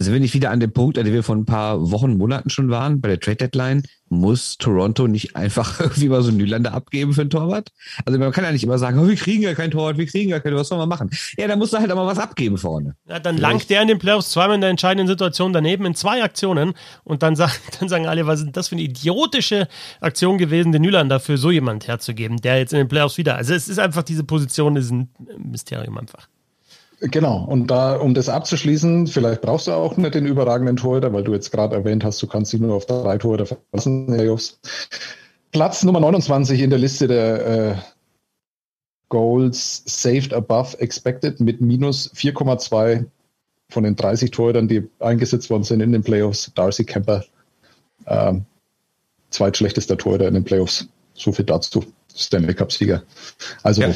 sind 0.00 0.12
wir 0.12 0.20
nicht 0.20 0.34
wieder 0.34 0.50
an 0.52 0.60
dem 0.60 0.72
Punkt, 0.72 0.96
an 0.96 1.04
dem 1.04 1.12
wir 1.12 1.24
vor 1.24 1.34
ein 1.34 1.44
paar 1.44 1.90
Wochen, 1.90 2.16
Monaten 2.16 2.50
schon 2.50 2.70
waren, 2.70 3.00
bei 3.00 3.08
der 3.08 3.18
Trade 3.18 3.36
Deadline? 3.36 3.82
Muss 4.08 4.56
Toronto 4.56 5.08
nicht 5.08 5.34
einfach 5.34 5.80
irgendwie 5.80 6.08
mal 6.08 6.22
so 6.22 6.30
Nylander 6.30 6.72
abgeben 6.72 7.12
für 7.14 7.22
einen 7.22 7.30
Torwart? 7.30 7.70
Also 8.06 8.16
man 8.18 8.30
kann 8.30 8.44
ja 8.44 8.52
nicht 8.52 8.62
immer 8.62 8.78
sagen, 8.78 9.00
oh, 9.00 9.08
wir 9.08 9.16
kriegen 9.16 9.42
ja 9.42 9.54
keinen 9.54 9.72
Torwart, 9.72 9.98
wir 9.98 10.06
kriegen 10.06 10.30
ja 10.30 10.38
keinen 10.38 10.52
Torwart, 10.52 10.60
was 10.60 10.68
soll 10.68 10.78
man 10.78 10.88
machen? 10.88 11.10
Ja, 11.36 11.48
da 11.48 11.56
muss 11.56 11.72
er 11.72 11.80
halt 11.80 11.90
auch 11.90 11.96
mal 11.96 12.06
was 12.06 12.18
abgeben 12.18 12.58
vorne. 12.58 12.94
Ja, 13.08 13.18
dann 13.18 13.38
langt 13.38 13.68
der 13.70 13.82
in 13.82 13.88
den 13.88 13.98
Playoffs 13.98 14.30
zweimal 14.30 14.54
in 14.54 14.60
der 14.60 14.70
entscheidenden 14.70 15.08
Situation 15.08 15.52
daneben 15.52 15.84
in 15.84 15.96
zwei 15.96 16.22
Aktionen 16.22 16.74
und 17.02 17.24
dann, 17.24 17.34
sagen, 17.34 17.52
dann 17.80 17.88
sagen 17.88 18.06
alle, 18.06 18.26
was 18.26 18.42
ist 18.42 18.56
das 18.56 18.68
für 18.68 18.76
eine 18.76 18.82
idiotische 18.82 19.66
Aktion 20.00 20.38
gewesen, 20.38 20.70
den 20.70 20.82
Nylander 20.82 21.18
für 21.18 21.36
so 21.36 21.50
jemand 21.50 21.88
herzugeben, 21.88 22.36
der 22.36 22.58
jetzt 22.58 22.72
in 22.72 22.78
den 22.78 22.88
Playoffs 22.88 23.18
wieder, 23.18 23.34
also 23.34 23.52
es 23.52 23.68
ist 23.68 23.80
einfach, 23.80 24.04
diese 24.04 24.22
Position 24.22 24.76
ist 24.76 24.92
ein 24.92 25.08
Mysterium 25.38 25.98
einfach. 25.98 26.28
Genau, 27.00 27.44
und 27.44 27.68
da, 27.68 27.96
um 27.96 28.12
das 28.14 28.28
abzuschließen, 28.28 29.06
vielleicht 29.06 29.40
brauchst 29.42 29.68
du 29.68 29.72
auch 29.72 29.96
nicht 29.96 30.14
den 30.14 30.26
überragenden 30.26 30.76
Torhüter, 30.76 31.12
weil 31.12 31.22
du 31.22 31.32
jetzt 31.32 31.52
gerade 31.52 31.76
erwähnt 31.76 32.02
hast, 32.02 32.20
du 32.20 32.26
kannst 32.26 32.52
dich 32.52 32.60
nur 32.60 32.74
auf 32.74 32.86
drei 32.86 33.18
Torhüter 33.18 33.46
verlassen. 33.46 34.38
Platz 35.52 35.84
Nummer 35.84 36.00
29 36.00 36.60
in 36.60 36.70
der 36.70 36.78
Liste 36.78 37.06
der 37.06 37.46
äh, 37.46 37.74
Goals 39.08 39.82
saved 39.86 40.34
above 40.34 40.78
expected 40.80 41.40
mit 41.40 41.60
minus 41.60 42.12
4,2 42.14 43.06
von 43.70 43.84
den 43.84 43.96
30 43.96 44.30
Torhütern, 44.30 44.68
die 44.68 44.88
eingesetzt 44.98 45.50
worden 45.50 45.62
sind 45.62 45.80
in 45.80 45.92
den 45.92 46.02
Playoffs. 46.02 46.50
Darcy 46.54 46.84
Kemper, 46.84 47.24
ähm, 48.06 48.44
zweitschlechtester 49.30 49.96
Torhüter 49.96 50.28
in 50.28 50.34
den 50.34 50.44
Playoffs. 50.44 50.88
So 51.14 51.32
viel 51.32 51.44
dazu. 51.44 51.84
Stanley 52.14 52.54
Cup-Sieger. 52.54 53.02
Also 53.62 53.82
ja. 53.82 53.94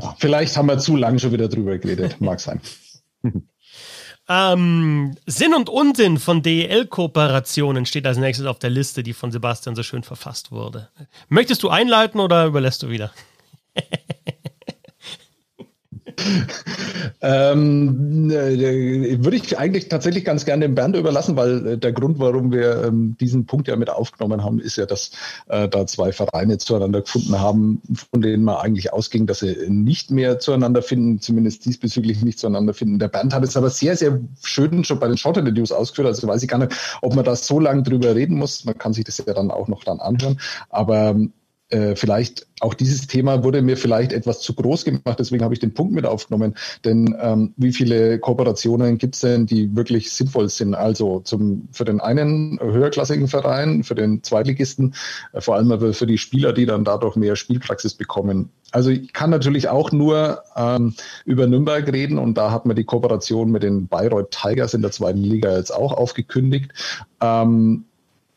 Ja, 0.00 0.16
vielleicht 0.18 0.56
haben 0.56 0.66
wir 0.66 0.78
zu 0.78 0.96
lange 0.96 1.18
schon 1.18 1.32
wieder 1.32 1.48
drüber 1.48 1.78
geredet. 1.78 2.20
Mag 2.20 2.40
sein. 2.40 2.60
Ähm, 4.28 5.16
Sinn 5.26 5.52
und 5.52 5.68
Unsinn 5.68 6.18
von 6.18 6.42
DEL-Kooperationen 6.42 7.86
steht 7.86 8.06
als 8.06 8.18
nächstes 8.18 8.46
auf 8.46 8.58
der 8.58 8.70
Liste, 8.70 9.02
die 9.02 9.14
von 9.14 9.32
Sebastian 9.32 9.74
so 9.74 9.82
schön 9.82 10.04
verfasst 10.04 10.52
wurde. 10.52 10.90
Möchtest 11.28 11.62
du 11.64 11.70
einleiten 11.70 12.20
oder 12.20 12.46
überlässt 12.46 12.84
du 12.84 12.88
wieder? 12.88 13.12
ähm, 17.20 18.30
äh, 18.30 19.24
würde 19.24 19.36
ich 19.36 19.58
eigentlich 19.58 19.88
tatsächlich 19.88 20.24
ganz 20.24 20.44
gerne 20.44 20.66
dem 20.66 20.74
Bernd 20.74 20.96
überlassen, 20.96 21.36
weil 21.36 21.66
äh, 21.66 21.78
der 21.78 21.92
Grund, 21.92 22.18
warum 22.18 22.52
wir 22.52 22.84
ähm, 22.84 23.16
diesen 23.20 23.46
Punkt 23.46 23.68
ja 23.68 23.76
mit 23.76 23.90
aufgenommen 23.90 24.44
haben, 24.44 24.60
ist 24.60 24.76
ja, 24.76 24.86
dass 24.86 25.12
äh, 25.48 25.68
da 25.68 25.86
zwei 25.86 26.12
Vereine 26.12 26.58
zueinander 26.58 27.02
gefunden 27.02 27.38
haben, 27.40 27.82
von 28.12 28.22
denen 28.22 28.44
man 28.44 28.56
eigentlich 28.56 28.92
ausging, 28.92 29.26
dass 29.26 29.40
sie 29.40 29.56
nicht 29.68 30.10
mehr 30.10 30.38
zueinander 30.38 30.82
finden, 30.82 31.20
zumindest 31.20 31.64
diesbezüglich 31.64 32.22
nicht 32.22 32.38
zueinander 32.38 32.74
finden. 32.74 32.98
Der 32.98 33.08
Bernd 33.08 33.34
hat 33.34 33.44
es 33.44 33.56
aber 33.56 33.70
sehr, 33.70 33.96
sehr 33.96 34.20
schön 34.42 34.84
schon 34.84 34.98
bei 34.98 35.08
den 35.08 35.16
Shot 35.16 35.36
News 35.42 35.72
ausgeführt, 35.72 36.08
also 36.08 36.26
weiß 36.28 36.42
ich 36.42 36.48
gar 36.48 36.58
nicht, 36.58 36.72
ob 37.00 37.14
man 37.14 37.24
da 37.24 37.36
so 37.36 37.58
lange 37.60 37.82
drüber 37.82 38.14
reden 38.14 38.36
muss. 38.36 38.64
Man 38.64 38.78
kann 38.78 38.92
sich 38.92 39.04
das 39.04 39.18
ja 39.18 39.32
dann 39.32 39.50
auch 39.50 39.68
noch 39.68 39.84
dann 39.84 40.00
anhören. 40.00 40.38
Aber 40.70 41.10
ähm, 41.10 41.32
äh, 41.72 41.96
vielleicht 41.96 42.46
auch 42.60 42.74
dieses 42.74 43.06
Thema 43.06 43.42
wurde 43.42 43.62
mir 43.62 43.76
vielleicht 43.76 44.12
etwas 44.12 44.40
zu 44.40 44.54
groß 44.54 44.84
gemacht, 44.84 45.18
deswegen 45.18 45.42
habe 45.42 45.54
ich 45.54 45.60
den 45.60 45.74
Punkt 45.74 45.92
mit 45.94 46.06
aufgenommen. 46.06 46.54
Denn 46.84 47.16
ähm, 47.20 47.54
wie 47.56 47.72
viele 47.72 48.18
Kooperationen 48.18 48.98
gibt 48.98 49.14
es 49.14 49.22
denn, 49.22 49.46
die 49.46 49.74
wirklich 49.74 50.12
sinnvoll 50.12 50.48
sind? 50.48 50.74
Also 50.74 51.20
zum, 51.20 51.68
für 51.72 51.84
den 51.84 52.00
einen 52.00 52.60
höherklassigen 52.60 53.26
Verein, 53.26 53.84
für 53.84 53.94
den 53.94 54.22
Zweitligisten, 54.22 54.94
äh, 55.32 55.40
vor 55.40 55.56
allem 55.56 55.72
aber 55.72 55.94
für 55.94 56.06
die 56.06 56.18
Spieler, 56.18 56.52
die 56.52 56.66
dann 56.66 56.84
dadurch 56.84 57.16
mehr 57.16 57.36
Spielpraxis 57.36 57.94
bekommen. 57.94 58.50
Also 58.70 58.90
ich 58.90 59.12
kann 59.12 59.30
natürlich 59.30 59.68
auch 59.68 59.92
nur 59.92 60.42
ähm, 60.54 60.94
über 61.24 61.46
Nürnberg 61.46 61.90
reden 61.90 62.18
und 62.18 62.34
da 62.34 62.50
hat 62.50 62.66
man 62.66 62.76
die 62.76 62.84
Kooperation 62.84 63.50
mit 63.50 63.62
den 63.62 63.88
Bayreuth 63.88 64.30
Tigers 64.30 64.74
in 64.74 64.82
der 64.82 64.90
zweiten 64.90 65.22
Liga 65.22 65.56
jetzt 65.56 65.74
auch 65.74 65.92
aufgekündigt. 65.92 66.70
Ähm, 67.20 67.84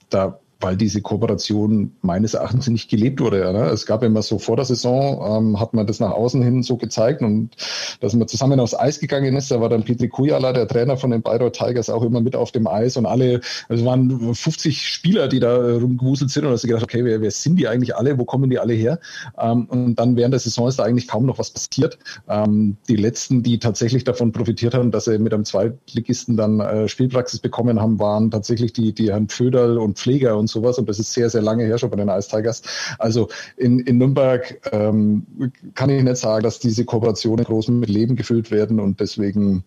da 0.09 0.39
weil 0.59 0.77
diese 0.77 1.01
Kooperation 1.01 1.91
meines 2.01 2.33
Erachtens 2.33 2.67
nicht 2.67 2.89
gelebt 2.89 3.19
wurde. 3.19 3.41
Ja, 3.41 3.51
ne? 3.51 3.65
Es 3.65 3.85
gab 3.85 4.03
immer 4.03 4.21
so 4.21 4.39
vor 4.39 4.55
der 4.55 4.65
Saison, 4.65 5.21
ähm, 5.37 5.59
hat 5.59 5.73
man 5.73 5.85
das 5.85 5.99
nach 5.99 6.11
außen 6.11 6.41
hin 6.41 6.63
so 6.63 6.77
gezeigt 6.77 7.21
und 7.21 7.51
dass 7.99 8.13
man 8.13 8.27
zusammen 8.27 8.59
aufs 8.59 8.73
Eis 8.73 8.99
gegangen 8.99 9.35
ist. 9.35 9.51
Da 9.51 9.59
war 9.59 9.69
dann 9.69 9.83
Petri 9.83 10.07
Kujala, 10.07 10.53
der 10.53 10.67
Trainer 10.67 10.97
von 10.97 11.11
den 11.11 11.21
Bayreuth 11.21 11.53
Tigers, 11.53 11.89
auch 11.89 12.03
immer 12.03 12.21
mit 12.21 12.35
auf 12.35 12.51
dem 12.51 12.67
Eis 12.67 12.97
und 12.97 13.05
alle, 13.05 13.41
es 13.69 13.83
waren 13.83 14.33
50 14.33 14.81
Spieler, 14.81 15.27
die 15.27 15.39
da 15.39 15.55
rumgewuselt 15.55 16.31
sind 16.31 16.45
und 16.45 16.51
hast 16.51 16.63
du 16.63 16.67
gedacht, 16.67 16.83
okay, 16.83 17.03
wer, 17.03 17.21
wer 17.21 17.31
sind 17.31 17.57
die 17.57 17.67
eigentlich 17.67 17.95
alle? 17.95 18.17
Wo 18.17 18.25
kommen 18.25 18.49
die 18.49 18.59
alle 18.59 18.73
her? 18.73 18.99
Ähm, 19.37 19.65
und 19.65 19.95
dann 19.95 20.15
während 20.15 20.33
der 20.33 20.39
Saison 20.39 20.67
ist 20.67 20.79
da 20.79 20.83
eigentlich 20.83 21.07
kaum 21.07 21.25
noch 21.25 21.37
was 21.37 21.51
passiert. 21.51 21.99
Ähm, 22.29 22.77
die 22.87 22.95
letzten, 22.95 23.43
die 23.43 23.59
tatsächlich 23.59 24.03
davon 24.03 24.31
profitiert 24.31 24.73
haben, 24.73 24.91
dass 24.91 25.05
sie 25.05 25.19
mit 25.19 25.33
einem 25.33 25.45
Zweitligisten 25.45 26.37
dann 26.37 26.59
äh, 26.59 26.87
Spielpraxis 26.87 27.39
bekommen 27.39 27.81
haben, 27.81 27.99
waren 27.99 28.31
tatsächlich 28.31 28.73
die, 28.73 28.93
die 28.93 29.11
Herrn 29.11 29.27
Föderl 29.27 29.77
und 29.77 29.97
Pfleger 29.97 30.37
und 30.37 30.44
sowas. 30.47 30.77
Und 30.77 30.89
das 30.89 30.99
ist 30.99 31.13
sehr, 31.13 31.29
sehr 31.29 31.41
lange 31.41 31.63
her 31.63 31.77
schon 31.77 31.89
bei 31.89 31.97
den 31.97 32.09
Ice 32.09 32.29
Tigers. 32.29 32.61
Also 32.99 33.29
in, 33.57 33.79
in 33.79 33.97
Nürnberg 33.97 34.59
ähm, 34.71 35.25
kann 35.73 35.89
ich 35.89 36.03
nicht 36.03 36.17
sagen, 36.17 36.43
dass 36.43 36.59
diese 36.59 36.85
Kooperationen 36.85 37.45
groß 37.45 37.69
mit 37.69 37.89
Leben 37.89 38.15
gefüllt 38.15 38.51
werden. 38.51 38.79
Und 38.79 38.99
deswegen 38.99 39.63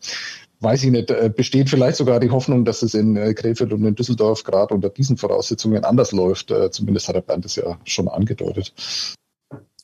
weiß 0.61 0.85
ich 0.85 0.91
nicht, 0.91 1.11
äh, 1.11 1.31
besteht 1.35 1.71
vielleicht 1.71 1.97
sogar 1.97 2.21
die 2.21 2.31
Hoffnung, 2.31 2.65
dass 2.65 2.83
es 2.83 2.95
in 2.95 3.17
äh, 3.17 3.35
Krefeld 3.35 3.73
und 3.73 3.85
in 3.85 3.95
Düsseldorf 3.95 4.45
gerade 4.45 4.75
unter 4.75 4.89
diesen 4.89 5.17
Voraussetzungen 5.17 5.85
anders 5.85 6.13
läuft. 6.13 6.51
Äh, 6.51 6.71
zumindest 6.71 7.09
hat 7.09 7.17
der 7.17 7.23
Bernd 7.23 7.45
es 7.45 7.57
ja 7.57 7.79
schon 7.85 8.09
angedeutet. 8.09 8.73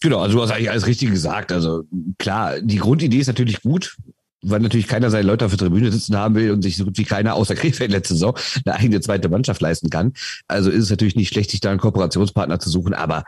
Genau, 0.00 0.18
also 0.18 0.36
du 0.36 0.42
hast 0.42 0.50
eigentlich 0.50 0.70
alles 0.70 0.86
richtig 0.86 1.10
gesagt. 1.10 1.50
Also 1.50 1.84
klar, 2.18 2.60
die 2.60 2.76
Grundidee 2.76 3.18
ist 3.18 3.26
natürlich 3.28 3.62
gut, 3.62 3.96
weil 4.44 4.60
natürlich 4.60 4.86
keiner 4.86 5.10
seine 5.10 5.26
Leute 5.26 5.44
auf 5.44 5.52
der 5.52 5.58
Tribüne 5.58 5.90
sitzen 5.90 6.16
haben 6.16 6.34
will 6.34 6.50
und 6.50 6.62
sich 6.62 6.76
so 6.76 6.84
gut 6.84 6.98
wie 6.98 7.04
keiner 7.04 7.34
außer 7.34 7.54
Krefeld 7.56 7.90
letzte 7.90 8.14
Saison 8.14 8.36
eine 8.64 8.76
eigene 8.76 9.00
zweite 9.00 9.28
Mannschaft 9.28 9.60
leisten 9.60 9.90
kann. 9.90 10.12
Also 10.48 10.70
ist 10.70 10.84
es 10.84 10.90
natürlich 10.90 11.16
nicht 11.16 11.28
schlecht, 11.28 11.50
sich 11.50 11.60
da 11.60 11.70
einen 11.70 11.80
Kooperationspartner 11.80 12.58
zu 12.58 12.70
suchen, 12.70 12.94
aber 12.94 13.24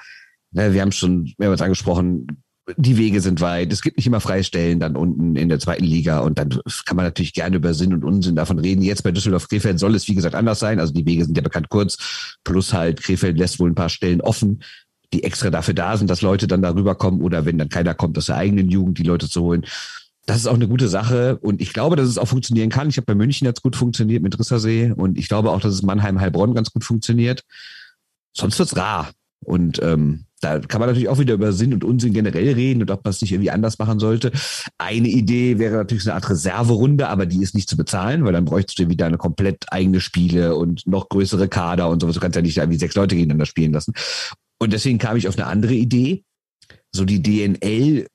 ne, 0.53 0.73
wir 0.73 0.83
haben 0.83 0.93
schon 0.93 1.33
mehrmals 1.39 1.63
angesprochen, 1.63 2.43
die 2.77 2.97
Wege 2.97 3.21
sind 3.21 3.41
weit, 3.41 3.73
es 3.73 3.81
gibt 3.81 3.97
nicht 3.97 4.07
immer 4.07 4.21
Freistellen 4.21 4.81
dann 4.81 4.97
unten 4.97 5.37
in 5.37 5.49
der 5.49 5.61
zweiten 5.61 5.85
Liga 5.85 6.19
und 6.21 6.39
dann 6.39 6.51
kann 6.85 6.97
man 6.97 7.05
natürlich 7.05 7.33
gerne 7.33 7.57
über 7.57 7.75
Sinn 7.75 7.95
und 7.95 8.05
Unsinn 8.05 8.35
davon 8.35 8.59
reden. 8.59 8.83
Jetzt 8.83 9.05
bei 9.05 9.13
Düsseldorf 9.13 9.49
Krefeld 9.49 9.79
soll 9.79 9.95
es 9.95 10.09
wie 10.09 10.17
gesagt 10.17 10.35
anders 10.35 10.59
sein. 10.59 10.81
Also 10.81 10.93
die 10.93 11.07
Wege 11.07 11.25
sind 11.25 11.37
ja 11.37 11.45
bekannt 11.45 11.69
kurz, 11.69 12.37
plus 12.43 12.73
halt 12.73 13.03
Krefeld 13.03 13.39
lässt 13.39 13.61
wohl 13.61 13.71
ein 13.71 13.77
paar 13.77 13.89
Stellen 13.89 14.21
offen, 14.21 14.65
die 15.13 15.23
extra 15.23 15.51
dafür 15.51 15.75
da 15.75 15.97
sind, 15.97 16.11
dass 16.11 16.23
Leute 16.23 16.49
dann 16.49 16.63
darüber 16.63 16.97
kommen 16.97 17.23
oder 17.23 17.45
wenn 17.45 17.59
dann 17.59 17.69
keiner 17.69 17.95
kommt 17.95 18.19
aus 18.19 18.27
der 18.27 18.37
eigenen 18.37 18.69
Jugend, 18.69 18.99
die 18.99 19.05
Leute 19.05 19.29
zu 19.29 19.43
holen. 19.43 19.65
Das 20.27 20.39
ist 20.39 20.47
auch 20.49 20.55
eine 20.55 20.69
gute 20.69 20.89
Sache 20.89 21.39
und 21.41 21.61
ich 21.61 21.73
glaube, 21.73 21.95
dass 21.95 22.09
es 22.09 22.19
auch 22.19 22.27
funktionieren 22.27 22.69
kann. 22.69 22.89
Ich 22.89 22.97
habe 22.97 23.07
bei 23.07 23.15
München 23.15 23.47
jetzt 23.47 23.63
gut 23.63 23.77
funktioniert 23.77 24.23
mit 24.23 24.39
Rissersee 24.39 24.91
und 24.91 25.19
ich 25.19 25.29
glaube 25.29 25.53
auch, 25.53 25.61
dass 25.61 25.73
es 25.73 25.83
Mannheim-Heilbronn 25.83 26.53
ganz 26.53 26.73
gut 26.73 26.83
funktioniert. 26.83 27.43
Sonst 28.33 28.59
wird's 28.59 28.77
rar. 28.77 29.13
Und 29.45 29.81
ähm, 29.83 30.25
da 30.41 30.59
kann 30.59 30.81
man 30.81 30.89
natürlich 30.89 31.09
auch 31.09 31.19
wieder 31.19 31.35
über 31.35 31.53
Sinn 31.53 31.73
und 31.73 31.85
Unsinn 31.85 32.13
generell 32.13 32.53
reden 32.53 32.83
und 32.83 32.91
ob 32.91 33.05
man 33.05 33.11
es 33.11 33.23
nicht 33.23 33.33
irgendwie 33.33 33.51
anders 33.51 33.79
machen 33.79 33.99
sollte. 33.99 34.33
Eine 34.77 35.09
Idee 35.09 35.59
wäre 35.59 35.77
natürlich 35.77 36.05
so 36.05 36.11
eine 36.11 36.17
Art 36.17 36.29
Reserverunde, 36.29 37.09
aber 37.09 37.27
die 37.27 37.43
ist 37.43 37.55
nicht 37.55 37.69
zu 37.69 37.77
bezahlen, 37.77 38.25
weil 38.25 38.33
dann 38.33 38.45
bräuchtest 38.45 38.79
du 38.79 38.89
wieder 38.89 39.07
eine 39.07 39.19
komplett 39.19 39.65
eigene 39.73 40.01
Spiele 40.01 40.57
und 40.57 40.87
noch 40.87 41.09
größere 41.09 41.49
Kader 41.49 41.89
und 41.89 42.01
sowas. 42.01 42.15
Du 42.15 42.21
kannst 42.21 42.37
ja 42.37 42.43
nicht 42.43 42.59
irgendwie 42.59 42.79
sechs 42.79 42.95
Leute 42.95 43.15
gegeneinander 43.15 43.47
spielen 43.47 43.73
lassen. 43.73 43.95
Und 44.59 44.73
deswegen 44.73 44.99
kam 44.99 45.17
ich 45.17 45.29
auf 45.29 45.39
eine 45.39 45.47
andere 45.47 45.75
Idee. 45.75 46.25
So 46.93 47.05
die 47.05 47.23
DNL 47.23 48.07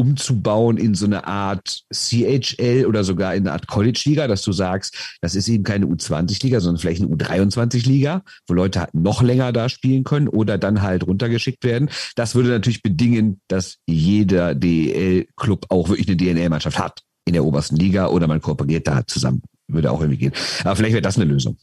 umzubauen 0.00 0.78
in 0.78 0.94
so 0.94 1.04
eine 1.04 1.26
Art 1.26 1.82
CHL 1.92 2.86
oder 2.86 3.04
sogar 3.04 3.34
in 3.34 3.42
eine 3.42 3.52
Art 3.52 3.66
College-Liga, 3.66 4.26
dass 4.28 4.40
du 4.42 4.52
sagst, 4.52 5.16
das 5.20 5.34
ist 5.34 5.46
eben 5.48 5.62
keine 5.62 5.84
U20-Liga, 5.86 6.60
sondern 6.60 6.80
vielleicht 6.80 7.02
eine 7.02 7.14
U23-Liga, 7.14 8.22
wo 8.46 8.54
Leute 8.54 8.80
halt 8.80 8.94
noch 8.94 9.22
länger 9.22 9.52
da 9.52 9.68
spielen 9.68 10.04
können 10.04 10.28
oder 10.28 10.56
dann 10.56 10.80
halt 10.80 11.06
runtergeschickt 11.06 11.62
werden. 11.64 11.90
Das 12.16 12.34
würde 12.34 12.48
natürlich 12.48 12.82
bedingen, 12.82 13.40
dass 13.48 13.76
jeder 13.86 14.54
DEL-Club 14.54 15.66
auch 15.68 15.90
wirklich 15.90 16.08
eine 16.08 16.16
DNL-Mannschaft 16.16 16.78
hat 16.78 17.02
in 17.26 17.34
der 17.34 17.44
obersten 17.44 17.76
Liga 17.76 18.06
oder 18.08 18.26
man 18.26 18.40
kooperiert 18.40 18.88
da 18.88 19.06
zusammen. 19.06 19.42
Würde 19.68 19.90
auch 19.90 20.00
irgendwie 20.00 20.18
gehen. 20.18 20.32
Aber 20.64 20.74
vielleicht 20.76 20.94
wäre 20.94 21.02
das 21.02 21.16
eine 21.16 21.26
Lösung. 21.26 21.58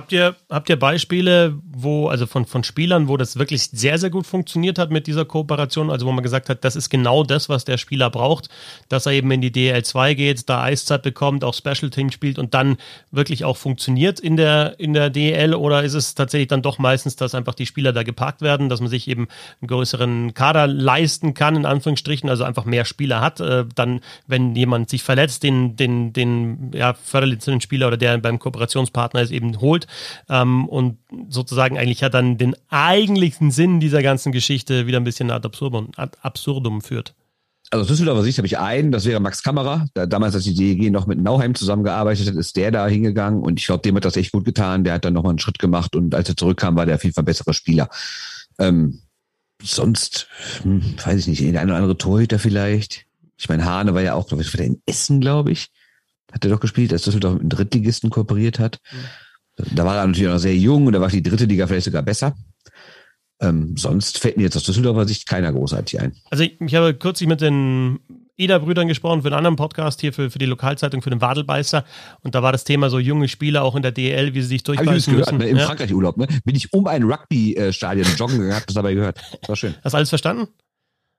Habt 0.00 0.12
ihr, 0.12 0.34
habt 0.48 0.70
ihr 0.70 0.78
Beispiele, 0.78 1.58
wo, 1.62 2.08
also 2.08 2.24
von, 2.24 2.46
von 2.46 2.64
Spielern, 2.64 3.06
wo 3.06 3.18
das 3.18 3.38
wirklich 3.38 3.64
sehr, 3.64 3.98
sehr 3.98 4.08
gut 4.08 4.26
funktioniert 4.26 4.78
hat 4.78 4.90
mit 4.90 5.06
dieser 5.06 5.26
Kooperation? 5.26 5.90
Also 5.90 6.06
wo 6.06 6.12
man 6.12 6.24
gesagt 6.24 6.48
hat, 6.48 6.64
das 6.64 6.74
ist 6.74 6.88
genau 6.88 7.22
das, 7.22 7.50
was 7.50 7.66
der 7.66 7.76
Spieler 7.76 8.08
braucht, 8.08 8.48
dass 8.88 9.04
er 9.04 9.12
eben 9.12 9.30
in 9.30 9.42
die 9.42 9.50
DL2 9.50 10.14
geht, 10.14 10.48
da 10.48 10.62
Eiszeit 10.62 11.02
bekommt, 11.02 11.44
auch 11.44 11.52
Special 11.52 11.90
Team 11.90 12.10
spielt 12.10 12.38
und 12.38 12.54
dann 12.54 12.78
wirklich 13.10 13.44
auch 13.44 13.58
funktioniert 13.58 14.20
in 14.20 14.38
der, 14.38 14.80
in 14.80 14.94
der 14.94 15.10
DL? 15.10 15.54
Oder 15.54 15.82
ist 15.82 15.92
es 15.92 16.14
tatsächlich 16.14 16.48
dann 16.48 16.62
doch 16.62 16.78
meistens, 16.78 17.16
dass 17.16 17.34
einfach 17.34 17.54
die 17.54 17.66
Spieler 17.66 17.92
da 17.92 18.02
geparkt 18.02 18.40
werden, 18.40 18.70
dass 18.70 18.80
man 18.80 18.88
sich 18.88 19.06
eben 19.06 19.28
einen 19.60 19.68
größeren 19.68 20.32
Kader 20.32 20.66
leisten 20.66 21.34
kann, 21.34 21.56
in 21.56 21.66
Anführungsstrichen, 21.66 22.30
also 22.30 22.44
einfach 22.44 22.64
mehr 22.64 22.86
Spieler 22.86 23.20
hat? 23.20 23.40
Äh, 23.40 23.66
dann, 23.74 24.00
wenn 24.26 24.56
jemand 24.56 24.88
sich 24.88 25.02
verletzt, 25.02 25.42
den, 25.42 25.76
den, 25.76 26.14
den 26.14 26.70
ja, 26.72 26.94
Förderlizenzspieler 26.94 27.88
oder 27.88 27.98
der 27.98 28.16
beim 28.16 28.38
Kooperationspartner 28.38 29.20
ist, 29.20 29.30
eben 29.30 29.60
holt 29.60 29.86
ähm, 30.28 30.66
und 30.66 30.98
sozusagen 31.28 31.78
eigentlich 31.78 32.02
hat 32.02 32.14
dann 32.14 32.38
den 32.38 32.56
eigentlichen 32.68 33.50
Sinn 33.50 33.80
dieser 33.80 34.02
ganzen 34.02 34.32
Geschichte 34.32 34.86
wieder 34.86 34.98
ein 34.98 35.04
bisschen 35.04 35.30
ad 35.30 35.46
absurdum, 35.46 35.90
ad 35.96 36.18
absurdum 36.22 36.80
führt. 36.80 37.14
Also 37.72 37.86
Düsseldorfer 37.86 38.24
Sicht 38.24 38.38
habe 38.38 38.46
ich 38.46 38.58
einen, 38.58 38.90
das 38.90 39.04
wäre 39.04 39.20
Max 39.20 39.44
Kammerer. 39.44 39.86
Da, 39.94 40.06
damals, 40.06 40.34
als 40.34 40.42
die 40.42 40.54
DEG 40.54 40.90
noch 40.90 41.06
mit 41.06 41.20
Nauheim 41.20 41.54
zusammengearbeitet 41.54 42.26
hat, 42.26 42.34
ist 42.34 42.56
der 42.56 42.72
da 42.72 42.88
hingegangen 42.88 43.42
und 43.42 43.60
ich 43.60 43.66
glaube, 43.66 43.82
dem 43.82 43.94
hat 43.94 44.04
das 44.04 44.16
echt 44.16 44.32
gut 44.32 44.44
getan. 44.44 44.82
Der 44.82 44.94
hat 44.94 45.04
dann 45.04 45.12
nochmal 45.12 45.30
einen 45.30 45.38
Schritt 45.38 45.60
gemacht 45.60 45.94
und 45.94 46.12
als 46.14 46.28
er 46.28 46.36
zurückkam, 46.36 46.74
war 46.74 46.86
der 46.86 46.96
auf 46.96 47.04
jeden 47.04 47.14
Fall 47.14 47.22
besserer 47.22 47.54
Spieler. 47.54 47.88
Ähm, 48.58 49.02
sonst, 49.62 50.26
hm, 50.62 50.96
weiß 51.04 51.20
ich 51.20 51.26
nicht, 51.28 51.40
der 51.42 51.60
eine 51.60 51.70
oder 51.70 51.76
andere 51.76 51.96
Torhüter 51.96 52.40
vielleicht. 52.40 53.06
Ich 53.38 53.48
meine, 53.48 53.64
Hane 53.64 53.94
war 53.94 54.02
ja 54.02 54.14
auch, 54.14 54.26
glaube 54.26 54.42
ich, 54.42 54.52
in 54.54 54.82
Essen, 54.86 55.20
glaube 55.20 55.52
ich. 55.52 55.68
Hat 56.32 56.44
er 56.44 56.50
doch 56.50 56.60
gespielt, 56.60 56.92
als 56.92 57.02
Düsseldorf 57.02 57.34
mit 57.34 57.42
einem 57.42 57.50
Drittligisten 57.50 58.10
kooperiert 58.10 58.58
hat. 58.58 58.80
Mhm. 58.92 58.98
Da 59.74 59.84
war 59.84 59.96
er 59.96 60.06
natürlich 60.06 60.28
auch 60.28 60.34
noch 60.34 60.40
sehr 60.40 60.56
jung 60.56 60.86
und 60.86 60.92
da 60.92 61.00
war 61.00 61.08
die 61.08 61.22
dritte 61.22 61.44
Liga 61.44 61.66
vielleicht 61.66 61.86
sogar 61.86 62.02
besser. 62.02 62.34
Ähm, 63.42 63.74
sonst 63.76 64.18
fällt 64.18 64.36
mir 64.36 64.42
jetzt 64.42 64.56
aus 64.56 64.64
Düsseldorfer 64.64 65.08
Sicht 65.08 65.26
keiner 65.26 65.52
großartig 65.52 66.00
ein. 66.00 66.14
Also 66.30 66.44
ich, 66.44 66.60
ich 66.60 66.74
habe 66.74 66.92
kürzlich 66.94 67.28
mit 67.28 67.40
den 67.40 68.00
Eder-Brüdern 68.36 68.88
gesprochen 68.88 69.22
für 69.22 69.28
einen 69.28 69.36
anderen 69.36 69.56
Podcast 69.56 70.00
hier 70.00 70.12
für, 70.12 70.30
für 70.30 70.38
die 70.38 70.46
Lokalzeitung, 70.46 71.00
für 71.00 71.10
den 71.10 71.20
Wadelbeißer. 71.20 71.84
Und 72.22 72.34
da 72.34 72.42
war 72.42 72.52
das 72.52 72.64
Thema 72.64 72.90
so 72.90 72.98
junge 72.98 73.28
Spieler 73.28 73.62
auch 73.62 73.76
in 73.76 73.82
der 73.82 73.92
DL, 73.92 74.34
wie 74.34 74.42
sie 74.42 74.48
sich 74.48 74.62
durchbeißen 74.62 75.14
gehört, 75.14 75.32
Ne? 75.32 75.48
Im 75.48 75.56
ja. 75.56 75.66
Frankreich-Urlaub 75.66 76.16
ne? 76.18 76.26
bin 76.44 76.54
ich 76.54 76.72
um 76.72 76.86
ein 76.86 77.02
Rugby-Stadion 77.02 78.06
joggen 78.16 78.38
gegangen, 78.38 78.56
hab 78.56 78.66
das 78.66 78.74
dabei 78.74 78.94
gehört. 78.94 79.20
Das 79.40 79.48
war 79.48 79.56
schön. 79.56 79.74
Hast 79.82 79.92
du 79.92 79.96
alles 79.96 80.08
verstanden? 80.10 80.48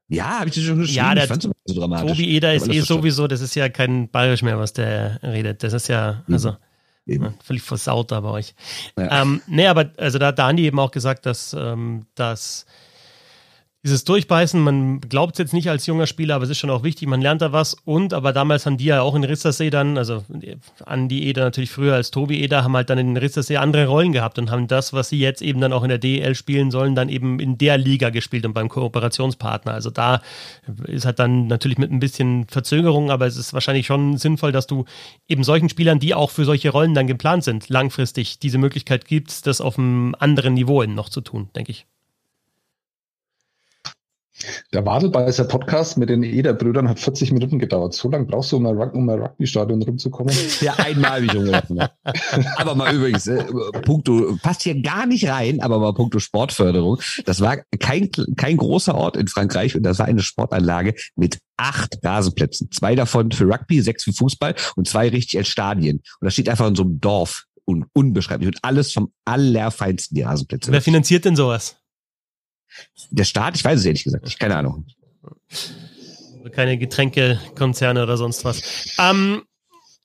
Ja, 0.07 0.39
habe 0.39 0.49
ich 0.49 0.55
dir 0.55 0.61
schon 0.61 0.79
geschrieben. 0.79 0.97
Ja, 0.97 1.15
der 1.15 1.27
so 1.27 1.51
dramatisch. 1.73 2.11
Tobi 2.11 2.35
Eder 2.35 2.53
ist 2.53 2.67
eh 2.67 2.81
sowieso, 2.81 3.27
das 3.27 3.41
ist 3.41 3.55
ja 3.55 3.69
kein 3.69 4.09
Bayerisch 4.09 4.43
mehr, 4.43 4.59
was 4.59 4.73
der 4.73 5.19
redet. 5.23 5.63
Das 5.63 5.73
ist 5.73 5.87
ja, 5.87 6.23
also... 6.29 6.51
Mhm. 6.51 6.57
Eben. 7.05 7.33
Völlig 7.43 7.63
versaut 7.63 8.11
da 8.11 8.19
bei 8.19 8.29
euch. 8.29 8.53
Ja. 8.97 9.21
Ähm, 9.21 9.41
nee, 9.47 9.67
aber 9.67 9.91
also 9.97 10.19
da 10.19 10.27
hat 10.27 10.39
Dani 10.39 10.61
eben 10.61 10.79
auch 10.79 10.91
gesagt, 10.91 11.25
dass, 11.25 11.53
ähm, 11.53 12.05
dass 12.15 12.65
dieses 13.83 14.03
Durchbeißen, 14.03 14.61
man 14.61 15.01
glaubt 15.01 15.33
es 15.33 15.39
jetzt 15.39 15.53
nicht 15.53 15.67
als 15.67 15.87
junger 15.87 16.05
Spieler, 16.05 16.35
aber 16.35 16.43
es 16.43 16.51
ist 16.51 16.59
schon 16.59 16.69
auch 16.69 16.83
wichtig, 16.83 17.07
man 17.07 17.19
lernt 17.19 17.41
da 17.41 17.51
was. 17.51 17.73
Und, 17.73 18.13
aber 18.13 18.31
damals 18.31 18.67
haben 18.67 18.77
die 18.77 18.85
ja 18.85 19.01
auch 19.01 19.15
in 19.15 19.23
Rissersee 19.23 19.71
dann, 19.71 19.97
also 19.97 20.23
Andi 20.85 21.23
Eder 21.23 21.45
natürlich 21.45 21.71
früher 21.71 21.95
als 21.95 22.11
Tobi 22.11 22.43
Eder, 22.43 22.63
haben 22.63 22.75
halt 22.75 22.91
dann 22.91 22.99
in 22.99 23.17
Rissersee 23.17 23.57
andere 23.57 23.87
Rollen 23.87 24.11
gehabt 24.11 24.37
und 24.37 24.51
haben 24.51 24.67
das, 24.67 24.93
was 24.93 25.09
sie 25.09 25.17
jetzt 25.17 25.41
eben 25.41 25.59
dann 25.61 25.73
auch 25.73 25.81
in 25.81 25.89
der 25.89 25.97
DL 25.97 26.35
spielen 26.35 26.69
sollen, 26.69 26.93
dann 26.93 27.09
eben 27.09 27.39
in 27.39 27.57
der 27.57 27.79
Liga 27.79 28.11
gespielt 28.11 28.45
und 28.45 28.53
beim 28.53 28.69
Kooperationspartner. 28.69 29.73
Also 29.73 29.89
da 29.89 30.21
ist 30.85 31.05
halt 31.05 31.17
dann 31.17 31.47
natürlich 31.47 31.79
mit 31.79 31.91
ein 31.91 31.99
bisschen 31.99 32.45
Verzögerung, 32.47 33.09
aber 33.09 33.25
es 33.25 33.35
ist 33.35 33.51
wahrscheinlich 33.51 33.87
schon 33.87 34.17
sinnvoll, 34.17 34.51
dass 34.51 34.67
du 34.67 34.85
eben 35.27 35.43
solchen 35.43 35.69
Spielern, 35.69 35.99
die 35.99 36.13
auch 36.13 36.29
für 36.29 36.45
solche 36.45 36.69
Rollen 36.69 36.93
dann 36.93 37.07
geplant 37.07 37.43
sind, 37.45 37.67
langfristig 37.69 38.37
diese 38.37 38.59
Möglichkeit 38.59 39.05
gibst, 39.05 39.47
das 39.47 39.59
auf 39.59 39.79
einem 39.79 40.15
anderen 40.19 40.53
Niveau 40.53 40.83
noch 40.83 41.09
zu 41.09 41.21
tun, 41.21 41.49
denke 41.55 41.71
ich. 41.71 41.87
Der 44.73 44.85
Wadelbeißer 44.85 45.45
Podcast 45.45 45.97
mit 45.97 46.09
den 46.09 46.23
Eder-Brüdern 46.23 46.89
hat 46.89 46.99
40 46.99 47.31
Minuten 47.31 47.59
gedauert. 47.59 47.93
So 47.93 48.09
lange 48.09 48.25
brauchst 48.25 48.51
du, 48.51 48.57
um 48.57 48.65
ein, 48.65 48.77
um 48.77 49.09
ein 49.09 49.21
Rugby-Stadion 49.21 49.81
rumzukommen? 49.81 50.33
Ja, 50.61 50.73
einmal, 50.77 51.21
wie 51.21 51.27
ich 51.27 51.35
umgerechnet 51.35 51.91
Aber 52.57 52.75
mal 52.75 52.95
übrigens, 52.95 53.27
äh, 53.27 53.43
Punkto, 53.83 54.37
passt 54.41 54.63
hier 54.63 54.81
gar 54.81 55.05
nicht 55.05 55.27
rein, 55.27 55.61
aber 55.61 55.79
mal 55.79 55.93
Punkto 55.93 56.19
Sportförderung. 56.19 56.99
Das 57.25 57.41
war 57.41 57.57
kein, 57.79 58.09
kein 58.35 58.57
großer 58.57 58.95
Ort 58.95 59.17
in 59.17 59.27
Frankreich 59.27 59.75
und 59.75 59.83
das 59.83 59.99
war 59.99 60.05
eine 60.05 60.21
Sportanlage 60.21 60.95
mit 61.15 61.39
acht 61.57 61.97
Rasenplätzen. 62.03 62.71
Zwei 62.71 62.95
davon 62.95 63.31
für 63.31 63.45
Rugby, 63.45 63.81
sechs 63.81 64.03
für 64.03 64.13
Fußball 64.13 64.55
und 64.75 64.87
zwei 64.87 65.09
richtig 65.09 65.37
als 65.37 65.47
Stadien. 65.47 65.97
Und 65.97 66.25
das 66.25 66.33
steht 66.33 66.49
einfach 66.49 66.67
in 66.67 66.75
so 66.75 66.83
einem 66.83 66.99
Dorf. 66.99 67.45
Un 67.67 67.85
unbeschreiblich. 67.93 68.47
Und 68.47 68.57
alles 68.63 68.91
vom 68.91 69.13
allerfeinsten, 69.23 70.15
die 70.15 70.23
Rasenplätze. 70.23 70.71
Wer 70.71 70.81
finanziert 70.81 71.25
denn 71.25 71.35
sowas? 71.35 71.80
Der 73.09 73.23
Staat, 73.23 73.55
ich 73.55 73.63
weiß 73.63 73.79
es 73.79 73.85
ehrlich 73.85 74.03
gesagt 74.03 74.25
nicht, 74.25 74.39
keine 74.39 74.55
Ahnung. 74.55 74.85
Keine 76.51 76.77
Getränkekonzerne 76.77 78.03
oder 78.03 78.17
sonst 78.17 78.45
was. 78.45 78.95
Ähm, 78.97 79.43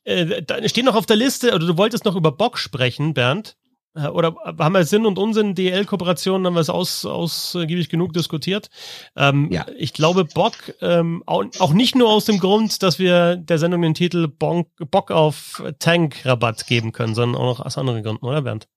äh, 0.05 0.43
da 0.43 0.67
steht 0.69 0.85
noch 0.85 0.95
auf 0.95 1.07
der 1.07 1.17
Liste, 1.17 1.55
oder 1.55 1.67
du 1.67 1.77
wolltest 1.77 2.05
noch 2.05 2.17
über 2.17 2.33
Bock 2.33 2.59
sprechen, 2.59 3.15
Bernd. 3.15 3.57
Äh, 3.97 4.09
oder 4.09 4.37
haben 4.45 4.75
wir 4.75 4.85
Sinn 4.85 5.07
und 5.07 5.19
Unsinn, 5.19 5.55
DL-Kooperationen, 5.55 6.47
haben 6.47 6.55
wir 6.55 6.61
es 6.61 6.71
aus, 6.71 7.05
ausgiebig 7.05 7.89
genug 7.89 8.13
diskutiert. 8.13 8.69
Ähm, 9.17 9.51
ja. 9.51 9.67
Ich 9.77 9.93
glaube, 9.93 10.25
Bock, 10.25 10.55
ähm, 10.81 11.23
auch, 11.27 11.45
auch, 11.59 11.73
nicht 11.73 11.97
nur 11.97 12.09
aus 12.11 12.25
dem 12.27 12.39
Grund, 12.39 12.83
dass 12.83 12.99
wir 12.99 13.37
der 13.37 13.59
Sendung 13.59 13.83
den 13.83 13.95
Titel 13.95 14.29
Bonk, 14.29 14.69
Bock 14.91 15.11
auf 15.11 15.63
Tank-Rabatt 15.79 16.67
geben 16.67 16.93
können, 16.93 17.15
sondern 17.15 17.41
auch 17.41 17.59
noch 17.59 17.67
aus 17.67 17.79
anderen 17.79 18.03
Gründen, 18.03 18.25
oder 18.25 18.43
Bernd? 18.43 18.69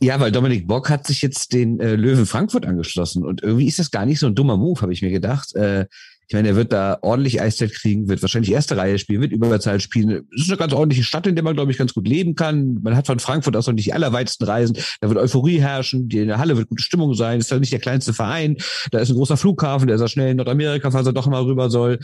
Ja, 0.00 0.20
weil 0.20 0.32
Dominik 0.32 0.66
Bock 0.66 0.90
hat 0.90 1.06
sich 1.06 1.22
jetzt 1.22 1.52
den 1.52 1.80
äh, 1.80 1.96
Löwen 1.96 2.26
Frankfurt 2.26 2.66
angeschlossen 2.66 3.24
und 3.24 3.42
irgendwie 3.42 3.66
ist 3.66 3.78
das 3.78 3.90
gar 3.90 4.06
nicht 4.06 4.20
so 4.20 4.26
ein 4.26 4.34
dummer 4.34 4.56
Move, 4.56 4.80
habe 4.80 4.92
ich 4.92 5.02
mir 5.02 5.10
gedacht. 5.10 5.54
Äh, 5.54 5.86
ich 6.30 6.34
meine, 6.34 6.46
er 6.46 6.54
wird 6.54 6.72
da 6.72 6.96
ordentlich 7.02 7.40
Eiszeit 7.40 7.72
kriegen, 7.72 8.08
wird 8.08 8.22
wahrscheinlich 8.22 8.52
erste 8.52 8.76
Reihe 8.76 9.00
spielen, 9.00 9.20
wird 9.20 9.32
Überzahl 9.32 9.80
spielen. 9.80 10.28
Es 10.32 10.42
ist 10.42 10.48
eine 10.48 10.58
ganz 10.58 10.72
ordentliche 10.72 11.02
Stadt, 11.02 11.26
in 11.26 11.34
der 11.34 11.42
man, 11.42 11.56
glaube 11.56 11.72
ich, 11.72 11.78
ganz 11.78 11.92
gut 11.92 12.06
leben 12.06 12.36
kann. 12.36 12.78
Man 12.82 12.94
hat 12.94 13.08
von 13.08 13.18
Frankfurt 13.18 13.56
aus 13.56 13.66
noch 13.66 13.74
nicht 13.74 13.86
die 13.86 13.92
allerweitsten 13.92 14.44
Reisen. 14.44 14.76
Da 15.00 15.08
wird 15.08 15.18
Euphorie 15.18 15.60
herrschen, 15.60 16.08
die 16.08 16.18
in 16.18 16.28
der 16.28 16.38
Halle 16.38 16.56
wird 16.56 16.68
gute 16.68 16.84
Stimmung 16.84 17.14
sein. 17.14 17.40
Ist 17.40 17.50
da 17.50 17.58
nicht 17.58 17.72
der 17.72 17.80
kleinste 17.80 18.12
Verein. 18.12 18.58
Da 18.92 19.00
ist 19.00 19.10
ein 19.10 19.16
großer 19.16 19.36
Flughafen, 19.36 19.88
der 19.88 19.96
ist 19.96 20.02
ja 20.02 20.06
schnell 20.06 20.30
in 20.30 20.36
Nordamerika, 20.36 20.92
falls 20.92 21.08
er 21.08 21.12
doch 21.12 21.26
mal 21.26 21.42
rüber 21.42 21.68
soll 21.68 21.98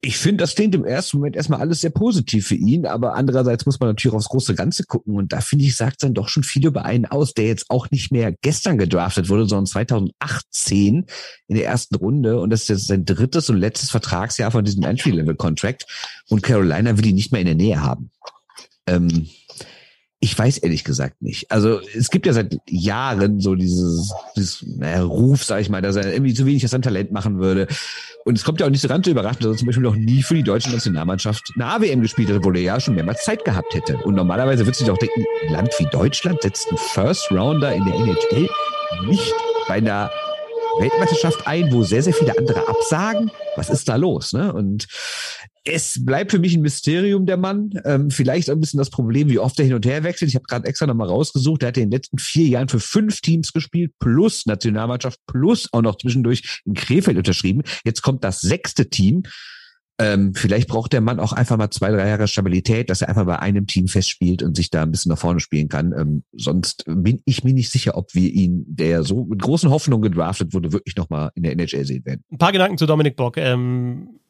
Ich 0.00 0.16
finde, 0.16 0.44
das 0.44 0.54
klingt 0.54 0.76
im 0.76 0.84
ersten 0.84 1.16
Moment 1.16 1.34
erstmal 1.34 1.60
alles 1.60 1.80
sehr 1.80 1.90
positiv 1.90 2.46
für 2.46 2.54
ihn, 2.54 2.86
aber 2.86 3.14
andererseits 3.14 3.66
muss 3.66 3.80
man 3.80 3.88
natürlich 3.88 4.14
aufs 4.14 4.28
große 4.28 4.54
Ganze 4.54 4.84
gucken 4.84 5.16
und 5.16 5.32
da 5.32 5.40
finde 5.40 5.64
ich, 5.64 5.76
sagt 5.76 6.04
dann 6.04 6.14
doch 6.14 6.28
schon 6.28 6.44
viel 6.44 6.64
über 6.66 6.84
einen 6.84 7.04
aus, 7.04 7.34
der 7.34 7.46
jetzt 7.46 7.68
auch 7.68 7.90
nicht 7.90 8.12
mehr 8.12 8.32
gestern 8.40 8.78
gedraftet 8.78 9.28
wurde, 9.28 9.48
sondern 9.48 9.66
2018 9.66 11.06
in 11.48 11.56
der 11.56 11.66
ersten 11.66 11.96
Runde 11.96 12.38
und 12.38 12.50
das 12.50 12.62
ist 12.62 12.68
jetzt 12.68 12.86
sein 12.86 13.06
drittes 13.06 13.50
und 13.50 13.56
letztes 13.56 13.90
Vertragsjahr 13.90 14.52
von 14.52 14.64
diesem 14.64 14.84
Entry-Level-Contract 14.84 15.84
und 16.28 16.44
Carolina 16.44 16.96
will 16.96 17.06
ihn 17.06 17.16
nicht 17.16 17.32
mehr 17.32 17.40
in 17.40 17.48
der 17.48 17.56
Nähe 17.56 17.82
haben. 17.82 18.10
Ähm, 18.86 19.28
ich 20.20 20.36
weiß 20.36 20.58
ehrlich 20.58 20.82
gesagt 20.82 21.22
nicht. 21.22 21.50
Also 21.50 21.80
es 21.94 22.10
gibt 22.10 22.26
ja 22.26 22.32
seit 22.32 22.58
Jahren 22.68 23.40
so 23.40 23.54
dieses, 23.54 24.12
dieses 24.34 24.64
naja, 24.66 25.02
Ruf, 25.04 25.44
sag 25.44 25.60
ich 25.60 25.70
mal, 25.70 25.80
dass 25.80 25.94
er 25.94 26.12
irgendwie 26.12 26.34
zu 26.34 26.44
wenig 26.44 26.64
aus 26.64 26.72
seinem 26.72 26.82
Talent 26.82 27.12
machen 27.12 27.38
würde. 27.38 27.68
Und 28.24 28.36
es 28.36 28.44
kommt 28.44 28.58
ja 28.58 28.66
auch 28.66 28.70
nicht 28.70 28.80
so 28.80 28.88
ganz 28.88 29.06
überraschend, 29.06 29.44
dass 29.44 29.52
er 29.52 29.58
zum 29.58 29.66
Beispiel 29.66 29.84
noch 29.84 29.94
nie 29.94 30.22
für 30.24 30.34
die 30.34 30.42
deutsche 30.42 30.70
Nationalmannschaft 30.70 31.52
eine 31.54 31.66
AWM 31.66 32.02
gespielt 32.02 32.30
hat, 32.30 32.38
obwohl 32.38 32.56
er 32.56 32.62
ja 32.62 32.80
schon 32.80 32.96
mehrmals 32.96 33.24
Zeit 33.24 33.44
gehabt 33.44 33.72
hätte. 33.74 33.96
Und 33.98 34.16
normalerweise 34.16 34.66
wird 34.66 34.74
sich 34.74 34.88
doch 34.88 34.98
denken, 34.98 35.24
ein 35.46 35.52
Land 35.52 35.72
wie 35.78 35.86
Deutschland 35.86 36.42
setzt 36.42 36.68
einen 36.68 36.78
First 36.78 37.30
Rounder 37.30 37.72
in 37.72 37.84
der 37.84 37.94
NHL 37.94 38.48
nicht 39.06 39.34
bei 39.68 39.74
einer 39.74 40.10
Weltmeisterschaft 40.80 41.46
ein, 41.46 41.72
wo 41.72 41.84
sehr, 41.84 42.02
sehr 42.02 42.14
viele 42.14 42.36
andere 42.36 42.66
absagen. 42.68 43.30
Was 43.56 43.70
ist 43.70 43.88
da 43.88 43.96
los? 43.96 44.32
Ne? 44.32 44.52
Und 44.52 44.88
es 45.68 46.04
bleibt 46.04 46.30
für 46.30 46.38
mich 46.38 46.56
ein 46.56 46.62
Mysterium, 46.62 47.26
der 47.26 47.36
Mann. 47.36 47.70
Ähm, 47.84 48.10
vielleicht 48.10 48.48
ein 48.50 48.60
bisschen 48.60 48.78
das 48.78 48.90
Problem, 48.90 49.28
wie 49.28 49.38
oft 49.38 49.58
er 49.58 49.66
hin 49.66 49.74
und 49.74 49.86
her 49.86 50.02
wechselt. 50.02 50.28
Ich 50.28 50.34
habe 50.34 50.46
gerade 50.46 50.66
extra 50.66 50.86
nochmal 50.86 51.08
rausgesucht. 51.08 51.62
Er 51.62 51.68
hat 51.68 51.76
in 51.76 51.84
den 51.84 51.92
letzten 51.92 52.18
vier 52.18 52.46
Jahren 52.46 52.68
für 52.68 52.80
fünf 52.80 53.20
Teams 53.20 53.52
gespielt, 53.52 53.92
plus 53.98 54.46
Nationalmannschaft, 54.46 55.20
plus 55.26 55.68
auch 55.72 55.82
noch 55.82 55.96
zwischendurch 55.96 56.62
in 56.64 56.74
Krefeld 56.74 57.16
unterschrieben. 57.16 57.62
Jetzt 57.84 58.02
kommt 58.02 58.24
das 58.24 58.40
sechste 58.40 58.88
Team. 58.88 59.24
Ähm, 60.00 60.32
vielleicht 60.32 60.68
braucht 60.68 60.92
der 60.92 61.00
Mann 61.00 61.18
auch 61.18 61.32
einfach 61.32 61.56
mal 61.56 61.70
zwei, 61.70 61.90
drei 61.90 62.08
Jahre 62.08 62.28
Stabilität, 62.28 62.88
dass 62.88 63.02
er 63.02 63.08
einfach 63.08 63.26
bei 63.26 63.40
einem 63.40 63.66
Team 63.66 63.88
festspielt 63.88 64.44
und 64.44 64.56
sich 64.56 64.70
da 64.70 64.82
ein 64.82 64.92
bisschen 64.92 65.10
nach 65.10 65.18
vorne 65.18 65.40
spielen 65.40 65.68
kann. 65.68 65.92
Ähm, 65.92 66.22
sonst 66.32 66.84
bin 66.86 67.20
ich 67.24 67.42
mir 67.42 67.52
nicht 67.52 67.70
sicher, 67.70 67.96
ob 67.96 68.14
wir 68.14 68.32
ihn, 68.32 68.64
der 68.68 69.02
so 69.02 69.24
mit 69.24 69.42
großen 69.42 69.70
Hoffnungen 69.70 70.08
gedraftet 70.08 70.54
wurde, 70.54 70.72
wirklich 70.72 70.96
nochmal 70.96 71.30
in 71.34 71.42
der 71.42 71.52
NHL 71.52 71.84
sehen 71.84 72.04
werden. 72.04 72.22
Ein 72.30 72.38
paar 72.38 72.52
Gedanken 72.52 72.78
zu 72.78 72.86
Dominik 72.86 73.16
Bock. 73.16 73.36
Ähm 73.38 74.20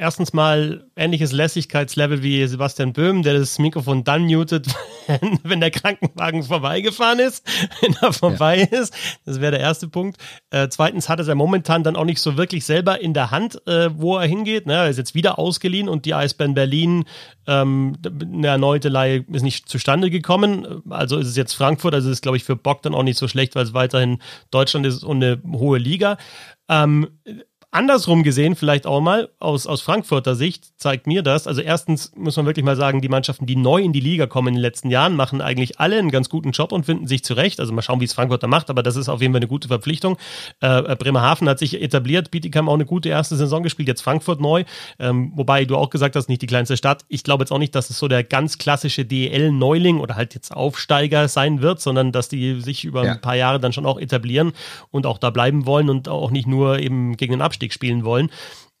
erstens 0.00 0.32
mal 0.32 0.86
ähnliches 0.96 1.30
Lässigkeitslevel 1.30 2.22
wie 2.22 2.46
Sebastian 2.46 2.94
Böhm, 2.94 3.22
der 3.22 3.34
das 3.34 3.58
Mikrofon 3.58 4.02
dann 4.02 4.24
mutet, 4.24 4.66
wenn, 5.06 5.38
wenn 5.42 5.60
der 5.60 5.70
Krankenwagen 5.70 6.42
vorbeigefahren 6.42 7.18
ist, 7.18 7.46
wenn 7.80 7.94
er 8.00 8.12
vorbei 8.12 8.68
ja. 8.70 8.78
ist. 8.78 8.94
Das 9.26 9.40
wäre 9.40 9.52
der 9.52 9.60
erste 9.60 9.88
Punkt. 9.88 10.18
Äh, 10.50 10.68
zweitens 10.70 11.08
hat 11.08 11.20
er 11.20 11.28
es 11.28 11.34
momentan 11.34 11.84
dann 11.84 11.96
auch 11.96 12.06
nicht 12.06 12.20
so 12.20 12.38
wirklich 12.38 12.64
selber 12.64 13.00
in 13.00 13.12
der 13.12 13.30
Hand, 13.30 13.64
äh, 13.66 13.90
wo 13.94 14.16
er 14.16 14.26
hingeht. 14.26 14.66
Ne? 14.66 14.72
Er 14.72 14.88
ist 14.88 14.96
jetzt 14.96 15.14
wieder 15.14 15.38
ausgeliehen 15.38 15.88
und 15.88 16.06
die 16.06 16.14
Eisbären 16.14 16.54
Berlin, 16.54 17.04
ähm, 17.46 17.96
eine 18.20 18.46
erneute 18.46 18.88
Leihe 18.88 19.24
ist 19.30 19.42
nicht 19.42 19.68
zustande 19.68 20.10
gekommen. 20.10 20.82
Also 20.88 21.18
ist 21.18 21.28
es 21.28 21.36
jetzt 21.36 21.52
Frankfurt, 21.52 21.94
also 21.94 22.08
ist 22.08 22.16
es, 22.16 22.22
glaube 22.22 22.38
ich, 22.38 22.44
für 22.44 22.56
Bock 22.56 22.82
dann 22.82 22.94
auch 22.94 23.02
nicht 23.02 23.18
so 23.18 23.28
schlecht, 23.28 23.54
weil 23.54 23.64
es 23.64 23.74
weiterhin 23.74 24.18
Deutschland 24.50 24.86
ist 24.86 25.04
und 25.04 25.22
eine 25.22 25.42
hohe 25.52 25.78
Liga. 25.78 26.16
Ähm, 26.70 27.08
Andersrum 27.72 28.24
gesehen, 28.24 28.56
vielleicht 28.56 28.84
auch 28.84 29.00
mal 29.00 29.28
aus, 29.38 29.68
aus 29.68 29.80
Frankfurter 29.80 30.34
Sicht, 30.34 30.76
zeigt 30.76 31.06
mir 31.06 31.22
das. 31.22 31.46
Also, 31.46 31.60
erstens 31.60 32.12
muss 32.16 32.36
man 32.36 32.44
wirklich 32.44 32.64
mal 32.64 32.74
sagen, 32.74 33.00
die 33.00 33.08
Mannschaften, 33.08 33.46
die 33.46 33.54
neu 33.54 33.80
in 33.80 33.92
die 33.92 34.00
Liga 34.00 34.26
kommen 34.26 34.48
in 34.48 34.54
den 34.54 34.62
letzten 34.62 34.90
Jahren, 34.90 35.14
machen 35.14 35.40
eigentlich 35.40 35.78
alle 35.78 35.96
einen 35.96 36.10
ganz 36.10 36.28
guten 36.28 36.50
Job 36.50 36.72
und 36.72 36.84
finden 36.84 37.06
sich 37.06 37.22
zurecht. 37.22 37.60
Also, 37.60 37.72
mal 37.72 37.82
schauen, 37.82 38.00
wie 38.00 38.06
es 38.06 38.12
Frankfurt 38.12 38.42
da 38.42 38.48
macht, 38.48 38.70
aber 38.70 38.82
das 38.82 38.96
ist 38.96 39.08
auf 39.08 39.20
jeden 39.20 39.32
Fall 39.32 39.38
eine 39.38 39.46
gute 39.46 39.68
Verpflichtung. 39.68 40.16
Äh, 40.60 40.96
Bremerhaven 40.96 41.48
hat 41.48 41.60
sich 41.60 41.80
etabliert, 41.80 42.32
Bietigheim 42.32 42.68
auch 42.68 42.74
eine 42.74 42.86
gute 42.86 43.08
erste 43.08 43.36
Saison 43.36 43.62
gespielt, 43.62 43.86
jetzt 43.86 44.02
Frankfurt 44.02 44.40
neu. 44.40 44.64
Ähm, 44.98 45.30
wobei 45.36 45.64
du 45.64 45.76
auch 45.76 45.90
gesagt 45.90 46.16
hast, 46.16 46.28
nicht 46.28 46.42
die 46.42 46.48
kleinste 46.48 46.76
Stadt. 46.76 47.04
Ich 47.06 47.22
glaube 47.22 47.44
jetzt 47.44 47.52
auch 47.52 47.58
nicht, 47.58 47.76
dass 47.76 47.88
es 47.88 47.98
so 48.00 48.08
der 48.08 48.24
ganz 48.24 48.58
klassische 48.58 49.04
DEL-Neuling 49.04 50.00
oder 50.00 50.16
halt 50.16 50.34
jetzt 50.34 50.50
Aufsteiger 50.50 51.28
sein 51.28 51.62
wird, 51.62 51.80
sondern 51.80 52.10
dass 52.10 52.28
die 52.28 52.60
sich 52.60 52.84
über 52.84 53.04
ja. 53.04 53.12
ein 53.12 53.20
paar 53.20 53.36
Jahre 53.36 53.60
dann 53.60 53.72
schon 53.72 53.86
auch 53.86 54.00
etablieren 54.00 54.54
und 54.90 55.06
auch 55.06 55.18
da 55.18 55.30
bleiben 55.30 55.66
wollen 55.66 55.88
und 55.88 56.08
auch 56.08 56.32
nicht 56.32 56.48
nur 56.48 56.80
eben 56.80 57.16
gegen 57.16 57.32
den 57.32 57.42
Abstieg 57.42 57.59
Abstieg 57.60 57.72
spielen 57.72 58.04
wollen. 58.04 58.30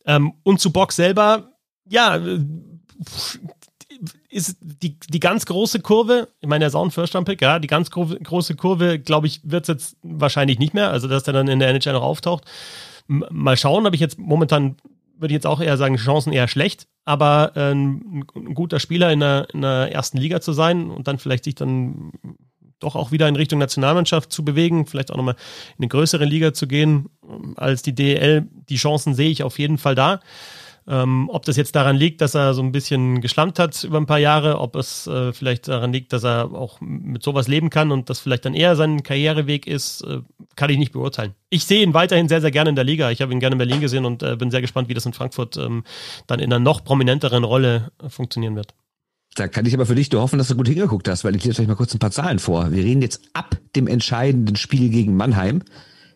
Ähm, 0.06 0.32
und 0.42 0.60
zu 0.60 0.72
Bock 0.72 0.92
selber, 0.92 1.52
ja, 1.88 2.18
ist 4.30 4.56
die, 4.60 4.98
die 4.98 5.20
ganz 5.20 5.44
große 5.44 5.80
Kurve, 5.80 6.28
ich 6.40 6.48
meine, 6.48 6.60
der 6.60 6.68
ist 6.68 6.74
auch 6.74 6.84
ein 6.84 6.90
First-Round-Pick, 6.90 7.42
ja, 7.42 7.58
die 7.58 7.66
ganz 7.66 7.90
gro 7.90 8.06
große 8.06 8.56
Kurve, 8.56 8.98
glaube 8.98 9.26
ich, 9.26 9.40
wird 9.44 9.64
es 9.64 9.68
jetzt 9.68 9.96
wahrscheinlich 10.02 10.58
nicht 10.58 10.72
mehr, 10.72 10.90
also 10.90 11.06
dass 11.06 11.24
der 11.24 11.34
dann 11.34 11.48
in 11.48 11.58
der 11.58 11.68
NHL 11.68 11.92
noch 11.92 12.02
auftaucht. 12.02 12.44
M 13.08 13.24
mal 13.30 13.56
schauen, 13.56 13.84
habe 13.84 13.94
ich 13.94 14.00
jetzt 14.00 14.18
momentan, 14.18 14.76
würde 15.16 15.32
ich 15.32 15.36
jetzt 15.36 15.46
auch 15.46 15.60
eher 15.60 15.76
sagen, 15.76 15.96
Chancen 15.96 16.32
eher 16.32 16.48
schlecht, 16.48 16.86
aber 17.04 17.52
äh, 17.56 17.72
ein, 17.72 18.24
ein, 18.34 18.54
guter 18.54 18.80
Spieler 18.80 19.12
in 19.12 19.20
der, 19.20 19.48
in 19.52 19.60
der 19.60 19.92
ersten 19.92 20.16
Liga 20.16 20.40
zu 20.40 20.52
sein 20.52 20.90
und 20.90 21.08
dann 21.08 21.18
vielleicht 21.18 21.44
sich 21.44 21.56
dann 21.56 22.12
doch 22.80 22.96
auch 22.96 23.12
wieder 23.12 23.28
in 23.28 23.36
Richtung 23.36 23.58
Nationalmannschaft 23.58 24.32
zu 24.32 24.44
bewegen, 24.44 24.86
vielleicht 24.86 25.12
auch 25.12 25.16
nochmal 25.16 25.36
in 25.76 25.84
eine 25.84 25.88
größere 25.88 26.24
Liga 26.24 26.52
zu 26.52 26.66
gehen 26.66 27.08
ähm, 27.28 27.54
als 27.56 27.82
die 27.82 27.94
DL. 27.94 28.48
Die 28.68 28.76
Chancen 28.76 29.14
sehe 29.14 29.30
ich 29.30 29.42
auf 29.42 29.58
jeden 29.58 29.78
Fall 29.78 29.94
da. 29.94 30.20
Ähm, 30.88 31.28
ob 31.30 31.44
das 31.44 31.56
jetzt 31.56 31.76
daran 31.76 31.96
liegt, 31.96 32.20
dass 32.20 32.34
er 32.34 32.54
so 32.54 32.62
ein 32.62 32.72
bisschen 32.72 33.20
geschlampt 33.20 33.58
hat 33.58 33.84
über 33.84 33.98
ein 33.98 34.06
paar 34.06 34.18
Jahre, 34.18 34.58
ob 34.58 34.74
es 34.76 35.06
äh, 35.06 35.32
vielleicht 35.32 35.68
daran 35.68 35.92
liegt, 35.92 36.12
dass 36.12 36.24
er 36.24 36.52
auch 36.52 36.80
mit 36.80 37.22
sowas 37.22 37.48
leben 37.48 37.70
kann 37.70 37.92
und 37.92 38.10
das 38.10 38.18
vielleicht 38.18 38.44
dann 38.44 38.54
eher 38.54 38.74
sein 38.76 39.02
Karriereweg 39.02 39.66
ist, 39.66 40.02
äh, 40.02 40.20
kann 40.56 40.70
ich 40.70 40.78
nicht 40.78 40.92
beurteilen. 40.92 41.34
Ich 41.50 41.64
sehe 41.64 41.82
ihn 41.82 41.94
weiterhin 41.94 42.28
sehr, 42.28 42.40
sehr 42.40 42.50
gerne 42.50 42.70
in 42.70 42.76
der 42.76 42.84
Liga. 42.84 43.10
Ich 43.10 43.20
habe 43.20 43.32
ihn 43.32 43.40
gerne 43.40 43.54
in 43.54 43.58
Berlin 43.58 43.80
gesehen 43.80 44.04
und 44.04 44.22
äh, 44.22 44.36
bin 44.36 44.50
sehr 44.50 44.62
gespannt, 44.62 44.88
wie 44.88 44.94
das 44.94 45.06
in 45.06 45.12
Frankfurt 45.12 45.58
ähm, 45.58 45.84
dann 46.26 46.40
in 46.40 46.52
einer 46.52 46.58
noch 46.58 46.82
prominenteren 46.82 47.44
Rolle 47.44 47.92
funktionieren 48.08 48.56
wird. 48.56 48.74
Da 49.34 49.46
kann 49.48 49.64
ich 49.64 49.74
aber 49.74 49.86
für 49.86 49.94
dich 49.94 50.10
nur 50.10 50.22
hoffen, 50.22 50.38
dass 50.38 50.48
du 50.48 50.56
gut 50.56 50.68
hingeguckt 50.68 51.08
hast, 51.08 51.24
weil 51.24 51.36
ich 51.36 51.44
lese 51.44 51.62
euch 51.62 51.68
mal 51.68 51.76
kurz 51.76 51.94
ein 51.94 52.00
paar 52.00 52.10
Zahlen 52.10 52.38
vor. 52.38 52.72
Wir 52.72 52.84
reden 52.84 53.02
jetzt 53.02 53.20
ab 53.32 53.56
dem 53.76 53.86
entscheidenden 53.86 54.56
Spiel 54.56 54.90
gegen 54.90 55.16
Mannheim 55.16 55.62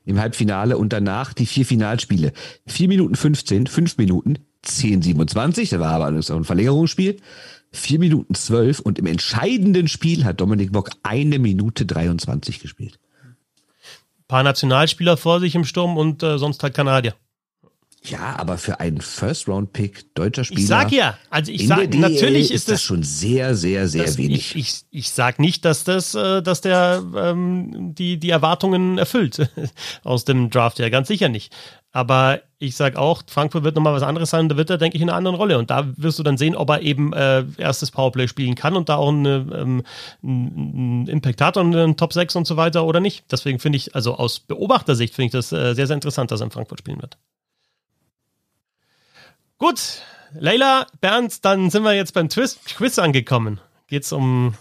im 0.04 0.18
Halbfinale 0.18 0.76
und 0.76 0.92
danach 0.92 1.32
die 1.32 1.46
vier 1.46 1.64
Finalspiele. 1.64 2.32
Vier 2.66 2.88
Minuten 2.88 3.14
15, 3.14 3.66
fünf 3.68 3.96
Minuten, 3.96 4.38
10, 4.62 5.02
27, 5.02 5.70
da 5.70 5.80
war 5.80 5.92
aber 5.92 6.06
alles 6.06 6.30
auch 6.30 6.36
ein 6.36 6.44
Verlängerungsspiel. 6.44 7.16
Vier 7.70 7.98
Minuten 7.98 8.34
zwölf 8.34 8.78
und 8.80 8.98
im 8.98 9.06
entscheidenden 9.06 9.88
Spiel 9.88 10.24
hat 10.24 10.40
Dominik 10.40 10.72
Bock 10.72 10.90
eine 11.02 11.38
Minute 11.38 11.86
23 11.86 12.60
gespielt. 12.60 13.00
Ein 13.22 14.28
paar 14.28 14.42
Nationalspieler 14.42 15.16
vor 15.16 15.40
sich 15.40 15.54
im 15.54 15.64
Sturm 15.64 15.96
und 15.96 16.22
äh, 16.22 16.38
sonst 16.38 16.62
halt 16.62 16.74
Kanadier. 16.74 17.14
Ja, 18.06 18.36
aber 18.38 18.58
für 18.58 18.80
einen 18.80 19.00
First-Round-Pick 19.00 20.14
deutscher 20.14 20.44
Spieler. 20.44 20.60
Ich 20.60 20.66
sag 20.66 20.92
ja, 20.92 21.16
also 21.30 21.50
ich 21.50 21.66
sag, 21.66 21.90
DL 21.90 22.00
natürlich 22.00 22.50
ist, 22.50 22.68
ist 22.68 22.70
das, 22.70 22.82
schon 22.82 23.02
sehr, 23.02 23.54
sehr, 23.54 23.88
sehr 23.88 24.04
das, 24.04 24.18
wenig. 24.18 24.54
Ich, 24.54 24.56
ich, 24.56 24.84
ich 24.90 25.10
sag 25.10 25.38
nicht, 25.38 25.64
dass 25.64 25.84
das, 25.84 26.14
äh, 26.14 26.42
dass 26.42 26.60
der 26.60 27.02
ähm, 27.16 27.94
die 27.94 28.18
die 28.18 28.28
Erwartungen 28.28 28.98
erfüllt 28.98 29.48
aus 30.04 30.26
dem 30.26 30.50
Draft 30.50 30.78
ja 30.80 30.90
ganz 30.90 31.08
sicher 31.08 31.30
nicht. 31.30 31.54
Aber 31.92 32.42
ich 32.58 32.76
sag 32.76 32.96
auch, 32.96 33.22
Frankfurt 33.26 33.62
wird 33.62 33.76
nochmal 33.76 33.94
was 33.94 34.02
anderes 34.02 34.30
sein. 34.30 34.48
Da 34.48 34.56
wird 34.56 34.68
er, 34.68 34.78
denke 34.78 34.96
ich, 34.96 35.02
in 35.02 35.08
einer 35.08 35.16
anderen 35.16 35.36
Rolle. 35.36 35.58
Und 35.58 35.70
da 35.70 35.86
wirst 35.96 36.18
du 36.18 36.24
dann 36.24 36.36
sehen, 36.36 36.56
ob 36.56 36.68
er 36.70 36.82
eben 36.82 37.12
äh, 37.12 37.44
erstes 37.56 37.92
Powerplay 37.92 38.26
spielen 38.26 38.56
kann 38.56 38.74
und 38.76 38.88
da 38.88 38.96
auch 38.96 39.10
eine, 39.10 39.46
ähm, 39.54 39.82
einen 40.22 41.06
Impact 41.06 41.40
hat 41.40 41.56
und 41.56 41.74
einen 41.74 41.96
Top 41.96 42.12
6 42.12 42.34
und 42.34 42.46
so 42.48 42.56
weiter 42.56 42.84
oder 42.84 42.98
nicht. 42.98 43.24
Deswegen 43.30 43.60
finde 43.60 43.76
ich, 43.76 43.94
also 43.94 44.16
aus 44.16 44.40
Beobachtersicht 44.40 45.14
finde 45.14 45.26
ich 45.26 45.32
das 45.32 45.52
äh, 45.52 45.74
sehr, 45.74 45.86
sehr 45.86 45.94
interessant, 45.94 46.32
dass 46.32 46.40
er 46.40 46.46
in 46.46 46.50
Frankfurt 46.50 46.80
spielen 46.80 47.00
wird. 47.00 47.16
Gut, 49.58 50.02
Leila, 50.38 50.86
Bernd, 51.00 51.44
dann 51.44 51.70
sind 51.70 51.84
wir 51.84 51.94
jetzt 51.94 52.12
beim 52.12 52.28
Twist 52.28 52.76
Quiz 52.76 52.98
angekommen. 52.98 53.60
Geht 53.86 54.02
es 54.02 54.12
um 54.12 54.54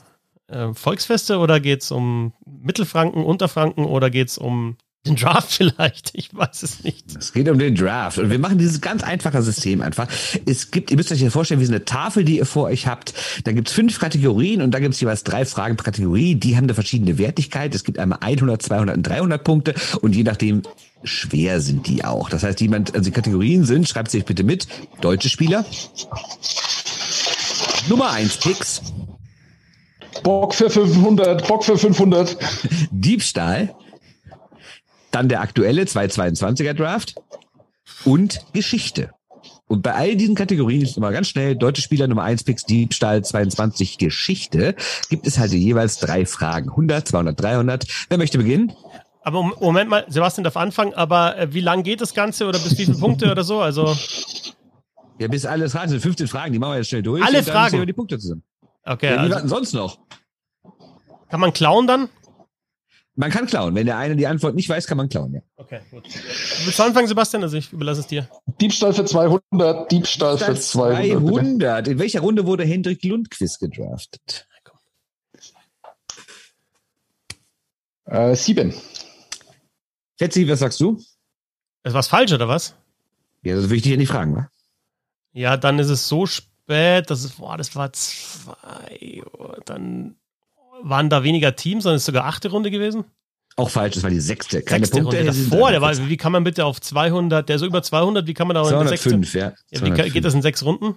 äh, 0.48 0.74
Volksfeste 0.74 1.40
oder 1.40 1.60
geht 1.60 1.82
es 1.82 1.92
um 1.92 2.34
Mittelfranken, 2.46 3.24
Unterfranken 3.24 3.86
oder 3.86 4.10
geht 4.12 4.30
es 4.30 4.38
um 4.38 4.78
den 5.06 5.16
Draft 5.16 5.52
vielleicht? 5.52 6.12
Ich 6.14 6.34
weiß 6.34 6.62
es 6.62 6.84
nicht. 6.84 7.06
Es 7.18 7.34
geht 7.34 7.50
um 7.50 7.58
den 7.58 7.76
Draft. 7.76 8.20
Und 8.20 8.30
wir 8.30 8.38
machen 8.38 8.60
dieses 8.60 8.82
ganz 8.82 9.04
einfache 9.04 9.42
System 9.42 9.82
einfach. 9.82 10.08
Es 10.46 10.70
gibt, 10.70 10.92
ihr 10.92 10.98
müsst 10.98 11.12
euch 11.12 11.22
ja 11.22 11.32
vorstellen, 11.32 11.60
wie 11.60 11.66
so 11.66 11.74
eine 11.74 11.86
Tafel, 11.86 12.24
die 12.24 12.38
ihr 12.38 12.46
vor 12.46 12.66
euch 12.66 12.86
habt. 12.86 13.14
Da 13.46 13.52
gibt 13.52 13.70
es 13.70 13.74
fünf 13.74 14.00
Kategorien 14.00 14.62
und 14.62 14.72
da 14.72 14.80
gibt 14.80 14.94
es 14.94 15.02
jeweils 15.02 15.24
drei 15.24 15.44
Fragen 15.46 15.76
pro 15.76 15.86
Kategorie. 15.86 16.36
Die 16.36 16.56
haben 16.56 16.66
eine 16.66 16.76
verschiedene 16.76 17.18
Wertigkeit. 17.18 17.74
Es 17.74 17.84
gibt 17.84 17.98
einmal 17.98 18.20
100, 18.22 18.62
200 18.62 18.98
und 18.98 19.04
300 19.04 19.44
Punkte. 19.44 19.74
Und 20.02 20.16
je 20.16 20.24
nachdem, 20.24 20.62
schwer 21.04 21.62
sind 21.62 21.88
die 21.88 22.04
auch. 22.04 22.30
Das 22.30 22.44
heißt, 22.44 22.62
jemand, 22.62 22.94
also 22.94 23.06
die 23.06 23.12
Kategorien 23.12 23.66
sind, 23.66 23.88
schreibt 23.88 24.12
sich 24.12 24.26
bitte 24.26 24.44
mit, 24.44 24.68
deutsche 25.02 25.30
Spieler. 25.30 25.66
Nummer 27.90 28.12
eins 28.12 28.38
Picks. 28.38 28.82
Bock 30.24 30.54
für 30.54 30.70
500, 30.70 31.48
Bock 31.48 31.66
für 31.66 31.78
500. 31.78 32.38
Diebstahl. 32.92 33.76
Dann 35.12 35.30
der 35.30 35.42
aktuelle 35.42 35.84
222er 35.84 36.74
Draft. 36.74 37.16
Und 38.06 38.46
Geschichte. 38.54 39.12
Und 39.68 39.82
bei 39.82 39.94
all 39.94 40.16
diesen 40.16 40.36
Kategorien 40.36 40.82
ist 40.82 40.98
immer 40.98 41.12
ganz 41.12 41.30
schnell 41.30 41.56
deutsche 41.56 41.82
Spieler 41.82 42.08
Nummer 42.08 42.24
eins 42.24 42.44
Picks, 42.44 42.66
Diebstahl 42.66 43.24
22 43.24 43.98
Geschichte, 43.98 44.76
gibt 45.10 45.26
es 45.26 45.40
halt 45.40 45.52
jeweils 45.52 45.98
drei 45.98 46.26
Fragen. 46.26 46.70
100, 46.70 47.08
200, 47.08 47.42
300. 47.42 47.86
Wer 48.10 48.18
möchte 48.18 48.38
beginnen? 48.38 48.74
Aber 49.24 49.42
Moment 49.42 49.90
mal, 49.90 50.06
Sebastian 50.10 50.44
darf 50.44 50.58
anfangen, 50.58 50.94
aber 50.94 51.38
äh, 51.38 51.54
wie 51.54 51.62
lang 51.62 51.84
geht 51.84 52.02
das 52.02 52.14
Ganze 52.14 52.46
oder 52.46 52.60
bis 52.60 52.78
wie 52.78 52.86
viele 52.86 52.98
Punkte 52.98 53.32
oder 53.32 53.44
so? 53.44 53.62
Also. 53.62 53.96
Ja, 55.18 55.28
bis 55.30 55.46
alles 55.46 55.76
raten. 55.76 55.90
sind 55.90 56.02
15 56.02 56.28
Fragen, 56.28 56.52
die 56.52 56.60
machen 56.60 56.74
wir 56.74 56.78
jetzt 56.78 56.90
schnell 56.90 57.04
durch. 57.04 57.24
Alle 57.24 57.42
Fragen? 57.42 57.80
wir 57.80 57.86
die 57.86 57.94
Punkte 57.94 58.20
zusammen. 58.20 58.44
Okay. 58.84 59.16
Ja, 59.16 59.26
wie 59.26 59.34
also, 59.34 59.48
sonst 59.48 59.74
noch? 59.74 60.00
Kann 61.30 61.40
man 61.40 61.54
klauen 61.54 61.88
dann? 61.88 62.10
Man 63.16 63.30
kann 63.30 63.46
klauen. 63.46 63.76
Wenn 63.76 63.86
der 63.86 63.98
eine 63.98 64.16
die 64.16 64.28
Antwort 64.28 64.56
nicht 64.56 64.68
weiß, 64.68 64.88
kann 64.88 64.98
man 64.98 65.08
klauen, 65.08 65.34
ja. 65.34 65.42
Okay, 65.56 65.82
gut. 65.92 66.04
Willst 66.66 66.80
du 66.80 66.84
anfangen, 66.84 67.08
Sebastian? 67.08 67.44
Also 67.44 67.58
ich 67.58 67.72
überlasse 67.72 68.02
es 68.02 68.08
dir. 68.08 68.28
Diebstahl 68.60 68.92
für 68.92 69.06
200, 69.06 69.92
Diebstahl, 69.92 70.38
für 70.38 70.56
200. 70.56 71.22
200. 71.22 71.88
In 71.88 72.00
welcher 72.00 72.22
Runde 72.22 72.46
wurde 72.46 72.66
Hendrik 72.66 73.04
Lundqvist 73.04 73.60
gedraftet? 73.60 74.48
Äh, 78.06 78.36
sieben. 78.36 78.74
Fetzi, 80.18 80.48
was 80.48 80.60
sagst 80.60 80.80
du? 80.80 80.98
Ist 81.84 81.94
was 81.94 82.08
falsch, 82.08 82.32
oder 82.32 82.48
was? 82.48 82.76
Ja, 83.42 83.56
das 83.56 83.70
will 83.70 83.78
ich 83.78 83.84
dich 83.84 83.92
ja 83.92 83.98
nicht 83.98 84.10
fragen, 84.10 84.36
wa? 84.36 84.50
Ja, 85.34 85.58
dann 85.58 85.80
ist 85.80 85.90
es 85.90 86.08
so 86.08 86.26
spät, 86.26 87.10
dass 87.10 87.24
es, 87.24 87.34
boah, 87.34 87.58
das 87.58 87.76
war 87.76 87.92
zwei, 87.92 89.24
dann 89.66 90.16
waren 90.84 91.10
da 91.10 91.24
weniger 91.24 91.56
Teams, 91.56 91.84
sondern 91.84 91.98
es 91.98 92.04
ist 92.04 92.08
sogar 92.08 92.26
achte 92.26 92.50
Runde 92.50 92.72
gewesen. 92.72 93.06
Auch 93.56 93.70
falsch, 93.70 93.96
das 93.96 94.04
war 94.04 94.10
die 94.10 94.20
sechste. 94.20 94.62
Keine 94.62 94.86
sechste 94.86 95.02
Punkte. 95.02 95.18
Runde 95.18 95.32
davor, 95.32 95.72
der 95.72 95.82
war, 95.82 95.96
wie 96.10 96.18
kann 96.18 96.32
man 96.32 96.44
bitte 96.44 96.66
auf 96.66 96.80
200, 96.80 97.48
der 97.48 97.60
so 97.60 97.66
über 97.66 97.84
200, 97.84 98.26
wie 98.28 98.34
kann 98.34 98.48
man 98.48 98.56
da 98.56 98.64
205, 98.64 99.34
ja. 99.34 99.54
ja 99.72 99.86
wie, 99.86 100.10
geht 100.10 100.26
das 100.26 100.34
in 100.34 100.42
sechs 100.42 100.64
Runden? 100.64 100.96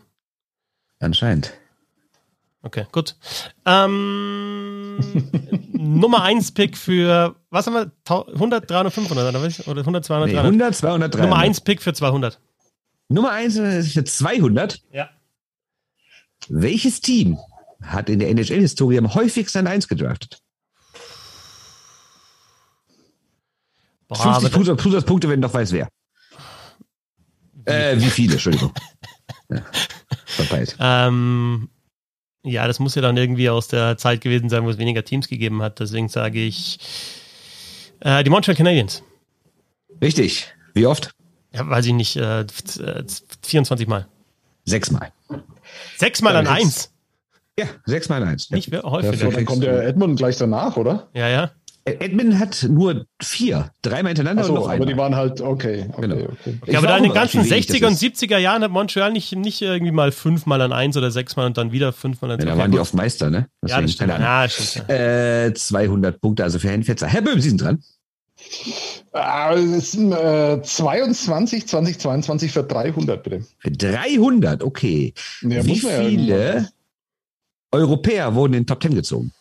Anscheinend. 0.98 1.52
Okay, 2.66 2.84
gut. 2.90 3.14
Ähm, 3.64 4.98
Nummer 5.72 6.24
1 6.24 6.50
Pick 6.50 6.76
für, 6.76 7.36
was 7.48 7.68
haben 7.68 7.74
wir? 7.74 7.92
100, 8.08 8.68
300, 8.68 8.92
500 8.92 9.28
oder, 9.28 9.40
was? 9.40 9.68
oder 9.68 9.82
100, 9.82 10.04
200, 10.04 10.28
nee, 10.28 10.36
100, 10.36 10.74
200, 10.74 11.14
300. 11.14 11.30
Nummer 11.30 11.40
1 11.40 11.60
Pick 11.60 11.80
für 11.80 11.92
200. 11.92 12.40
Nummer 13.08 13.30
1 13.30 13.54
für 13.92 14.04
200? 14.04 14.82
Ja. 14.90 15.10
Welches 16.48 17.00
Team 17.00 17.38
hat 17.82 18.10
in 18.10 18.18
der 18.18 18.30
NHL-Historie 18.30 18.98
am 18.98 19.14
häufigsten 19.14 19.58
an 19.58 19.68
1 19.68 19.86
gedraftet? 19.86 20.42
Boah, 24.08 24.40
50 24.40 24.50
Plus, 24.50 24.76
Pluspunkte, 24.76 25.28
wenn 25.28 25.40
du 25.40 25.46
noch 25.46 25.54
weiß, 25.54 25.70
wer. 25.70 25.88
Wie, 27.52 27.70
äh, 27.70 28.00
wie 28.00 28.10
viele, 28.10 28.32
Entschuldigung. 28.32 28.72
ja, 29.50 29.62
verpeilt. 30.24 30.76
Ähm, 30.80 31.68
ja, 32.46 32.66
das 32.66 32.78
muss 32.78 32.94
ja 32.94 33.02
dann 33.02 33.16
irgendwie 33.16 33.50
aus 33.50 33.68
der 33.68 33.96
Zeit 33.98 34.20
gewesen 34.20 34.48
sein, 34.48 34.64
wo 34.64 34.70
es 34.70 34.78
weniger 34.78 35.04
Teams 35.04 35.28
gegeben 35.28 35.62
hat. 35.62 35.80
Deswegen 35.80 36.08
sage 36.08 36.40
ich 36.40 36.78
äh, 38.00 38.22
die 38.24 38.30
Montreal 38.30 38.56
Canadiens. 38.56 39.02
Richtig. 40.02 40.46
Wie 40.74 40.86
oft? 40.86 41.10
Ja, 41.52 41.68
weiß 41.68 41.86
ich 41.86 41.92
nicht. 41.92 42.16
Äh, 42.16 42.44
24 43.42 43.86
Mal. 43.86 44.06
Sechs 44.64 44.90
Mal. 44.90 45.12
Sechs 45.96 46.22
Mal 46.22 46.36
an 46.36 46.46
eins? 46.46 46.92
Ja, 47.58 47.66
sechs 47.86 48.08
Mal 48.08 48.22
an 48.22 48.28
eins. 48.28 48.50
Nicht 48.50 48.70
häufiger. 48.72 49.30
Dann 49.30 49.44
kommt 49.46 49.62
der 49.62 49.86
Edmund 49.86 50.18
gleich 50.18 50.36
danach, 50.36 50.76
oder? 50.76 51.08
Ja, 51.14 51.28
ja. 51.28 51.50
Edmund 51.86 52.38
hat 52.40 52.66
nur 52.68 53.06
vier, 53.22 53.70
dreimal 53.82 54.10
hintereinander 54.10 54.42
so, 54.42 54.52
und 54.52 54.58
noch 54.58 54.68
einmal. 54.68 54.76
Aber 54.76 54.86
die 54.86 54.98
waren 54.98 55.14
halt, 55.14 55.40
okay. 55.40 55.86
okay, 55.92 56.00
genau. 56.00 56.16
okay. 56.16 56.58
Ja, 56.66 56.78
aber 56.78 56.88
da 56.88 56.96
in 56.96 57.04
den 57.04 57.12
ganzen 57.12 57.42
60er 57.42 57.86
und 57.86 57.96
70er 57.96 58.38
Jahren 58.38 58.62
hat 58.62 58.72
Montreal 58.72 59.12
nicht, 59.12 59.34
nicht 59.36 59.62
irgendwie 59.62 59.92
mal 59.92 60.10
fünfmal 60.10 60.60
an 60.62 60.72
eins 60.72 60.96
oder 60.96 61.12
sechsmal 61.12 61.46
und 61.46 61.56
dann 61.56 61.70
wieder 61.70 61.92
fünfmal 61.92 62.32
an 62.32 62.40
zwei. 62.40 62.48
Ja, 62.48 62.54
da 62.54 62.60
waren 62.60 62.72
die 62.72 62.80
oft 62.80 62.94
Meister, 62.94 63.30
ne? 63.30 63.48
Das 63.60 63.70
ja, 63.70 63.80
das 63.80 63.92
stimmt. 63.92 64.10
Ja, 64.10 64.48
stimmt 64.48 64.88
ja. 64.88 65.46
Äh, 65.46 65.54
200 65.54 66.20
Punkte, 66.20 66.42
also 66.42 66.58
für 66.58 66.68
Herrn 66.68 66.82
Fetzer. 66.82 67.06
Herr 67.06 67.22
Böhm, 67.22 67.40
Sie 67.40 67.50
sind 67.50 67.62
dran. 67.62 67.82
Ah, 69.12 69.54
es 69.54 69.92
sind 69.92 70.12
äh, 70.12 70.60
22, 70.62 71.68
2022 71.68 72.52
für 72.52 72.64
300, 72.64 73.22
bitte. 73.22 73.44
Für 73.58 73.70
300, 73.70 74.62
okay. 74.62 75.14
Ja, 75.42 75.64
Wie 75.64 75.78
viele 75.78 76.56
ja 76.56 76.66
Europäer 77.72 78.34
wurden 78.34 78.54
in 78.54 78.60
den 78.62 78.66
Top 78.66 78.82
10 78.82 78.94
gezogen? 78.94 79.32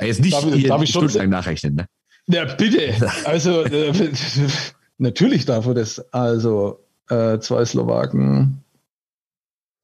Jetzt 0.00 0.20
nicht 0.20 0.34
darf, 0.34 0.46
ich, 0.46 0.66
darf 0.66 0.82
ich 0.82 0.90
stundenlang 0.90 1.30
nachrechnen, 1.30 1.74
ne? 1.74 1.88
Ja, 2.26 2.44
bitte. 2.44 2.94
Also, 3.24 3.62
äh, 3.62 3.92
natürlich 4.98 5.44
darf 5.44 5.66
er 5.66 5.74
das. 5.74 6.00
Also, 6.12 6.84
äh, 7.08 7.38
zwei 7.38 7.64
Slowaken, 7.64 8.62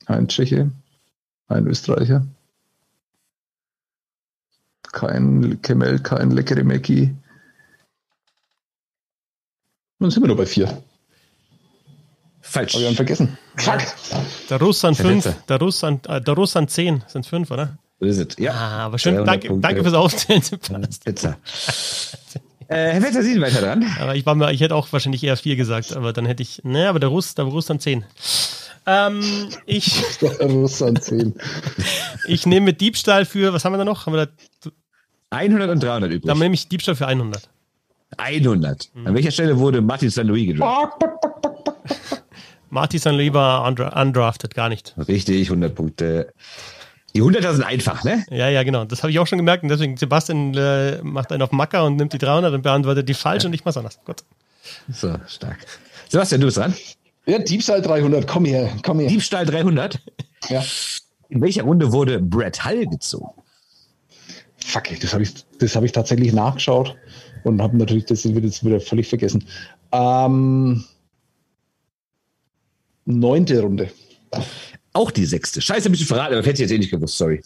ein 0.06 0.28
Tscheche, 0.28 0.70
ein 1.48 1.66
Österreicher, 1.66 2.26
kein 4.92 5.60
Kemel, 5.62 5.98
kein 6.00 6.30
leckere 6.30 6.64
Mäcki. 6.64 7.14
Dann 9.98 10.10
sind 10.10 10.22
wir 10.22 10.28
nur 10.28 10.36
bei 10.36 10.46
vier. 10.46 10.82
Falsch. 12.40 12.74
Aber 12.74 12.82
wir 12.82 12.88
haben 12.88 12.96
vergessen. 12.96 13.38
Fuck. 13.56 13.78
Der 14.50 14.60
Russ 14.60 14.84
an 14.84 14.94
fünf, 14.94 15.32
der 15.46 15.58
Russ 15.58 15.84
an, 15.84 16.00
äh, 16.08 16.20
der 16.20 16.34
Russ 16.34 16.56
an 16.56 16.68
zehn, 16.68 17.04
sind 17.06 17.24
fünf, 17.24 17.50
oder? 17.50 17.78
Is 18.04 18.18
it. 18.18 18.38
Ja. 18.38 18.52
Ah, 18.52 18.78
aber 18.86 18.98
schön, 18.98 19.24
danke, 19.24 19.48
danke 19.58 19.82
fürs 19.82 19.94
Aufzählen. 19.94 20.42
Pizza. 21.04 21.36
äh, 22.68 22.92
Herr 22.92 23.02
Wetter, 23.02 23.22
Sie 23.22 23.32
sind 23.32 23.42
weiter 23.42 23.60
dran. 23.60 23.84
Aber 24.00 24.14
ich, 24.14 24.26
war 24.26 24.34
mir, 24.34 24.52
ich 24.52 24.60
hätte 24.60 24.74
auch 24.74 24.92
wahrscheinlich 24.92 25.22
eher 25.24 25.36
vier 25.36 25.56
gesagt, 25.56 25.94
aber 25.94 26.12
dann 26.12 26.26
hätte 26.26 26.42
ich, 26.42 26.64
ne, 26.64 26.88
aber 26.88 27.00
der 27.00 27.08
Russ, 27.08 27.34
der 27.34 27.44
Russ 27.44 27.70
an 27.70 27.80
zehn. 27.80 28.04
Ähm, 28.84 29.48
ich. 29.66 30.02
Der 30.20 30.46
Russ 30.48 30.82
an 30.82 30.96
zehn. 30.96 31.34
ich 32.26 32.46
nehme 32.46 32.72
Diebstahl 32.72 33.24
für, 33.24 33.52
was 33.52 33.64
haben 33.64 33.72
wir 33.72 33.78
da 33.78 33.84
noch? 33.84 34.06
Haben 34.06 34.14
wir 34.14 34.26
da, 34.26 34.70
100 35.30 35.70
und 35.70 35.82
300 35.82 36.10
übrig. 36.10 36.26
Dann 36.26 36.38
nehme 36.38 36.54
ich 36.54 36.68
Diebstahl 36.68 36.96
für 36.96 37.06
100. 37.06 37.48
100. 38.18 38.90
Hm. 38.92 39.06
An 39.06 39.14
welcher 39.14 39.30
Stelle 39.30 39.58
wurde 39.58 39.80
Martin 39.80 40.10
St. 40.10 40.24
Louis 40.24 40.46
gedraftet? 40.46 41.10
Martin 42.70 42.98
St. 42.98 43.12
Louis 43.12 43.32
war 43.32 43.66
undrafted, 43.66 44.54
gar 44.54 44.68
nicht. 44.68 44.94
Richtig, 45.08 45.48
100 45.48 45.74
Punkte. 45.74 46.32
Die 47.14 47.22
100er 47.22 47.52
sind 47.52 47.64
einfach, 47.64 48.04
ne? 48.04 48.24
Ja, 48.30 48.48
ja, 48.48 48.62
genau. 48.62 48.84
Das 48.84 49.02
habe 49.02 49.10
ich 49.10 49.18
auch 49.18 49.26
schon 49.26 49.38
gemerkt. 49.38 49.62
Und 49.62 49.68
deswegen, 49.68 49.96
Sebastian 49.96 50.54
äh, 50.54 51.02
macht 51.02 51.30
einen 51.30 51.42
auf 51.42 51.52
Macker 51.52 51.84
und 51.84 51.96
nimmt 51.96 52.12
die 52.12 52.18
300 52.18 52.54
und 52.54 52.62
beantwortet 52.62 53.08
die 53.08 53.14
falsch 53.14 53.42
ja. 53.42 53.48
und 53.48 53.54
ich 53.54 53.64
mach's 53.64 53.76
anders. 53.76 54.00
Gut. 54.04 54.24
So, 54.90 55.14
stark. 55.26 55.58
Sebastian, 56.08 56.40
du 56.40 56.46
bist 56.46 56.56
dran. 56.56 56.74
Ja, 57.26 57.38
Diebstahl 57.38 57.82
300. 57.82 58.26
Komm 58.26 58.44
her, 58.46 58.70
komm 58.82 59.00
her. 59.00 59.08
Diebstahl 59.08 59.46
300? 59.46 60.00
Ja. 60.48 60.64
In 61.28 61.40
welcher 61.40 61.62
Runde 61.62 61.92
wurde 61.92 62.18
Brett 62.18 62.64
Hull 62.64 62.86
gezogen? 62.86 63.42
Fuck, 64.64 64.84
das 65.00 65.12
habe 65.12 65.22
ich, 65.22 65.34
hab 65.74 65.82
ich 65.82 65.92
tatsächlich 65.92 66.32
nachgeschaut 66.32 66.96
und 67.44 67.60
habe 67.60 67.76
natürlich 67.76 68.06
das 68.06 68.24
jetzt 68.24 68.64
wieder 68.64 68.80
völlig 68.80 69.08
vergessen. 69.08 69.44
Ähm, 69.92 70.84
neunte 73.04 73.60
Runde. 73.60 73.90
Auch 74.94 75.10
die 75.10 75.24
sechste. 75.24 75.62
Scheiße, 75.62 75.88
ein 75.88 75.92
bisschen 75.92 76.06
verraten, 76.06 76.34
aber 76.34 76.42
hätte 76.42 76.62
ich 76.62 76.70
jetzt 76.70 76.72
eh 76.72 76.78
nicht 76.78 76.90
gewusst, 76.90 77.16
sorry. 77.16 77.42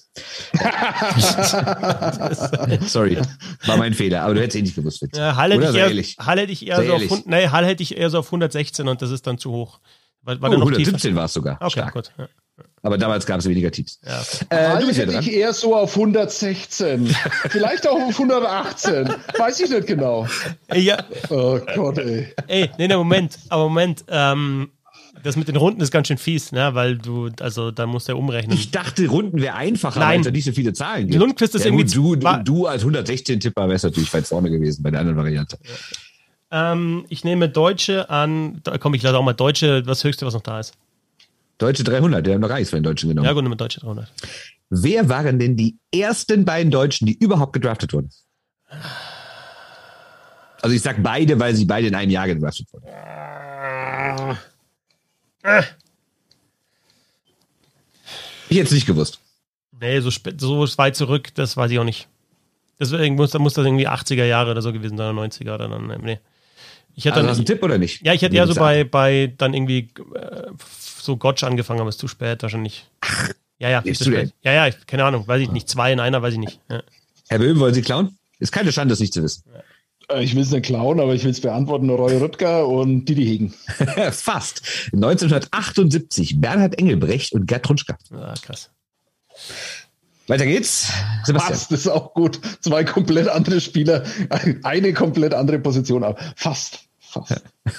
sorry, 2.88 3.18
war 3.66 3.76
mein 3.76 3.94
Fehler, 3.94 4.22
aber 4.22 4.34
du 4.34 4.40
hättest 4.40 4.56
eh 4.56 4.62
nicht 4.62 4.74
gewusst. 4.74 5.00
Witz. 5.02 5.16
Ja, 5.16 5.36
Hall 5.36 5.52
hätte, 5.52 5.70
ich 5.70 6.18
eher, 6.18 6.26
Hall 6.26 6.40
hätte 6.40 6.52
ich 6.52 6.66
eher 6.66 6.84
so 6.84 6.94
auf, 6.94 7.26
nee, 7.26 7.48
Hall 7.48 7.64
hätte 7.64 7.84
ich 7.84 7.96
eher 7.96 8.10
so 8.10 8.18
auf 8.18 8.26
116 8.26 8.88
und 8.88 9.00
das 9.00 9.12
ist 9.12 9.28
dann 9.28 9.38
zu 9.38 9.52
hoch. 9.52 9.78
War, 10.22 10.40
war 10.40 10.50
oh, 10.50 10.54
117 10.54 11.14
war 11.14 11.26
es 11.26 11.34
sogar. 11.34 11.58
Okay, 11.60 11.70
Stark. 11.70 11.94
gut. 11.94 12.10
Ja. 12.18 12.28
Aber 12.82 12.98
damals 12.98 13.26
gab 13.26 13.38
es 13.38 13.48
weniger 13.48 13.70
Teams. 13.70 14.00
Ja, 14.04 14.20
okay. 14.20 14.46
äh, 14.48 14.80
du 14.80 14.86
bist 14.86 14.98
ja 14.98 15.06
dran. 15.06 15.20
ich 15.20 15.32
eher 15.32 15.52
so 15.52 15.76
auf 15.76 15.96
116. 15.96 17.06
Vielleicht 17.48 17.86
auch 17.86 18.00
auf 18.00 18.18
118. 18.18 19.08
Weiß 19.38 19.60
ich 19.60 19.70
nicht 19.70 19.86
genau. 19.86 20.26
Ja. 20.72 21.04
Oh 21.30 21.60
Gott, 21.74 21.98
ey. 21.98 22.32
Ey, 22.46 22.70
nee, 22.78 22.88
nee, 22.88 22.96
Moment. 22.96 23.38
Aber 23.48 23.64
Moment. 23.64 24.04
Ähm, 24.08 24.70
das 25.22 25.36
mit 25.36 25.48
den 25.48 25.56
Runden 25.56 25.80
ist 25.80 25.90
ganz 25.90 26.08
schön 26.08 26.18
fies, 26.18 26.52
ne? 26.52 26.74
weil 26.74 26.98
du, 26.98 27.30
also 27.40 27.70
da 27.70 27.86
musst 27.86 28.08
du 28.08 28.12
ja 28.12 28.18
umrechnen. 28.18 28.56
Ich 28.56 28.70
dachte, 28.70 29.06
Runden 29.06 29.40
wäre 29.40 29.54
einfacher, 29.54 30.00
Nein. 30.00 30.08
weil 30.08 30.20
es 30.20 30.26
ja 30.26 30.32
nicht 30.32 30.44
so 30.44 30.52
viele 30.52 30.72
Zahlen 30.72 31.08
gibt. 31.08 31.18
Lundquist 31.18 31.54
ist 31.54 31.64
ja, 31.64 31.70
irgendwie. 31.70 31.92
Du, 31.92 32.16
du, 32.16 32.42
du 32.44 32.66
als 32.66 32.84
116-Tipper 32.84 33.68
wärst 33.68 33.84
natürlich 33.84 34.12
weit 34.12 34.26
vorne 34.26 34.50
gewesen 34.50 34.82
bei 34.82 34.90
der 34.90 35.00
anderen 35.00 35.16
Variante. 35.16 35.58
Ja. 35.62 36.72
Ähm, 36.72 37.04
ich 37.08 37.24
nehme 37.24 37.48
Deutsche 37.48 38.08
an, 38.08 38.60
da 38.62 38.78
komme 38.78 38.96
ich 38.96 39.02
leider 39.02 39.18
auch 39.18 39.24
mal 39.24 39.32
Deutsche, 39.32 39.82
das 39.82 40.04
höchste, 40.04 40.26
was 40.26 40.34
noch 40.34 40.42
da 40.42 40.60
ist. 40.60 40.74
Deutsche 41.58 41.84
300, 41.84 42.24
der 42.24 42.34
haben 42.34 42.40
noch 42.40 42.48
gar 42.48 42.56
nichts 42.56 42.70
von 42.70 42.78
den 42.78 42.84
Deutschen 42.84 43.08
genommen. 43.08 43.26
Ja, 43.26 43.32
gut, 43.32 43.48
mit 43.48 43.60
Deutsche 43.60 43.80
300. 43.80 44.10
Wer 44.70 45.08
waren 45.08 45.38
denn 45.38 45.56
die 45.56 45.76
ersten 45.94 46.44
beiden 46.44 46.70
Deutschen, 46.70 47.06
die 47.06 47.16
überhaupt 47.16 47.52
gedraftet 47.52 47.92
wurden? 47.92 48.10
Also 50.60 50.74
ich 50.74 50.82
sag 50.82 51.02
beide, 51.02 51.38
weil 51.38 51.54
sie 51.54 51.64
beide 51.64 51.88
in 51.88 51.94
einem 51.94 52.10
Jahr 52.10 52.26
gedraftet 52.26 52.66
wurden. 52.72 52.86
Äh. 55.46 55.62
Ich 58.48 58.56
hätte 58.56 58.66
es 58.66 58.72
nicht 58.72 58.86
gewusst. 58.86 59.20
Nee, 59.80 60.00
so, 60.00 60.10
so 60.10 60.78
weit 60.78 60.96
zurück, 60.96 61.34
das 61.34 61.56
weiß 61.56 61.70
ich 61.70 61.78
auch 61.78 61.84
nicht. 61.84 62.08
Deswegen 62.78 63.14
muss, 63.14 63.32
muss 63.34 63.54
das 63.54 63.64
irgendwie 63.64 63.88
80er 63.88 64.24
Jahre 64.24 64.50
oder 64.50 64.62
so 64.62 64.72
gewesen 64.72 64.96
sein, 64.96 65.14
90er 65.14 65.54
oder 65.54 65.68
dann, 65.68 65.86
nee. 66.02 66.18
Ich 66.94 67.04
hätte 67.04 67.16
also 67.16 67.22
dann, 67.22 67.30
hast 67.30 67.36
du 67.36 67.40
einen 67.40 67.46
Tipp 67.46 67.62
oder 67.62 67.78
nicht? 67.78 68.04
Ja, 68.04 68.12
ich 68.12 68.22
hätte 68.22 68.36
eher 68.36 68.46
so 68.46 68.54
bei, 68.54 68.84
bei 68.84 69.32
dann 69.36 69.54
irgendwie 69.54 69.90
äh, 70.14 70.50
so 70.98 71.16
Gotch 71.16 71.44
angefangen, 71.44 71.80
aber 71.80 71.90
es 71.90 71.96
ist 71.96 72.00
zu 72.00 72.08
spät 72.08 72.42
wahrscheinlich. 72.42 72.86
Ach, 73.00 73.30
ja, 73.58 73.68
ja. 73.68 73.80
Bist 73.82 74.04
du 74.04 74.10
denn? 74.10 74.32
Ja, 74.42 74.52
ja, 74.52 74.74
keine 74.86 75.04
Ahnung, 75.04 75.28
weiß 75.28 75.42
ich 75.42 75.50
nicht. 75.50 75.68
Zwei 75.68 75.92
in 75.92 76.00
einer, 76.00 76.22
weiß 76.22 76.34
ich 76.34 76.40
nicht. 76.40 76.60
Ja. 76.70 76.82
Herr 77.28 77.38
Böhm, 77.38 77.58
wollen 77.60 77.74
Sie 77.74 77.82
klauen? 77.82 78.16
Ist 78.38 78.52
keine 78.52 78.72
Schande, 78.72 78.92
das 78.92 79.00
nicht 79.00 79.12
zu 79.12 79.22
wissen. 79.22 79.44
Ja. 79.52 79.62
Äh, 80.10 80.24
ich 80.24 80.34
will 80.34 80.42
es 80.42 80.50
nicht 80.50 80.66
klauen, 80.66 81.00
aber 81.00 81.14
ich 81.14 81.24
will 81.24 81.30
es 81.30 81.40
beantworten. 81.40 81.90
Roy 81.90 82.16
Rüttger 82.16 82.66
und 82.66 83.06
Didi 83.06 83.24
Hegen. 83.24 83.50
Fast. 84.12 84.62
1978 84.92 86.40
Bernhard 86.40 86.78
Engelbrecht 86.78 87.32
und 87.32 87.46
Gerd 87.46 87.64
Trunschka. 87.64 87.96
Ah, 88.12 88.34
krass. 88.40 88.70
Weiter 90.28 90.46
geht's. 90.46 90.92
Sebastian. 91.24 91.54
Fast 91.54 91.72
ist 91.72 91.88
auch 91.88 92.14
gut. 92.14 92.40
Zwei 92.60 92.84
komplett 92.84 93.28
andere 93.28 93.60
Spieler, 93.60 94.04
eine 94.64 94.92
komplett 94.92 95.34
andere 95.34 95.58
Position. 95.58 96.02
Aber 96.02 96.18
fast. 96.36 96.80
Fast. 96.98 97.42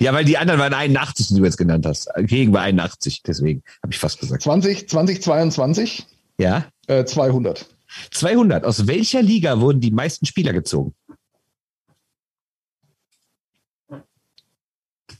Ja, 0.00 0.14
weil 0.14 0.24
die 0.24 0.38
anderen 0.38 0.58
waren 0.58 0.72
81, 0.72 1.28
die 1.28 1.34
du 1.34 1.44
jetzt 1.44 1.58
genannt 1.58 1.84
hast. 1.84 2.08
Gegen 2.16 2.54
war 2.54 2.62
81, 2.62 3.22
deswegen 3.22 3.62
habe 3.82 3.92
ich 3.92 3.98
fast 3.98 4.20
gesagt. 4.20 4.42
20, 4.42 4.88
2022? 4.88 6.06
Ja. 6.38 6.66
Äh, 6.86 7.04
200. 7.04 7.66
200. 8.12 8.64
Aus 8.64 8.86
welcher 8.86 9.22
Liga 9.22 9.60
wurden 9.60 9.80
die 9.80 9.90
meisten 9.90 10.26
Spieler 10.26 10.52
gezogen? 10.52 10.94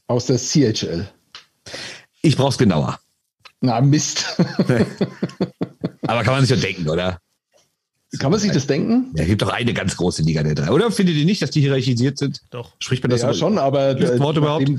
Aus 0.08 0.26
der 0.26 0.38
CHL. 0.38 1.08
Ich 2.22 2.36
brauch's 2.36 2.58
genauer. 2.58 2.98
Na, 3.60 3.80
Mist. 3.80 4.36
Aber 6.02 6.22
kann 6.22 6.34
man 6.34 6.44
sich 6.44 6.54
doch 6.54 6.62
denken, 6.62 6.88
oder? 6.88 7.20
Kann 8.18 8.30
man 8.30 8.38
sich 8.38 8.52
das 8.52 8.66
denken? 8.66 9.12
Ja, 9.16 9.22
es 9.22 9.28
gibt 9.28 9.42
doch 9.42 9.48
eine 9.48 9.74
ganz 9.74 9.96
große 9.96 10.22
Liga 10.22 10.42
der 10.42 10.54
drei. 10.54 10.70
Oder 10.70 10.90
findet 10.90 11.16
ihr 11.16 11.24
nicht, 11.24 11.42
dass 11.42 11.50
die 11.50 11.60
hierarchisiert 11.60 12.18
sind? 12.18 12.40
Doch. 12.50 12.76
Spricht 12.78 13.02
man 13.02 13.10
das 13.10 13.22
Ja, 13.22 13.34
schon, 13.34 13.58
aber 13.58 13.94
das 13.94 14.20
Wort 14.20 14.36
überhaupt? 14.36 14.70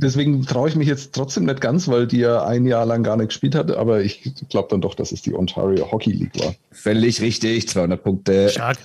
Deswegen 0.00 0.44
traue 0.46 0.68
ich 0.68 0.76
mich 0.76 0.88
jetzt 0.88 1.14
trotzdem 1.14 1.44
nicht 1.44 1.60
ganz, 1.60 1.88
weil 1.88 2.06
die 2.06 2.18
ja 2.18 2.44
ein 2.44 2.66
Jahr 2.66 2.86
lang 2.86 3.02
gar 3.02 3.16
nicht 3.16 3.28
gespielt 3.28 3.54
hat. 3.54 3.70
Aber 3.70 4.00
ich 4.02 4.22
glaube 4.48 4.68
dann 4.70 4.80
doch, 4.80 4.94
dass 4.94 5.12
es 5.12 5.22
die 5.22 5.34
Ontario 5.34 5.90
Hockey 5.90 6.12
League 6.12 6.38
war. 6.38 6.54
Völlig 6.72 7.20
richtig, 7.20 7.68
200 7.68 8.02
Punkte. 8.02 8.48
Stark. 8.48 8.78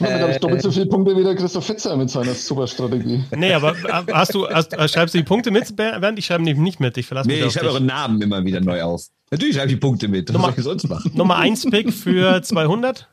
Damit 0.00 0.20
habe 0.22 0.32
ich 0.32 0.38
doppelt 0.38 0.62
so 0.62 0.70
viele 0.70 0.86
Punkte 0.86 1.16
wie 1.16 1.24
der 1.24 1.34
Christoph 1.34 1.66
Fetzer 1.66 1.96
mit 1.96 2.08
seiner 2.08 2.32
Superstrategie. 2.34 3.24
Nee, 3.36 3.52
aber 3.52 3.74
hast 4.12 4.32
du, 4.32 4.48
hast, 4.48 4.72
schreibst 4.90 5.14
du 5.14 5.18
die 5.18 5.24
Punkte 5.24 5.50
mit, 5.50 5.74
Bernd? 5.74 6.18
Ich 6.20 6.26
schreibe 6.26 6.44
nämlich 6.44 6.62
nicht 6.62 6.78
mit. 6.78 6.96
Ich 6.98 7.06
verlasse 7.06 7.28
Nee, 7.28 7.38
mich 7.38 7.46
ich 7.46 7.52
schreibe 7.54 7.70
euren 7.70 7.86
Namen 7.86 8.22
immer 8.22 8.44
wieder 8.44 8.60
neu 8.60 8.80
auf. 8.82 9.06
Natürlich 9.32 9.56
schreibe 9.56 9.68
ich 9.68 9.74
die 9.74 9.80
Punkte 9.80 10.06
mit. 10.06 10.28
Was 10.28 10.34
Nummer- 10.34 10.46
soll 10.52 10.58
ich 10.58 10.64
sonst 10.64 10.88
machen? 10.88 11.10
Nummer 11.14 11.36
1 11.36 11.70
Pick 11.70 11.92
für 11.92 12.40
200. 12.44 13.08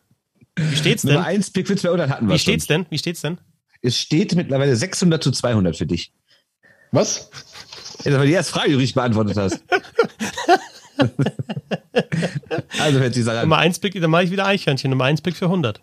Wie 0.58 0.76
steht's 0.76 1.02
denn? 1.02 1.14
Nummer 1.16 1.26
1 1.26 1.50
Pick 1.52 1.68
für 1.68 1.76
200 1.76 2.10
hatten 2.10 2.28
wir 2.28 2.36
Wie 2.36 2.40
steht's 2.40 2.68
denn? 2.68 2.86
Wie 2.92 2.98
steht's 3.00 3.22
denn? 3.22 3.40
Es 3.82 3.98
steht 3.98 4.36
mittlerweile 4.36 4.76
600 4.76 5.24
zu 5.24 5.32
200 5.32 5.76
für 5.76 5.86
dich. 5.88 6.12
Was? 6.96 7.30
Das 8.04 8.14
war 8.14 8.26
die 8.26 8.32
erste 8.32 8.54
Frage, 8.54 8.68
die 8.68 8.74
du 8.74 8.80
richtig 8.80 8.96
beantwortet 8.96 9.36
hast. 9.36 9.62
also, 12.80 13.00
hört 13.00 13.14
sich 13.14 13.28
ran. 13.28 13.42
Nummer 13.42 13.58
1 13.58 13.80
Pick, 13.80 14.00
dann 14.00 14.10
mache 14.10 14.24
ich 14.24 14.32
wieder 14.32 14.46
Eichhörnchen. 14.46 14.92
Nummer 14.92 15.04
1 15.06 15.22
Pick 15.22 15.36
für 15.36 15.46
100. 15.46 15.82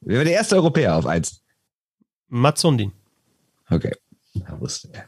Wer 0.00 0.18
war 0.18 0.24
der 0.24 0.34
erste 0.34 0.56
Europäer 0.56 0.96
auf 0.96 1.06
1? 1.06 1.40
Mats 2.28 2.62
Sundin. 2.62 2.92
Okay. 3.70 3.92
Da 4.34 4.60
wusste 4.60 4.88
er. 4.92 5.04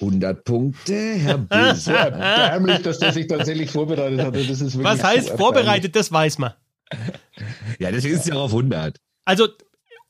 100 0.00 0.44
Punkte, 0.44 0.94
Herr 0.94 1.38
Böse. 1.38 1.92
Erbärmlich, 1.92 2.82
dass 2.82 2.98
der 2.98 3.12
sich 3.12 3.28
tatsächlich 3.28 3.70
vorbereitet 3.70 4.20
hatte. 4.20 4.44
Das 4.44 4.60
ist 4.60 4.76
wirklich 4.76 4.84
Was 4.84 5.04
heißt 5.04 5.30
vorbereitet? 5.30 5.94
Das 5.94 6.10
weiß 6.10 6.38
man. 6.38 6.54
Ja, 7.78 7.92
deswegen 7.92 8.14
ist 8.14 8.22
es 8.22 8.26
ja 8.26 8.34
auch 8.34 8.44
auf 8.44 8.50
100. 8.50 8.98
Also, 9.24 9.48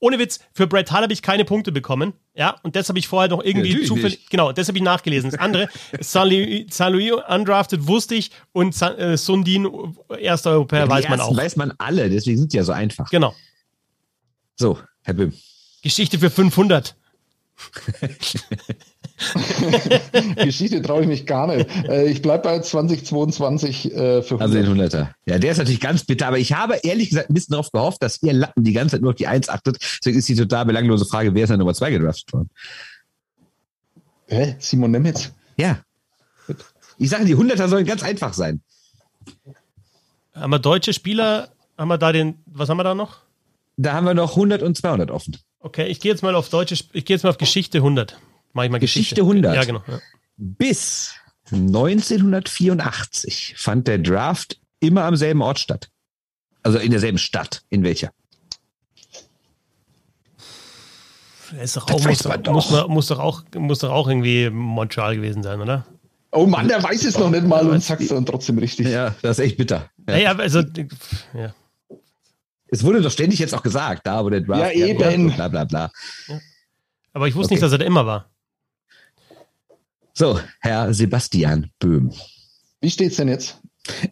ohne 0.00 0.18
Witz, 0.18 0.40
für 0.52 0.66
Brett 0.66 0.90
Hall 0.90 1.02
habe 1.02 1.12
ich 1.12 1.22
keine 1.22 1.44
Punkte 1.44 1.70
bekommen. 1.72 2.14
Ja, 2.34 2.56
und 2.62 2.74
das 2.74 2.88
habe 2.88 2.98
ich 2.98 3.06
vorher 3.06 3.28
noch 3.28 3.42
irgendwie 3.44 3.68
Natürlich 3.68 3.88
zufällig. 3.88 4.18
nicht. 4.18 4.30
Genau, 4.30 4.50
das 4.52 4.66
habe 4.68 4.78
ich 4.78 4.82
nachgelesen. 4.84 5.30
Das 5.30 5.38
andere, 5.40 5.68
Saint-Louis 6.00 7.12
undrafted 7.28 7.86
wusste 7.86 8.14
ich 8.14 8.30
und 8.52 8.74
Sa- 8.74 8.94
äh, 8.96 9.16
Sundin, 9.16 9.68
erster 10.18 10.50
Europäer, 10.52 10.80
Ja, 10.80 10.88
weiß 10.88 11.08
man 11.08 11.20
auch. 11.20 11.36
weiß 11.36 11.56
man 11.56 11.72
alle, 11.78 12.08
deswegen 12.10 12.38
sind 12.38 12.52
die 12.52 12.56
ja 12.56 12.64
so 12.64 12.72
einfach. 12.72 13.10
Genau. 13.10 13.34
So, 14.56 14.78
Herr 15.02 15.14
Böhm. 15.14 15.32
Geschichte 15.82 16.18
für 16.18 16.30
500. 16.30 16.96
Geschichte 20.36 20.80
traue 20.82 21.02
ich 21.02 21.06
mich 21.08 21.26
gar 21.26 21.46
nicht. 21.46 21.68
Äh, 21.88 22.06
Ich 22.10 22.22
bleibe 22.22 22.44
bei 22.44 22.60
2022 22.60 23.92
äh, 23.94 24.22
für 24.22 24.40
100. 24.40 24.40
Also 24.40 24.54
den 24.54 24.66
100er. 24.66 25.08
Ja, 25.26 25.38
der 25.38 25.52
ist 25.52 25.58
natürlich 25.58 25.80
ganz 25.80 26.04
bitter, 26.04 26.26
aber 26.28 26.38
ich 26.38 26.52
habe 26.54 26.76
ehrlich 26.82 27.10
gesagt 27.10 27.30
ein 27.30 27.34
bisschen 27.34 27.52
darauf 27.52 27.70
gehofft, 27.70 28.02
dass 28.02 28.22
ihr 28.22 28.32
Lappen 28.32 28.64
die 28.64 28.72
ganze 28.72 28.96
Zeit 28.96 29.02
nur 29.02 29.10
auf 29.10 29.16
die 29.16 29.26
1 29.26 29.48
achtet. 29.48 29.76
Deswegen 30.00 30.18
ist 30.18 30.28
die 30.28 30.34
total 30.36 30.64
belanglose 30.64 31.04
Frage, 31.04 31.34
wer 31.34 31.44
ist 31.44 31.50
denn 31.50 31.58
Nummer 31.58 31.74
2 31.74 31.90
gedraftet 31.90 32.32
worden? 32.32 32.50
Hä? 34.26 34.56
Simon 34.58 34.90
Nemitz? 34.92 35.32
Ja. 35.56 35.80
Ich 36.98 37.10
sage, 37.10 37.24
die 37.24 37.36
100er 37.36 37.68
sollen 37.68 37.84
ganz 37.86 38.02
einfach 38.02 38.32
sein. 38.32 38.60
Haben 40.34 40.50
wir 40.50 40.58
deutsche 40.58 40.92
Spieler? 40.92 41.48
Haben 41.76 41.88
wir 41.88 41.98
da 41.98 42.12
den, 42.12 42.38
was 42.46 42.68
haben 42.68 42.76
wir 42.78 42.84
da 42.84 42.94
noch? 42.94 43.18
Da 43.76 43.94
haben 43.94 44.04
wir 44.04 44.14
noch 44.14 44.30
100 44.30 44.62
und 44.62 44.76
200 44.76 45.10
offen. 45.10 45.36
Okay, 45.60 45.86
ich 45.86 46.00
gehe 46.00 46.12
jetzt 46.12 46.22
mal 46.22 46.34
auf 46.34 46.48
deutsche, 46.48 46.74
ich 46.92 47.04
gehe 47.04 47.16
jetzt 47.16 47.22
mal 47.22 47.30
auf 47.30 47.38
Geschichte 47.38 47.78
100. 47.78 48.18
Mach 48.52 48.64
ich 48.64 48.70
mal 48.70 48.78
Geschichte. 48.78 49.14
Geschichte 49.16 49.22
100? 49.22 49.54
Ja, 49.54 49.64
genau. 49.64 49.82
Ja. 49.86 49.98
Bis 50.36 51.14
1984 51.52 53.54
fand 53.56 53.86
der 53.88 53.98
Draft 53.98 54.58
immer 54.80 55.04
am 55.04 55.16
selben 55.16 55.42
Ort 55.42 55.58
statt. 55.58 55.88
Also 56.62 56.78
in 56.78 56.90
derselben 56.90 57.18
Stadt. 57.18 57.62
In 57.70 57.82
welcher? 57.84 58.10
Er 61.56 61.62
Ist 61.62 61.76
doch 61.76 61.90
auch, 61.90 62.04
muss, 62.04 62.24
man 62.24 62.42
doch, 62.42 62.52
muss, 62.52 62.68
doch. 62.68 62.88
muss, 62.88 63.06
doch 63.08 63.18
auch, 63.18 63.42
muss 63.56 63.78
doch 63.80 63.90
auch 63.90 64.08
irgendwie 64.08 64.50
Montreal 64.50 65.16
gewesen 65.16 65.42
sein, 65.42 65.60
oder? 65.60 65.84
Oh 66.32 66.46
Mann, 66.46 66.68
der 66.68 66.80
weiß 66.82 67.04
es 67.04 67.18
noch 67.18 67.30
nicht 67.30 67.44
mal 67.44 67.68
und 67.68 67.82
sagt 67.82 68.02
es 68.02 68.08
dann 68.08 68.24
trotzdem 68.24 68.58
richtig. 68.58 68.86
Ja, 68.86 69.16
das 69.20 69.38
ist 69.38 69.44
echt 69.44 69.56
bitter. 69.56 69.90
Ja. 70.08 70.14
Naja, 70.14 70.36
also, 70.36 70.60
ja. 71.34 71.52
Es 72.68 72.84
wurde 72.84 73.02
doch 73.02 73.10
ständig 73.10 73.40
jetzt 73.40 73.52
auch 73.52 73.64
gesagt, 73.64 74.06
da 74.06 74.24
wo 74.24 74.30
der 74.30 74.42
Draft. 74.42 74.76
Ja, 74.76 74.86
eben. 74.86 75.32
Bla 75.34 75.48
bla 75.48 75.64
bla. 75.64 75.90
Aber 77.12 77.26
ich 77.26 77.34
wusste 77.34 77.46
Okay. 77.46 77.54
nicht, 77.54 77.62
dass 77.64 77.72
er 77.72 77.78
da 77.78 77.84
immer 77.84 78.06
war. 78.06 78.30
So, 80.20 80.38
Herr 80.60 80.92
Sebastian 80.92 81.70
Böhm. 81.78 82.12
Wie 82.82 82.90
steht's 82.90 83.16
denn 83.16 83.28
jetzt? 83.28 83.56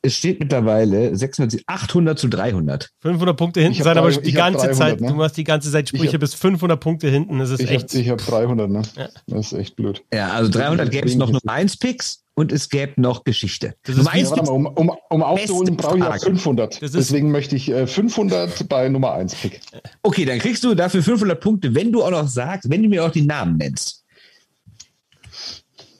Es 0.01 0.15
steht 0.17 0.41
mittlerweile 0.41 1.15
600, 1.15 1.61
800 1.67 2.19
zu 2.19 2.29
300. 2.29 2.89
500 3.03 3.37
Punkte 3.37 3.61
hinten 3.61 3.83
sein, 3.83 3.99
aber 3.99 4.11
die 4.11 4.33
ganze 4.33 4.61
300, 4.69 4.75
Zeit, 4.79 5.01
ne? 5.03 5.09
du 5.09 5.15
machst 5.17 5.37
die 5.37 5.45
ganze 5.45 5.71
Zeit 5.71 5.91
Sprüche 5.91 6.15
hab- 6.15 6.21
bis 6.21 6.33
500 6.33 6.81
Punkte 6.81 7.11
hinten. 7.11 7.39
Das 7.39 7.51
ist 7.51 7.61
Ich 7.61 7.71
echt. 7.71 7.91
habe 7.91 8.01
ich 8.01 8.09
hab 8.09 8.19
300, 8.25 8.71
ne? 8.71 8.81
Ja. 8.97 9.09
Das 9.27 9.53
ist 9.53 9.59
echt 9.59 9.77
blöd. 9.77 10.03
Ja, 10.11 10.31
also 10.33 10.51
300 10.51 10.91
gäbe 10.91 11.07
es 11.07 11.15
noch 11.17 11.29
Nummer 11.31 11.53
1 11.53 11.77
Picks 11.77 12.25
und 12.35 12.53
es 12.53 12.71
gäbe 12.71 12.99
noch 12.99 13.25
Geschichte. 13.25 13.75
Das 13.83 13.97
ist 13.97 13.99
Nummer 13.99 14.15
wie- 14.15 14.19
eins 14.21 14.31
Ja, 14.31 14.37
warte 14.39 14.51
mal, 14.51 14.57
um, 14.57 14.67
um, 14.67 14.93
um 15.11 15.23
aufzuholen, 15.23 15.77
brauche 15.77 15.99
ich 15.99 16.03
ja 16.05 16.07
Frage. 16.09 16.25
500. 16.25 16.77
Das 16.77 16.95
ist- 16.95 17.11
Deswegen 17.11 17.31
möchte 17.31 17.55
ich 17.55 17.69
äh, 17.71 17.87
500 17.87 18.67
bei 18.67 18.89
Nummer 18.89 19.13
1 19.13 19.35
Pick. 19.35 19.61
Okay, 20.03 20.25
dann 20.25 20.39
kriegst 20.39 20.65
du 20.65 20.75
dafür 20.75 21.03
500 21.03 21.39
Punkte, 21.39 21.75
wenn 21.75 21.93
du 21.93 22.03
auch 22.03 22.11
noch 22.11 22.29
sagst, 22.29 22.71
wenn 22.71 22.83
du 22.83 22.89
mir 22.89 23.05
auch 23.05 23.11
die 23.13 23.27
Namen 23.27 23.59
nennst. 23.59 24.07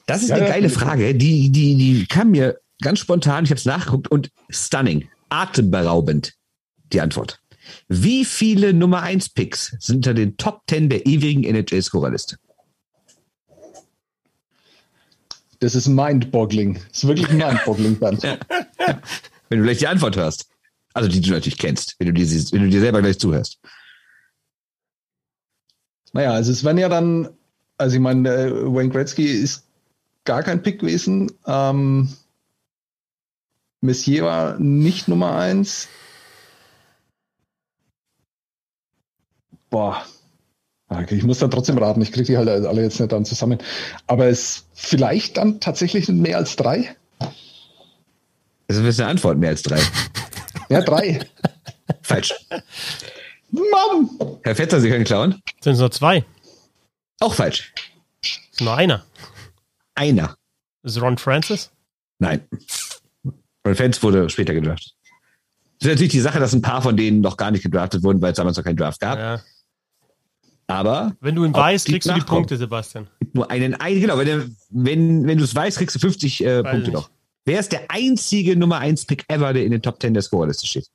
Das 0.09 0.23
ist 0.23 0.31
Ja, 0.31 0.37
eine 0.37 0.47
ja, 0.47 0.53
geile. 0.53 0.71
Frage. 0.71 1.15
Die, 1.15 1.51
die, 1.51 1.77
die 1.77 2.07
kam 2.07 2.31
mir 2.31 2.59
ganz 2.81 2.99
spontan. 2.99 3.45
Ich 3.45 3.51
habe 3.51 3.59
es 3.59 3.67
nachgeguckt 3.67 4.09
und 4.09 4.31
stunning, 4.49 5.07
atemberaubend 5.29 6.33
die 6.95 7.03
Antwort. 7.03 7.41
Wie 7.89 8.25
viele 8.25 8.73
Nummer 8.73 9.03
1 9.03 9.29
Picks 9.29 9.77
sind 9.81 9.97
unter 9.97 10.15
den 10.15 10.39
Top 10.39 10.63
10 10.71 10.89
der 10.89 11.05
ewigen 11.05 11.45
NHL-Scorerliste? 11.45 12.37
Das 15.61 15.75
ist 15.75 15.89
mind-boggling. 15.89 16.75
Das 16.89 17.03
ist 17.03 17.07
wirklich 17.07 17.29
mind-boggling, 17.31 17.99
Bernd. 17.99 18.23
Wenn 18.23 19.59
du 19.59 19.65
gleich 19.65 19.79
die 19.79 19.89
Antwort 19.89 20.17
hörst. 20.17 20.49
Also 20.95 21.11
die 21.11 21.21
du 21.21 21.31
natürlich 21.31 21.59
kennst, 21.59 21.97
wenn 21.99 22.07
du 22.07 22.15
dir, 22.15 22.27
wenn 22.27 22.63
du 22.63 22.71
dir 22.71 22.81
selber 22.81 23.03
gleich 23.03 23.19
zuhörst. 23.19 23.59
Naja, 26.15 26.33
also 26.33 26.51
es 26.51 26.65
werden 26.65 26.79
ja 26.79 26.89
dann, 26.89 27.29
also 27.77 27.95
ich 27.97 28.01
meine, 28.01 28.27
äh, 28.31 28.51
Wayne 28.65 28.89
Gretzky 28.89 29.27
ist 29.27 29.68
gar 30.25 30.43
kein 30.43 30.63
Pick 30.63 30.81
gewesen. 30.81 31.33
Ähm, 31.47 32.13
Messier 33.81 34.25
war 34.25 34.59
nicht 34.59 35.09
Nummer 35.09 35.37
1. 35.37 35.89
Boah. 39.71 40.05
Okay, 40.91 41.17
ich 41.17 41.25
muss 41.25 41.39
dann 41.39 41.51
trotzdem 41.51 41.77
raten, 41.77 42.01
ich 42.01 42.13
kriege 42.13 42.25
die 42.25 42.39
halt 42.39 42.49
alle 42.49 42.83
jetzt 42.83 42.99
nicht 42.99 43.13
dann 43.13 43.27
zusammen. 43.27 43.59
Aber 44.07 44.27
es 44.27 44.67
vielleicht 44.73 45.37
dann 45.37 45.61
tatsächlich 45.61 46.09
mehr 46.09 46.39
als 46.39 46.57
drei? 46.57 46.97
Das 48.69 48.79
ist 48.79 49.01
eine 49.01 49.11
Antwort, 49.11 49.39
mehr 49.39 49.51
als 49.51 49.63
drei. 49.63 49.81
Ja, 50.71 50.83
drei. 50.83 51.21
Falsch. 52.03 52.35
Mann! 53.51 54.11
Herr 54.43 54.55
Fetzer, 54.55 54.83
Sie 54.83 54.91
können 54.91 55.05
klauen. 55.05 55.41
Sind 55.63 55.73
es 55.73 55.79
nur 55.79 55.91
zwei? 55.91 56.27
Auch 57.21 57.33
falsch. 57.33 57.73
Nur 58.61 58.77
einer. 58.77 59.07
Einer. 59.99 60.37
Ist 60.85 61.01
Ron 61.01 61.19
Francis? 61.19 61.71
Nein. 62.19 62.41
Ron 63.67 63.75
Fans 63.75 64.03
wurde 64.03 64.31
später 64.31 64.55
gedraftet. 64.55 64.95
Das 65.81 65.87
ist 65.87 65.95
natürlich 65.95 66.13
die 66.13 66.21
Sache, 66.21 66.39
dass 66.41 66.53
ein 66.55 66.63
paar 66.63 66.83
von 66.83 66.97
denen 66.97 67.21
noch 67.21 67.37
gar 67.37 67.51
nicht 67.51 67.63
gedraftet 67.63 68.03
wurden, 68.03 68.21
weil 68.23 68.33
es 68.33 68.37
damals 68.37 68.57
noch 68.57 68.65
keinen 68.65 68.77
Draft 68.77 69.01
gab. 69.01 69.19
Ja. 69.19 69.41
Aber 70.67 71.17
Wenn 71.21 71.35
du 71.35 71.45
ihn 71.45 71.55
weißt, 71.55 71.87
kriegst 71.87 72.09
du 72.09 72.13
die 72.15 72.21
nachkommen. 72.21 72.41
Punkte, 72.43 72.57
Sebastian. 72.57 73.09
nur 73.33 73.51
einen, 73.51 73.75
ein, 73.75 74.01
genau, 74.01 74.19
wenn, 74.19 74.27
du- 74.27 74.51
wenn, 74.71 75.27
wenn 75.27 75.39
du 75.39 75.45
es 75.45 75.55
weißt, 75.55 75.79
kriegst 75.79 75.97
du 75.97 76.01
50 76.01 76.45
äh, 76.45 76.63
Punkte 76.63 76.91
noch. 76.91 77.11
Wer 77.45 77.61
ist 77.61 77.73
der 77.73 77.91
einzige 77.91 78.57
Nummer 78.57 78.79
1 78.79 79.07
Pick 79.07 79.25
ever, 79.29 79.53
der 79.55 79.65
in 79.65 79.71
den 79.73 79.81
Top 79.81 80.01
10 80.03 80.13
der 80.15 80.23
Scorerliste 80.23 80.67
steht? 80.67 80.89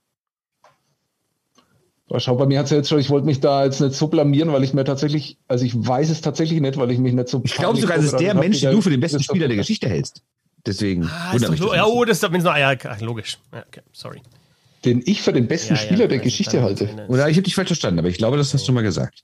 Schau, 2.19 2.35
bei 2.35 2.45
mir 2.45 2.59
hat 2.59 2.65
es 2.65 2.71
ja 2.71 2.77
jetzt 2.77 2.89
schon, 2.89 2.99
ich 2.99 3.09
wollte 3.09 3.25
mich 3.25 3.39
da 3.39 3.65
jetzt 3.65 3.79
nicht 3.81 3.95
so 3.95 4.07
blamieren, 4.07 4.51
weil 4.53 4.63
ich 4.63 4.73
mir 4.73 4.83
tatsächlich, 4.83 5.37
also 5.47 5.65
ich 5.65 5.73
weiß 5.75 6.09
es 6.09 6.21
tatsächlich 6.21 6.61
nicht, 6.61 6.77
weil 6.77 6.91
ich 6.91 6.99
mich 6.99 7.13
nicht 7.13 7.27
so. 7.27 7.41
Ich 7.43 7.55
glaube 7.55 7.79
sogar, 7.79 7.97
es 7.97 8.05
ist 8.05 8.19
der 8.19 8.35
Mensch, 8.35 8.61
den 8.61 8.71
du 8.71 8.81
für 8.81 8.89
den 8.89 8.99
besten 8.99 9.21
Spieler 9.21 9.47
der 9.47 9.57
Geschichte 9.57 9.89
hältst. 9.89 10.21
Deswegen. 10.65 11.05
Ah, 11.05 11.33
ist 11.35 11.43
doch, 11.59 11.75
ja, 11.75 11.85
oh, 11.85 12.05
das 12.05 12.21
ist 12.21 12.31
noch, 12.31 12.57
ja, 12.57 12.75
logisch. 13.01 13.37
Ja, 13.51 13.63
okay, 13.67 13.81
sorry. 13.91 14.21
Den 14.85 15.01
ich 15.05 15.21
für 15.21 15.33
den 15.33 15.47
besten 15.47 15.73
ja, 15.73 15.79
Spieler 15.79 16.01
ja, 16.01 16.07
der 16.07 16.19
Geschichte 16.19 16.61
halte. 16.61 16.89
Oder 17.07 17.29
ich 17.29 17.37
habe 17.37 17.43
dich 17.43 17.55
falsch 17.55 17.69
verstanden, 17.69 17.99
aber 17.99 18.09
ich 18.09 18.17
glaube, 18.17 18.37
das 18.37 18.53
hast 18.53 18.67
du 18.67 18.71
mal 18.73 18.83
gesagt. 18.83 19.23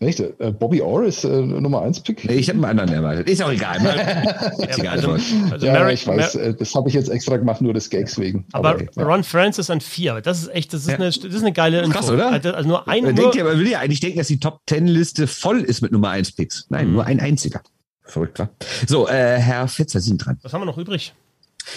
Echt? 0.00 0.18
Äh, 0.18 0.52
Bobby 0.58 0.80
Orr 0.80 1.04
ist 1.04 1.24
äh, 1.24 1.28
Nummer 1.28 1.82
1 1.82 2.00
Pick? 2.00 2.24
Nee, 2.24 2.36
ich 2.36 2.48
habe 2.48 2.66
einen 2.66 2.80
anderen 2.80 3.04
erwartet. 3.04 3.28
Ist 3.28 3.42
auch 3.42 3.52
egal. 3.52 3.76
egal 4.58 4.88
also, 4.88 5.10
also 5.12 5.66
ja, 5.66 5.72
Merrick, 5.74 5.94
ich 5.94 6.06
weiß, 6.06 6.34
Mer 6.36 6.44
äh, 6.46 6.54
das 6.54 6.74
habe 6.74 6.88
ich 6.88 6.94
jetzt 6.94 7.10
extra 7.10 7.36
gemacht, 7.36 7.60
nur 7.60 7.74
des 7.74 7.90
Gags 7.90 8.18
wegen. 8.18 8.46
Aber, 8.52 8.70
aber 8.70 8.82
ja. 8.82 9.02
Ron 9.04 9.22
Francis 9.24 9.68
an 9.68 9.82
4, 9.82 10.22
das 10.22 10.40
ist 10.40 10.48
echt, 10.54 10.72
das 10.72 10.82
ist, 10.82 10.88
ja. 10.88 10.94
eine, 10.94 11.04
das 11.04 11.18
ist 11.18 11.42
eine 11.42 11.52
geile 11.52 11.80
Info. 11.82 11.92
Krass, 11.92 12.10
oder? 12.10 12.32
Also, 12.32 12.50
also 12.52 12.66
nur 12.66 12.88
ein, 12.88 13.04
man, 13.04 13.14
denkt 13.14 13.34
ja, 13.34 13.44
man 13.44 13.58
will 13.58 13.68
ja 13.68 13.80
eigentlich 13.80 14.00
denken, 14.00 14.16
dass 14.16 14.28
die 14.28 14.40
Top 14.40 14.60
10 14.66 14.86
Liste 14.86 15.26
voll 15.26 15.60
ist 15.60 15.82
mit 15.82 15.92
Nummer 15.92 16.08
1 16.08 16.32
Picks. 16.32 16.66
Nein, 16.70 16.88
mhm. 16.88 16.94
nur 16.94 17.04
ein 17.04 17.20
einziger. 17.20 17.60
Verrückt, 18.02 18.38
war. 18.38 18.48
So, 18.86 19.06
äh, 19.06 19.38
Herr 19.38 19.68
Fetzer, 19.68 20.00
Sie 20.00 20.08
sind 20.08 20.24
dran. 20.24 20.38
Was 20.40 20.54
haben 20.54 20.62
wir 20.62 20.66
noch 20.66 20.78
übrig? 20.78 21.12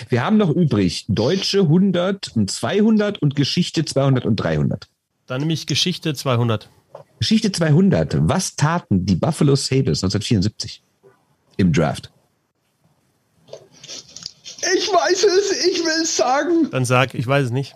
Wir 0.08 0.26
haben 0.26 0.38
noch 0.38 0.50
übrig 0.50 1.06
Deutsche 1.10 1.60
100 1.60 2.38
und 2.38 2.50
200 2.50 3.22
und 3.22 3.36
Geschichte 3.36 3.84
200 3.84 4.26
und 4.26 4.38
300. 4.38 4.88
Dann 5.28 5.42
nehme 5.42 5.54
ich 5.54 5.68
Geschichte 5.68 6.14
200. 6.14 6.70
Geschichte 7.20 7.52
200. 7.52 8.18
Was 8.22 8.56
taten 8.56 9.06
die 9.06 9.16
Buffalo 9.16 9.56
Sabres 9.56 10.04
1974 10.04 10.84
im 11.58 11.72
Draft? 11.72 12.12
Ich 14.76 14.88
weiß 14.88 15.24
es, 15.24 15.66
ich 15.66 15.80
will 15.80 16.04
es 16.04 16.16
sagen. 16.16 16.70
Dann 16.72 16.86
sag, 16.86 17.14
ich 17.14 17.28
weiß 17.28 17.46
es 17.46 17.52
nicht. 17.52 17.76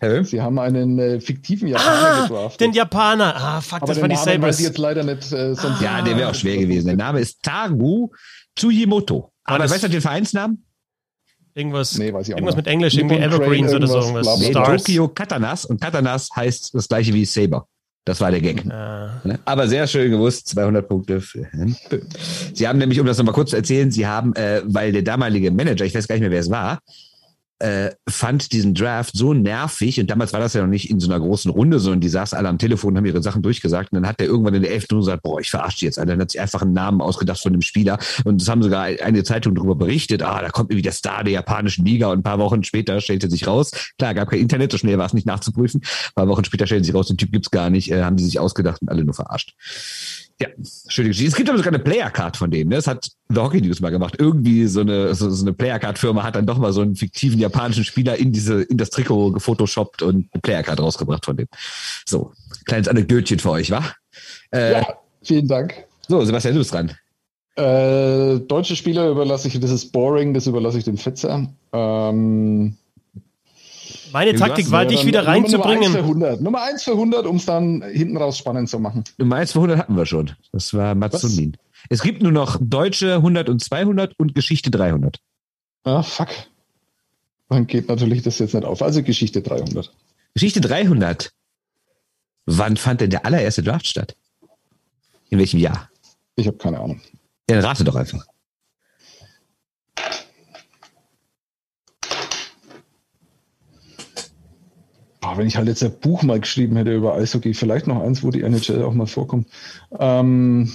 Hä? 0.00 0.22
Sie 0.22 0.40
haben 0.40 0.58
einen 0.58 0.98
äh, 0.98 1.20
fiktiven 1.20 1.68
Japaner 1.68 2.06
ah, 2.06 2.22
gedraftet. 2.22 2.60
Den 2.60 2.72
Japaner. 2.72 3.34
Ah, 3.36 3.60
fuck, 3.60 3.82
Aber 3.82 3.92
das 3.92 4.00
war 4.00 4.08
die 4.08 4.16
Sabres. 4.16 4.42
Weiß 4.42 4.60
ich 4.60 4.66
jetzt 4.66 4.78
leider 4.78 5.02
nicht. 5.02 5.32
Äh, 5.32 5.54
sonst 5.54 5.80
ja, 5.80 6.02
der 6.02 6.16
wäre 6.16 6.30
auch 6.30 6.34
schwer 6.34 6.56
gewesen. 6.56 6.86
Der 6.86 6.96
Name 6.96 7.20
ist 7.20 7.42
Tagu 7.42 8.10
Tsuyimoto. 8.54 9.32
Aber 9.44 9.68
weißt 9.68 9.82
du 9.82 9.88
den 9.88 10.00
Vereinsnamen? 10.00 10.64
Irgendwas, 11.58 11.98
nee, 11.98 12.06
irgendwas 12.06 12.54
mit 12.54 12.68
Englisch, 12.68 12.96
irgendwie 12.96 13.16
Evergreens 13.16 13.74
oder 13.74 13.88
so. 13.88 13.98
Irgendwas. 13.98 14.38
Nee, 14.38 14.52
Tokyo 14.52 15.08
Katanas 15.08 15.64
und 15.64 15.80
Katanas 15.80 16.28
heißt 16.36 16.72
das 16.72 16.86
gleiche 16.86 17.12
wie 17.12 17.24
Saber. 17.24 17.66
Das 18.04 18.20
war 18.20 18.30
der 18.30 18.40
Gag. 18.40 18.64
Ah. 18.70 19.20
Aber 19.44 19.66
sehr 19.66 19.88
schön 19.88 20.12
gewusst, 20.12 20.46
200 20.50 20.88
Punkte 20.88 21.20
für 21.20 21.48
Sie 22.54 22.68
haben 22.68 22.78
nämlich, 22.78 23.00
um 23.00 23.06
das 23.06 23.18
nochmal 23.18 23.34
kurz 23.34 23.50
zu 23.50 23.56
erzählen, 23.56 23.90
Sie 23.90 24.06
haben, 24.06 24.36
äh, 24.36 24.62
weil 24.66 24.92
der 24.92 25.02
damalige 25.02 25.50
Manager, 25.50 25.84
ich 25.84 25.96
weiß 25.96 26.06
gar 26.06 26.14
nicht 26.14 26.22
mehr, 26.22 26.30
wer 26.30 26.40
es 26.40 26.48
war, 26.48 26.78
äh, 27.60 27.90
fand 28.08 28.52
diesen 28.52 28.74
Draft 28.74 29.16
so 29.16 29.34
nervig 29.34 30.00
und 30.00 30.08
damals 30.08 30.32
war 30.32 30.40
das 30.40 30.54
ja 30.54 30.60
noch 30.60 30.68
nicht 30.68 30.90
in 30.90 31.00
so 31.00 31.10
einer 31.10 31.20
großen 31.20 31.50
Runde, 31.50 31.80
sondern 31.80 32.00
die 32.00 32.08
saßen 32.08 32.38
alle 32.38 32.48
am 32.48 32.58
Telefon 32.58 32.96
haben 32.96 33.06
ihre 33.06 33.22
Sachen 33.22 33.42
durchgesagt 33.42 33.92
und 33.92 33.96
dann 33.96 34.08
hat 34.08 34.20
der 34.20 34.26
irgendwann 34.26 34.54
in 34.54 34.62
der 34.62 34.72
elften 34.72 34.94
Runde 34.94 35.06
gesagt, 35.06 35.22
boah, 35.22 35.40
ich 35.40 35.50
verarsche 35.50 35.84
jetzt. 35.84 35.98
Also 35.98 36.08
dann 36.08 36.20
hat 36.20 36.30
sich 36.30 36.40
einfach 36.40 36.62
einen 36.62 36.72
Namen 36.72 37.00
ausgedacht 37.00 37.40
von 37.40 37.52
dem 37.52 37.62
Spieler 37.62 37.98
und 38.24 38.40
das 38.40 38.48
haben 38.48 38.62
sogar 38.62 38.82
eine 38.82 39.24
Zeitung 39.24 39.54
darüber 39.54 39.74
berichtet, 39.74 40.22
ah, 40.22 40.40
da 40.40 40.50
kommt 40.50 40.70
irgendwie 40.70 40.82
der 40.82 40.92
Star 40.92 41.24
der 41.24 41.32
japanischen 41.32 41.84
Liga 41.84 42.08
und 42.08 42.20
ein 42.20 42.22
paar 42.22 42.38
Wochen 42.38 42.62
später 42.62 43.00
stellte 43.00 43.28
sich 43.28 43.46
raus, 43.46 43.72
klar, 43.98 44.14
gab 44.14 44.30
kein 44.30 44.40
Internet, 44.40 44.72
so 44.72 44.78
schnell 44.78 44.98
war 44.98 45.06
es 45.06 45.14
nicht 45.14 45.26
nachzuprüfen, 45.26 45.80
ein 45.82 46.14
paar 46.14 46.28
Wochen 46.28 46.44
später 46.44 46.66
stellte 46.66 46.84
sich 46.84 46.94
raus, 46.94 47.08
den 47.08 47.16
Typ 47.16 47.32
gibt's 47.32 47.50
gar 47.50 47.70
nicht, 47.70 47.90
äh, 47.90 48.02
haben 48.02 48.16
die 48.16 48.24
sich 48.24 48.38
ausgedacht 48.38 48.82
und 48.82 48.88
alle 48.88 49.04
nur 49.04 49.14
verarscht. 49.14 49.54
Ja, 50.40 50.48
schöne 50.88 51.08
Geschichte. 51.08 51.30
Es 51.30 51.34
gibt 51.34 51.48
aber 51.48 51.58
sogar 51.58 51.72
eine 51.72 51.82
Player-Card 51.82 52.36
von 52.36 52.50
denen. 52.50 52.70
Ne? 52.70 52.76
Das 52.76 52.86
hat 52.86 53.10
The 53.28 53.40
Hockey 53.40 53.60
News 53.60 53.80
mal 53.80 53.90
gemacht. 53.90 54.14
Irgendwie 54.18 54.66
so 54.66 54.80
eine, 54.80 55.12
so, 55.14 55.28
so 55.30 55.44
eine 55.44 55.52
Player-Card-Firma 55.52 56.22
hat 56.22 56.36
dann 56.36 56.46
doch 56.46 56.58
mal 56.58 56.72
so 56.72 56.80
einen 56.80 56.94
fiktiven 56.94 57.40
japanischen 57.40 57.84
Spieler 57.84 58.16
in 58.16 58.32
diese, 58.32 58.62
in 58.62 58.76
das 58.76 58.90
Trikot 58.90 59.32
gefotoshoppt 59.32 60.02
und 60.02 60.28
eine 60.32 60.40
Player-Card 60.40 60.78
rausgebracht 60.78 61.24
von 61.24 61.36
dem. 61.36 61.48
So, 62.06 62.32
kleines 62.66 62.86
Anekdötchen 62.86 63.40
für 63.40 63.50
euch, 63.50 63.72
wa? 63.72 63.84
Äh, 64.52 64.74
ja, 64.74 64.86
vielen 65.22 65.48
Dank. 65.48 65.74
So, 66.06 66.24
Sebastian, 66.24 66.54
du 66.54 66.60
bist 66.60 66.72
dran. 66.72 66.92
Äh, 67.56 68.38
deutsche 68.38 68.76
Spieler 68.76 69.10
überlasse 69.10 69.48
ich, 69.48 69.58
das 69.58 69.72
ist 69.72 69.90
boring, 69.90 70.34
das 70.34 70.46
überlasse 70.46 70.78
ich 70.78 70.84
dem 70.84 70.96
Fetzer. 70.96 71.48
Ähm, 71.72 72.76
meine 74.12 74.34
Taktik 74.34 74.70
war, 74.70 74.84
dich 74.84 75.04
wieder 75.06 75.26
reinzubringen. 75.26 75.92
Nummer 75.92 75.92
1 75.92 75.94
für 75.94 75.98
100, 75.98 76.40
Nummer 76.40 76.62
1 76.62 76.82
für 76.82 76.92
100 76.92 77.26
um 77.26 77.36
es 77.36 77.46
dann 77.46 77.82
hinten 77.82 78.16
raus 78.16 78.38
spannend 78.38 78.68
zu 78.68 78.78
machen. 78.78 79.04
Nummer 79.18 79.36
1 79.36 79.52
für 79.52 79.58
100 79.58 79.78
hatten 79.78 79.96
wir 79.96 80.06
schon. 80.06 80.32
Das 80.52 80.74
war 80.74 80.94
Matsunin. 80.94 81.56
Es 81.88 82.02
gibt 82.02 82.22
nur 82.22 82.32
noch 82.32 82.58
Deutsche 82.60 83.14
100 83.16 83.48
und 83.48 83.62
200 83.62 84.18
und 84.18 84.34
Geschichte 84.34 84.70
300. 84.70 85.18
Ah, 85.84 86.02
fuck. 86.02 86.28
Dann 87.48 87.66
geht 87.66 87.88
natürlich 87.88 88.22
das 88.22 88.38
jetzt 88.38 88.54
nicht 88.54 88.64
auf. 88.64 88.82
Also 88.82 89.02
Geschichte 89.02 89.42
300. 89.42 89.92
Geschichte 90.34 90.60
300. 90.60 91.32
Wann 92.46 92.76
fand 92.76 93.00
denn 93.00 93.10
der 93.10 93.26
allererste 93.26 93.62
Draft 93.62 93.86
statt? 93.86 94.16
In 95.30 95.38
welchem 95.38 95.58
Jahr? 95.60 95.88
Ich 96.36 96.46
habe 96.46 96.56
keine 96.56 96.78
Ahnung. 96.80 97.00
Ja, 97.50 97.60
rate 97.60 97.84
doch 97.84 97.94
einfach. 97.94 98.24
Wenn 105.36 105.46
ich 105.46 105.56
halt 105.56 105.68
jetzt 105.68 105.82
ein 105.82 105.98
Buch 106.00 106.22
mal 106.22 106.40
geschrieben 106.40 106.76
hätte 106.76 106.94
über 106.94 107.14
Eishockey, 107.14 107.54
vielleicht 107.54 107.86
noch 107.86 108.00
eins, 108.00 108.22
wo 108.22 108.30
die 108.30 108.42
NHL 108.42 108.82
auch 108.82 108.94
mal 108.94 109.06
vorkommt. 109.06 109.48
Ähm, 109.98 110.72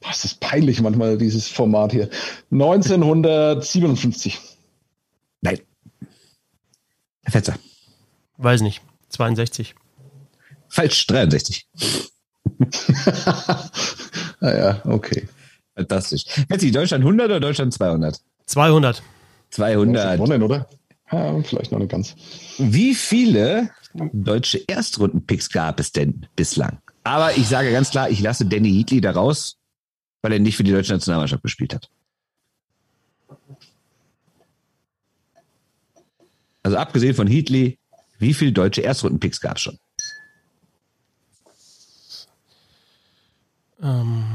das 0.00 0.24
ist 0.24 0.40
peinlich 0.40 0.80
manchmal, 0.80 1.16
dieses 1.16 1.48
Format 1.48 1.92
hier. 1.92 2.10
1957. 2.50 4.38
Nein. 5.40 5.60
Herr 7.22 7.32
Fetzer. 7.32 7.54
Weiß 8.36 8.60
nicht. 8.60 8.82
62. 9.10 9.74
Falsch, 10.68 11.06
63. 11.06 11.68
naja, 14.40 14.80
okay. 14.84 15.28
Fantastisch. 15.74 16.24
Fetzi, 16.48 16.70
Deutschland 16.70 17.02
100 17.02 17.26
oder 17.26 17.40
Deutschland 17.40 17.72
200? 17.72 18.20
200. 18.46 19.02
200. 19.50 20.16
Gewonnen, 20.18 20.42
oder? 20.42 20.68
Ja, 21.14 21.42
vielleicht 21.42 21.70
noch 21.70 21.78
nicht 21.78 21.92
ganz. 21.92 22.16
Wie 22.58 22.92
viele 22.92 23.70
deutsche 23.94 24.64
Erstrunden-Picks 24.66 25.48
gab 25.48 25.78
es 25.78 25.92
denn 25.92 26.26
bislang? 26.34 26.80
Aber 27.04 27.36
ich 27.36 27.46
sage 27.46 27.70
ganz 27.70 27.90
klar, 27.90 28.10
ich 28.10 28.20
lasse 28.20 28.46
Danny 28.46 28.72
Heatley 28.72 29.00
da 29.00 29.12
raus, 29.12 29.56
weil 30.22 30.32
er 30.32 30.40
nicht 30.40 30.56
für 30.56 30.64
die 30.64 30.72
deutsche 30.72 30.92
Nationalmannschaft 30.92 31.44
gespielt 31.44 31.72
hat. 31.72 31.88
Also 36.64 36.78
abgesehen 36.78 37.14
von 37.14 37.28
Heatley, 37.28 37.78
wie 38.18 38.34
viele 38.34 38.50
deutsche 38.50 38.82
Erstrunden-Picks 38.82 39.40
gab 39.40 39.56
es 39.56 39.62
schon? 39.62 39.78
Ähm. 43.80 44.33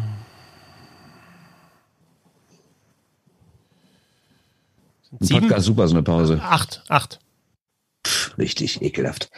Ein 5.11 5.27
Podcast 5.27 5.65
super, 5.65 5.87
so 5.87 5.95
eine 5.95 6.03
Pause. 6.03 6.39
Acht, 6.41 6.83
acht. 6.87 7.19
Pff, 8.05 8.37
richtig 8.37 8.81
ekelhaft. 8.81 9.29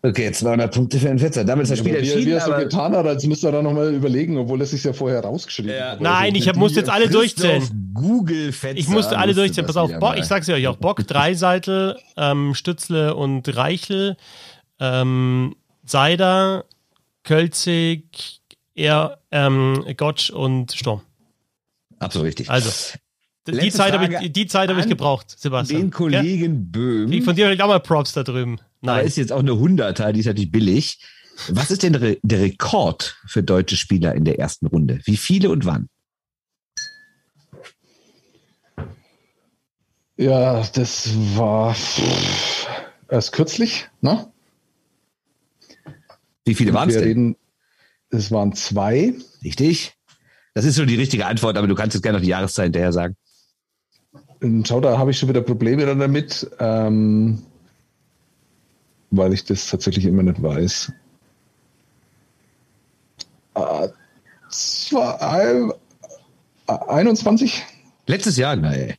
Okay, 0.00 0.30
200 0.30 0.72
Punkte 0.72 0.98
für 0.98 1.08
den 1.08 1.18
Fetzer. 1.18 1.44
Damit 1.44 1.64
ist 1.64 1.70
das 1.70 1.80
Spiel 1.80 1.92
ja, 1.92 1.98
entschieden. 1.98 2.26
Wie 2.26 2.30
er 2.30 2.40
so 2.40 2.52
getan 2.52 2.94
hat, 2.94 3.04
als 3.04 3.26
müsste 3.26 3.48
er 3.48 3.52
da 3.52 3.62
nochmal 3.62 3.92
überlegen, 3.92 4.38
obwohl 4.38 4.60
er 4.60 4.66
sich 4.66 4.84
ja 4.84 4.92
vorher 4.92 5.20
rausgeschrieben 5.20 5.72
ja. 5.72 5.92
hat. 5.92 6.00
Nein, 6.00 6.36
ich 6.36 6.54
musste 6.54 6.78
jetzt 6.78 6.88
alle 6.88 7.08
durchzählen. 7.08 7.92
Google 7.94 8.52
Fetzer. 8.52 8.78
Ich 8.78 8.88
musste 8.88 9.18
alle 9.18 9.34
durchzählen. 9.34 9.66
Pass 9.66 9.76
auf, 9.76 9.90
Bock, 9.98 10.16
ich 10.16 10.24
sag's 10.24 10.48
euch 10.48 10.66
auch. 10.68 10.76
Bock, 10.76 11.04
Dreiseitel, 11.06 11.98
ähm, 12.16 12.54
Stützle 12.54 13.16
und 13.16 13.54
Reichel, 13.56 14.16
ähm, 14.78 15.56
Seider, 15.84 16.64
Kölzig, 17.24 18.40
er, 18.76 19.18
ähm, 19.32 19.84
Gottsch 19.96 20.30
und 20.30 20.72
Sturm. 20.72 21.02
Absolut 21.98 22.28
richtig. 22.28 22.48
Also. 22.48 22.70
Die 23.50 23.70
Zeit, 23.70 23.92
habe 23.92 24.12
ich, 24.12 24.32
die 24.32 24.46
Zeit 24.46 24.68
habe 24.68 24.80
ich 24.80 24.88
gebraucht, 24.88 25.34
Sebastian. 25.38 25.82
Den 25.82 25.90
Kollegen 25.90 26.54
ja? 26.54 26.60
Böhm. 26.70 27.10
Krieg 27.10 27.24
von 27.24 27.34
dir 27.34 27.46
vielleicht 27.46 27.62
auch 27.62 27.68
mal 27.68 27.80
Props 27.80 28.12
da 28.12 28.22
drüben. 28.22 28.58
Nein. 28.80 28.94
Aber 28.94 29.02
ist 29.02 29.16
jetzt 29.16 29.32
auch 29.32 29.40
eine 29.40 29.58
Hunderter, 29.58 30.12
die 30.12 30.20
ist 30.20 30.26
natürlich 30.26 30.50
billig. 30.50 30.98
Was 31.48 31.70
ist 31.70 31.82
denn 31.82 31.94
der, 31.94 32.16
der 32.22 32.40
Rekord 32.40 33.16
für 33.26 33.42
deutsche 33.42 33.76
Spieler 33.76 34.14
in 34.14 34.24
der 34.24 34.38
ersten 34.38 34.66
Runde? 34.66 35.00
Wie 35.04 35.16
viele 35.16 35.50
und 35.50 35.64
wann? 35.64 35.88
Ja, 40.16 40.62
das 40.74 41.10
war 41.36 41.76
erst 43.08 43.32
kürzlich, 43.32 43.88
ne? 44.00 44.30
Wie 46.44 46.54
viele 46.54 46.74
waren 46.74 46.88
es 46.90 46.96
denn? 46.96 47.36
es 48.10 48.30
waren 48.30 48.52
zwei. 48.54 49.14
Richtig. 49.44 49.94
Das 50.54 50.64
ist 50.64 50.74
so 50.74 50.84
die 50.84 50.96
richtige 50.96 51.26
Antwort, 51.26 51.56
aber 51.56 51.68
du 51.68 51.74
kannst 51.74 51.94
jetzt 51.94 52.02
gerne 52.02 52.18
noch 52.18 52.24
die 52.24 52.30
Jahreszeit 52.30 52.66
hinterher 52.66 52.92
sagen. 52.92 53.16
Schau, 54.64 54.80
da 54.80 54.98
habe 54.98 55.10
ich 55.10 55.18
schon 55.18 55.28
wieder 55.28 55.40
Probleme 55.40 55.84
dann 55.84 55.98
damit, 55.98 56.48
ähm, 56.60 57.42
weil 59.10 59.32
ich 59.32 59.44
das 59.44 59.68
tatsächlich 59.68 60.04
immer 60.04 60.22
nicht 60.22 60.42
weiß. 60.42 60.92
Äh, 63.54 63.88
zwei, 64.50 65.70
äh, 66.66 66.72
21? 66.88 67.64
Letztes 68.06 68.36
Jahr, 68.36 68.56
nein. 68.56 68.94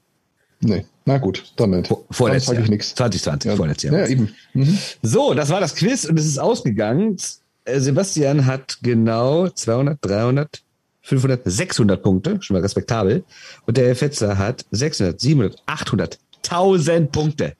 Nee, 0.62 0.86
na 1.06 1.18
gut, 1.18 1.54
dann 1.56 1.70
nicht. 1.72 1.94
Vorletztes 2.12 2.54
Jahr. 2.54 2.64
Ich 2.64 2.70
nichts. 2.70 2.96
2020, 2.96 3.50
ja. 3.50 3.56
vorletztes 3.56 3.90
Jahr. 3.90 4.02
Ja, 4.02 4.08
eben. 4.08 4.36
Mhm. 4.54 4.78
So, 5.02 5.34
das 5.34 5.50
war 5.50 5.62
das 5.62 5.76
Quiz 5.76 6.04
und 6.06 6.20
es 6.20 6.26
ist 6.26 6.38
ausgegangen. 6.38 7.18
Äh, 7.64 7.80
Sebastian 7.80 8.46
hat 8.46 8.80
genau 8.82 9.48
200, 9.48 9.98
300, 10.02 10.62
500, 11.10 11.42
600 11.44 12.04
Punkte, 12.04 12.38
schon 12.40 12.56
mal 12.56 12.62
respektabel. 12.62 13.24
Und 13.66 13.78
der 13.78 13.88
Herr 13.88 13.96
Fetzer 13.96 14.38
hat 14.38 14.64
600, 14.70 15.20
700, 15.20 15.62
800, 15.66 16.20
1000 16.44 17.12
Punkte. 17.12 17.56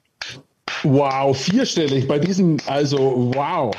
Wow, 0.84 1.36
vierstellig 1.36 2.06
bei 2.06 2.20
diesem, 2.20 2.58
also 2.66 3.32
wow. 3.34 3.74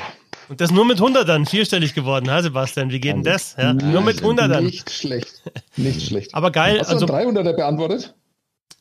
Und 0.50 0.60
das 0.60 0.70
nur 0.70 0.84
mit 0.84 0.98
100 0.98 1.26
dann 1.26 1.46
vierstellig 1.46 1.94
geworden, 1.94 2.30
ha, 2.30 2.42
Sebastian? 2.42 2.90
Wie 2.90 3.00
geht 3.00 3.14
denn 3.14 3.22
das? 3.22 3.56
Ja, 3.56 3.72
nur 3.72 4.02
mit 4.02 4.20
100 4.20 4.50
dann. 4.50 4.66
Nicht 4.66 4.90
schlecht. 4.90 5.42
Nicht 5.76 6.02
schlecht. 6.02 6.34
Aber 6.34 6.50
geil. 6.50 6.78
Hast 6.78 6.90
du 6.90 6.94
also, 6.94 7.06
300er 7.06 7.54
beantwortet? 7.54 8.14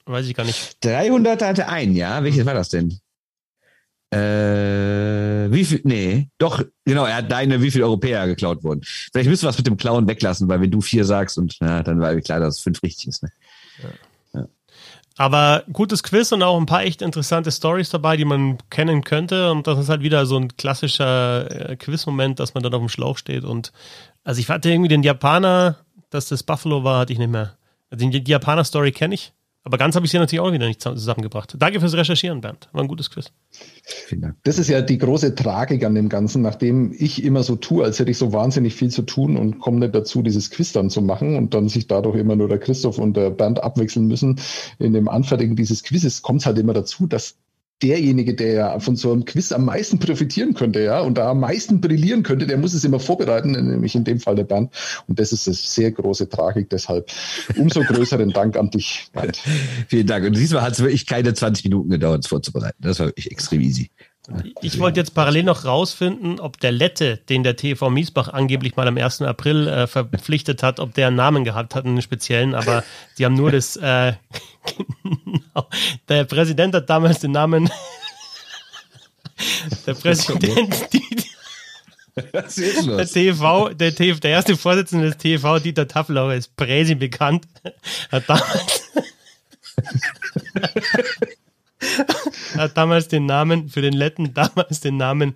Weiß 0.06 0.28
ich 0.28 0.36
gar 0.36 0.44
nicht. 0.44 0.84
300 0.84 1.42
hatte 1.42 1.70
ein, 1.70 1.96
ja. 1.96 2.22
Welches 2.22 2.46
war 2.46 2.54
das 2.54 2.68
denn? 2.68 3.00
Äh, 4.12 5.52
wie 5.52 5.64
viel? 5.64 5.82
Nee, 5.86 6.30
doch, 6.38 6.64
genau, 6.86 7.06
er 7.06 7.18
hat 7.18 7.32
deine, 7.32 7.62
wie 7.62 7.72
viele 7.72 7.86
Europäer 7.86 8.28
geklaut 8.28 8.64
wurden. 8.64 8.82
Vielleicht 8.84 9.30
müssen 9.30 9.44
wir 9.44 9.50
was 9.50 9.58
mit 9.58 9.68
dem 9.68 9.78
Klauen 9.78 10.08
weglassen, 10.08 10.50
weil 10.50 10.60
wenn 10.60 10.72
du 10.72 10.82
vier 10.82 11.06
sagst 11.06 11.38
und 11.38 11.56
na, 11.62 11.82
dann 11.82 12.02
war 12.02 12.14
klar, 12.20 12.40
dass 12.42 12.58
es 12.58 12.62
fünf 12.62 12.84
richtig 12.84 13.08
ist. 13.08 13.24
Ne? 13.24 13.32
Ja. 13.84 13.90
Aber 15.18 15.64
gutes 15.72 16.04
Quiz 16.04 16.32
und 16.32 16.42
auch 16.42 16.58
ein 16.58 16.66
paar 16.66 16.84
echt 16.84 17.02
interessante 17.02 17.52
Stories 17.52 17.90
dabei, 17.90 18.18
die 18.18 18.26
man 18.26 18.58
kennen 18.70 19.04
könnte. 19.04 19.52
Und 19.52 19.68
das 19.68 19.78
ist 19.78 19.90
halt 19.90 20.02
wieder 20.02 20.26
so 20.26 20.38
ein 20.38 20.56
klassischer 20.58 21.70
äh, 21.70 21.76
Quiz-Moment, 21.76 22.40
dass 22.40 22.54
man 22.54 22.64
dann 22.64 22.74
auf 22.74 22.80
dem 22.80 22.90
Schlauch 22.90 23.18
steht. 23.18 23.44
Und 23.44 23.72
also 24.24 24.40
ich 24.40 24.50
hatte 24.50 24.70
irgendwie 24.70 24.90
den 24.90 25.04
Japaner, 25.04 25.78
dass 26.10 26.28
das 26.28 26.44
Buffalo 26.44 26.84
war, 26.84 27.02
hatte 27.02 27.14
ich 27.14 27.20
nicht 27.20 27.32
mehr. 27.32 27.56
Also 27.90 28.10
die 28.10 28.24
Japaner-Story 28.26 28.92
kenne 28.94 29.16
ich. 29.16 29.34
Aber 29.64 29.78
ganz 29.78 29.96
habe 29.96 30.06
ich 30.06 30.12
sie 30.12 30.18
natürlich 30.18 30.40
auch 30.40 30.52
wieder 30.52 30.68
nicht 30.68 30.82
zusammengebracht. 30.82 31.56
Danke 31.60 31.80
fürs 31.80 31.94
Recherchieren, 31.94 32.42
Bernd. 32.42 32.68
War 32.72 32.82
ein 32.82 32.88
gutes 32.88 33.12
Quiz. 33.12 33.32
Vielen 33.84 34.22
Dank. 34.22 34.36
Das 34.44 34.58
ist 34.58 34.70
ja 34.70 34.82
die 34.82 34.98
große 34.98 35.36
Tragik 35.36 35.86
an 35.86 35.94
dem 35.94 36.10
Ganzen, 36.10 36.42
nachdem 36.42 36.94
ich 36.98 37.24
immer 37.24 37.44
so 37.44 37.56
tue, 37.56 37.84
als 37.84 38.00
hätte 38.00 38.10
ich 38.10 38.18
so 38.18 38.34
wahnsinnig 38.34 38.74
viel 38.74 38.90
zu 38.90 39.04
tun 39.04 39.38
und 39.38 39.60
komme 39.60 39.80
nicht 39.80 39.94
dazu, 39.94 40.24
dieses 40.24 40.50
Quiz 40.50 40.72
dann 40.72 40.90
zu 40.90 41.04
machen 41.04 41.36
und 41.36 41.54
dann 41.54 41.70
sich 41.70 41.86
dadurch 41.86 42.16
immer 42.16 42.36
nur 42.36 42.48
der 42.48 42.58
Christoph 42.58 42.98
und 42.98 43.16
der 43.16 43.30
Bernd 43.30 43.62
abwechseln 43.64 44.08
müssen. 44.08 44.40
In 44.80 44.94
dem 44.94 45.08
Anfertigen 45.08 45.56
dieses 45.56 45.84
Quizzes 45.84 46.24
kommt 46.24 46.42
es 46.42 46.48
halt 46.48 46.58
immer 46.58 46.74
dazu, 46.74 47.06
dass 47.06 47.36
derjenige, 47.82 48.34
der 48.34 48.54
ja 48.54 48.80
von 48.80 48.96
so 48.96 49.12
einem 49.12 49.26
Quiz 49.26 49.52
am 49.52 49.66
meisten 49.66 50.00
profitieren 50.00 50.54
könnte, 50.54 50.82
ja, 50.82 51.02
und 51.02 51.18
da 51.18 51.32
am 51.32 51.40
meisten 51.40 51.82
brillieren 51.82 52.24
könnte, 52.24 52.48
der 52.48 52.58
muss 52.58 52.74
es 52.74 52.84
immer 52.84 53.00
vorbereiten, 53.00 53.52
nämlich 53.52 53.96
in 53.96 54.04
dem 54.04 54.20
Fall 54.20 54.36
der 54.36 54.44
Bernd. 54.44 54.72
Und 55.08 55.20
das 55.20 55.32
ist 55.32 55.48
eine 55.48 55.56
sehr 55.56 55.92
große 55.92 56.30
Tragik. 56.30 56.70
Deshalb 56.70 57.12
umso 57.58 57.82
größeren 57.82 58.30
Dank 58.30 58.58
an 58.58 58.70
dich, 58.70 59.08
Bernd. 59.14 59.42
Vielen 59.88 60.08
Dank. 60.08 60.26
Und 60.26 60.38
diesmal 60.38 60.62
hat 60.62 60.74
es 60.74 60.80
wirklich 60.80 61.06
keine 61.06 61.34
20 61.34 61.66
Minuten 61.66 61.90
gedauert, 61.90 62.24
es 62.24 62.28
vorzubereiten. 62.28 62.78
Das 62.82 63.00
war 63.00 63.08
wirklich 63.08 63.32
extrem 63.32 63.62
easy. 63.62 63.90
Ich 64.62 64.80
wollte 64.80 65.00
jetzt 65.00 65.16
parallel 65.16 65.44
noch 65.44 65.66
rausfinden, 65.66 66.40
ob 66.40 66.60
der 66.60 66.72
Lette, 66.72 67.18
den 67.18 67.44
der 67.44 67.56
TV 67.56 67.90
Miesbach 67.90 68.28
angeblich 68.28 68.76
mal 68.76 68.88
am 68.88 68.98
1. 68.98 69.24
April 69.24 69.68
äh, 69.68 69.88
verpflichtet 69.88 70.62
hat, 70.62 70.80
ob 70.80 70.94
der 70.94 71.08
einen 71.08 71.16
Namen 71.16 71.44
gehabt 71.44 71.74
hat, 71.74 71.86
einen 71.86 72.02
speziellen, 72.02 72.54
aber 72.54 72.84
sie 73.16 73.26
haben 73.26 73.34
nur 73.34 73.52
das, 73.52 73.78
äh, 73.78 74.14
genau, 75.04 75.68
der 76.08 76.26
Präsident 76.26 76.76
hat 76.76 76.90
damals 76.90 77.20
den 77.20 77.32
Namen, 77.32 77.70
der 79.88 79.96
Präsident, 79.96 80.94
die, 80.94 81.02
der 82.32 83.08
TV, 83.08 83.70
der 83.70 83.96
TV, 83.96 84.20
der 84.20 84.32
erste 84.32 84.56
Vorsitzende 84.56 85.08
des 85.08 85.18
TV, 85.18 85.60
Dieter 85.60 85.88
Taffelauer, 85.88 86.36
ist 86.36 86.56
Präsi 86.56 86.94
bekannt, 86.94 87.48
hat 88.12 88.30
damals 88.30 88.92
hat 92.58 92.78
damals 92.78 93.08
den 93.08 93.26
Namen, 93.26 93.70
für 93.70 93.82
den 93.82 93.94
Letten 93.94 94.34
damals 94.34 94.80
den 94.82 94.98
Namen 94.98 95.36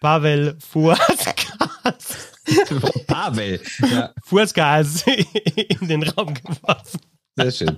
Pavel 0.00 0.56
Fuaskas. 0.58 2.30
Pavel. 3.06 3.60
Ja. 3.90 4.12
Fuaskas 4.24 5.04
in 5.80 5.88
den 5.88 6.02
Raum 6.02 6.34
geworfen. 6.34 7.00
Sehr 7.36 7.50
schön. 7.52 7.76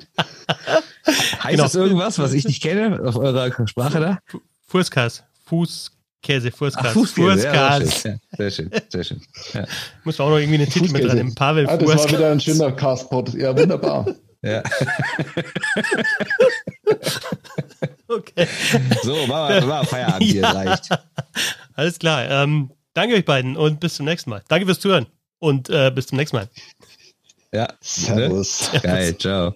Heißt 1.42 1.50
genau. 1.50 1.62
das 1.64 1.74
irgendwas, 1.74 2.18
was 2.18 2.32
ich 2.32 2.44
nicht 2.44 2.62
kenne 2.62 3.00
auf 3.04 3.16
eurer 3.16 3.50
Sprache 3.66 4.00
da? 4.00 4.18
Fuaskas. 4.66 5.24
Fußkäse, 5.44 6.50
Fußkas. 6.52 6.92
Fußkäse, 6.92 7.46
ja, 7.46 7.80
sehr 7.80 8.50
schön, 8.50 8.70
sehr 8.88 9.04
schön. 9.04 9.20
Ja. 9.52 9.66
Muss 10.04 10.18
auch 10.20 10.30
noch 10.30 10.38
irgendwie 10.38 10.62
eine 10.62 10.68
Titel 10.68 10.92
mit 10.92 11.04
dran 11.04 11.34
Pavel 11.34 11.68
ah, 11.68 11.76
Das 11.76 11.88
war 11.88 12.08
wieder 12.08 12.32
ein 12.32 12.40
schöner 12.40 12.72
Castpot. 12.72 13.34
Ja, 13.34 13.56
wunderbar. 13.56 14.06
Ja. 14.42 14.62
Okay. 18.16 18.46
So, 19.02 19.28
war, 19.28 19.66
war 19.66 19.84
Feierabend 19.84 20.22
hier, 20.30 20.42
ja. 20.42 20.50
reicht. 20.50 20.88
Alles 21.74 21.98
klar. 21.98 22.28
Ähm, 22.28 22.70
danke 22.94 23.14
euch 23.14 23.24
beiden 23.24 23.56
und 23.56 23.80
bis 23.80 23.94
zum 23.94 24.06
nächsten 24.06 24.30
Mal. 24.30 24.42
Danke 24.48 24.66
fürs 24.66 24.80
Zuhören 24.80 25.06
und 25.38 25.68
äh, 25.70 25.90
bis 25.94 26.06
zum 26.06 26.18
nächsten 26.18 26.36
Mal. 26.36 26.48
Ja. 27.52 27.68
Servus. 27.80 28.70
Geil, 28.82 29.16
ciao. 29.18 29.54